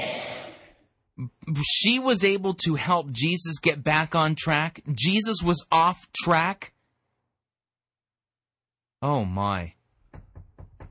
She 1.65 1.99
was 1.99 2.25
able 2.25 2.55
to 2.65 2.75
help 2.75 3.11
Jesus 3.11 3.59
get 3.59 3.85
back 3.85 4.15
on 4.15 4.35
track. 4.35 4.83
Jesus 4.93 5.43
was 5.43 5.65
off 5.71 6.09
track. 6.13 6.73
Oh 9.03 9.25
my. 9.25 9.75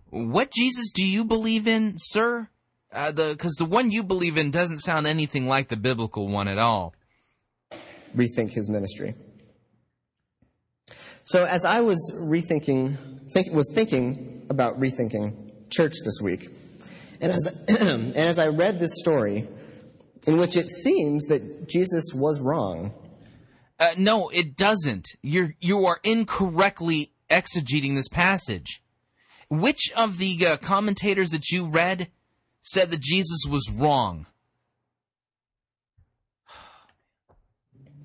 What 0.09 0.51
Jesus 0.51 0.91
do 0.91 1.05
you 1.05 1.23
believe 1.25 1.67
in, 1.67 1.95
sir? 1.97 2.49
Uh, 2.93 3.11
the 3.11 3.29
because 3.31 3.53
the 3.53 3.65
one 3.65 3.89
you 3.89 4.03
believe 4.03 4.37
in 4.37 4.51
doesn't 4.51 4.79
sound 4.79 5.07
anything 5.07 5.47
like 5.47 5.69
the 5.69 5.77
biblical 5.77 6.27
one 6.27 6.49
at 6.49 6.57
all. 6.57 6.93
rethink 8.15 8.51
his 8.51 8.69
ministry. 8.69 9.13
So 11.23 11.45
as 11.45 11.63
I 11.63 11.79
was 11.79 12.11
rethinking, 12.15 12.97
think, 13.33 13.53
was 13.53 13.71
thinking 13.73 14.45
about 14.49 14.79
rethinking 14.79 15.69
church 15.69 15.93
this 16.03 16.19
week, 16.21 16.49
and 17.21 17.31
as 17.31 17.47
and 17.79 18.15
as 18.17 18.37
I 18.37 18.47
read 18.49 18.79
this 18.79 18.99
story, 18.99 19.47
in 20.27 20.37
which 20.37 20.55
it 20.55 20.69
seems 20.69 21.27
that 21.27 21.67
Jesus 21.67 22.13
was 22.13 22.41
wrong, 22.41 22.93
Uh, 23.79 23.95
no, 23.97 24.29
it 24.29 24.55
doesn't. 24.55 25.07
You're 25.23 25.55
you 25.59 25.85
are 25.87 25.99
incorrectly 26.03 27.13
exegeting 27.31 27.95
this 27.95 28.07
passage. 28.07 28.83
Which 29.49 29.91
of 29.97 30.19
the 30.19 30.37
uh, 30.45 30.57
commentators 30.57 31.31
that 31.31 31.49
you 31.49 31.65
read 31.65 32.11
said 32.61 32.91
that 32.91 33.01
Jesus 33.01 33.45
was 33.49 33.71
wrong? 33.71 34.27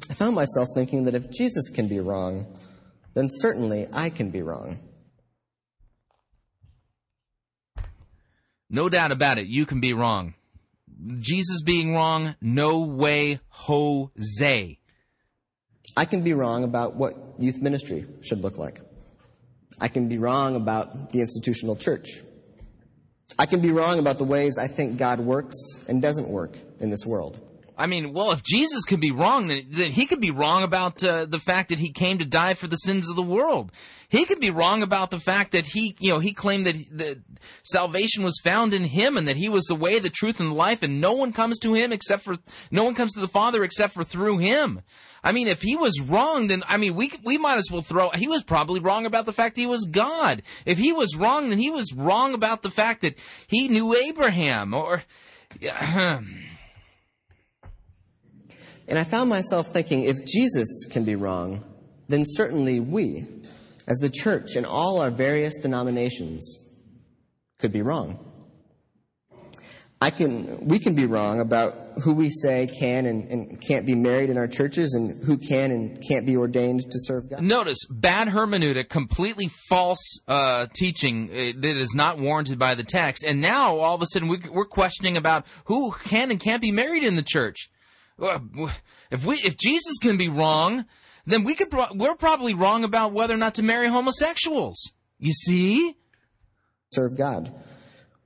I 0.09 0.14
found 0.14 0.34
myself 0.34 0.68
thinking 0.74 1.05
that 1.05 1.14
if 1.14 1.30
Jesus 1.30 1.68
can 1.68 1.88
be 1.88 2.01
wrong, 2.01 2.47
then 3.12 3.26
certainly 3.28 3.86
I 3.93 4.09
can 4.09 4.30
be 4.30 4.40
wrong. 4.40 4.78
No 8.70 8.88
doubt 8.88 9.12
about 9.12 9.36
it, 9.36 9.47
you 9.47 9.66
can 9.66 9.80
be 9.80 9.93
wrong. 9.93 10.36
Jesus 11.18 11.62
being 11.62 11.94
wrong, 11.94 12.35
no 12.40 12.81
way, 12.81 13.40
Jose. 13.51 14.78
I 15.97 16.05
can 16.05 16.23
be 16.23 16.32
wrong 16.32 16.64
about 16.64 16.94
what 16.94 17.14
youth 17.39 17.60
ministry 17.60 18.06
should 18.23 18.40
look 18.40 18.59
like. 18.59 18.81
I 19.81 19.89
can 19.89 20.09
be 20.09 20.18
wrong 20.18 20.56
about 20.56 21.10
the 21.10 21.20
institutional 21.20 21.77
church. 21.77 22.20
I 23.39 23.47
can 23.47 23.60
be 23.60 23.70
wrong 23.70 23.98
about 23.98 24.18
the 24.18 24.24
ways 24.24 24.59
I 24.59 24.66
think 24.68 24.98
God 24.98 25.20
works 25.20 25.56
and 25.89 26.01
doesn't 26.01 26.28
work 26.28 26.56
in 26.81 26.90
this 26.90 27.05
world. 27.05 27.40
I 27.78 27.86
mean, 27.86 28.12
well, 28.12 28.32
if 28.32 28.43
Jesus 28.43 28.85
could 28.85 29.01
be 29.01 29.11
wrong, 29.11 29.48
then, 29.48 29.66
then 29.69 29.90
he 29.90 30.07
could 30.07 30.20
be 30.20 30.31
wrong 30.31 30.62
about 30.62 31.05
uh, 31.05 31.27
the 31.27 31.39
fact 31.39 31.69
that 31.69 31.78
he 31.78 31.90
came 31.90 32.19
to 32.19 32.24
die 32.24 32.55
for 32.55 32.66
the 32.66 32.77
sins 32.77 33.11
of 33.11 33.16
the 33.16 33.23
world. 33.23 33.70
He 34.09 34.24
could 34.24 34.40
be 34.40 34.51
wrong 34.51 34.82
about 34.82 35.11
the 35.11 35.19
fact 35.19 35.53
that 35.53 35.66
he, 35.66 35.94
you 35.98 36.11
know, 36.11 36.19
he 36.19 36.32
claimed 36.32 36.66
that 36.66 36.77
that 36.97 37.19
salvation 37.65 38.23
was 38.23 38.40
found 38.43 38.73
in 38.73 38.85
him 38.85 39.16
and 39.16 39.27
that 39.28 39.36
he 39.36 39.48
was 39.48 39.65
the 39.65 39.74
way, 39.74 39.98
the 39.98 40.11
truth, 40.11 40.40
and 40.40 40.51
the 40.51 40.55
life, 40.55 40.82
and 40.82 41.01
no 41.01 41.12
one 41.12 41.32
comes 41.32 41.59
to 41.59 41.74
him 41.74 41.93
except 41.93 42.23
for 42.23 42.36
no 42.70 42.85
one 42.85 42.94
comes 42.94 43.12
to 43.15 43.20
the 43.20 43.28
Father 43.28 43.65
except 43.65 43.94
for 43.94 44.05
through 44.05 44.39
him. 44.39 44.81
I 45.24 45.32
mean, 45.32 45.48
if 45.48 45.61
he 45.61 45.77
was 45.77 46.01
wrong, 46.01 46.47
then 46.47 46.62
I 46.69 46.77
mean, 46.77 46.94
we 46.94 47.11
we 47.24 47.36
might 47.36 47.59
as 47.59 47.69
well 47.70 47.82
throw. 47.82 48.11
He 48.11 48.28
was 48.28 48.44
probably 48.44 48.81
wrong 48.81 49.07
about 49.07 49.27
the 49.27 49.32
fact 49.32 49.57
he 49.57 49.66
was 49.66 49.89
God. 49.90 50.43
If 50.65 50.78
he 50.78 50.93
was 50.93 51.16
wrong, 51.16 51.51
then 51.51 51.59
he 51.59 51.70
was 51.70 51.93
wrong 51.93 52.32
about 52.32 52.62
the 52.62 52.70
fact 52.70 53.03
that 53.03 53.19
he 53.48 53.69
knew 53.69 53.94
Abraham 53.94 54.73
or. 54.73 55.03
And 58.89 58.99
I 58.99 59.05
found 59.05 59.29
myself 59.31 59.69
thinking 59.69 60.03
if 60.03 60.25
Jesus 60.25 60.87
can 60.91 61.05
be 61.05 61.17
wrong, 61.17 61.65
then 62.09 62.23
certainly 62.25 62.81
we, 62.81 63.25
as 63.89 63.99
the 63.99 64.11
church 64.11 64.57
and 64.57 64.65
all 64.65 65.01
our 65.01 65.11
various 65.11 65.57
denominations, 65.57 66.59
could 67.59 67.73
be 67.73 67.83
wrong. 67.83 68.19
I 69.99 70.11
can, 70.11 70.69
we 70.69 70.79
can 70.79 70.95
be 70.95 71.07
wrong 71.07 71.41
about 71.41 71.73
who 72.05 72.13
we 72.13 72.29
say 72.29 72.69
can 72.79 73.07
and, 73.07 73.31
and 73.31 73.61
can't 73.67 73.87
be 73.87 73.95
married 73.95 74.29
in 74.29 74.37
our 74.37 74.47
churches 74.47 74.93
and 74.93 75.25
who 75.25 75.39
can 75.39 75.71
and 75.71 76.03
can't 76.07 76.27
be 76.27 76.37
ordained 76.37 76.83
to 76.83 76.99
serve 77.01 77.31
God. 77.31 77.41
Notice 77.41 77.79
bad 77.91 78.29
hermeneutic, 78.29 78.91
completely 78.91 79.49
false 79.71 80.21
uh, 80.29 80.67
teaching 80.75 81.31
uh, 81.31 81.61
that 81.61 81.77
is 81.79 81.95
not 81.95 82.19
warranted 82.19 82.59
by 82.59 82.75
the 82.75 82.85
text, 82.85 83.25
and 83.25 83.41
now 83.41 83.77
all 83.79 83.95
of 83.95 84.03
a 84.03 84.07
sudden 84.07 84.29
we, 84.29 84.39
we're 84.51 84.67
questioning 84.67 85.17
about 85.17 85.47
who 85.65 85.93
can 86.05 86.31
and 86.31 86.39
can't 86.39 86.61
be 86.61 86.73
married 86.73 87.03
in 87.03 87.17
the 87.17 87.25
church. 87.27 87.71
If 88.18 89.24
we, 89.24 89.34
if 89.36 89.56
Jesus 89.56 89.98
can 90.01 90.16
be 90.16 90.28
wrong, 90.28 90.86
then 91.26 91.44
we 91.44 91.55
could 91.55 91.68
we're 91.94 92.14
probably 92.14 92.55
wrong 92.55 92.84
about 92.84 93.12
whether 93.12 93.34
or 93.34 93.38
not 93.38 93.55
to 93.56 93.62
marry 93.62 93.88
homosexuals. 93.88 94.93
You 95.18 95.32
see? 95.32 95.97
Serve 96.93 97.16
God. 97.18 97.52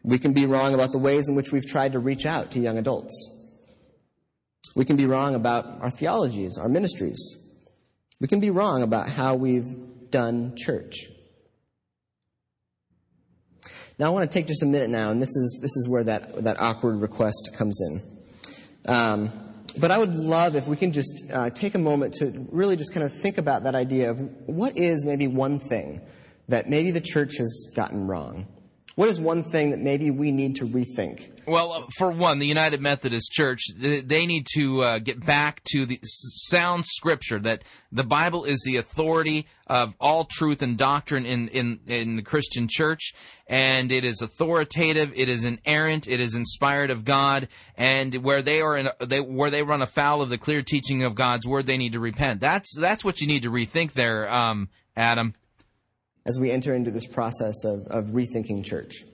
We 0.02 0.18
can 0.18 0.32
be 0.32 0.46
wrong 0.46 0.74
about 0.74 0.92
the 0.92 0.98
ways 0.98 1.28
in 1.28 1.34
which 1.34 1.52
we've 1.52 1.66
tried 1.66 1.92
to 1.92 1.98
reach 1.98 2.24
out 2.24 2.52
to 2.52 2.60
young 2.60 2.78
adults. 2.78 3.36
We 4.76 4.84
can 4.84 4.96
be 4.96 5.06
wrong 5.06 5.34
about 5.34 5.66
our 5.82 5.90
theologies, 5.90 6.56
our 6.56 6.68
ministries. 6.68 7.36
We 8.20 8.28
can 8.28 8.40
be 8.40 8.50
wrong 8.50 8.82
about 8.82 9.08
how 9.08 9.34
we've 9.34 10.10
done 10.10 10.54
church. 10.56 11.06
Now, 13.98 14.06
I 14.06 14.10
want 14.10 14.30
to 14.30 14.34
take 14.34 14.46
just 14.46 14.62
a 14.62 14.66
minute 14.66 14.88
now, 14.88 15.10
and 15.10 15.20
this 15.20 15.36
is, 15.36 15.58
this 15.60 15.76
is 15.76 15.86
where 15.86 16.04
that, 16.04 16.44
that 16.44 16.58
awkward 16.58 17.02
request 17.02 17.50
comes 17.58 17.78
in. 17.80 18.90
Um, 18.90 19.30
but 19.78 19.90
I 19.90 19.98
would 19.98 20.14
love 20.14 20.56
if 20.56 20.66
we 20.66 20.76
can 20.76 20.92
just 20.92 21.24
uh, 21.32 21.50
take 21.50 21.74
a 21.74 21.78
moment 21.78 22.14
to 22.14 22.46
really 22.50 22.76
just 22.76 22.92
kind 22.92 23.04
of 23.04 23.12
think 23.12 23.38
about 23.38 23.64
that 23.64 23.74
idea 23.74 24.10
of 24.10 24.20
what 24.46 24.76
is 24.76 25.04
maybe 25.04 25.26
one 25.26 25.58
thing 25.58 26.00
that 26.48 26.68
maybe 26.68 26.90
the 26.90 27.00
church 27.00 27.36
has 27.38 27.70
gotten 27.74 28.06
wrong. 28.06 28.46
What 28.96 29.08
is 29.08 29.20
one 29.20 29.42
thing 29.42 29.70
that 29.70 29.80
maybe 29.80 30.10
we 30.10 30.32
need 30.32 30.56
to 30.56 30.66
rethink? 30.66 31.30
Well, 31.46 31.72
uh, 31.72 31.82
for 31.96 32.10
one, 32.10 32.38
the 32.38 32.46
United 32.46 32.80
Methodist 32.80 33.32
Church, 33.32 33.62
they 33.76 34.26
need 34.26 34.46
to 34.54 34.82
uh, 34.82 34.98
get 34.98 35.24
back 35.24 35.62
to 35.72 35.86
the 35.86 35.98
sound 36.02 36.86
scripture 36.86 37.38
that 37.40 37.62
the 37.90 38.04
Bible 38.04 38.44
is 38.44 38.62
the 38.64 38.76
authority 38.76 39.46
of 39.66 39.94
all 40.00 40.24
truth 40.24 40.62
and 40.62 40.76
doctrine 40.76 41.24
in, 41.24 41.48
in, 41.48 41.80
in 41.86 42.16
the 42.16 42.22
Christian 42.22 42.66
church, 42.68 43.12
and 43.46 43.90
it 43.90 44.04
is 44.04 44.20
authoritative, 44.20 45.12
it 45.14 45.28
is 45.28 45.44
inerrant, 45.44 46.06
it 46.06 46.20
is 46.20 46.34
inspired 46.34 46.90
of 46.90 47.04
God, 47.04 47.48
and 47.76 48.14
where 48.16 48.42
they 48.42 48.60
are 48.60 48.76
in, 48.76 48.90
they, 49.00 49.20
where 49.20 49.50
they 49.50 49.62
run 49.62 49.82
afoul 49.82 50.22
of 50.22 50.28
the 50.28 50.38
clear 50.38 50.62
teaching 50.62 51.02
of 51.02 51.14
God's 51.14 51.46
word, 51.46 51.66
they 51.66 51.78
need 51.78 51.92
to 51.92 52.00
repent. 52.00 52.40
That's 52.40 52.76
that's 52.76 53.04
what 53.04 53.20
you 53.20 53.26
need 53.26 53.42
to 53.42 53.50
rethink 53.50 53.92
there, 53.92 54.30
um, 54.32 54.68
Adam. 54.96 55.34
As 56.26 56.38
we 56.38 56.50
enter 56.50 56.74
into 56.74 56.90
this 56.90 57.06
process 57.06 57.64
of, 57.64 57.86
of 57.88 58.06
rethinking 58.06 58.64
church. 58.64 59.04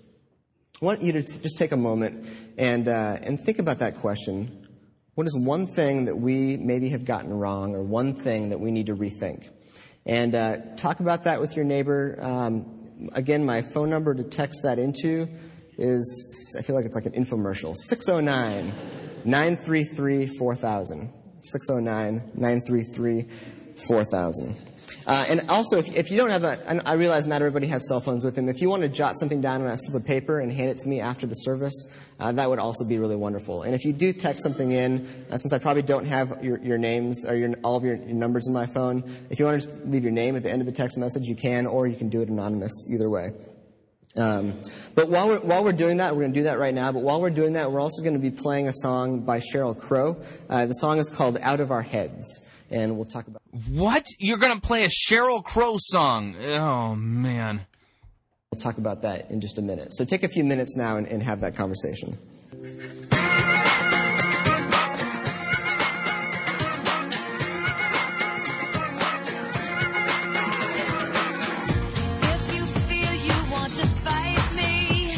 I 0.81 0.85
want 0.85 1.03
you 1.03 1.13
to 1.13 1.23
t- 1.23 1.39
just 1.43 1.57
take 1.57 1.73
a 1.73 1.77
moment 1.77 2.27
and, 2.59 2.87
uh, 2.89 3.17
and 3.23 3.41
think 3.41 3.59
about 3.59 3.79
that 3.79 3.97
question. 3.97 4.67
What 5.15 5.27
is 5.27 5.37
one 5.39 5.67
thing 5.67 6.05
that 6.05 6.17
we 6.17 6.59
maybe 6.59 6.91
have 6.91 7.05
gotten 7.05 7.33
wrong 7.33 7.75
or 7.75 7.83
one 7.83 8.15
thing 8.15 8.51
that 8.51 8.61
we 8.61 8.71
need 8.71 8.87
to 8.87 8.95
rethink? 8.95 9.49
And 10.05 10.35
uh, 10.35 10.59
talk 10.77 11.01
about 11.01 11.25
that 11.25 11.41
with 11.41 11.57
your 11.57 11.65
neighbor. 11.65 12.19
Um, 12.21 13.11
again, 13.13 13.45
my 13.45 13.63
phone 13.63 13.89
number 13.89 14.15
to 14.15 14.23
text 14.23 14.63
that 14.65 14.79
into 14.79 15.29
is, 15.79 16.57
I 16.59 16.63
feel 16.63 16.77
like 16.77 16.85
it's 16.85 16.95
like 16.95 17.07
an 17.07 17.13
infomercial, 17.13 17.75
609 17.75 18.73
933 19.25 20.27
4000. 20.27 21.13
609 21.41 22.33
933 22.35 23.27
4000. 23.77 24.57
Uh, 25.07 25.25
and 25.29 25.49
also, 25.49 25.79
if, 25.79 25.95
if 25.95 26.11
you 26.11 26.17
don't 26.17 26.31
have 26.31 26.43
a, 26.43 26.89
I 26.89 26.95
realize 26.95 27.27
not 27.27 27.41
everybody 27.41 27.69
has 27.69 27.87
cell 27.87 28.01
phones 28.01 28.25
with 28.25 28.35
them. 28.35 28.49
If 28.49 28.61
you 28.61 28.69
want 28.69 28.83
to 28.83 28.89
jot 28.89 29.17
something 29.17 29.41
down 29.41 29.63
on 29.63 29.69
a 29.69 29.77
slip 29.77 30.03
of 30.03 30.07
paper 30.07 30.41
and 30.41 30.53
hand 30.53 30.71
it 30.71 30.79
to 30.79 30.89
me 30.89 31.01
after 31.01 31.27
the 31.27 31.35
service, 31.35 31.93
uh, 32.19 32.33
that 32.33 32.51
would 32.51 32.59
also 32.59 32.85
be 32.85 32.99
really 32.99 33.15
wonderful. 33.15 33.63
And 33.63 33.75
if 33.75 33.85
you 33.85 33.93
do 33.93 34.13
text 34.13 34.43
something 34.43 34.73
in, 34.73 35.07
uh, 35.31 35.37
since 35.37 35.53
I 35.53 35.59
probably 35.59 35.83
don't 35.83 36.07
have 36.07 36.43
your, 36.43 36.59
your 36.59 36.79
names 36.79 37.25
or 37.25 37.37
your, 37.37 37.55
all 37.63 37.77
of 37.77 37.85
your, 37.85 37.95
your 37.95 38.17
numbers 38.17 38.49
in 38.49 38.53
my 38.53 38.67
phone, 38.67 39.05
if 39.31 39.39
you 39.39 39.45
want 39.45 39.63
to 39.63 39.69
just 39.69 39.87
leave 39.87 40.03
your 40.03 40.13
name 40.13 40.35
at 40.35 40.43
the 40.43 40.51
end 40.51 40.61
of 40.61 40.67
the 40.67 40.73
text 40.73 40.99
message, 40.99 41.25
you 41.27 41.37
can, 41.37 41.67
or 41.67 41.87
you 41.87 41.97
can 41.97 42.09
do 42.09 42.21
it 42.21 42.29
anonymous. 42.29 42.91
Either 42.93 43.09
way. 43.09 43.31
Um, 44.17 44.55
but 44.95 45.09
while 45.09 45.29
we're, 45.29 45.41
while 45.41 45.63
we're 45.63 45.73
doing 45.73 45.99
that, 45.99 46.15
we're 46.15 46.23
going 46.23 46.33
to 46.33 46.41
do 46.41 46.45
that 46.45 46.59
right 46.59 46.75
now, 46.75 46.91
but 46.91 47.03
while 47.03 47.21
we're 47.21 47.31
doing 47.31 47.53
that, 47.53 47.71
we're 47.71 47.81
also 47.81 48.03
going 48.03 48.15
to 48.15 48.21
be 48.21 48.31
playing 48.31 48.67
a 48.67 48.73
song 48.73 49.21
by 49.21 49.41
Sheryl 49.41 49.79
Crow. 49.79 50.17
Uh, 50.49 50.67
the 50.67 50.73
song 50.73 50.99
is 50.99 51.11
called 51.11 51.37
Out 51.43 51.61
of 51.61 51.71
Our 51.71 51.83
Heads, 51.83 52.41
and 52.71 52.97
we'll 52.97 53.07
talk 53.07 53.27
about 53.27 53.43
What? 53.69 54.07
You're 54.19 54.39
going 54.39 54.55
to 54.55 54.61
play 54.61 54.85
a 54.85 54.89
Sheryl 54.89 55.43
Crow 55.45 55.77
song? 55.79 56.37
Oh 56.43 56.95
man. 56.95 57.67
We'll 58.53 58.61
talk 58.61 58.79
about 58.79 59.03
that 59.03 59.31
in 59.31 59.41
just 59.41 59.59
a 59.59 59.63
minute. 59.63 59.93
So 59.93 60.05
take 60.05 60.23
a 60.23 60.29
few 60.29 60.45
minutes 60.45 60.77
now 60.77 60.97
and, 60.97 61.07
and 61.07 61.23
have 61.23 61.41
that 61.41 61.57
conversation. 61.57 62.17
If 71.19 72.55
you 72.55 72.65
feel 72.65 73.15
you 73.15 73.53
want 73.53 73.75
to 73.75 73.87
fight 73.87 74.55
me, 74.55 75.15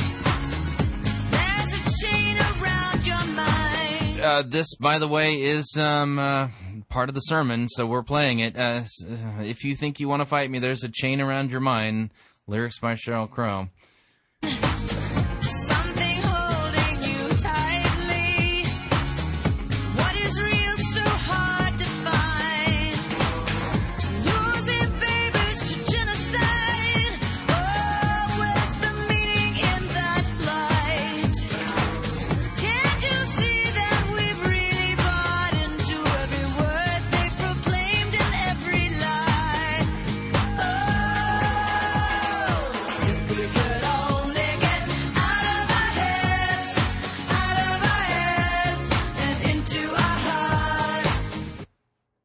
there's 1.31 1.73
a 1.75 1.83
chain 2.07 2.37
around 2.37 3.07
your 3.07 3.25
mind. 3.35 4.21
Uh, 4.21 4.43
this, 4.47 4.75
by 4.77 4.99
the 4.99 5.09
way, 5.09 5.41
is 5.43 5.77
um, 5.79 6.19
uh, 6.19 6.49
part 6.89 7.09
of 7.09 7.15
the 7.15 7.21
sermon, 7.21 7.69
so 7.69 7.87
we're 7.87 8.03
playing 8.03 8.39
it. 8.41 8.57
Uh, 8.57 8.85
uh, 9.09 9.43
if 9.43 9.65
you 9.65 9.75
think 9.75 10.01
you 10.01 10.09
want 10.09 10.21
to 10.21 10.27
fight 10.27 10.51
me, 10.51 10.59
there's 10.59 10.85
a 10.85 10.89
chain 10.89 11.21
around 11.21 11.51
your 11.51 11.61
mind. 11.61 12.11
Lyrics 12.47 12.79
by 12.79 12.95
Sheryl 12.95 13.31
Crow. 13.31 13.69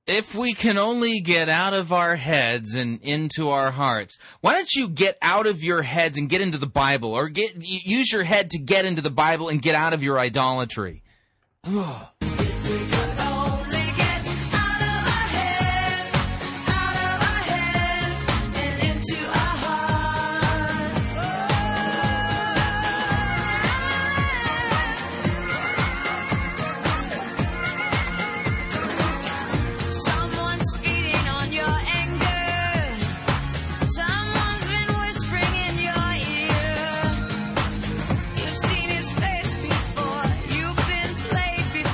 If 0.05 0.35
we 0.35 0.53
can 0.53 0.77
only 0.77 1.21
get 1.21 1.47
out 1.47 1.73
of 1.73 1.93
our 1.93 2.17
heads 2.17 2.75
and 2.75 2.99
into 3.03 3.49
our 3.49 3.71
hearts, 3.71 4.19
why 4.41 4.51
don't 4.51 4.73
you 4.73 4.89
get 4.89 5.17
out 5.21 5.47
of 5.47 5.63
your 5.63 5.81
heads 5.81 6.17
and 6.17 6.27
get 6.27 6.41
into 6.41 6.57
the 6.57 6.67
Bible, 6.67 7.13
or 7.13 7.29
get 7.29 7.55
use 7.57 8.11
your 8.11 8.25
head 8.25 8.49
to 8.49 8.59
get 8.59 8.83
into 8.83 9.01
the 9.01 9.09
Bible 9.09 9.47
and 9.47 9.61
get 9.61 9.75
out 9.75 9.93
of 9.93 10.03
your 10.03 10.19
idolatry? 10.19 11.03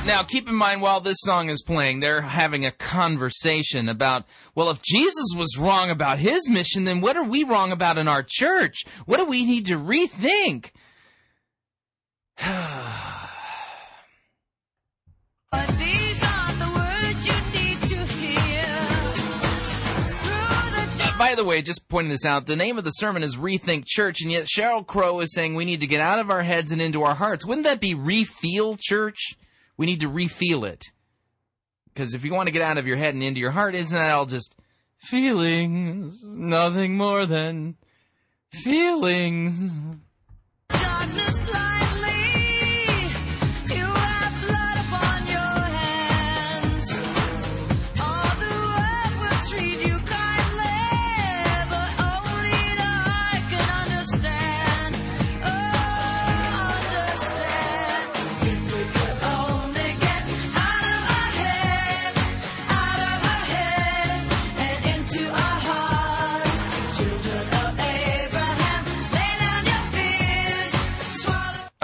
Now, 0.10 0.23
keep 0.23 0.49
in 0.49 0.56
mind 0.56 0.81
while 0.81 1.02
this 1.02 1.19
song 1.19 1.52
is 1.52 1.61
playing, 1.61 1.99
they're 1.99 2.22
having 2.22 2.65
a 2.65 2.72
conversation 2.72 3.88
about, 3.88 4.26
well, 4.56 4.72
if 4.72 4.81
Jesus 4.81 5.36
was 5.38 5.56
wrong 5.56 5.91
about 5.91 6.18
his 6.18 6.49
mission, 6.49 6.86
then 6.86 6.99
what 6.99 7.15
are 7.15 7.23
we 7.23 7.44
wrong 7.44 7.72
about 7.72 7.99
in 7.99 8.07
our 8.07 8.26
church? 8.27 8.86
What 9.06 9.18
do 9.18 9.26
we 9.26 9.45
need 9.45 9.68
to 9.68 9.76
rethink? 9.76 10.72
But 15.52 15.68
these 15.77 16.23
are 16.23 16.53
the 16.53 16.72
words 16.73 17.27
you 17.27 17.61
need 17.61 17.80
to 17.84 17.98
hear. 18.18 18.65
Through 20.23 20.98
the 20.98 21.03
uh, 21.03 21.18
by 21.19 21.36
the 21.36 21.45
way, 21.45 21.61
just 21.61 21.88
pointing 21.88 22.10
this 22.10 22.26
out, 22.26 22.48
the 22.48 22.56
name 22.56 22.80
of 22.80 22.84
the 22.84 22.90
sermon 22.91 23.22
is 23.22 23.36
Rethink 23.36 23.84
Church, 23.86 24.23
and 24.23 24.31
yet 24.31 24.48
Sheryl 24.48 24.88
Crow 24.88 25.19
is 25.19 25.36
saying 25.36 25.53
we 25.53 25.65
need 25.65 25.81
to 25.81 25.88
get 25.88 26.02
out 26.02 26.18
of 26.18 26.31
our 26.31 26.41
heads 26.41 26.72
and 26.72 26.81
into 26.81 27.03
our 27.03 27.14
hearts. 27.14 27.45
Wouldn't 27.45 27.68
that 27.68 27.80
be 27.80 27.94
refeel 27.94 28.76
church? 28.80 29.36
We 29.80 29.85
need 29.85 30.01
to 30.01 30.10
refeel 30.10 30.68
it. 30.68 30.91
Because 31.85 32.14
if 32.14 32.26
you 32.26 32.34
want 32.34 32.47
to 32.47 32.51
get 32.51 32.61
out 32.61 32.77
of 32.77 32.85
your 32.85 32.97
head 32.97 33.14
and 33.14 33.23
into 33.23 33.39
your 33.39 33.51
heart, 33.51 33.76
isn't 33.76 33.97
that 33.97 34.11
all 34.11 34.26
just 34.26 34.57
feelings? 34.97 36.22
Nothing 36.22 36.97
more 36.97 37.26
than 37.26 37.77
feelings. 38.51 39.72
darkness 40.68 41.39
blindly, 41.39 41.88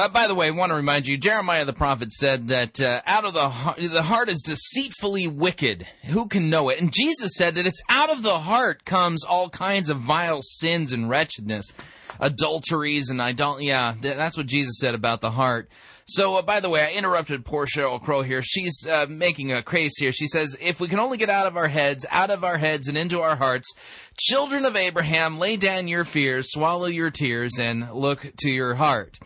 Uh, 0.06 0.10
by 0.10 0.28
the 0.28 0.36
way, 0.36 0.46
I 0.46 0.52
want 0.52 0.70
to 0.70 0.76
remind 0.76 1.08
you, 1.08 1.18
Jeremiah 1.18 1.66
the 1.66 1.74
prophet 1.74 2.14
said 2.14 2.50
that 2.50 2.80
uh, 2.80 3.02
out 3.08 3.26
of 3.26 3.34
the 3.34 3.50
heart, 3.50 3.80
the 3.82 4.04
heart 4.04 4.30
is 4.30 4.40
deceitfully 4.40 5.26
wicked. 5.26 5.88
Who 6.04 6.28
can 6.28 6.52
know 6.52 6.70
it? 6.70 6.80
And 6.80 6.94
Jesus 6.94 7.32
said 7.36 7.56
that 7.56 7.66
it's 7.66 7.82
out 7.90 8.12
of 8.12 8.22
the 8.22 8.38
heart 8.38 8.86
comes 8.86 9.26
all 9.26 9.50
kinds 9.50 9.90
of 9.90 9.98
vile 9.98 10.44
sins 10.44 10.94
and 10.94 11.10
wretchedness, 11.10 11.74
adulteries 12.20 13.10
and 13.10 13.20
idol. 13.20 13.60
Yeah, 13.60 13.96
th- 14.00 14.16
that's 14.16 14.38
what 14.38 14.46
Jesus 14.46 14.78
said 14.78 14.94
about 14.94 15.22
the 15.22 15.32
heart. 15.32 15.72
So, 16.06 16.36
uh, 16.36 16.44
by 16.44 16.60
the 16.60 16.70
way, 16.70 16.84
I 16.84 16.96
interrupted 16.96 17.44
poor 17.44 17.66
Sheryl 17.66 18.00
Crow 18.00 18.22
here. 18.22 18.44
She's 18.44 18.88
uh, 18.88 19.08
making 19.10 19.52
a 19.52 19.64
case 19.64 19.98
here. 19.98 20.12
She 20.12 20.28
says, 20.28 20.56
if 20.62 20.80
we 20.80 20.88
can 20.88 21.00
only 21.00 21.18
get 21.18 21.32
out 21.32 21.48
of 21.48 21.58
our 21.58 21.68
heads, 21.68 22.06
out 22.12 22.30
of 22.30 22.44
our 22.44 22.60
heads 22.60 22.88
and 22.88 22.96
into 22.96 23.22
our 23.22 23.38
hearts, 23.38 23.74
children 24.20 24.66
of 24.66 24.76
Abraham, 24.76 25.40
lay 25.40 25.58
down 25.58 25.88
your 25.88 26.06
fears, 26.06 26.52
swallow 26.52 26.86
your 26.86 27.10
tears, 27.10 27.58
and 27.60 27.92
look 27.92 28.32
to 28.42 28.52
your 28.52 28.76
heart. 28.76 29.18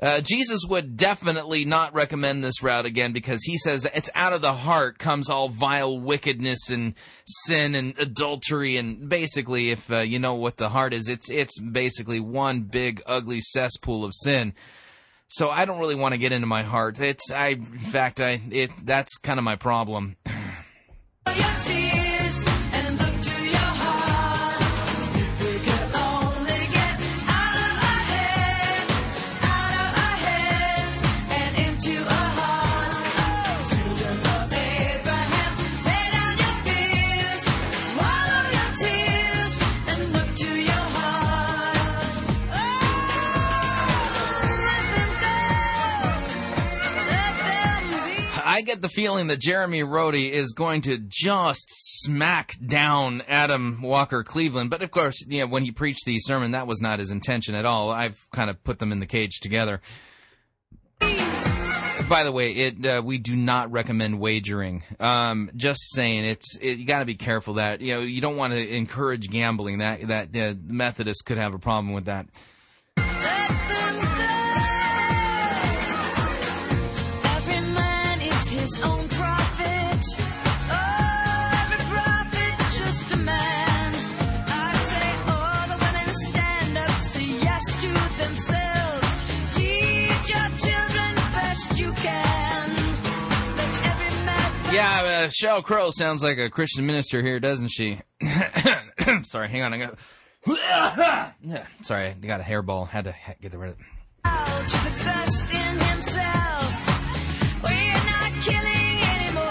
Uh, 0.00 0.20
Jesus 0.22 0.60
would 0.66 0.96
definitely 0.96 1.66
not 1.66 1.94
recommend 1.94 2.42
this 2.42 2.62
route 2.62 2.86
again 2.86 3.12
because 3.12 3.42
he 3.42 3.58
says 3.58 3.86
it's 3.94 4.08
out 4.14 4.32
of 4.32 4.40
the 4.40 4.54
heart 4.54 4.98
comes 4.98 5.28
all 5.28 5.50
vile 5.50 6.00
wickedness 6.00 6.70
and 6.70 6.94
sin 7.26 7.74
and 7.74 7.98
adultery 7.98 8.78
and 8.78 9.10
basically 9.10 9.70
if 9.70 9.92
uh, 9.92 9.98
you 9.98 10.18
know 10.18 10.34
what 10.34 10.56
the 10.56 10.70
heart 10.70 10.94
is 10.94 11.08
it's 11.08 11.30
it's 11.30 11.60
basically 11.60 12.18
one 12.18 12.62
big 12.62 13.02
ugly 13.04 13.40
cesspool 13.42 14.04
of 14.04 14.12
sin. 14.14 14.54
So 15.28 15.50
I 15.50 15.66
don't 15.66 15.78
really 15.78 15.94
want 15.94 16.12
to 16.12 16.18
get 16.18 16.32
into 16.32 16.46
my 16.46 16.62
heart. 16.62 16.98
It's 16.98 17.30
I 17.30 17.48
in 17.48 17.64
fact 17.64 18.22
I 18.22 18.40
it 18.50 18.70
that's 18.84 19.18
kind 19.18 19.38
of 19.38 19.44
my 19.44 19.56
problem. 19.56 20.16
I 48.60 48.62
get 48.62 48.82
the 48.82 48.90
feeling 48.90 49.28
that 49.28 49.40
Jeremy 49.40 49.82
Rhode 49.82 50.16
is 50.16 50.52
going 50.52 50.82
to 50.82 50.98
just 50.98 51.64
smack 52.02 52.58
down 52.62 53.22
Adam 53.26 53.80
Walker 53.80 54.22
Cleveland. 54.22 54.68
But 54.68 54.82
of 54.82 54.90
course, 54.90 55.24
yeah, 55.26 55.44
when 55.44 55.62
he 55.62 55.70
preached 55.70 56.04
the 56.04 56.18
sermon, 56.18 56.50
that 56.50 56.66
was 56.66 56.82
not 56.82 56.98
his 56.98 57.10
intention 57.10 57.54
at 57.54 57.64
all. 57.64 57.88
I've 57.88 58.20
kind 58.32 58.50
of 58.50 58.62
put 58.62 58.78
them 58.78 58.92
in 58.92 58.98
the 58.98 59.06
cage 59.06 59.40
together. 59.40 59.80
By 61.00 62.22
the 62.22 62.32
way, 62.32 62.52
it 62.52 62.84
uh, 62.84 63.00
we 63.02 63.16
do 63.16 63.34
not 63.34 63.72
recommend 63.72 64.20
wagering. 64.20 64.82
Um, 65.00 65.50
just 65.56 65.80
saying, 65.94 66.26
it's 66.26 66.58
it, 66.60 66.76
you 66.80 66.84
got 66.84 66.98
to 66.98 67.06
be 67.06 67.14
careful 67.14 67.54
that 67.54 67.80
you 67.80 67.94
know 67.94 68.00
you 68.00 68.20
don't 68.20 68.36
want 68.36 68.52
to 68.52 68.76
encourage 68.76 69.30
gambling. 69.30 69.78
That 69.78 70.06
that 70.08 70.36
uh, 70.36 70.54
Methodists 70.66 71.22
could 71.22 71.38
have 71.38 71.54
a 71.54 71.58
problem 71.58 71.94
with 71.94 72.04
that. 72.04 72.26
His 78.50 78.80
own 78.82 79.08
prophet. 79.08 80.04
Oh, 80.70 81.50
every 81.62 81.84
prophet 81.86 82.54
just 82.76 83.14
a 83.14 83.16
man. 83.18 83.94
I 84.48 84.72
say, 84.74 85.08
all 85.30 85.68
the 85.68 85.78
women 85.78 86.14
stand 86.14 86.78
up, 86.78 87.00
say 87.00 87.26
yes 87.26 87.80
to 87.82 87.88
themselves. 88.22 89.56
Teach 89.56 90.30
your 90.34 90.48
children 90.58 91.14
best 91.32 91.78
you 91.78 91.92
can. 91.92 92.68
Let 93.56 93.86
every 93.86 94.26
man 94.26 94.74
Yeah, 94.74 95.24
uh, 95.24 95.28
Shell 95.28 95.62
Crow 95.62 95.90
sounds 95.92 96.22
like 96.22 96.38
a 96.38 96.50
Christian 96.50 96.86
minister 96.86 97.22
here, 97.22 97.38
doesn't 97.40 97.68
she? 97.68 98.00
Sorry, 99.24 99.48
hang 99.48 99.62
on. 99.62 99.74
I 99.74 99.78
got. 99.78 99.98
Sorry, 101.82 102.06
I 102.08 102.12
got 102.14 102.40
a 102.40 102.44
hairball. 102.44 102.88
Had 102.88 103.04
to 103.04 103.14
get 103.40 103.54
rid 103.54 103.70
of 103.70 103.78
it. 103.78 103.86
out 104.24 104.68
to 104.68 104.76
the 104.84 105.04
best 105.04 105.54
in 105.54 105.78
himself. 105.78 106.90
Not 107.62 107.99
killing 108.40 108.96
anymore. 109.14 109.44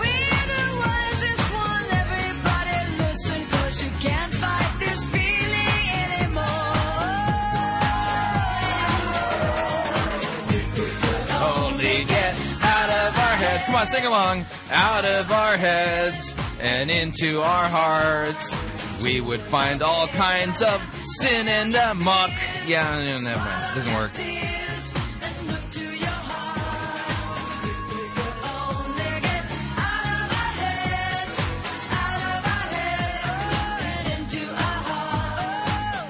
We're 0.00 0.44
the 0.54 0.64
wisest 0.80 1.46
one. 1.52 1.88
Everybody 1.92 2.78
listen, 3.04 3.40
you 3.84 3.90
can't 4.00 4.32
fight 4.32 4.72
this 4.80 5.04
feeling 5.10 5.84
anymore. 6.08 6.44
Only 11.44 12.04
get 12.06 12.34
out 12.64 12.90
of 12.90 13.18
our 13.18 13.36
heads. 13.36 13.64
Come 13.64 13.74
on, 13.74 13.86
sing 13.86 14.06
along. 14.06 14.46
Out 14.72 15.04
of 15.04 15.30
our 15.30 15.56
heads 15.58 16.34
and 16.62 16.90
into 16.90 17.42
our 17.42 17.68
hearts. 17.68 18.56
We 19.04 19.20
would 19.20 19.40
find 19.40 19.82
all 19.82 20.08
kinds 20.08 20.62
of 20.62 20.80
sin 21.02 21.46
and 21.46 21.72
muck. 21.98 22.30
Yeah, 22.66 23.04
never 23.22 23.38
mind. 23.38 23.74
Doesn't 23.74 23.94
work. 23.94 24.47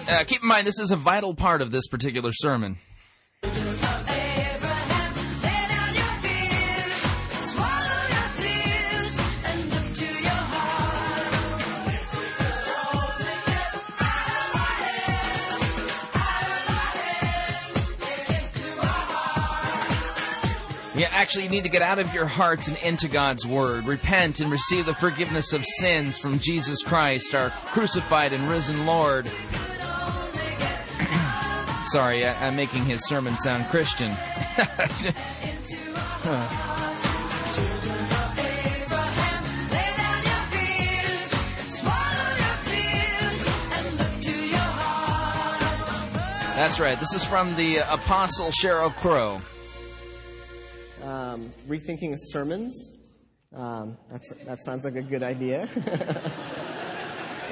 Uh, 0.09 0.24
keep 0.24 0.40
in 0.40 0.48
mind, 0.48 0.66
this 0.66 0.78
is 0.78 0.90
a 0.90 0.97
vital 0.97 1.35
part 1.35 1.60
of 1.60 1.70
this 1.70 1.86
particular 1.86 2.32
sermon. 2.32 2.78
Yeah, 20.94 21.06
actually, 21.12 21.44
you 21.44 21.51
need 21.51 21.62
to 21.62 21.70
get 21.70 21.82
out 21.82 22.01
of 22.01 22.12
your 22.12 22.26
hearts 22.26 22.66
and 22.66 22.76
into 22.78 23.06
God's 23.09 23.47
Word. 23.47 23.85
Repent 23.86 24.40
and 24.40 24.51
receive 24.51 24.86
the 24.86 24.94
forgiveness 24.94 25.52
of 25.52 25.64
sins 25.64 26.18
from 26.18 26.40
Jesus 26.40 26.82
Christ, 26.82 27.36
our 27.36 27.51
crucified 27.51 28.32
and 28.32 28.48
risen 28.48 28.85
Lord. 28.85 29.30
Sorry, 31.93 32.27
I, 32.27 32.47
I'm 32.47 32.55
making 32.55 32.85
his 32.85 33.06
sermon 33.09 33.36
sound 33.39 33.66
Christian. 33.66 34.10
That's 46.56 46.81
right. 46.81 46.98
This 46.98 47.15
is 47.15 47.24
from 47.24 47.55
the 47.56 47.78
Apostle 47.78 48.51
Sheryl 48.51 48.90
Crow. 48.97 49.40
um, 51.05 51.48
rethinking 51.69 52.15
sermons. 52.16 52.93
Um, 53.55 53.97
that 54.10 54.59
sounds 54.59 54.85
like 54.85 54.97
a 54.97 55.02
good 55.02 55.23
idea. 55.23 55.69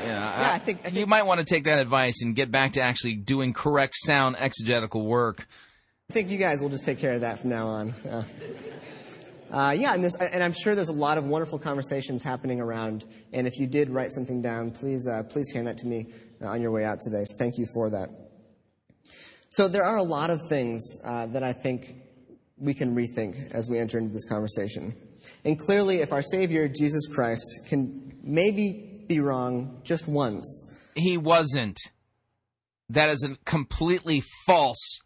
Yeah, 0.06 0.40
Yeah, 0.40 0.52
I 0.52 0.58
think- 0.58 0.80
I 0.84 0.88
you 0.88 1.06
might 1.06 1.26
want 1.26 1.40
to 1.40 1.44
take 1.44 1.64
that 1.64 1.78
advice 1.78 2.22
and 2.22 2.34
get 2.34 2.50
back 2.50 2.74
to 2.74 2.80
actually 2.80 3.14
doing 3.14 3.52
correct 3.52 3.94
sound 3.96 4.36
exegetical 4.38 5.06
work. 5.06 5.46
I 6.10 6.12
think 6.12 6.30
you 6.30 6.38
guys 6.38 6.60
will 6.60 6.68
just 6.68 6.84
take 6.84 6.98
care 6.98 7.14
of 7.14 7.22
that 7.22 7.40
from 7.40 7.50
now 7.50 7.66
on. 7.66 7.94
Uh, 8.08 8.22
uh, 9.50 9.74
yeah, 9.76 9.94
and, 9.94 10.04
and 10.20 10.42
I'm 10.42 10.52
sure 10.52 10.74
there's 10.74 10.88
a 10.88 10.92
lot 10.92 11.18
of 11.18 11.24
wonderful 11.24 11.58
conversations 11.58 12.22
happening 12.22 12.60
around. 12.60 13.04
And 13.32 13.46
if 13.46 13.58
you 13.58 13.66
did 13.66 13.90
write 13.90 14.12
something 14.12 14.40
down, 14.42 14.70
please, 14.70 15.06
uh, 15.08 15.24
please 15.24 15.52
hand 15.52 15.66
that 15.66 15.78
to 15.78 15.86
me 15.86 16.06
uh, 16.42 16.46
on 16.46 16.62
your 16.62 16.70
way 16.70 16.84
out 16.84 16.98
today. 17.00 17.24
So 17.24 17.36
thank 17.38 17.58
you 17.58 17.66
for 17.74 17.90
that. 17.90 18.08
So 19.48 19.68
there 19.68 19.84
are 19.84 19.96
a 19.96 20.02
lot 20.02 20.30
of 20.30 20.40
things 20.48 20.96
uh, 21.04 21.26
that 21.26 21.42
I 21.42 21.52
think 21.52 21.94
we 22.58 22.74
can 22.74 22.94
rethink 22.94 23.52
as 23.52 23.68
we 23.70 23.78
enter 23.78 23.98
into 23.98 24.12
this 24.12 24.28
conversation. 24.28 24.94
And 25.44 25.58
clearly, 25.58 26.00
if 26.00 26.12
our 26.12 26.22
Savior, 26.22 26.68
Jesus 26.68 27.06
Christ, 27.08 27.66
can 27.68 28.18
maybe 28.22 28.95
be 29.08 29.20
wrong 29.20 29.80
just 29.84 30.08
once, 30.08 30.78
He 30.94 31.16
wasn't. 31.18 31.78
That 32.88 33.10
is 33.10 33.22
a 33.24 33.36
completely 33.44 34.22
false, 34.46 35.00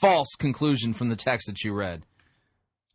false 0.00 0.28
conclusion 0.38 0.92
from 0.92 1.08
the 1.08 1.16
text 1.16 1.46
that 1.46 1.62
you 1.62 1.72
read. 1.72 2.04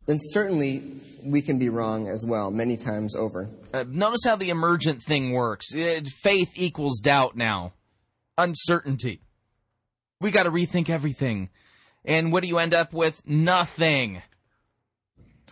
then 0.06 0.18
certainly 0.20 0.82
we 1.24 1.40
can 1.40 1.58
be 1.58 1.68
wrong 1.68 2.08
as 2.08 2.24
well, 2.26 2.50
many 2.50 2.76
times 2.76 3.16
over. 3.16 3.48
Uh, 3.72 3.84
notice 3.88 4.20
how 4.24 4.36
the 4.36 4.50
emergent 4.50 5.02
thing 5.02 5.32
works. 5.32 5.74
It, 5.74 6.08
faith 6.08 6.50
equals 6.56 7.00
doubt 7.00 7.36
now, 7.36 7.72
uncertainty. 8.36 9.22
We 10.20 10.30
got 10.30 10.42
to 10.42 10.50
rethink 10.50 10.90
everything. 10.90 11.48
And 12.04 12.32
what 12.32 12.42
do 12.42 12.48
you 12.48 12.58
end 12.58 12.74
up 12.74 12.92
with? 12.92 13.22
Nothing. 13.26 14.22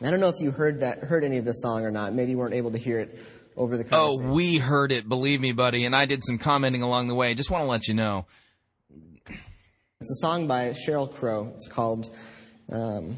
I 0.02 0.10
don't 0.10 0.20
know 0.20 0.28
if 0.28 0.40
you 0.40 0.50
heard 0.50 0.80
that, 0.80 0.98
heard 1.04 1.24
any 1.24 1.38
of 1.38 1.44
the 1.44 1.52
song 1.52 1.84
or 1.84 1.90
not. 1.90 2.14
Maybe 2.14 2.32
you 2.32 2.38
weren't 2.38 2.54
able 2.54 2.70
to 2.72 2.78
hear 2.78 3.00
it 3.00 3.18
over 3.58 3.76
the 3.76 3.84
Oh, 3.92 4.18
we 4.18 4.56
heard 4.58 4.92
it, 4.92 5.08
believe 5.08 5.40
me, 5.40 5.52
buddy. 5.52 5.84
And 5.84 5.94
I 5.94 6.06
did 6.06 6.22
some 6.24 6.38
commenting 6.38 6.82
along 6.82 7.08
the 7.08 7.14
way. 7.14 7.34
Just 7.34 7.50
want 7.50 7.64
to 7.64 7.68
let 7.68 7.88
you 7.88 7.94
know. 7.94 8.26
It's 10.00 10.10
a 10.10 10.26
song 10.26 10.46
by 10.46 10.68
Sheryl 10.70 11.12
Crow. 11.12 11.52
It's 11.56 11.66
called 11.66 12.08
um, 12.70 13.16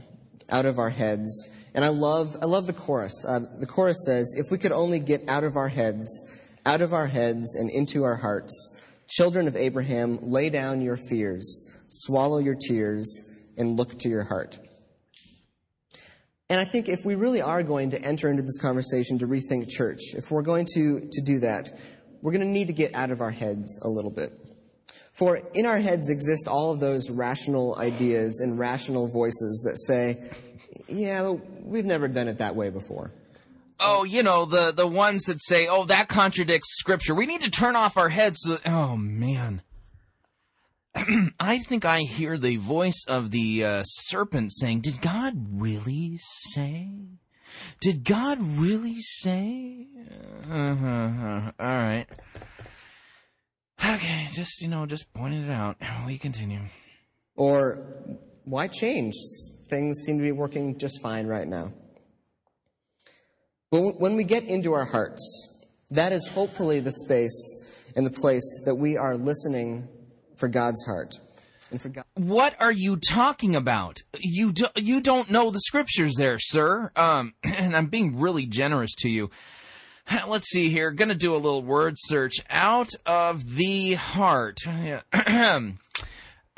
"Out 0.48 0.64
of 0.64 0.78
Our 0.78 0.88
Heads," 0.88 1.46
and 1.74 1.84
I 1.84 1.88
love 1.88 2.38
I 2.40 2.46
love 2.46 2.66
the 2.66 2.72
chorus. 2.72 3.22
Uh, 3.26 3.40
the 3.58 3.66
chorus 3.66 4.02
says, 4.06 4.34
"If 4.36 4.50
we 4.50 4.56
could 4.56 4.72
only 4.72 4.98
get 4.98 5.28
out 5.28 5.44
of 5.44 5.56
our 5.56 5.68
heads, 5.68 6.08
out 6.64 6.80
of 6.80 6.94
our 6.94 7.06
heads 7.06 7.54
and 7.54 7.70
into 7.70 8.02
our 8.02 8.16
hearts, 8.16 8.80
children 9.10 9.46
of 9.46 9.56
Abraham, 9.56 10.18
lay 10.22 10.48
down 10.48 10.80
your 10.80 10.96
fears, 10.96 11.70
swallow 11.90 12.38
your 12.38 12.56
tears, 12.56 13.30
and 13.58 13.76
look 13.76 13.98
to 13.98 14.08
your 14.08 14.24
heart." 14.24 14.58
And 16.50 16.58
I 16.58 16.64
think 16.64 16.88
if 16.88 17.04
we 17.04 17.14
really 17.14 17.40
are 17.40 17.62
going 17.62 17.90
to 17.90 18.02
enter 18.02 18.28
into 18.28 18.42
this 18.42 18.58
conversation 18.58 19.20
to 19.20 19.26
rethink 19.28 19.70
church, 19.70 20.00
if 20.14 20.32
we're 20.32 20.42
going 20.42 20.66
to, 20.74 21.00
to 21.00 21.22
do 21.24 21.38
that, 21.38 21.70
we're 22.22 22.32
going 22.32 22.44
to 22.44 22.48
need 22.48 22.66
to 22.66 22.72
get 22.72 22.92
out 22.94 23.12
of 23.12 23.20
our 23.20 23.30
heads 23.30 23.80
a 23.84 23.88
little 23.88 24.10
bit. 24.10 24.32
For 25.12 25.40
in 25.54 25.64
our 25.64 25.78
heads 25.78 26.10
exist 26.10 26.48
all 26.48 26.72
of 26.72 26.80
those 26.80 27.08
rational 27.08 27.78
ideas 27.78 28.40
and 28.40 28.58
rational 28.58 29.08
voices 29.08 29.62
that 29.64 29.78
say, 29.78 30.18
yeah, 30.88 31.30
we've 31.62 31.84
never 31.84 32.08
done 32.08 32.26
it 32.26 32.38
that 32.38 32.56
way 32.56 32.70
before. 32.70 33.12
Oh, 33.78 34.02
you 34.02 34.24
know, 34.24 34.44
the, 34.44 34.72
the 34.72 34.88
ones 34.88 35.24
that 35.24 35.42
say, 35.42 35.68
oh, 35.68 35.84
that 35.84 36.08
contradicts 36.08 36.76
scripture. 36.78 37.14
We 37.14 37.26
need 37.26 37.42
to 37.42 37.50
turn 37.50 37.76
off 37.76 37.96
our 37.96 38.08
heads 38.08 38.38
so 38.40 38.56
that, 38.56 38.68
oh, 38.68 38.96
man. 38.96 39.62
I 41.40 41.58
think 41.58 41.84
I 41.84 42.00
hear 42.00 42.36
the 42.36 42.56
voice 42.56 43.04
of 43.06 43.30
the 43.30 43.64
uh, 43.64 43.82
serpent 43.84 44.52
saying, 44.52 44.80
Did 44.80 45.00
God 45.00 45.34
really 45.60 46.16
say? 46.16 46.90
Did 47.80 48.04
God 48.04 48.38
really 48.40 49.00
say? 49.00 49.86
Uh-huh. 50.50 51.52
All 51.58 51.66
right. 51.66 52.06
Okay, 53.82 54.28
just, 54.32 54.60
you 54.60 54.68
know, 54.68 54.84
just 54.84 55.12
pointing 55.14 55.44
it 55.44 55.50
out. 55.50 55.76
We 56.06 56.18
continue. 56.18 56.60
Or 57.36 57.86
why 58.44 58.68
change? 58.68 59.14
Things 59.68 60.02
seem 60.04 60.18
to 60.18 60.22
be 60.22 60.32
working 60.32 60.78
just 60.78 61.00
fine 61.00 61.26
right 61.26 61.46
now. 61.46 61.72
Well, 63.72 63.94
when 63.98 64.16
we 64.16 64.24
get 64.24 64.44
into 64.44 64.72
our 64.72 64.84
hearts, 64.84 65.66
that 65.90 66.12
is 66.12 66.26
hopefully 66.26 66.80
the 66.80 66.92
space 66.92 67.92
and 67.96 68.04
the 68.04 68.10
place 68.10 68.62
that 68.66 68.74
we 68.74 68.96
are 68.96 69.16
listening 69.16 69.88
for 70.40 70.48
God's 70.48 70.84
heart. 70.86 71.20
And 71.70 71.80
for 71.80 71.90
God. 71.90 72.04
What 72.14 72.56
are 72.60 72.72
you 72.72 72.96
talking 72.96 73.54
about? 73.54 73.98
You 74.18 74.52
do, 74.52 74.66
you 74.74 75.00
don't 75.00 75.30
know 75.30 75.50
the 75.50 75.60
scriptures 75.60 76.14
there, 76.16 76.38
sir. 76.40 76.90
Um, 76.96 77.34
and 77.44 77.76
I'm 77.76 77.86
being 77.86 78.18
really 78.18 78.46
generous 78.46 78.94
to 79.00 79.08
you. 79.08 79.30
Let's 80.26 80.46
see 80.46 80.70
here. 80.70 80.90
Going 80.90 81.10
to 81.10 81.14
do 81.14 81.34
a 81.34 81.36
little 81.36 81.62
word 81.62 81.94
search. 81.96 82.36
Out 82.48 82.90
of 83.06 83.54
the 83.54 83.94
heart. 83.94 84.58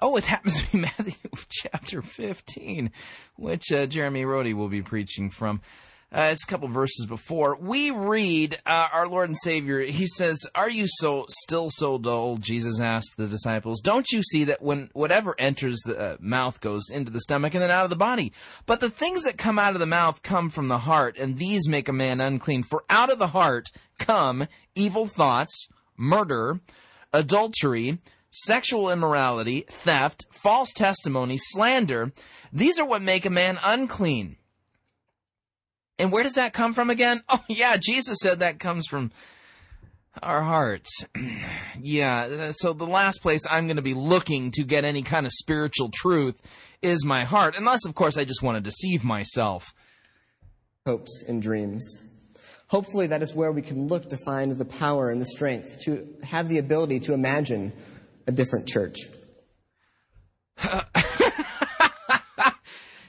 Oh, 0.05 0.17
it 0.17 0.25
happens 0.25 0.61
to 0.61 0.73
be 0.73 0.79
Matthew 0.81 1.15
chapter 1.49 2.03
15, 2.03 2.91
which 3.37 3.71
uh, 3.71 3.87
Jeremy 3.87 4.25
Rhode 4.25 4.53
will 4.55 4.69
be 4.69 4.83
preaching 4.83 5.31
from. 5.31 5.61
Uh, 6.14 6.28
it's 6.30 6.44
a 6.44 6.47
couple 6.47 6.68
verses 6.68 7.06
before. 7.06 7.56
We 7.56 7.90
read 7.90 8.60
uh, 8.66 8.89
our 8.93 9.09
Lord 9.09 9.30
and 9.30 9.39
Savior. 9.39 9.80
He 9.80 10.06
says, 10.06 10.47
"Are 10.55 10.68
you 10.68 10.84
so 10.86 11.24
still 11.28 11.70
so 11.70 11.97
dull?" 11.97 12.36
Jesus 12.36 12.82
asked 12.82 13.14
the 13.16 13.26
disciples. 13.26 13.80
"Don't 13.80 14.10
you 14.12 14.22
see 14.22 14.44
that 14.44 14.60
when 14.60 14.90
whatever 14.93 15.34
enters 15.39 15.80
the 15.86 15.98
uh, 15.98 16.16
mouth 16.20 16.60
goes 16.60 16.90
into 16.90 17.10
the 17.10 17.20
stomach 17.20 17.55
and 17.55 17.62
then 17.62 17.70
out 17.70 17.84
of 17.84 17.90
the 17.90 17.97
body? 17.97 18.30
But 18.66 18.80
the 18.80 18.90
things 18.90 19.24
that 19.24 19.39
come 19.39 19.59
out 19.59 19.72
of 19.72 19.80
the 19.80 19.86
mouth 19.86 20.22
come 20.22 20.51
from 20.51 20.68
the 20.68 20.80
heart, 20.80 21.16
and 21.16 21.39
these 21.39 21.66
make 21.66 21.89
a 21.89 21.94
man 21.94 22.20
unclean. 22.20 22.62
For 22.62 22.84
out 22.90 23.10
of 23.10 23.18
the 23.18 23.28
heart 23.28 23.70
come 23.98 24.47
evil 24.74 25.06
thoughts, 25.06 25.68
murder, 25.97 26.60
adultery." 27.12 27.98
Sexual 28.34 28.90
immorality, 28.90 29.66
theft, 29.68 30.24
false 30.30 30.72
testimony, 30.72 31.36
slander, 31.36 32.12
these 32.51 32.80
are 32.80 32.86
what 32.86 33.02
make 33.02 33.26
a 33.26 33.30
man 33.30 33.60
unclean. 33.62 34.39
And 35.98 36.10
where 36.10 36.23
does 36.23 36.35
that 36.35 36.52
come 36.52 36.73
from 36.74 36.90
again? 36.90 37.23
Oh, 37.28 37.44
yeah, 37.48 37.77
Jesus 37.81 38.19
said 38.20 38.40
that 38.40 38.59
comes 38.59 38.86
from 38.86 39.10
our 40.23 40.43
hearts. 40.43 41.06
yeah, 41.81 42.52
so 42.55 42.73
the 42.73 42.86
last 42.86 43.23
place 43.23 43.43
I'm 43.51 43.66
going 43.66 43.77
to 43.77 43.82
be 43.82 43.94
looking 43.94 44.51
to 44.52 44.64
get 44.64 44.85
any 44.85 45.02
kind 45.02 45.27
of 45.27 45.32
spiritual 45.32 45.90
truth 45.93 46.40
is 46.82 47.05
my 47.05 47.24
heart, 47.24 47.55
unless, 47.56 47.86
of 47.86 47.94
course, 47.94 48.19
I 48.19 48.24
just 48.24 48.43
want 48.43 48.56
to 48.56 48.60
deceive 48.60 49.05
myself. 49.05 49.73
hopes 50.86 51.23
and 51.28 51.40
dreams. 51.40 52.09
Hopefully, 52.69 53.06
that 53.09 53.23
is 53.23 53.35
where 53.35 53.52
we 53.52 53.62
can 53.62 53.86
look 53.86 54.09
to 54.10 54.16
find 54.27 54.52
the 54.52 54.64
power 54.64 55.10
and 55.10 55.20
the 55.20 55.27
strength 55.27 55.81
to 55.85 56.06
have 56.23 56.48
the 56.48 56.59
ability 56.59 57.01
to 57.01 57.12
imagine 57.12 57.73
a 58.27 58.32
different 58.32 58.66
church. 58.66 58.97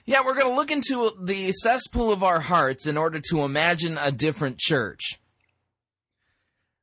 Yeah, 0.06 0.22
we're 0.26 0.34
going 0.34 0.50
to 0.50 0.56
look 0.56 0.72
into 0.72 1.12
the 1.22 1.54
cesspool 1.54 2.12
of 2.12 2.24
our 2.24 2.42
hearts 2.42 2.88
in 2.88 2.98
order 2.98 3.22
to 3.30 3.44
imagine 3.44 3.98
a 3.98 4.12
different 4.12 4.60
church. 4.60 5.20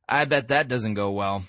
I 0.09 0.24
bet 0.24 0.48
that 0.48 0.68
doesn't 0.68 0.94
go 0.94 1.10
well. 1.10 1.44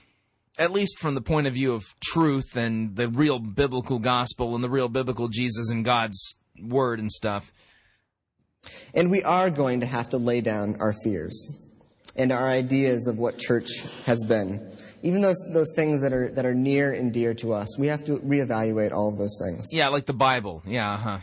At 0.57 0.71
least 0.71 0.99
from 0.99 1.15
the 1.15 1.21
point 1.21 1.47
of 1.47 1.53
view 1.53 1.73
of 1.73 1.95
truth 2.01 2.57
and 2.57 2.95
the 2.97 3.07
real 3.07 3.39
biblical 3.39 3.99
gospel 3.99 4.53
and 4.53 4.63
the 4.63 4.69
real 4.69 4.89
biblical 4.89 5.29
Jesus 5.29 5.71
and 5.71 5.85
God's 5.85 6.35
word 6.61 6.99
and 6.99 7.09
stuff. 7.09 7.53
And 8.93 9.09
we 9.09 9.23
are 9.23 9.49
going 9.49 9.79
to 9.79 9.85
have 9.85 10.09
to 10.09 10.17
lay 10.17 10.41
down 10.41 10.75
our 10.81 10.93
fears 11.05 11.65
and 12.17 12.33
our 12.33 12.49
ideas 12.49 13.07
of 13.07 13.17
what 13.17 13.37
church 13.37 13.69
has 14.05 14.23
been. 14.27 14.69
Even 15.03 15.21
those, 15.21 15.37
those 15.53 15.71
things 15.73 16.01
that 16.01 16.11
are, 16.13 16.29
that 16.31 16.45
are 16.45 16.53
near 16.53 16.91
and 16.91 17.13
dear 17.13 17.33
to 17.35 17.53
us, 17.53 17.79
we 17.79 17.87
have 17.87 18.03
to 18.05 18.17
reevaluate 18.17 18.91
all 18.91 19.07
of 19.07 19.17
those 19.17 19.39
things 19.43 19.69
Yeah, 19.71 19.87
like 19.87 20.05
the 20.05 20.13
Bible. 20.13 20.61
Yeah, 20.65 20.93
uh-huh. 20.93 21.19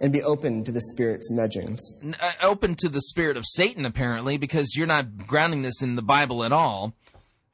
And 0.00 0.12
be 0.12 0.22
open 0.22 0.64
to 0.64 0.72
the 0.72 0.80
Spirit's 0.80 1.30
nudgings. 1.30 2.00
Uh, 2.20 2.32
open 2.42 2.74
to 2.76 2.88
the 2.88 3.02
spirit 3.02 3.36
of 3.36 3.44
Satan, 3.46 3.84
apparently, 3.84 4.38
because 4.38 4.74
you're 4.74 4.86
not 4.86 5.26
grounding 5.26 5.62
this 5.62 5.82
in 5.82 5.96
the 5.96 6.02
Bible 6.02 6.42
at 6.42 6.52
all. 6.52 6.94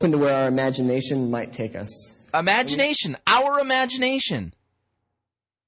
Open 0.00 0.12
to 0.12 0.18
where 0.18 0.42
our 0.42 0.48
imagination 0.48 1.30
might 1.30 1.52
take 1.52 1.74
us. 1.74 2.14
Imagination, 2.32 3.16
our 3.26 3.58
imagination. 3.58 4.54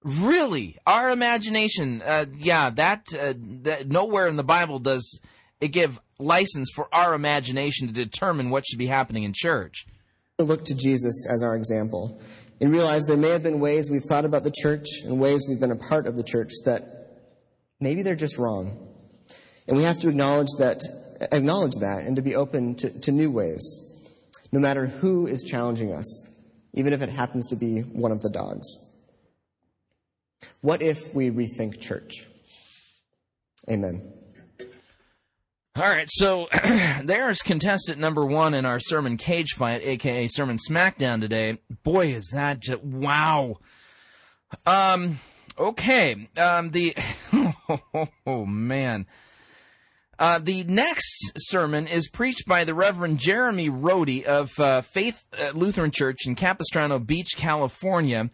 Really, 0.04 0.78
our 0.86 1.10
imagination. 1.10 2.02
Uh, 2.02 2.26
yeah, 2.36 2.70
that, 2.70 3.06
uh, 3.18 3.34
that 3.62 3.88
nowhere 3.88 4.28
in 4.28 4.36
the 4.36 4.44
Bible 4.44 4.78
does 4.78 5.20
it 5.60 5.68
give 5.68 6.00
license 6.20 6.70
for 6.72 6.88
our 6.94 7.14
imagination 7.14 7.88
to 7.88 7.92
determine 7.92 8.50
what 8.50 8.66
should 8.66 8.78
be 8.78 8.86
happening 8.86 9.24
in 9.24 9.32
church. 9.34 9.86
Look 10.38 10.64
to 10.66 10.76
Jesus 10.76 11.26
as 11.28 11.42
our 11.42 11.56
example 11.56 12.20
and 12.60 12.72
realize 12.72 13.06
there 13.06 13.16
may 13.16 13.30
have 13.30 13.42
been 13.42 13.60
ways 13.60 13.90
we've 13.90 14.02
thought 14.02 14.24
about 14.24 14.42
the 14.42 14.50
church 14.50 14.86
and 15.04 15.20
ways 15.20 15.46
we've 15.48 15.60
been 15.60 15.70
a 15.70 15.76
part 15.76 16.06
of 16.06 16.16
the 16.16 16.24
church 16.24 16.50
that 16.64 16.82
maybe 17.80 18.02
they're 18.02 18.16
just 18.16 18.38
wrong. 18.38 18.88
And 19.66 19.76
we 19.76 19.84
have 19.84 20.00
to 20.00 20.08
acknowledge 20.08 20.48
that, 20.58 20.82
acknowledge 21.32 21.74
that 21.80 22.04
and 22.04 22.16
to 22.16 22.22
be 22.22 22.34
open 22.34 22.74
to, 22.76 23.00
to 23.00 23.12
new 23.12 23.30
ways, 23.30 24.08
no 24.50 24.58
matter 24.58 24.86
who 24.86 25.26
is 25.26 25.42
challenging 25.42 25.92
us, 25.92 26.26
even 26.74 26.92
if 26.92 27.02
it 27.02 27.08
happens 27.08 27.48
to 27.48 27.56
be 27.56 27.80
one 27.80 28.12
of 28.12 28.20
the 28.20 28.30
dogs. 28.30 28.66
What 30.60 30.82
if 30.82 31.14
we 31.14 31.30
rethink 31.30 31.80
church? 31.80 32.26
Amen. 33.70 34.17
All 35.78 35.84
right, 35.84 36.10
so 36.10 36.48
there's 37.04 37.40
contestant 37.40 38.00
number 38.00 38.26
one 38.26 38.52
in 38.52 38.64
our 38.66 38.80
sermon 38.80 39.16
cage 39.16 39.52
fight, 39.54 39.80
aka 39.84 40.26
sermon 40.26 40.56
smackdown 40.56 41.20
today. 41.20 41.58
Boy, 41.84 42.08
is 42.08 42.32
that 42.34 42.58
just 42.58 42.82
wow. 42.82 43.58
Um, 44.66 45.20
okay. 45.56 46.28
Um, 46.36 46.72
the 46.72 46.96
oh, 48.26 48.44
man. 48.44 49.06
Uh, 50.18 50.40
the 50.42 50.64
next 50.64 51.30
sermon 51.36 51.86
is 51.86 52.08
preached 52.08 52.48
by 52.48 52.64
the 52.64 52.74
Reverend 52.74 53.20
Jeremy 53.20 53.68
Rhode 53.68 54.24
of 54.24 54.58
uh, 54.58 54.80
Faith 54.80 55.22
uh, 55.40 55.52
Lutheran 55.54 55.92
Church 55.92 56.26
in 56.26 56.34
Capistrano 56.34 56.98
Beach, 56.98 57.36
California. 57.36 58.30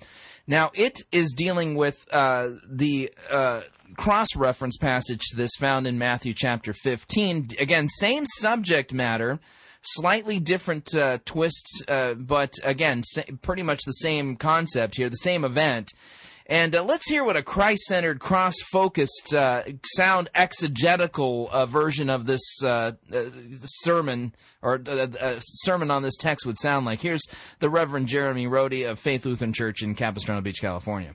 Now, 0.46 0.70
it 0.74 1.02
is 1.10 1.32
dealing 1.32 1.74
with 1.74 2.06
uh, 2.12 2.50
the 2.68 3.10
uh, 3.30 3.62
cross 3.96 4.36
reference 4.36 4.76
passage 4.76 5.22
to 5.30 5.36
this 5.36 5.52
found 5.58 5.86
in 5.86 5.98
Matthew 5.98 6.34
chapter 6.34 6.72
15. 6.74 7.48
Again, 7.58 7.88
same 7.88 8.24
subject 8.26 8.92
matter, 8.92 9.40
slightly 9.80 10.38
different 10.40 10.94
uh, 10.94 11.18
twists, 11.24 11.82
uh, 11.88 12.14
but 12.14 12.52
again, 12.62 13.02
sa- 13.02 13.22
pretty 13.40 13.62
much 13.62 13.80
the 13.86 13.92
same 13.92 14.36
concept 14.36 14.96
here, 14.96 15.08
the 15.08 15.16
same 15.16 15.44
event. 15.44 15.92
And 16.46 16.76
uh, 16.76 16.84
let's 16.84 17.08
hear 17.08 17.24
what 17.24 17.36
a 17.36 17.42
Christ 17.42 17.84
centered, 17.84 18.20
cross 18.20 18.54
focused, 18.70 19.34
uh, 19.34 19.62
sound 19.96 20.28
exegetical 20.34 21.48
uh, 21.50 21.64
version 21.64 22.10
of 22.10 22.26
this 22.26 22.62
uh, 22.62 22.92
uh, 23.12 23.22
sermon 23.64 24.34
or 24.60 24.80
uh, 24.86 25.38
sermon 25.40 25.90
on 25.90 26.02
this 26.02 26.16
text 26.18 26.44
would 26.44 26.58
sound 26.58 26.84
like. 26.84 27.00
Here's 27.00 27.22
the 27.60 27.70
Reverend 27.70 28.08
Jeremy 28.08 28.46
Rhode 28.46 28.74
of 28.74 28.98
Faith 28.98 29.24
Lutheran 29.24 29.54
Church 29.54 29.82
in 29.82 29.94
Capistrano 29.94 30.42
Beach, 30.42 30.60
California. 30.60 31.14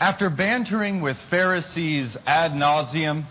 after 0.00 0.30
bantering 0.30 1.02
with 1.02 1.16
Pharisees 1.30 2.16
ad 2.26 2.52
nauseum, 2.52 3.26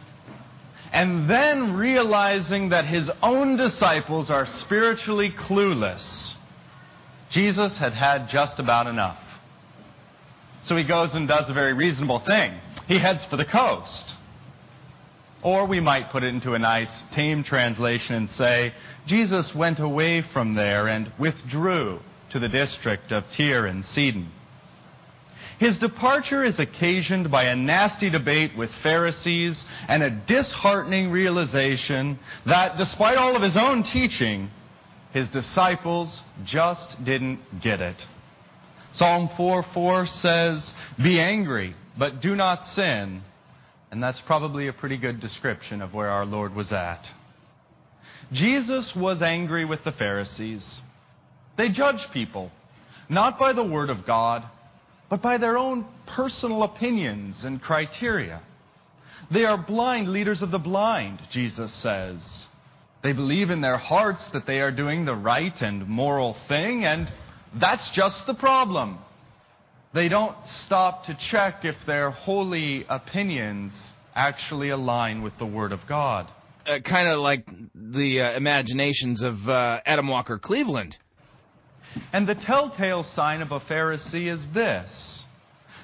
and 0.93 1.29
then 1.29 1.73
realizing 1.73 2.69
that 2.69 2.85
his 2.85 3.09
own 3.23 3.57
disciples 3.57 4.29
are 4.29 4.47
spiritually 4.65 5.33
clueless, 5.49 6.33
Jesus 7.31 7.75
had 7.79 7.93
had 7.93 8.27
just 8.31 8.59
about 8.59 8.87
enough. 8.87 9.17
So 10.69 10.77
he 10.77 10.83
goes 10.83 11.15
and 11.15 11.27
does 11.27 11.49
a 11.49 11.53
very 11.53 11.73
reasonable 11.73 12.19
thing. 12.19 12.53
He 12.87 12.99
heads 12.99 13.21
for 13.27 13.37
the 13.37 13.45
coast. 13.45 14.13
Or 15.41 15.65
we 15.65 15.79
might 15.79 16.11
put 16.11 16.23
it 16.23 16.27
into 16.27 16.53
a 16.53 16.59
nice, 16.59 16.91
tame 17.15 17.43
translation 17.43 18.13
and 18.13 18.29
say, 18.29 18.75
Jesus 19.07 19.51
went 19.55 19.79
away 19.79 20.21
from 20.31 20.53
there 20.53 20.87
and 20.87 21.11
withdrew 21.17 22.01
to 22.29 22.39
the 22.39 22.47
district 22.47 23.11
of 23.11 23.23
Tyre 23.35 23.65
and 23.65 23.83
Sidon. 23.83 24.31
His 25.57 25.79
departure 25.79 26.43
is 26.43 26.59
occasioned 26.59 27.31
by 27.31 27.45
a 27.45 27.55
nasty 27.55 28.11
debate 28.11 28.55
with 28.55 28.69
Pharisees 28.83 29.65
and 29.87 30.03
a 30.03 30.11
disheartening 30.11 31.09
realization 31.09 32.19
that 32.45 32.77
despite 32.77 33.17
all 33.17 33.35
of 33.35 33.41
his 33.41 33.57
own 33.57 33.83
teaching, 33.91 34.51
his 35.13 35.27
disciples 35.29 36.21
just 36.45 37.03
didn't 37.03 37.39
get 37.59 37.81
it. 37.81 37.99
Psalm 38.93 39.29
4:4 39.37 40.07
says, 40.07 40.73
"Be 41.01 41.19
angry, 41.19 41.75
but 41.97 42.21
do 42.21 42.35
not 42.35 42.65
sin." 42.65 43.23
And 43.91 44.03
that's 44.03 44.21
probably 44.21 44.67
a 44.67 44.73
pretty 44.73 44.97
good 44.97 45.19
description 45.19 45.81
of 45.81 45.93
where 45.93 46.09
our 46.09 46.25
Lord 46.25 46.55
was 46.55 46.71
at. 46.71 47.09
Jesus 48.31 48.95
was 48.95 49.21
angry 49.21 49.65
with 49.65 49.83
the 49.83 49.91
Pharisees. 49.91 50.81
They 51.55 51.69
judge 51.69 52.11
people, 52.11 52.51
not 53.09 53.39
by 53.39 53.53
the 53.53 53.63
Word 53.63 53.89
of 53.89 54.05
God, 54.05 54.43
but 55.09 55.21
by 55.21 55.37
their 55.37 55.57
own 55.57 55.85
personal 56.05 56.63
opinions 56.63 57.43
and 57.43 57.61
criteria. 57.61 58.41
They 59.31 59.45
are 59.45 59.57
blind 59.57 60.09
leaders 60.09 60.41
of 60.41 60.51
the 60.51 60.59
blind, 60.59 61.19
Jesus 61.31 61.73
says. 61.81 62.47
They 63.01 63.13
believe 63.13 63.49
in 63.49 63.61
their 63.61 63.77
hearts 63.77 64.27
that 64.29 64.45
they 64.45 64.59
are 64.59 64.71
doing 64.71 65.05
the 65.05 65.15
right 65.15 65.59
and 65.61 65.87
moral 65.87 66.35
thing, 66.47 66.85
and 66.85 67.11
that's 67.55 67.89
just 67.95 68.25
the 68.27 68.33
problem. 68.33 68.99
They 69.93 70.07
don't 70.07 70.35
stop 70.65 71.05
to 71.05 71.17
check 71.31 71.65
if 71.65 71.75
their 71.87 72.11
holy 72.11 72.85
opinions 72.89 73.73
actually 74.15 74.69
align 74.69 75.21
with 75.21 75.33
the 75.39 75.45
Word 75.45 75.71
of 75.71 75.79
God. 75.87 76.29
Uh, 76.67 76.79
kind 76.79 77.07
of 77.07 77.19
like 77.19 77.47
the 77.73 78.21
uh, 78.21 78.31
imaginations 78.33 79.23
of 79.23 79.49
uh, 79.49 79.81
Adam 79.85 80.07
Walker 80.07 80.37
Cleveland. 80.37 80.97
And 82.13 82.27
the 82.27 82.35
telltale 82.35 83.05
sign 83.15 83.41
of 83.41 83.51
a 83.51 83.59
Pharisee 83.59 84.31
is 84.31 84.45
this 84.53 85.23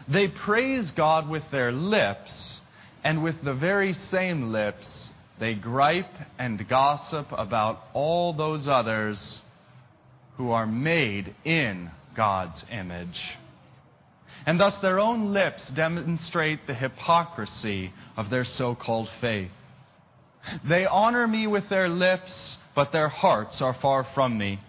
they 0.08 0.28
praise 0.28 0.92
God 0.96 1.28
with 1.28 1.44
their 1.52 1.72
lips, 1.72 2.60
and 3.04 3.24
with 3.24 3.44
the 3.44 3.56
very 3.56 3.94
same 4.12 4.52
lips, 4.52 5.10
they 5.40 5.56
gripe 5.56 6.14
and 6.38 6.68
gossip 6.70 7.28
about 7.32 7.88
all 7.94 8.34
those 8.34 8.68
others 8.68 9.42
who 10.38 10.52
are 10.52 10.68
made 10.68 11.34
in 11.44 11.92
God's 12.16 12.64
image. 12.72 13.20
And 14.46 14.60
thus 14.60 14.76
their 14.82 15.00
own 15.00 15.34
lips 15.34 15.70
demonstrate 15.76 16.68
the 16.68 16.74
hypocrisy 16.74 17.94
of 18.16 18.30
their 18.30 18.46
so 18.46 18.76
called 18.76 19.10
faith. 19.20 19.52
They 20.70 20.86
honor 20.86 21.28
me 21.28 21.48
with 21.48 21.70
their 21.70 21.90
lips, 21.90 22.58
but 22.76 22.92
their 22.92 23.10
hearts 23.10 23.62
are 23.62 23.76
far 23.82 24.06
from 24.14 24.38
me. 24.38 24.60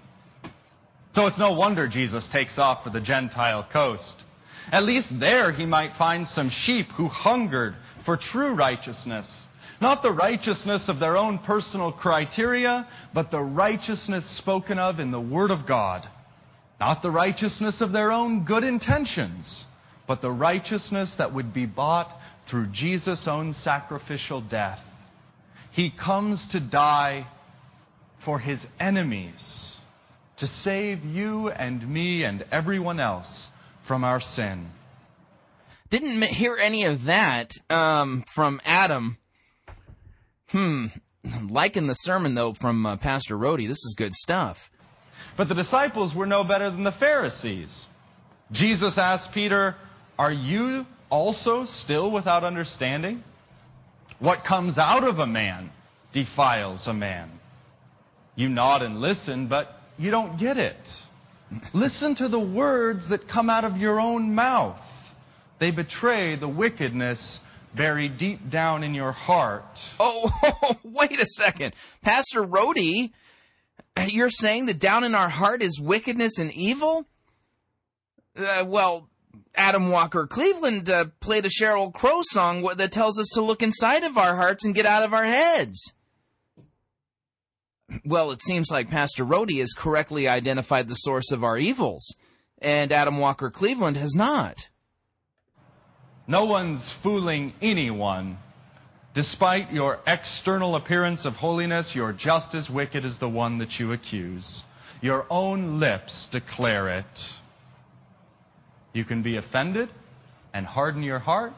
So 1.14 1.26
it's 1.26 1.38
no 1.38 1.52
wonder 1.52 1.88
Jesus 1.88 2.26
takes 2.32 2.58
off 2.58 2.84
for 2.84 2.90
the 2.90 3.00
Gentile 3.00 3.66
coast. 3.72 4.24
At 4.72 4.84
least 4.84 5.08
there 5.10 5.52
he 5.52 5.66
might 5.66 5.96
find 5.96 6.26
some 6.28 6.50
sheep 6.50 6.88
who 6.92 7.08
hungered 7.08 7.74
for 8.04 8.16
true 8.16 8.54
righteousness. 8.54 9.26
Not 9.80 10.02
the 10.02 10.12
righteousness 10.12 10.84
of 10.88 10.98
their 10.98 11.16
own 11.16 11.38
personal 11.38 11.92
criteria, 11.92 12.88
but 13.12 13.30
the 13.30 13.42
righteousness 13.42 14.24
spoken 14.38 14.78
of 14.78 15.00
in 15.00 15.10
the 15.10 15.20
Word 15.20 15.50
of 15.50 15.66
God. 15.66 16.06
Not 16.80 17.02
the 17.02 17.10
righteousness 17.10 17.80
of 17.80 17.92
their 17.92 18.12
own 18.12 18.44
good 18.44 18.64
intentions, 18.64 19.64
but 20.06 20.22
the 20.22 20.30
righteousness 20.30 21.14
that 21.18 21.32
would 21.34 21.52
be 21.52 21.66
bought 21.66 22.14
through 22.50 22.68
Jesus' 22.68 23.26
own 23.26 23.54
sacrificial 23.62 24.40
death. 24.40 24.78
He 25.72 25.90
comes 25.90 26.46
to 26.52 26.60
die 26.60 27.26
for 28.24 28.38
his 28.38 28.60
enemies, 28.80 29.76
to 30.38 30.46
save 30.46 31.04
you 31.04 31.48
and 31.48 31.88
me 31.88 32.24
and 32.24 32.44
everyone 32.50 33.00
else 33.00 33.46
from 33.86 34.04
our 34.04 34.20
sin. 34.20 34.68
Didn't 35.88 36.22
hear 36.24 36.56
any 36.56 36.84
of 36.84 37.04
that 37.04 37.52
um, 37.70 38.24
from 38.34 38.60
Adam. 38.64 39.18
Hmm. 40.50 40.86
Liking 41.48 41.86
the 41.86 41.94
sermon, 41.94 42.34
though, 42.34 42.52
from 42.52 42.86
uh, 42.86 42.96
Pastor 42.96 43.36
Rhode. 43.36 43.60
This 43.60 43.84
is 43.84 43.94
good 43.96 44.14
stuff. 44.14 44.70
But 45.36 45.48
the 45.48 45.54
disciples 45.54 46.14
were 46.14 46.26
no 46.26 46.44
better 46.44 46.70
than 46.70 46.84
the 46.84 46.92
Pharisees. 46.92 47.86
Jesus 48.52 48.94
asked 48.96 49.30
Peter, 49.34 49.74
Are 50.18 50.32
you 50.32 50.86
also 51.10 51.66
still 51.84 52.10
without 52.10 52.44
understanding? 52.44 53.24
What 54.18 54.44
comes 54.44 54.78
out 54.78 55.06
of 55.06 55.18
a 55.18 55.26
man 55.26 55.70
defiles 56.12 56.86
a 56.86 56.94
man. 56.94 57.30
You 58.36 58.48
nod 58.48 58.82
and 58.82 59.00
listen, 59.00 59.48
but 59.48 59.68
you 59.98 60.10
don't 60.10 60.38
get 60.38 60.56
it. 60.56 60.76
Listen 61.74 62.14
to 62.16 62.28
the 62.28 62.40
words 62.40 63.08
that 63.10 63.28
come 63.28 63.50
out 63.50 63.64
of 63.64 63.76
your 63.76 64.00
own 64.00 64.34
mouth. 64.34 64.80
They 65.60 65.70
betray 65.70 66.36
the 66.36 66.48
wickedness 66.48 67.40
buried 67.76 68.18
deep 68.18 68.50
down 68.50 68.82
in 68.82 68.94
your 68.94 69.12
heart. 69.12 69.78
Oh, 70.00 70.76
wait 70.82 71.20
a 71.20 71.26
second. 71.26 71.74
Pastor 72.02 72.42
Rhode, 72.42 73.10
you're 74.08 74.30
saying 74.30 74.66
that 74.66 74.78
down 74.78 75.04
in 75.04 75.14
our 75.14 75.28
heart 75.28 75.62
is 75.62 75.80
wickedness 75.80 76.38
and 76.38 76.52
evil? 76.52 77.06
Uh, 78.36 78.64
well, 78.66 79.08
Adam 79.54 79.90
Walker 79.90 80.26
Cleveland 80.26 80.90
uh, 80.90 81.06
played 81.20 81.46
a 81.46 81.48
Sheryl 81.48 81.92
Crow 81.92 82.20
song 82.22 82.62
that 82.76 82.92
tells 82.92 83.18
us 83.18 83.28
to 83.34 83.40
look 83.40 83.62
inside 83.62 84.04
of 84.04 84.18
our 84.18 84.36
hearts 84.36 84.64
and 84.64 84.74
get 84.74 84.86
out 84.86 85.02
of 85.02 85.14
our 85.14 85.24
heads. 85.24 85.94
Well, 88.04 88.32
it 88.32 88.42
seems 88.42 88.70
like 88.70 88.90
Pastor 88.90 89.24
Rhode 89.24 89.52
has 89.52 89.72
correctly 89.72 90.28
identified 90.28 90.88
the 90.88 90.94
source 90.94 91.30
of 91.30 91.44
our 91.44 91.56
evils, 91.56 92.16
and 92.58 92.90
Adam 92.90 93.18
Walker 93.18 93.50
Cleveland 93.50 93.96
has 93.96 94.14
not. 94.14 94.68
No 96.28 96.44
one's 96.44 96.82
fooling 97.02 97.52
anyone. 97.62 98.38
Despite 99.14 99.72
your 99.72 100.00
external 100.06 100.76
appearance 100.76 101.24
of 101.24 101.34
holiness, 101.34 101.92
you're 101.94 102.12
just 102.12 102.54
as 102.54 102.68
wicked 102.68 103.04
as 103.04 103.18
the 103.18 103.28
one 103.28 103.58
that 103.58 103.78
you 103.78 103.92
accuse. 103.92 104.62
Your 105.00 105.26
own 105.30 105.78
lips 105.78 106.26
declare 106.32 106.98
it. 106.98 107.06
You 108.92 109.04
can 109.04 109.22
be 109.22 109.36
offended 109.36 109.90
and 110.52 110.66
harden 110.66 111.02
your 111.02 111.18
heart, 111.18 111.52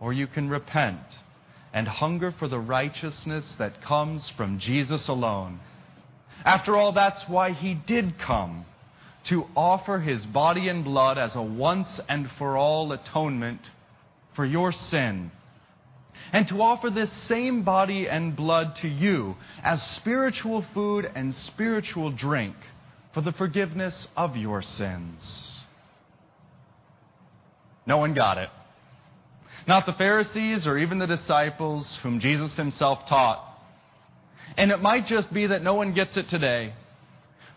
or 0.00 0.12
you 0.12 0.26
can 0.26 0.48
repent 0.48 1.00
and 1.72 1.86
hunger 1.86 2.32
for 2.38 2.48
the 2.48 2.58
righteousness 2.58 3.54
that 3.58 3.82
comes 3.82 4.32
from 4.36 4.58
Jesus 4.58 5.08
alone. 5.08 5.60
After 6.44 6.76
all, 6.76 6.92
that's 6.92 7.22
why 7.28 7.52
he 7.52 7.74
did 7.74 8.14
come 8.18 8.64
to 9.28 9.44
offer 9.56 9.98
his 9.98 10.24
body 10.26 10.68
and 10.68 10.84
blood 10.84 11.18
as 11.18 11.34
a 11.34 11.42
once 11.42 12.00
and 12.08 12.28
for 12.38 12.56
all 12.56 12.92
atonement 12.92 13.60
for 14.34 14.44
your 14.44 14.72
sin 14.72 15.30
and 16.32 16.48
to 16.48 16.60
offer 16.60 16.90
this 16.90 17.10
same 17.28 17.62
body 17.62 18.08
and 18.08 18.36
blood 18.36 18.74
to 18.82 18.88
you 18.88 19.36
as 19.62 19.80
spiritual 20.00 20.64
food 20.74 21.06
and 21.14 21.34
spiritual 21.34 22.10
drink 22.10 22.56
for 23.14 23.20
the 23.20 23.32
forgiveness 23.32 24.06
of 24.16 24.36
your 24.36 24.62
sins. 24.62 25.54
No 27.86 27.98
one 27.98 28.14
got 28.14 28.38
it. 28.38 28.48
Not 29.68 29.86
the 29.86 29.92
Pharisees 29.92 30.66
or 30.66 30.78
even 30.78 30.98
the 30.98 31.06
disciples 31.06 31.98
whom 32.02 32.20
Jesus 32.20 32.56
himself 32.56 33.00
taught. 33.08 33.42
And 34.56 34.70
it 34.70 34.80
might 34.80 35.06
just 35.06 35.32
be 35.32 35.46
that 35.46 35.62
no 35.62 35.74
one 35.74 35.94
gets 35.94 36.16
it 36.16 36.26
today. 36.28 36.74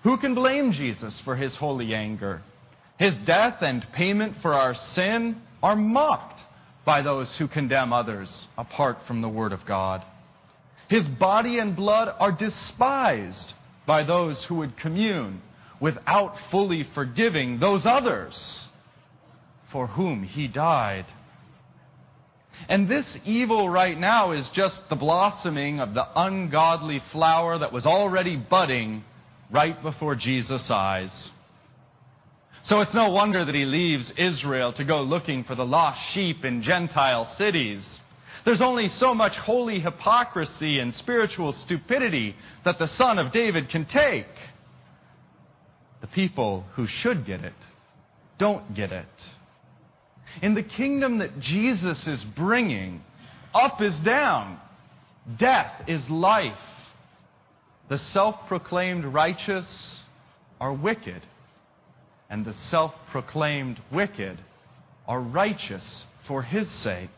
Who 0.03 0.17
can 0.17 0.33
blame 0.33 0.71
Jesus 0.71 1.19
for 1.25 1.35
his 1.35 1.55
holy 1.57 1.93
anger? 1.93 2.41
His 2.97 3.13
death 3.25 3.57
and 3.61 3.85
payment 3.93 4.37
for 4.41 4.53
our 4.53 4.75
sin 4.93 5.41
are 5.61 5.75
mocked 5.75 6.41
by 6.85 7.01
those 7.01 7.33
who 7.37 7.47
condemn 7.47 7.93
others 7.93 8.47
apart 8.57 8.97
from 9.07 9.21
the 9.21 9.29
Word 9.29 9.51
of 9.51 9.65
God. 9.65 10.03
His 10.89 11.07
body 11.07 11.59
and 11.59 11.75
blood 11.75 12.13
are 12.19 12.31
despised 12.31 13.53
by 13.85 14.03
those 14.03 14.43
who 14.47 14.55
would 14.55 14.77
commune 14.77 15.41
without 15.79 16.35
fully 16.51 16.85
forgiving 16.93 17.59
those 17.59 17.83
others 17.85 18.67
for 19.71 19.87
whom 19.87 20.23
he 20.23 20.47
died. 20.47 21.05
And 22.67 22.89
this 22.89 23.05
evil 23.23 23.69
right 23.69 23.97
now 23.97 24.31
is 24.31 24.49
just 24.53 24.81
the 24.89 24.95
blossoming 24.95 25.79
of 25.79 25.93
the 25.93 26.05
ungodly 26.15 27.01
flower 27.11 27.59
that 27.59 27.71
was 27.71 27.85
already 27.85 28.35
budding 28.35 29.03
right 29.49 29.81
before 29.81 30.15
Jesus' 30.15 30.69
eyes. 30.69 31.31
So 32.65 32.81
it's 32.81 32.93
no 32.93 33.09
wonder 33.09 33.45
that 33.45 33.55
he 33.55 33.65
leaves 33.65 34.11
Israel 34.17 34.73
to 34.73 34.83
go 34.83 35.01
looking 35.01 35.43
for 35.43 35.55
the 35.55 35.65
lost 35.65 35.99
sheep 36.13 36.45
in 36.45 36.61
Gentile 36.61 37.33
cities. 37.37 37.83
There's 38.45 38.61
only 38.61 38.89
so 38.99 39.13
much 39.13 39.33
holy 39.33 39.79
hypocrisy 39.79 40.79
and 40.79 40.93
spiritual 40.93 41.53
stupidity 41.65 42.35
that 42.65 42.79
the 42.79 42.87
son 42.97 43.17
of 43.17 43.31
David 43.31 43.69
can 43.69 43.85
take. 43.85 44.27
The 46.01 46.07
people 46.07 46.65
who 46.75 46.87
should 46.87 47.25
get 47.25 47.41
it 47.41 47.53
don't 48.37 48.73
get 48.73 48.91
it. 48.91 49.05
In 50.41 50.53
the 50.53 50.63
kingdom 50.63 51.19
that 51.19 51.39
Jesus 51.39 52.05
is 52.07 52.23
bringing, 52.35 53.01
up 53.53 53.81
is 53.81 53.95
down, 54.05 54.59
death 55.37 55.71
is 55.87 56.07
life. 56.09 56.53
The 57.89 57.97
self 58.13 58.35
proclaimed 58.47 59.03
righteous 59.03 59.67
are 60.61 60.73
wicked, 60.73 61.23
and 62.29 62.45
the 62.45 62.53
self 62.69 62.93
proclaimed 63.11 63.81
wicked 63.91 64.39
are 65.07 65.19
righteous 65.19 66.03
for 66.27 66.43
his 66.43 66.69
sake. 66.83 67.09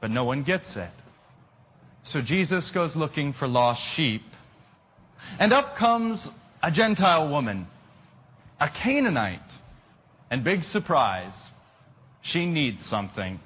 But 0.00 0.10
no 0.10 0.24
one 0.24 0.44
gets 0.44 0.76
it. 0.76 0.92
So 2.04 2.22
Jesus 2.22 2.70
goes 2.72 2.96
looking 2.96 3.34
for 3.34 3.46
lost 3.46 3.82
sheep, 3.94 4.22
and 5.38 5.52
up 5.52 5.76
comes 5.76 6.26
a 6.62 6.70
Gentile 6.70 7.28
woman, 7.28 7.66
a 8.60 8.68
Canaanite, 8.70 9.40
and 10.30 10.42
big 10.42 10.62
surprise, 10.62 11.34
she 12.22 12.46
needs 12.46 12.78
something. 12.88 13.40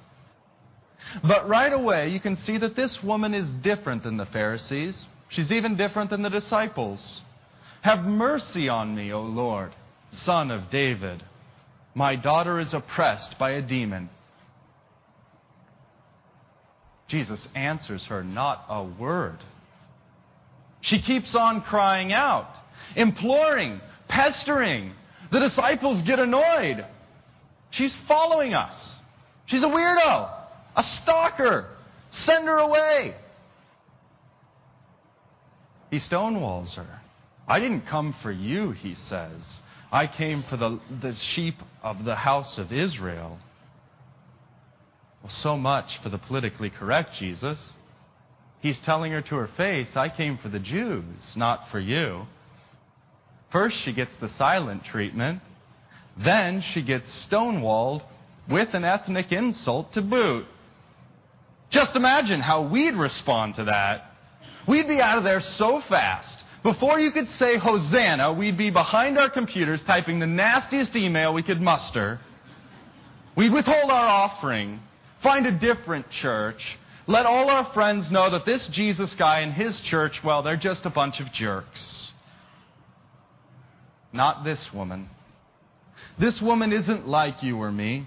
But 1.26 1.48
right 1.48 1.72
away, 1.72 2.10
you 2.10 2.20
can 2.20 2.36
see 2.36 2.58
that 2.58 2.76
this 2.76 2.98
woman 3.02 3.34
is 3.34 3.50
different 3.62 4.04
than 4.04 4.16
the 4.16 4.26
Pharisees. 4.26 5.06
She's 5.32 5.50
even 5.50 5.76
different 5.76 6.10
than 6.10 6.22
the 6.22 6.30
disciples. 6.30 7.22
Have 7.82 8.04
mercy 8.04 8.68
on 8.68 8.94
me, 8.94 9.12
O 9.12 9.22
Lord, 9.22 9.72
son 10.24 10.50
of 10.50 10.70
David. 10.70 11.22
My 11.94 12.14
daughter 12.14 12.60
is 12.60 12.72
oppressed 12.72 13.36
by 13.38 13.52
a 13.52 13.62
demon. 13.62 14.08
Jesus 17.08 17.46
answers 17.54 18.04
her 18.08 18.22
not 18.22 18.64
a 18.68 18.84
word. 18.84 19.38
She 20.82 21.00
keeps 21.00 21.34
on 21.34 21.62
crying 21.62 22.12
out, 22.12 22.48
imploring, 22.96 23.80
pestering. 24.08 24.92
The 25.30 25.40
disciples 25.40 26.02
get 26.06 26.18
annoyed. 26.18 26.86
She's 27.70 27.94
following 28.06 28.54
us. 28.54 28.74
She's 29.46 29.64
a 29.64 29.68
weirdo, 29.68 30.30
a 30.76 30.82
stalker. 31.02 31.68
Send 32.10 32.44
her 32.44 32.58
away. 32.58 33.14
He 35.92 35.98
stonewalls 35.98 36.74
her. 36.76 37.00
I 37.46 37.60
didn't 37.60 37.82
come 37.82 38.14
for 38.22 38.32
you, 38.32 38.70
he 38.70 38.94
says. 38.94 39.42
I 39.92 40.06
came 40.06 40.42
for 40.48 40.56
the, 40.56 40.80
the 41.02 41.14
sheep 41.34 41.56
of 41.82 42.06
the 42.06 42.14
house 42.14 42.56
of 42.56 42.72
Israel. 42.72 43.38
Well, 45.22 45.32
so 45.42 45.54
much 45.54 45.98
for 46.02 46.08
the 46.08 46.16
politically 46.16 46.70
correct 46.70 47.10
Jesus. 47.18 47.58
He's 48.60 48.78
telling 48.86 49.12
her 49.12 49.20
to 49.20 49.34
her 49.34 49.50
face, 49.54 49.88
I 49.94 50.08
came 50.08 50.38
for 50.38 50.48
the 50.48 50.58
Jews, 50.58 51.20
not 51.36 51.68
for 51.70 51.78
you. 51.78 52.22
First, 53.52 53.76
she 53.84 53.92
gets 53.92 54.12
the 54.18 54.30
silent 54.38 54.84
treatment. 54.84 55.42
Then 56.16 56.64
she 56.72 56.80
gets 56.80 57.06
stonewalled 57.30 58.02
with 58.48 58.72
an 58.72 58.84
ethnic 58.84 59.30
insult 59.30 59.92
to 59.92 60.00
boot. 60.00 60.46
Just 61.70 61.94
imagine 61.96 62.40
how 62.40 62.66
we'd 62.66 62.94
respond 62.94 63.56
to 63.56 63.64
that. 63.64 64.11
We'd 64.66 64.88
be 64.88 65.00
out 65.00 65.18
of 65.18 65.24
there 65.24 65.40
so 65.56 65.82
fast. 65.88 66.38
Before 66.62 67.00
you 67.00 67.10
could 67.10 67.28
say 67.38 67.58
Hosanna, 67.58 68.32
we'd 68.32 68.56
be 68.56 68.70
behind 68.70 69.18
our 69.18 69.28
computers 69.28 69.80
typing 69.86 70.20
the 70.20 70.26
nastiest 70.26 70.94
email 70.94 71.34
we 71.34 71.42
could 71.42 71.60
muster. 71.60 72.20
We'd 73.36 73.52
withhold 73.52 73.90
our 73.90 74.06
offering, 74.06 74.78
find 75.22 75.46
a 75.46 75.58
different 75.58 76.06
church, 76.10 76.60
let 77.06 77.26
all 77.26 77.50
our 77.50 77.72
friends 77.72 78.10
know 78.12 78.30
that 78.30 78.46
this 78.46 78.68
Jesus 78.72 79.14
guy 79.18 79.40
and 79.40 79.52
his 79.52 79.80
church, 79.90 80.20
well, 80.24 80.42
they're 80.42 80.56
just 80.56 80.86
a 80.86 80.90
bunch 80.90 81.18
of 81.18 81.32
jerks. 81.32 82.10
Not 84.12 84.44
this 84.44 84.68
woman. 84.72 85.08
This 86.20 86.40
woman 86.40 86.72
isn't 86.72 87.08
like 87.08 87.42
you 87.42 87.56
or 87.56 87.72
me. 87.72 88.06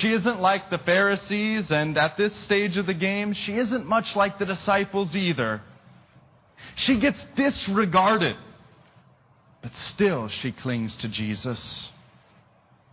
She 0.00 0.12
isn't 0.12 0.40
like 0.40 0.70
the 0.70 0.78
Pharisees, 0.78 1.66
and 1.70 1.96
at 1.98 2.16
this 2.16 2.32
stage 2.44 2.76
of 2.76 2.86
the 2.86 2.94
game, 2.94 3.32
she 3.32 3.52
isn't 3.52 3.86
much 3.86 4.06
like 4.16 4.38
the 4.38 4.46
disciples 4.46 5.14
either. 5.14 5.62
She 6.76 6.98
gets 6.98 7.22
disregarded, 7.36 8.36
but 9.62 9.70
still 9.94 10.28
she 10.28 10.50
clings 10.50 10.96
to 11.00 11.08
Jesus. 11.08 11.90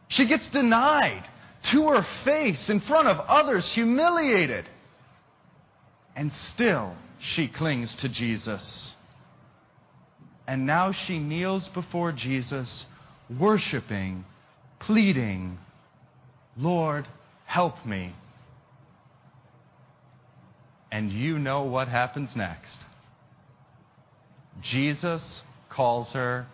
She 0.10 0.28
gets 0.28 0.48
denied 0.50 1.24
to 1.72 1.88
her 1.88 2.06
face 2.24 2.70
in 2.70 2.82
front 2.82 3.08
of 3.08 3.18
others, 3.28 3.70
humiliated, 3.74 4.66
and 6.16 6.32
still 6.54 6.96
she 7.34 7.48
clings 7.48 7.96
to 8.02 8.10
Jesus. 8.10 8.94
And 10.48 10.68
now 10.68 10.92
she 11.08 11.18
kneels 11.18 11.68
before 11.74 12.12
Jesus, 12.12 12.86
worshiping, 13.40 14.26
pleading, 14.80 15.58
Lord, 16.58 17.08
help 17.46 17.86
me. 17.86 18.16
And 20.92 21.12
you 21.12 21.40
know 21.40 21.64
what 21.64 21.88
happens 21.88 22.30
next. 22.36 22.78
Jesus 24.62 25.42
calls 25.70 26.12
her 26.14 26.46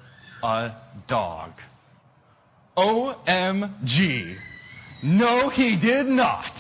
a 0.44 0.76
dog. 1.08 1.52
OMG. 2.78 4.38
No, 5.04 5.50
he 5.50 5.76
did 5.76 6.06
not. 6.06 6.52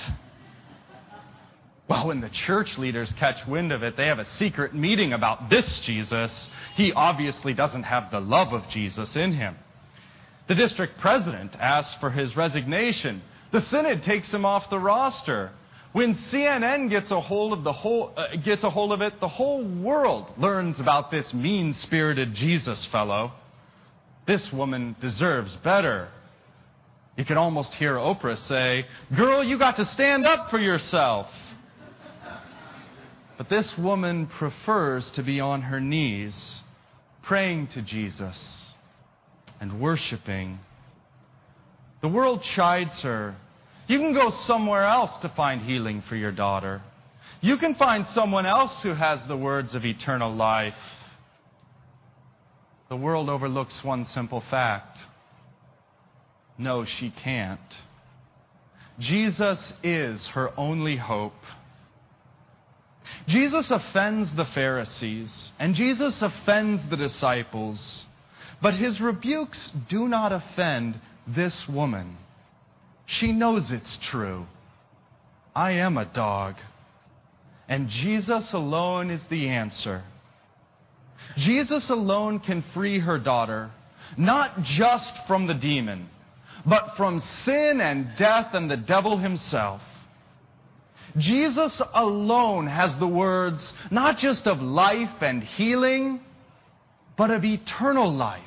Well, 1.87 2.07
when 2.07 2.19
the 2.19 2.29
church 2.45 2.67
leaders 2.77 3.13
catch 3.19 3.35
wind 3.47 3.71
of 3.71 3.81
it, 3.81 3.95
they 3.95 4.05
have 4.07 4.19
a 4.19 4.25
secret 4.37 4.75
meeting 4.75 5.13
about 5.13 5.49
this 5.49 5.81
Jesus. 5.85 6.31
He 6.75 6.91
obviously 6.93 7.53
doesn't 7.53 7.83
have 7.83 8.11
the 8.11 8.19
love 8.19 8.51
of 8.51 8.63
Jesus 8.69 9.15
in 9.15 9.33
him. 9.33 9.55
The 10.47 10.55
district 10.55 10.99
president 10.99 11.51
asks 11.59 11.95
for 11.99 12.09
his 12.09 12.35
resignation. 12.35 13.21
The 13.51 13.61
synod 13.69 14.03
takes 14.03 14.31
him 14.31 14.45
off 14.45 14.69
the 14.69 14.79
roster. 14.79 15.51
When 15.91 16.15
CNN 16.31 16.89
gets 16.89 17.11
a 17.11 17.19
hold 17.19 17.53
of 17.53 17.63
the 17.63 17.73
whole 17.73 18.13
uh, 18.15 18.35
gets 18.43 18.63
a 18.63 18.69
hold 18.69 18.93
of 18.93 19.01
it, 19.01 19.19
the 19.19 19.27
whole 19.27 19.63
world 19.63 20.31
learns 20.37 20.79
about 20.79 21.11
this 21.11 21.33
mean-spirited 21.33 22.33
Jesus 22.33 22.87
fellow. 22.91 23.31
This 24.25 24.47
woman 24.53 24.95
deserves 25.01 25.55
better. 25.63 26.09
You 27.17 27.25
can 27.25 27.37
almost 27.37 27.73
hear 27.73 27.95
Oprah 27.95 28.37
say, 28.47 28.85
"Girl, 29.15 29.43
you 29.43 29.57
got 29.57 29.75
to 29.77 29.85
stand 29.85 30.25
up 30.25 30.49
for 30.49 30.59
yourself." 30.59 31.27
But 33.37 33.49
this 33.49 33.73
woman 33.77 34.27
prefers 34.27 35.09
to 35.15 35.23
be 35.23 35.39
on 35.39 35.61
her 35.63 35.79
knees, 35.79 36.61
praying 37.23 37.67
to 37.73 37.81
Jesus 37.81 38.66
and 39.59 39.79
worshiping. 39.79 40.59
The 42.01 42.07
world 42.07 42.41
chides 42.55 43.01
her. 43.03 43.35
You 43.87 43.99
can 43.99 44.13
go 44.13 44.31
somewhere 44.45 44.83
else 44.83 45.11
to 45.21 45.33
find 45.35 45.61
healing 45.61 46.03
for 46.07 46.15
your 46.15 46.31
daughter. 46.31 46.81
You 47.41 47.57
can 47.57 47.75
find 47.75 48.05
someone 48.13 48.45
else 48.45 48.71
who 48.83 48.93
has 48.93 49.19
the 49.27 49.37
words 49.37 49.75
of 49.75 49.85
eternal 49.85 50.33
life. 50.33 50.73
The 52.89 52.95
world 52.95 53.29
overlooks 53.29 53.79
one 53.83 54.05
simple 54.05 54.43
fact. 54.49 54.97
No, 56.57 56.85
she 56.99 57.13
can't. 57.23 57.59
Jesus 58.99 59.73
is 59.83 60.27
her 60.33 60.51
only 60.57 60.97
hope. 60.97 61.33
Jesus 63.27 63.69
offends 63.69 64.35
the 64.35 64.45
Pharisees, 64.55 65.51
and 65.59 65.75
Jesus 65.75 66.21
offends 66.21 66.81
the 66.89 66.97
disciples, 66.97 68.05
but 68.61 68.73
his 68.73 68.99
rebukes 68.99 69.69
do 69.89 70.07
not 70.07 70.31
offend 70.31 70.99
this 71.27 71.65
woman. 71.69 72.17
She 73.05 73.31
knows 73.31 73.69
it's 73.71 73.97
true. 74.11 74.45
I 75.55 75.71
am 75.71 75.97
a 75.97 76.05
dog, 76.05 76.55
and 77.67 77.89
Jesus 77.89 78.49
alone 78.53 79.09
is 79.09 79.21
the 79.29 79.49
answer. 79.49 80.03
Jesus 81.37 81.89
alone 81.89 82.39
can 82.39 82.63
free 82.73 82.99
her 82.99 83.19
daughter, 83.19 83.71
not 84.17 84.61
just 84.63 85.13
from 85.27 85.47
the 85.47 85.53
demon, 85.53 86.09
but 86.65 86.91
from 86.97 87.21
sin 87.43 87.81
and 87.81 88.09
death 88.17 88.53
and 88.53 88.69
the 88.69 88.77
devil 88.77 89.17
himself. 89.17 89.81
Jesus 91.17 91.81
alone 91.93 92.67
has 92.67 92.91
the 92.99 93.07
words 93.07 93.73
not 93.89 94.17
just 94.17 94.45
of 94.45 94.59
life 94.59 95.21
and 95.21 95.41
healing, 95.43 96.19
but 97.17 97.31
of 97.31 97.43
eternal 97.43 98.13
life. 98.13 98.43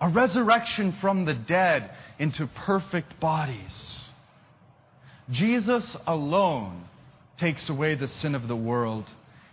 A 0.00 0.08
resurrection 0.08 0.96
from 1.00 1.24
the 1.24 1.34
dead 1.34 1.90
into 2.18 2.48
perfect 2.64 3.20
bodies. 3.20 4.04
Jesus 5.30 5.96
alone 6.06 6.84
takes 7.38 7.68
away 7.68 7.94
the 7.94 8.08
sin 8.08 8.34
of 8.34 8.48
the 8.48 8.56
world. 8.56 9.04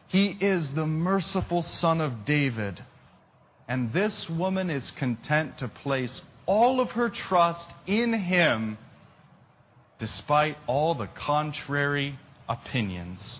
He 0.07 0.38
is 0.40 0.69
the 0.74 0.86
merciful 0.86 1.64
Son 1.80 1.99
of 1.99 2.26
David. 2.26 2.80
And 3.68 3.91
this 3.91 4.26
woman 4.30 4.69
is 4.69 4.91
content 4.98 5.57
to 5.60 5.68
place 5.68 6.22
all 6.45 6.80
of 6.80 6.91
her 6.91 7.10
trust 7.10 7.68
in 7.86 8.14
Him 8.14 8.78
despite 9.99 10.56
all 10.68 10.95
the 10.95 11.10
contrary 11.26 12.18
opinions. 12.48 13.40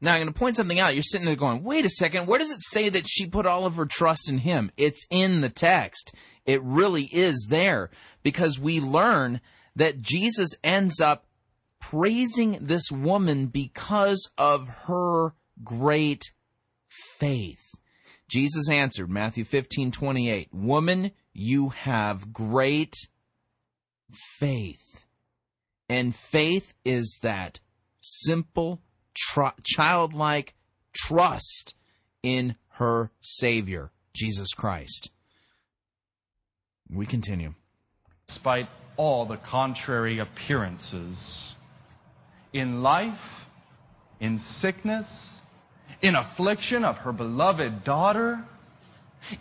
Now 0.00 0.12
I'm 0.12 0.20
going 0.20 0.32
to 0.32 0.38
point 0.38 0.56
something 0.56 0.78
out. 0.78 0.94
You're 0.94 1.02
sitting 1.02 1.26
there 1.26 1.34
going, 1.34 1.64
wait 1.64 1.84
a 1.84 1.90
second, 1.90 2.26
where 2.26 2.38
does 2.38 2.50
it 2.50 2.62
say 2.62 2.88
that 2.88 3.08
she 3.08 3.26
put 3.26 3.46
all 3.46 3.66
of 3.66 3.76
her 3.76 3.86
trust 3.86 4.30
in 4.30 4.38
him? 4.38 4.70
It's 4.76 5.06
in 5.10 5.40
the 5.40 5.48
text. 5.48 6.14
It 6.46 6.62
really 6.62 7.08
is 7.12 7.48
there 7.50 7.90
because 8.22 8.58
we 8.58 8.80
learn 8.80 9.40
that 9.74 10.00
Jesus 10.00 10.50
ends 10.62 11.00
up 11.00 11.26
praising 11.80 12.58
this 12.60 12.90
woman 12.90 13.46
because 13.46 14.30
of 14.38 14.68
her 14.86 15.34
great 15.62 16.32
faith. 16.88 17.74
Jesus 18.28 18.68
answered, 18.70 19.10
Matthew 19.10 19.44
15, 19.44 19.90
28, 19.90 20.48
Woman, 20.52 21.12
you 21.32 21.70
have 21.70 22.32
great 22.32 22.94
faith. 24.38 25.04
And 25.88 26.14
faith 26.14 26.74
is 26.84 27.18
that 27.22 27.60
simple, 28.00 28.82
tr- 29.18 29.58
childlike 29.64 30.54
trust 30.94 31.74
in 32.22 32.56
her 32.74 33.10
Savior, 33.20 33.90
Jesus 34.14 34.54
Christ. 34.54 35.10
We 36.90 37.06
continue. 37.06 37.54
Despite 38.28 38.68
all 38.96 39.26
the 39.26 39.36
contrary 39.36 40.18
appearances, 40.18 41.54
in 42.52 42.82
life, 42.82 43.18
in 44.20 44.40
sickness, 44.60 45.06
in 46.00 46.14
affliction 46.14 46.84
of 46.84 46.96
her 46.96 47.12
beloved 47.12 47.84
daughter, 47.84 48.44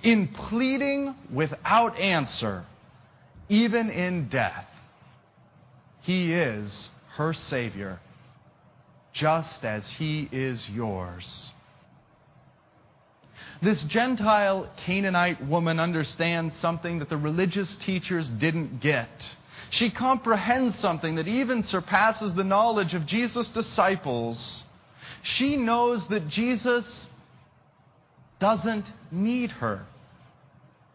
in 0.04 0.28
pleading 0.50 1.16
without 1.34 1.98
answer, 2.00 2.66
even 3.50 3.90
in 3.90 4.30
death, 4.30 4.66
he 6.02 6.34
is 6.34 6.90
her 7.16 7.34
Savior, 7.34 8.00
just 9.20 9.64
as 9.64 9.84
He 9.98 10.28
is 10.32 10.64
yours. 10.72 11.26
This 13.62 13.84
Gentile 13.90 14.70
Canaanite 14.86 15.46
woman 15.48 15.80
understands 15.80 16.54
something 16.62 17.00
that 17.00 17.10
the 17.10 17.18
religious 17.18 17.76
teachers 17.86 18.30
didn't 18.40 18.82
get. 18.82 19.10
She 19.72 19.92
comprehends 19.92 20.80
something 20.80 21.16
that 21.16 21.28
even 21.28 21.64
surpasses 21.64 22.34
the 22.36 22.44
knowledge 22.44 22.94
of 22.94 23.08
Jesus' 23.08 23.50
disciples. 23.54 24.64
She 25.24 25.58
knows 25.58 26.04
that 26.10 26.30
Jesus 26.30 26.86
doesn't 28.40 28.86
need 29.12 29.50
her. 29.52 29.86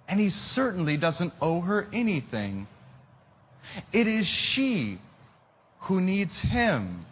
And 0.09 0.21
he 0.21 0.31
certainly 0.55 0.97
doesn't 0.97 1.33
owe 1.41 1.61
her 1.61 1.89
anything. 1.93 2.67
It 3.93 4.07
is 4.07 4.27
she 4.55 5.01
who 5.83 6.01
needs 6.01 6.33
him. 6.43 7.07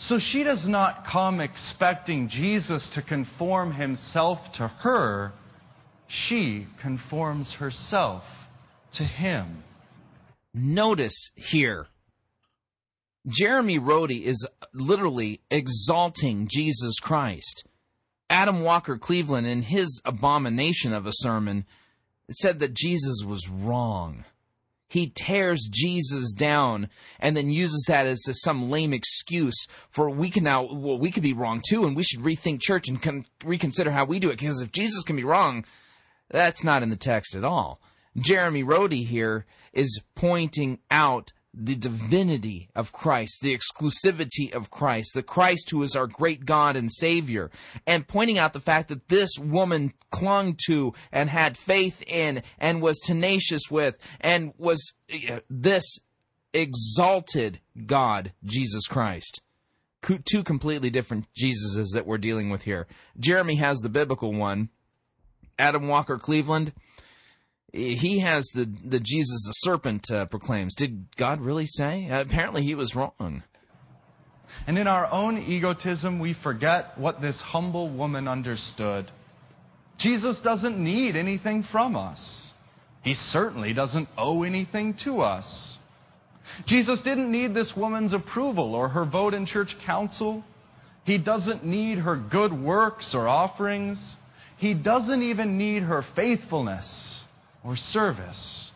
So 0.00 0.18
she 0.18 0.44
does 0.44 0.64
not 0.66 1.04
come 1.10 1.40
expecting 1.40 2.28
Jesus 2.28 2.88
to 2.94 3.02
conform 3.02 3.72
himself 3.72 4.38
to 4.56 4.68
her. 4.68 5.32
She 6.06 6.66
conforms 6.80 7.52
herself 7.58 8.22
to 8.94 9.04
him. 9.04 9.64
Notice 10.54 11.30
here, 11.34 11.88
Jeremy 13.26 13.78
Rhode 13.78 14.12
is 14.12 14.46
literally 14.72 15.40
exalting 15.50 16.48
Jesus 16.50 16.98
Christ. 17.00 17.66
Adam 18.30 18.62
Walker 18.62 18.98
Cleveland, 18.98 19.46
in 19.46 19.62
his 19.62 20.00
abomination 20.04 20.92
of 20.92 21.06
a 21.06 21.12
sermon, 21.12 21.66
said 22.30 22.60
that 22.60 22.74
Jesus 22.74 23.24
was 23.26 23.48
wrong. 23.48 24.24
He 24.88 25.12
tears 25.14 25.68
Jesus 25.70 26.32
down 26.32 26.88
and 27.20 27.36
then 27.36 27.50
uses 27.50 27.84
that 27.88 28.06
as 28.06 28.26
a, 28.28 28.34
some 28.34 28.70
lame 28.70 28.94
excuse 28.94 29.66
for 29.90 30.08
we 30.08 30.30
can 30.30 30.44
now, 30.44 30.62
well, 30.62 30.98
we 30.98 31.10
could 31.10 31.22
be 31.22 31.34
wrong 31.34 31.62
too, 31.68 31.86
and 31.86 31.94
we 31.94 32.02
should 32.02 32.20
rethink 32.20 32.62
church 32.62 32.88
and 32.88 33.00
con- 33.00 33.26
reconsider 33.44 33.90
how 33.90 34.06
we 34.06 34.18
do 34.18 34.30
it. 34.30 34.38
Because 34.38 34.62
if 34.62 34.72
Jesus 34.72 35.04
can 35.04 35.16
be 35.16 35.24
wrong, 35.24 35.64
that's 36.30 36.64
not 36.64 36.82
in 36.82 36.90
the 36.90 36.96
text 36.96 37.36
at 37.36 37.44
all. 37.44 37.80
Jeremy 38.16 38.62
Rhode 38.62 38.92
here 38.92 39.44
is 39.72 40.00
pointing 40.14 40.78
out 40.90 41.32
the 41.60 41.74
divinity 41.74 42.68
of 42.74 42.92
Christ, 42.92 43.40
the 43.42 43.56
exclusivity 43.56 44.52
of 44.54 44.70
Christ, 44.70 45.14
the 45.14 45.22
Christ 45.22 45.70
who 45.70 45.82
is 45.82 45.96
our 45.96 46.06
great 46.06 46.44
God 46.44 46.76
and 46.76 46.90
Savior, 46.92 47.50
and 47.86 48.06
pointing 48.06 48.38
out 48.38 48.52
the 48.52 48.60
fact 48.60 48.88
that 48.88 49.08
this 49.08 49.38
woman 49.38 49.92
clung 50.10 50.56
to 50.66 50.92
and 51.10 51.28
had 51.28 51.58
faith 51.58 52.02
in 52.06 52.42
and 52.58 52.80
was 52.80 52.98
tenacious 53.00 53.62
with 53.70 53.98
and 54.20 54.52
was 54.56 54.94
uh, 55.30 55.40
this 55.50 55.98
exalted 56.52 57.60
God, 57.86 58.32
Jesus 58.44 58.86
Christ. 58.86 59.42
Two 60.02 60.44
completely 60.44 60.90
different 60.90 61.26
Jesuses 61.34 61.88
that 61.92 62.06
we're 62.06 62.18
dealing 62.18 62.50
with 62.50 62.62
here. 62.62 62.86
Jeremy 63.18 63.56
has 63.56 63.78
the 63.78 63.88
biblical 63.88 64.32
one. 64.32 64.68
Adam 65.58 65.88
Walker 65.88 66.18
Cleveland, 66.18 66.72
he 67.72 68.20
has 68.20 68.46
the 68.54 68.64
the 68.84 69.00
Jesus 69.00 69.44
the 69.46 69.52
serpent 69.52 70.10
uh, 70.10 70.26
proclaims. 70.26 70.74
Did 70.74 71.16
God 71.16 71.40
really 71.40 71.66
say? 71.66 72.08
Uh, 72.08 72.22
apparently, 72.22 72.62
he 72.62 72.74
was 72.74 72.94
wrong. 72.94 73.42
And 74.66 74.78
in 74.78 74.86
our 74.86 75.10
own 75.10 75.38
egotism, 75.38 76.18
we 76.18 76.34
forget 76.42 76.98
what 76.98 77.20
this 77.20 77.40
humble 77.40 77.90
woman 77.90 78.26
understood. 78.28 79.10
Jesus 79.98 80.36
doesn't 80.42 80.78
need 80.78 81.16
anything 81.16 81.64
from 81.70 81.96
us. 81.96 82.52
He 83.02 83.14
certainly 83.14 83.72
doesn't 83.72 84.08
owe 84.16 84.42
anything 84.42 84.96
to 85.04 85.20
us. 85.20 85.76
Jesus 86.66 87.00
didn't 87.02 87.30
need 87.30 87.54
this 87.54 87.72
woman's 87.76 88.12
approval 88.12 88.74
or 88.74 88.88
her 88.88 89.04
vote 89.04 89.34
in 89.34 89.46
church 89.46 89.74
council. 89.86 90.42
He 91.04 91.18
doesn't 91.18 91.64
need 91.64 91.98
her 91.98 92.16
good 92.16 92.52
works 92.52 93.10
or 93.14 93.28
offerings. 93.28 93.98
He 94.58 94.74
doesn't 94.74 95.22
even 95.22 95.56
need 95.56 95.82
her 95.82 96.04
faithfulness 96.14 97.17
or 97.64 97.76
service. 97.76 98.70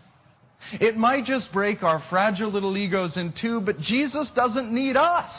It 0.80 0.96
might 0.96 1.24
just 1.24 1.52
break 1.52 1.82
our 1.82 2.02
fragile 2.08 2.50
little 2.50 2.76
egos 2.76 3.16
in 3.16 3.34
two, 3.40 3.60
but 3.60 3.78
Jesus 3.78 4.30
doesn't 4.34 4.72
need 4.72 4.96
us. 4.96 5.30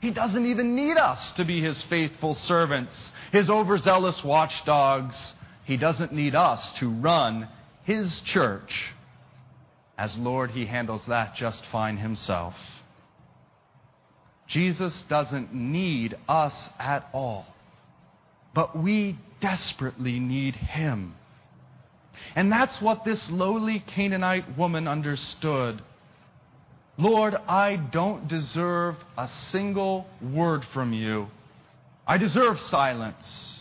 He 0.00 0.10
doesn't 0.10 0.44
even 0.44 0.74
need 0.74 0.98
us 0.98 1.32
to 1.36 1.44
be 1.44 1.62
His 1.62 1.82
faithful 1.88 2.34
servants, 2.46 2.92
His 3.32 3.48
overzealous 3.48 4.20
watchdogs. 4.24 5.16
He 5.64 5.78
doesn't 5.78 6.12
need 6.12 6.34
us 6.34 6.60
to 6.80 6.90
run 6.90 7.48
His 7.84 8.20
church. 8.26 8.70
As 9.96 10.14
Lord, 10.18 10.50
He 10.50 10.66
handles 10.66 11.02
that 11.08 11.36
just 11.36 11.62
fine 11.72 11.96
Himself. 11.96 12.54
Jesus 14.46 15.02
doesn't 15.08 15.54
need 15.54 16.16
us 16.28 16.52
at 16.78 17.08
all, 17.14 17.46
but 18.54 18.76
we 18.76 19.18
desperately 19.40 20.20
need 20.20 20.54
Him. 20.54 21.14
And 22.36 22.50
that's 22.50 22.80
what 22.80 23.04
this 23.04 23.24
lowly 23.30 23.84
Canaanite 23.94 24.56
woman 24.56 24.88
understood. 24.88 25.82
Lord, 26.96 27.34
I 27.48 27.76
don't 27.76 28.28
deserve 28.28 28.96
a 29.18 29.28
single 29.50 30.06
word 30.22 30.62
from 30.72 30.92
you. 30.92 31.26
I 32.06 32.18
deserve 32.18 32.58
silence. 32.70 33.60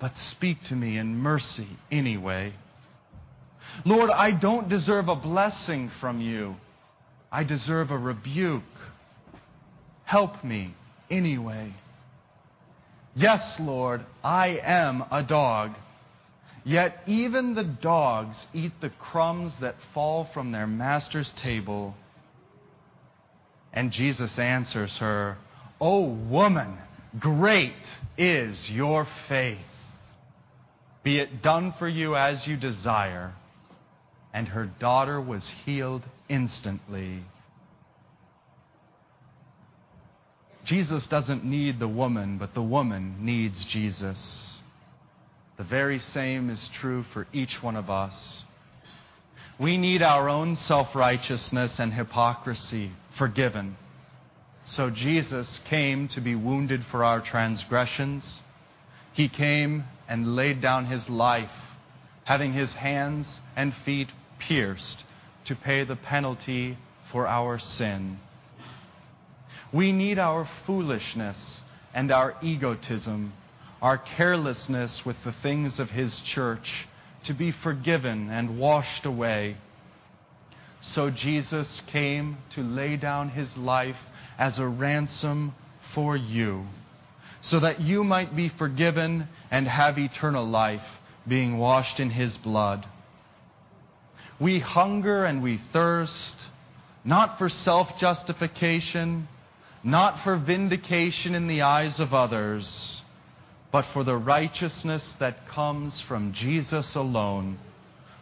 But 0.00 0.12
speak 0.36 0.58
to 0.68 0.74
me 0.74 0.98
in 0.98 1.16
mercy 1.16 1.68
anyway. 1.90 2.54
Lord, 3.86 4.10
I 4.10 4.32
don't 4.32 4.68
deserve 4.68 5.08
a 5.08 5.16
blessing 5.16 5.90
from 6.00 6.20
you. 6.20 6.56
I 7.30 7.44
deserve 7.44 7.90
a 7.90 7.96
rebuke. 7.96 8.62
Help 10.04 10.44
me 10.44 10.74
anyway. 11.10 11.72
Yes, 13.14 13.40
Lord, 13.60 14.04
I 14.22 14.58
am 14.62 15.04
a 15.10 15.22
dog. 15.22 15.76
Yet 16.64 17.00
even 17.06 17.54
the 17.54 17.64
dogs 17.64 18.36
eat 18.54 18.72
the 18.80 18.90
crumbs 18.90 19.52
that 19.60 19.74
fall 19.92 20.28
from 20.32 20.52
their 20.52 20.66
master's 20.66 21.30
table. 21.42 21.94
And 23.72 23.90
Jesus 23.90 24.38
answers 24.38 24.96
her, 25.00 25.38
O 25.80 26.02
woman, 26.04 26.78
great 27.18 27.72
is 28.16 28.56
your 28.70 29.06
faith. 29.28 29.58
Be 31.02 31.18
it 31.18 31.42
done 31.42 31.74
for 31.78 31.88
you 31.88 32.14
as 32.14 32.46
you 32.46 32.56
desire. 32.56 33.34
And 34.32 34.48
her 34.48 34.66
daughter 34.66 35.20
was 35.20 35.42
healed 35.64 36.02
instantly. 36.28 37.24
Jesus 40.64 41.06
doesn't 41.10 41.44
need 41.44 41.80
the 41.80 41.88
woman, 41.88 42.38
but 42.38 42.54
the 42.54 42.62
woman 42.62 43.16
needs 43.20 43.66
Jesus. 43.72 44.51
The 45.58 45.64
very 45.64 45.98
same 45.98 46.50
is 46.50 46.68
true 46.80 47.04
for 47.12 47.26
each 47.32 47.58
one 47.60 47.76
of 47.76 47.90
us. 47.90 48.42
We 49.60 49.76
need 49.76 50.02
our 50.02 50.28
own 50.28 50.56
self 50.56 50.88
righteousness 50.94 51.76
and 51.78 51.92
hypocrisy 51.92 52.92
forgiven. 53.18 53.76
So 54.64 54.90
Jesus 54.90 55.60
came 55.68 56.08
to 56.14 56.20
be 56.20 56.34
wounded 56.34 56.82
for 56.90 57.04
our 57.04 57.20
transgressions. 57.20 58.40
He 59.12 59.28
came 59.28 59.84
and 60.08 60.34
laid 60.36 60.62
down 60.62 60.86
his 60.86 61.08
life, 61.08 61.50
having 62.24 62.52
his 62.52 62.72
hands 62.74 63.40
and 63.56 63.72
feet 63.84 64.08
pierced 64.48 65.04
to 65.46 65.54
pay 65.54 65.84
the 65.84 65.96
penalty 65.96 66.78
for 67.10 67.26
our 67.26 67.58
sin. 67.58 68.18
We 69.72 69.92
need 69.92 70.18
our 70.18 70.48
foolishness 70.66 71.60
and 71.94 72.12
our 72.12 72.34
egotism, 72.42 73.32
our 73.82 73.98
carelessness 74.16 75.02
with 75.04 75.16
the 75.24 75.34
things 75.42 75.80
of 75.80 75.90
his 75.90 76.18
church 76.34 76.86
to 77.26 77.34
be 77.34 77.52
forgiven 77.64 78.30
and 78.30 78.58
washed 78.58 79.04
away. 79.04 79.56
So 80.94 81.10
Jesus 81.10 81.82
came 81.92 82.38
to 82.54 82.62
lay 82.62 82.96
down 82.96 83.30
his 83.30 83.48
life 83.56 83.96
as 84.38 84.58
a 84.58 84.66
ransom 84.66 85.54
for 85.94 86.16
you, 86.16 86.64
so 87.42 87.58
that 87.60 87.80
you 87.80 88.04
might 88.04 88.34
be 88.34 88.50
forgiven 88.56 89.28
and 89.50 89.66
have 89.66 89.98
eternal 89.98 90.48
life, 90.48 90.80
being 91.28 91.58
washed 91.58 92.00
in 92.00 92.10
his 92.10 92.36
blood. 92.36 92.86
We 94.40 94.60
hunger 94.60 95.24
and 95.24 95.42
we 95.42 95.60
thirst, 95.72 96.34
not 97.04 97.38
for 97.38 97.48
self 97.48 97.88
justification, 98.00 99.28
not 99.84 100.22
for 100.24 100.36
vindication 100.36 101.34
in 101.34 101.46
the 101.46 101.62
eyes 101.62 102.00
of 102.00 102.14
others, 102.14 103.01
but 103.72 103.86
for 103.94 104.04
the 104.04 104.16
righteousness 104.16 105.14
that 105.18 105.48
comes 105.48 106.02
from 106.06 106.34
Jesus 106.34 106.94
alone, 106.94 107.58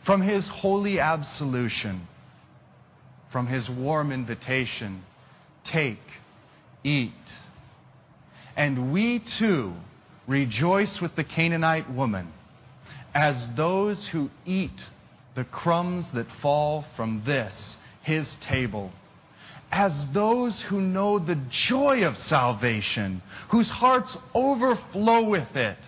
from 0.06 0.22
his 0.22 0.48
holy 0.48 1.00
absolution, 1.00 2.06
from 3.32 3.48
his 3.48 3.68
warm 3.68 4.12
invitation 4.12 5.04
take, 5.70 5.98
eat. 6.84 7.12
And 8.56 8.92
we 8.92 9.22
too 9.38 9.74
rejoice 10.26 10.98
with 11.02 11.16
the 11.16 11.24
Canaanite 11.24 11.92
woman 11.92 12.32
as 13.14 13.34
those 13.56 14.08
who 14.12 14.30
eat 14.46 14.70
the 15.34 15.44
crumbs 15.44 16.06
that 16.14 16.26
fall 16.40 16.84
from 16.96 17.22
this, 17.26 17.76
his 18.02 18.26
table. 18.48 18.92
As 19.70 19.92
those 20.12 20.64
who 20.68 20.80
know 20.80 21.18
the 21.18 21.40
joy 21.68 22.02
of 22.04 22.16
salvation, 22.16 23.22
whose 23.50 23.68
hearts 23.68 24.16
overflow 24.34 25.28
with 25.28 25.54
it, 25.54 25.78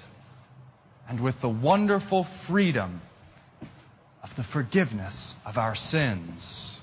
and 1.09 1.21
with 1.21 1.35
the 1.43 1.49
wonderful 1.49 2.27
freedom 2.49 3.03
of 4.23 4.31
the 4.37 4.45
forgiveness 4.53 5.35
of 5.45 5.59
our 5.59 5.75
sins. 5.75 6.81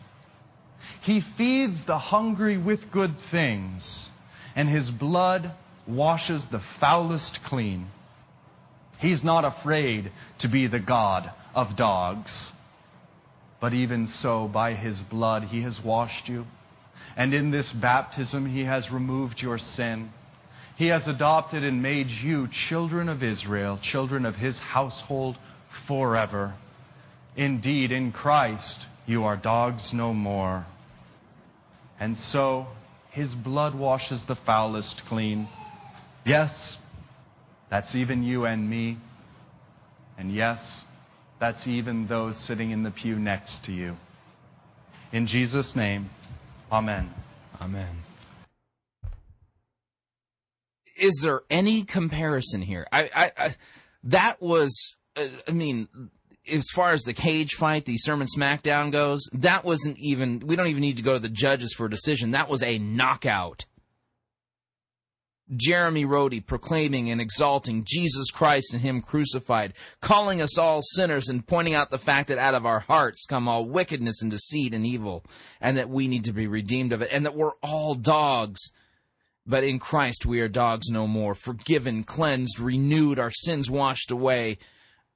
He 1.01 1.23
feeds 1.37 1.77
the 1.87 1.97
hungry 1.97 2.57
with 2.57 2.91
good 2.91 3.15
things, 3.31 4.09
and 4.55 4.67
his 4.67 4.89
blood 4.91 5.53
washes 5.87 6.43
the 6.51 6.61
foulest 6.79 7.39
clean. 7.47 7.87
He's 8.99 9.23
not 9.23 9.45
afraid 9.45 10.11
to 10.39 10.49
be 10.49 10.67
the 10.67 10.79
God 10.79 11.31
of 11.55 11.77
dogs. 11.77 12.51
But 13.61 13.73
even 13.73 14.07
so, 14.21 14.47
by 14.47 14.73
his 14.73 14.99
blood, 15.09 15.45
he 15.45 15.63
has 15.63 15.79
washed 15.83 16.27
you. 16.27 16.45
And 17.19 17.33
in 17.33 17.51
this 17.51 17.69
baptism, 17.81 18.45
he 18.45 18.63
has 18.63 18.89
removed 18.89 19.39
your 19.41 19.57
sin. 19.57 20.09
He 20.77 20.87
has 20.87 21.05
adopted 21.05 21.65
and 21.65 21.83
made 21.83 22.07
you 22.07 22.47
children 22.69 23.09
of 23.09 23.21
Israel, 23.21 23.77
children 23.91 24.25
of 24.25 24.35
his 24.35 24.57
household 24.57 25.35
forever. 25.85 26.55
Indeed, 27.35 27.91
in 27.91 28.13
Christ, 28.13 28.85
you 29.05 29.25
are 29.25 29.35
dogs 29.35 29.89
no 29.93 30.13
more. 30.13 30.65
And 31.99 32.15
so, 32.31 32.67
his 33.11 33.35
blood 33.35 33.75
washes 33.75 34.23
the 34.29 34.37
foulest 34.45 35.01
clean. 35.09 35.49
Yes, 36.25 36.51
that's 37.69 37.93
even 37.95 38.23
you 38.23 38.45
and 38.45 38.69
me. 38.69 38.97
And 40.17 40.33
yes, 40.33 40.59
that's 41.37 41.67
even 41.67 42.07
those 42.07 42.41
sitting 42.47 42.71
in 42.71 42.83
the 42.83 42.91
pew 42.91 43.19
next 43.19 43.65
to 43.65 43.73
you. 43.73 43.97
In 45.11 45.27
Jesus' 45.27 45.73
name, 45.75 46.11
Amen. 46.71 47.13
Amen. 47.61 48.03
Is 50.97 51.21
there 51.23 51.41
any 51.49 51.83
comparison 51.83 52.61
here? 52.61 52.85
I, 52.91 53.09
I, 53.15 53.31
I 53.37 53.55
that 54.03 54.41
was, 54.41 54.97
uh, 55.15 55.27
I 55.47 55.51
mean, 55.51 55.87
as 56.47 56.65
far 56.73 56.91
as 56.91 57.03
the 57.03 57.13
cage 57.13 57.53
fight, 57.53 57.85
the 57.85 57.97
sermon 57.97 58.27
smackdown 58.27 58.91
goes, 58.91 59.21
that 59.33 59.63
wasn't 59.63 59.97
even. 59.99 60.39
We 60.39 60.55
don't 60.55 60.67
even 60.67 60.81
need 60.81 60.97
to 60.97 61.03
go 61.03 61.13
to 61.13 61.19
the 61.19 61.29
judges 61.29 61.73
for 61.73 61.85
a 61.85 61.89
decision. 61.89 62.31
That 62.31 62.49
was 62.49 62.63
a 62.63 62.79
knockout. 62.79 63.65
Jeremy 65.55 66.05
Rhode 66.05 66.45
proclaiming 66.45 67.09
and 67.09 67.19
exalting 67.19 67.83
Jesus 67.85 68.31
Christ 68.31 68.73
and 68.73 68.81
Him 68.81 69.01
crucified, 69.01 69.73
calling 70.01 70.41
us 70.41 70.57
all 70.57 70.81
sinners 70.81 71.27
and 71.27 71.45
pointing 71.45 71.73
out 71.73 71.89
the 71.89 71.97
fact 71.97 72.27
that 72.27 72.37
out 72.37 72.55
of 72.55 72.65
our 72.65 72.81
hearts 72.81 73.25
come 73.25 73.47
all 73.47 73.65
wickedness 73.65 74.21
and 74.21 74.31
deceit 74.31 74.73
and 74.73 74.85
evil, 74.85 75.23
and 75.59 75.77
that 75.77 75.89
we 75.89 76.07
need 76.07 76.23
to 76.25 76.33
be 76.33 76.47
redeemed 76.47 76.93
of 76.93 77.01
it, 77.01 77.09
and 77.11 77.25
that 77.25 77.35
we're 77.35 77.55
all 77.63 77.95
dogs. 77.95 78.71
But 79.45 79.63
in 79.63 79.79
Christ 79.79 80.25
we 80.25 80.41
are 80.41 80.47
dogs 80.47 80.89
no 80.89 81.07
more, 81.07 81.33
forgiven, 81.33 82.03
cleansed, 82.03 82.59
renewed, 82.59 83.17
our 83.17 83.31
sins 83.31 83.69
washed 83.69 84.11
away. 84.11 84.59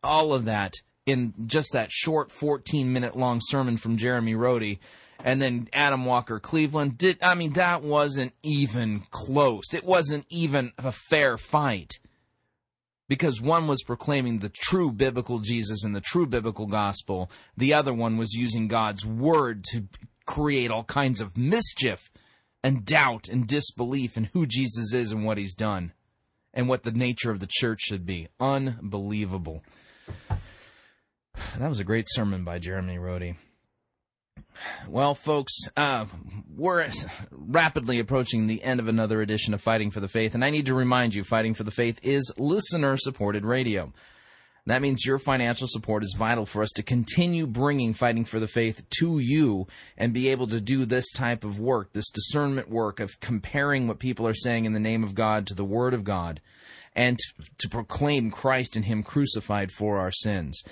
All 0.01 0.33
of 0.33 0.45
that 0.45 0.73
in 1.05 1.33
just 1.45 1.73
that 1.73 1.91
short 1.91 2.31
14 2.31 2.91
minute 2.91 3.15
long 3.15 3.39
sermon 3.41 3.77
from 3.77 3.97
Jeremy 3.97 4.35
Rhode 4.35 4.79
and 5.23 5.41
then 5.41 5.69
Adam 5.73 6.05
Walker 6.05 6.39
Cleveland 6.39 6.97
did 6.97 7.17
I 7.21 7.35
mean 7.35 7.53
that 7.53 7.83
wasn't 7.83 8.33
even 8.41 9.03
close. 9.11 9.73
It 9.73 9.83
wasn't 9.83 10.25
even 10.29 10.71
a 10.77 10.91
fair 10.91 11.37
fight. 11.37 11.93
Because 13.09 13.41
one 13.41 13.67
was 13.67 13.83
proclaiming 13.83 14.39
the 14.39 14.49
true 14.49 14.91
biblical 14.91 15.39
Jesus 15.39 15.83
and 15.83 15.95
the 15.95 16.01
true 16.01 16.25
biblical 16.25 16.67
gospel, 16.67 17.29
the 17.55 17.73
other 17.73 17.93
one 17.93 18.17
was 18.17 18.33
using 18.33 18.67
God's 18.67 19.05
word 19.05 19.63
to 19.71 19.87
create 20.25 20.71
all 20.71 20.85
kinds 20.85 21.19
of 21.19 21.37
mischief 21.37 22.09
and 22.63 22.85
doubt 22.85 23.27
and 23.27 23.45
disbelief 23.45 24.15
in 24.15 24.25
who 24.25 24.45
Jesus 24.45 24.93
is 24.93 25.11
and 25.11 25.25
what 25.25 25.37
he's 25.37 25.53
done 25.53 25.91
and 26.53 26.69
what 26.69 26.83
the 26.83 26.91
nature 26.91 27.29
of 27.29 27.39
the 27.39 27.49
church 27.49 27.81
should 27.81 28.05
be. 28.05 28.27
Unbelievable. 28.39 29.63
That 31.57 31.67
was 31.67 31.79
a 31.79 31.83
great 31.83 32.05
sermon 32.09 32.43
by 32.43 32.59
Jeremy 32.59 32.99
Rhode. 32.99 33.35
Well, 34.87 35.15
folks, 35.15 35.53
uh, 35.75 36.05
we're 36.55 36.89
rapidly 37.31 37.99
approaching 37.99 38.47
the 38.47 38.63
end 38.63 38.79
of 38.79 38.87
another 38.87 39.21
edition 39.21 39.53
of 39.53 39.61
Fighting 39.61 39.91
for 39.91 39.99
the 39.99 40.07
Faith, 40.07 40.35
and 40.35 40.43
I 40.43 40.49
need 40.49 40.65
to 40.67 40.73
remind 40.73 41.15
you 41.15 41.23
Fighting 41.23 41.53
for 41.53 41.63
the 41.63 41.71
Faith 41.71 41.99
is 42.03 42.33
listener 42.37 42.97
supported 42.97 43.45
radio. 43.45 43.93
That 44.65 44.81
means 44.81 45.05
your 45.05 45.19
financial 45.19 45.67
support 45.67 46.03
is 46.03 46.15
vital 46.17 46.45
for 46.45 46.61
us 46.61 46.71
to 46.75 46.83
continue 46.83 47.47
bringing 47.47 47.93
Fighting 47.93 48.23
for 48.23 48.39
the 48.39 48.47
Faith 48.47 48.83
to 48.99 49.19
you 49.19 49.67
and 49.97 50.13
be 50.13 50.29
able 50.29 50.47
to 50.47 50.61
do 50.61 50.85
this 50.85 51.11
type 51.11 51.43
of 51.43 51.59
work, 51.59 51.93
this 51.93 52.09
discernment 52.09 52.69
work 52.69 52.99
of 52.99 53.19
comparing 53.19 53.87
what 53.87 53.99
people 53.99 54.27
are 54.27 54.33
saying 54.33 54.65
in 54.65 54.73
the 54.73 54.79
name 54.79 55.03
of 55.03 55.15
God 55.15 55.47
to 55.47 55.55
the 55.55 55.65
Word 55.65 55.93
of 55.93 56.03
God 56.03 56.39
and 56.95 57.17
to 57.57 57.69
proclaim 57.69 58.31
Christ 58.31 58.75
and 58.75 58.85
Him 58.85 59.03
crucified 59.03 59.71
for 59.71 59.97
our 59.97 60.11
sins. 60.11 60.63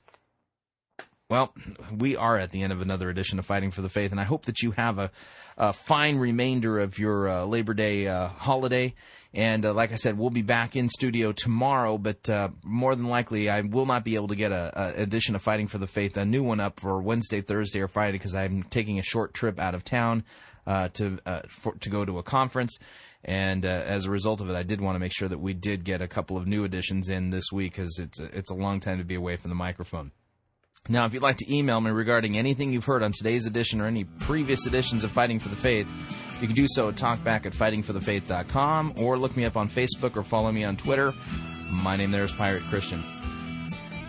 Well, 1.29 1.53
we 1.93 2.15
are 2.15 2.39
at 2.39 2.51
the 2.51 2.63
end 2.63 2.73
of 2.73 2.81
another 2.81 3.11
edition 3.11 3.41
of 3.41 3.47
Fighting 3.47 3.73
for 3.73 3.83
the 3.83 3.89
Faith, 3.89 4.13
and 4.13 4.21
I 4.21 4.25
hope 4.25 4.45
that 4.45 4.63
you 4.63 4.71
have 4.71 5.01
a, 5.01 5.11
a 5.59 5.73
fine 5.73 6.19
remainder 6.19 6.79
of 6.79 7.01
your 7.01 7.29
uh, 7.29 7.45
Labor 7.45 7.75
Day 7.75 8.07
uh, 8.07 8.29
holiday. 8.29 8.95
And 9.35 9.67
uh, 9.67 9.75
like 9.75 9.91
I 9.91 9.97
said, 9.97 10.17
we'll 10.17 10.31
be 10.31 10.43
back 10.43 10.77
in 10.77 10.89
studio 10.89 11.33
tomorrow, 11.33 11.99
but 11.99 12.31
uh, 12.31 12.51
more 12.63 12.95
than 12.95 13.09
likely, 13.09 13.51
I 13.51 13.63
will 13.63 13.87
not 13.87 14.05
be 14.05 14.15
able 14.15 14.29
to 14.29 14.37
get 14.37 14.53
a, 14.53 14.73
a 14.77 15.03
edition 15.03 15.35
of 15.35 15.43
Fighting 15.43 15.67
for 15.67 15.79
the 15.79 15.89
Faith, 15.89 16.17
a 16.17 16.25
new 16.25 16.45
one 16.45 16.61
up 16.61 16.79
for 16.79 17.03
Wednesday, 17.03 17.41
Thursday, 17.41 17.81
or 17.81 17.89
Friday, 17.89 18.19
because 18.19 18.37
I'm 18.37 18.63
taking 18.63 19.01
a 19.01 19.03
short 19.03 19.35
trip 19.35 19.59
out 19.59 19.75
of 19.75 19.83
town 19.83 20.23
uh, 20.65 20.91
to 20.91 21.19
uh, 21.27 21.41
for, 21.49 21.75
to 21.75 21.91
go 21.91 22.05
to 22.05 22.19
a 22.19 22.23
conference. 22.23 22.79
And 23.25 23.67
uh, 23.67 23.69
as 23.69 24.05
a 24.05 24.13
result 24.13 24.41
of 24.41 24.49
it, 24.49 24.55
I 24.55 24.63
did 24.63 24.81
want 24.81 24.95
to 24.95 25.01
make 25.01 25.13
sure 25.13 25.29
that 25.29 25.41
we 25.41 25.55
did 25.55 25.83
get 25.83 26.01
a 26.01 26.07
couple 26.07 26.37
of 26.37 26.47
new 26.47 26.63
editions 26.63 27.11
in 27.11 27.31
this 27.31 27.51
week, 27.51 27.73
because 27.73 27.99
it's 27.99 28.21
it's 28.21 28.53
a 28.53 28.55
long 28.55 28.79
time 28.79 28.99
to 28.99 29.05
be 29.05 29.17
away 29.17 29.35
from 29.35 29.49
the 29.49 29.57
microphone. 29.57 30.13
Now, 30.89 31.05
if 31.05 31.13
you'd 31.13 31.23
like 31.23 31.39
to 31.39 31.55
email 31.55 31.81
me 31.81 31.91
regarding 31.91 32.37
anything 32.37 32.73
you've 32.73 32.85
heard 32.85 33.03
on 33.03 33.13
today's 33.13 33.47
edition 33.47 33.81
or 33.81 33.87
any 33.87 34.05
previous 34.05 34.67
editions 34.67 35.05
of 35.05 35.11
Fighting 35.11 35.39
for 35.41 35.49
the 35.49 35.57
Faith, 35.57 35.93
you 36.41 36.47
can 36.47 36.55
do 36.55 36.67
so 36.69 36.89
at 36.89 36.97
talkback 36.97 37.47
at 37.47 37.53
fightingforthefaith.com 37.53 38.95
or 38.97 39.19
look 39.19 39.37
me 39.37 39.45
up 39.45 39.57
on 39.57 39.69
Facebook 39.69 40.17
or 40.17 40.23
follow 40.23 40.53
me 40.53 40.65
on 40.65 40.77
Twitter. 40.77 41.13
My 41.71 41.97
name 41.97 42.11
there 42.11 42.25
is 42.25 42.33
Pirate 42.33 42.63
Christian. 42.69 43.03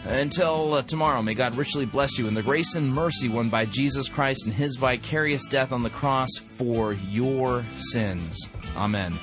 Until 0.05 0.75
uh, 0.75 0.81
tomorrow, 0.83 1.21
may 1.21 1.33
God 1.33 1.55
richly 1.55 1.85
bless 1.85 2.17
you 2.17 2.27
in 2.27 2.33
the 2.33 2.43
grace 2.43 2.75
and 2.75 2.93
mercy 2.93 3.27
won 3.27 3.49
by 3.49 3.65
Jesus 3.65 4.07
Christ 4.07 4.45
and 4.45 4.53
his 4.53 4.77
vicarious 4.77 5.45
death 5.47 5.71
on 5.73 5.83
the 5.83 5.89
cross 5.89 6.29
for 6.37 6.93
your 6.93 7.63
sins. 7.77 8.47
Amen. 8.75 9.13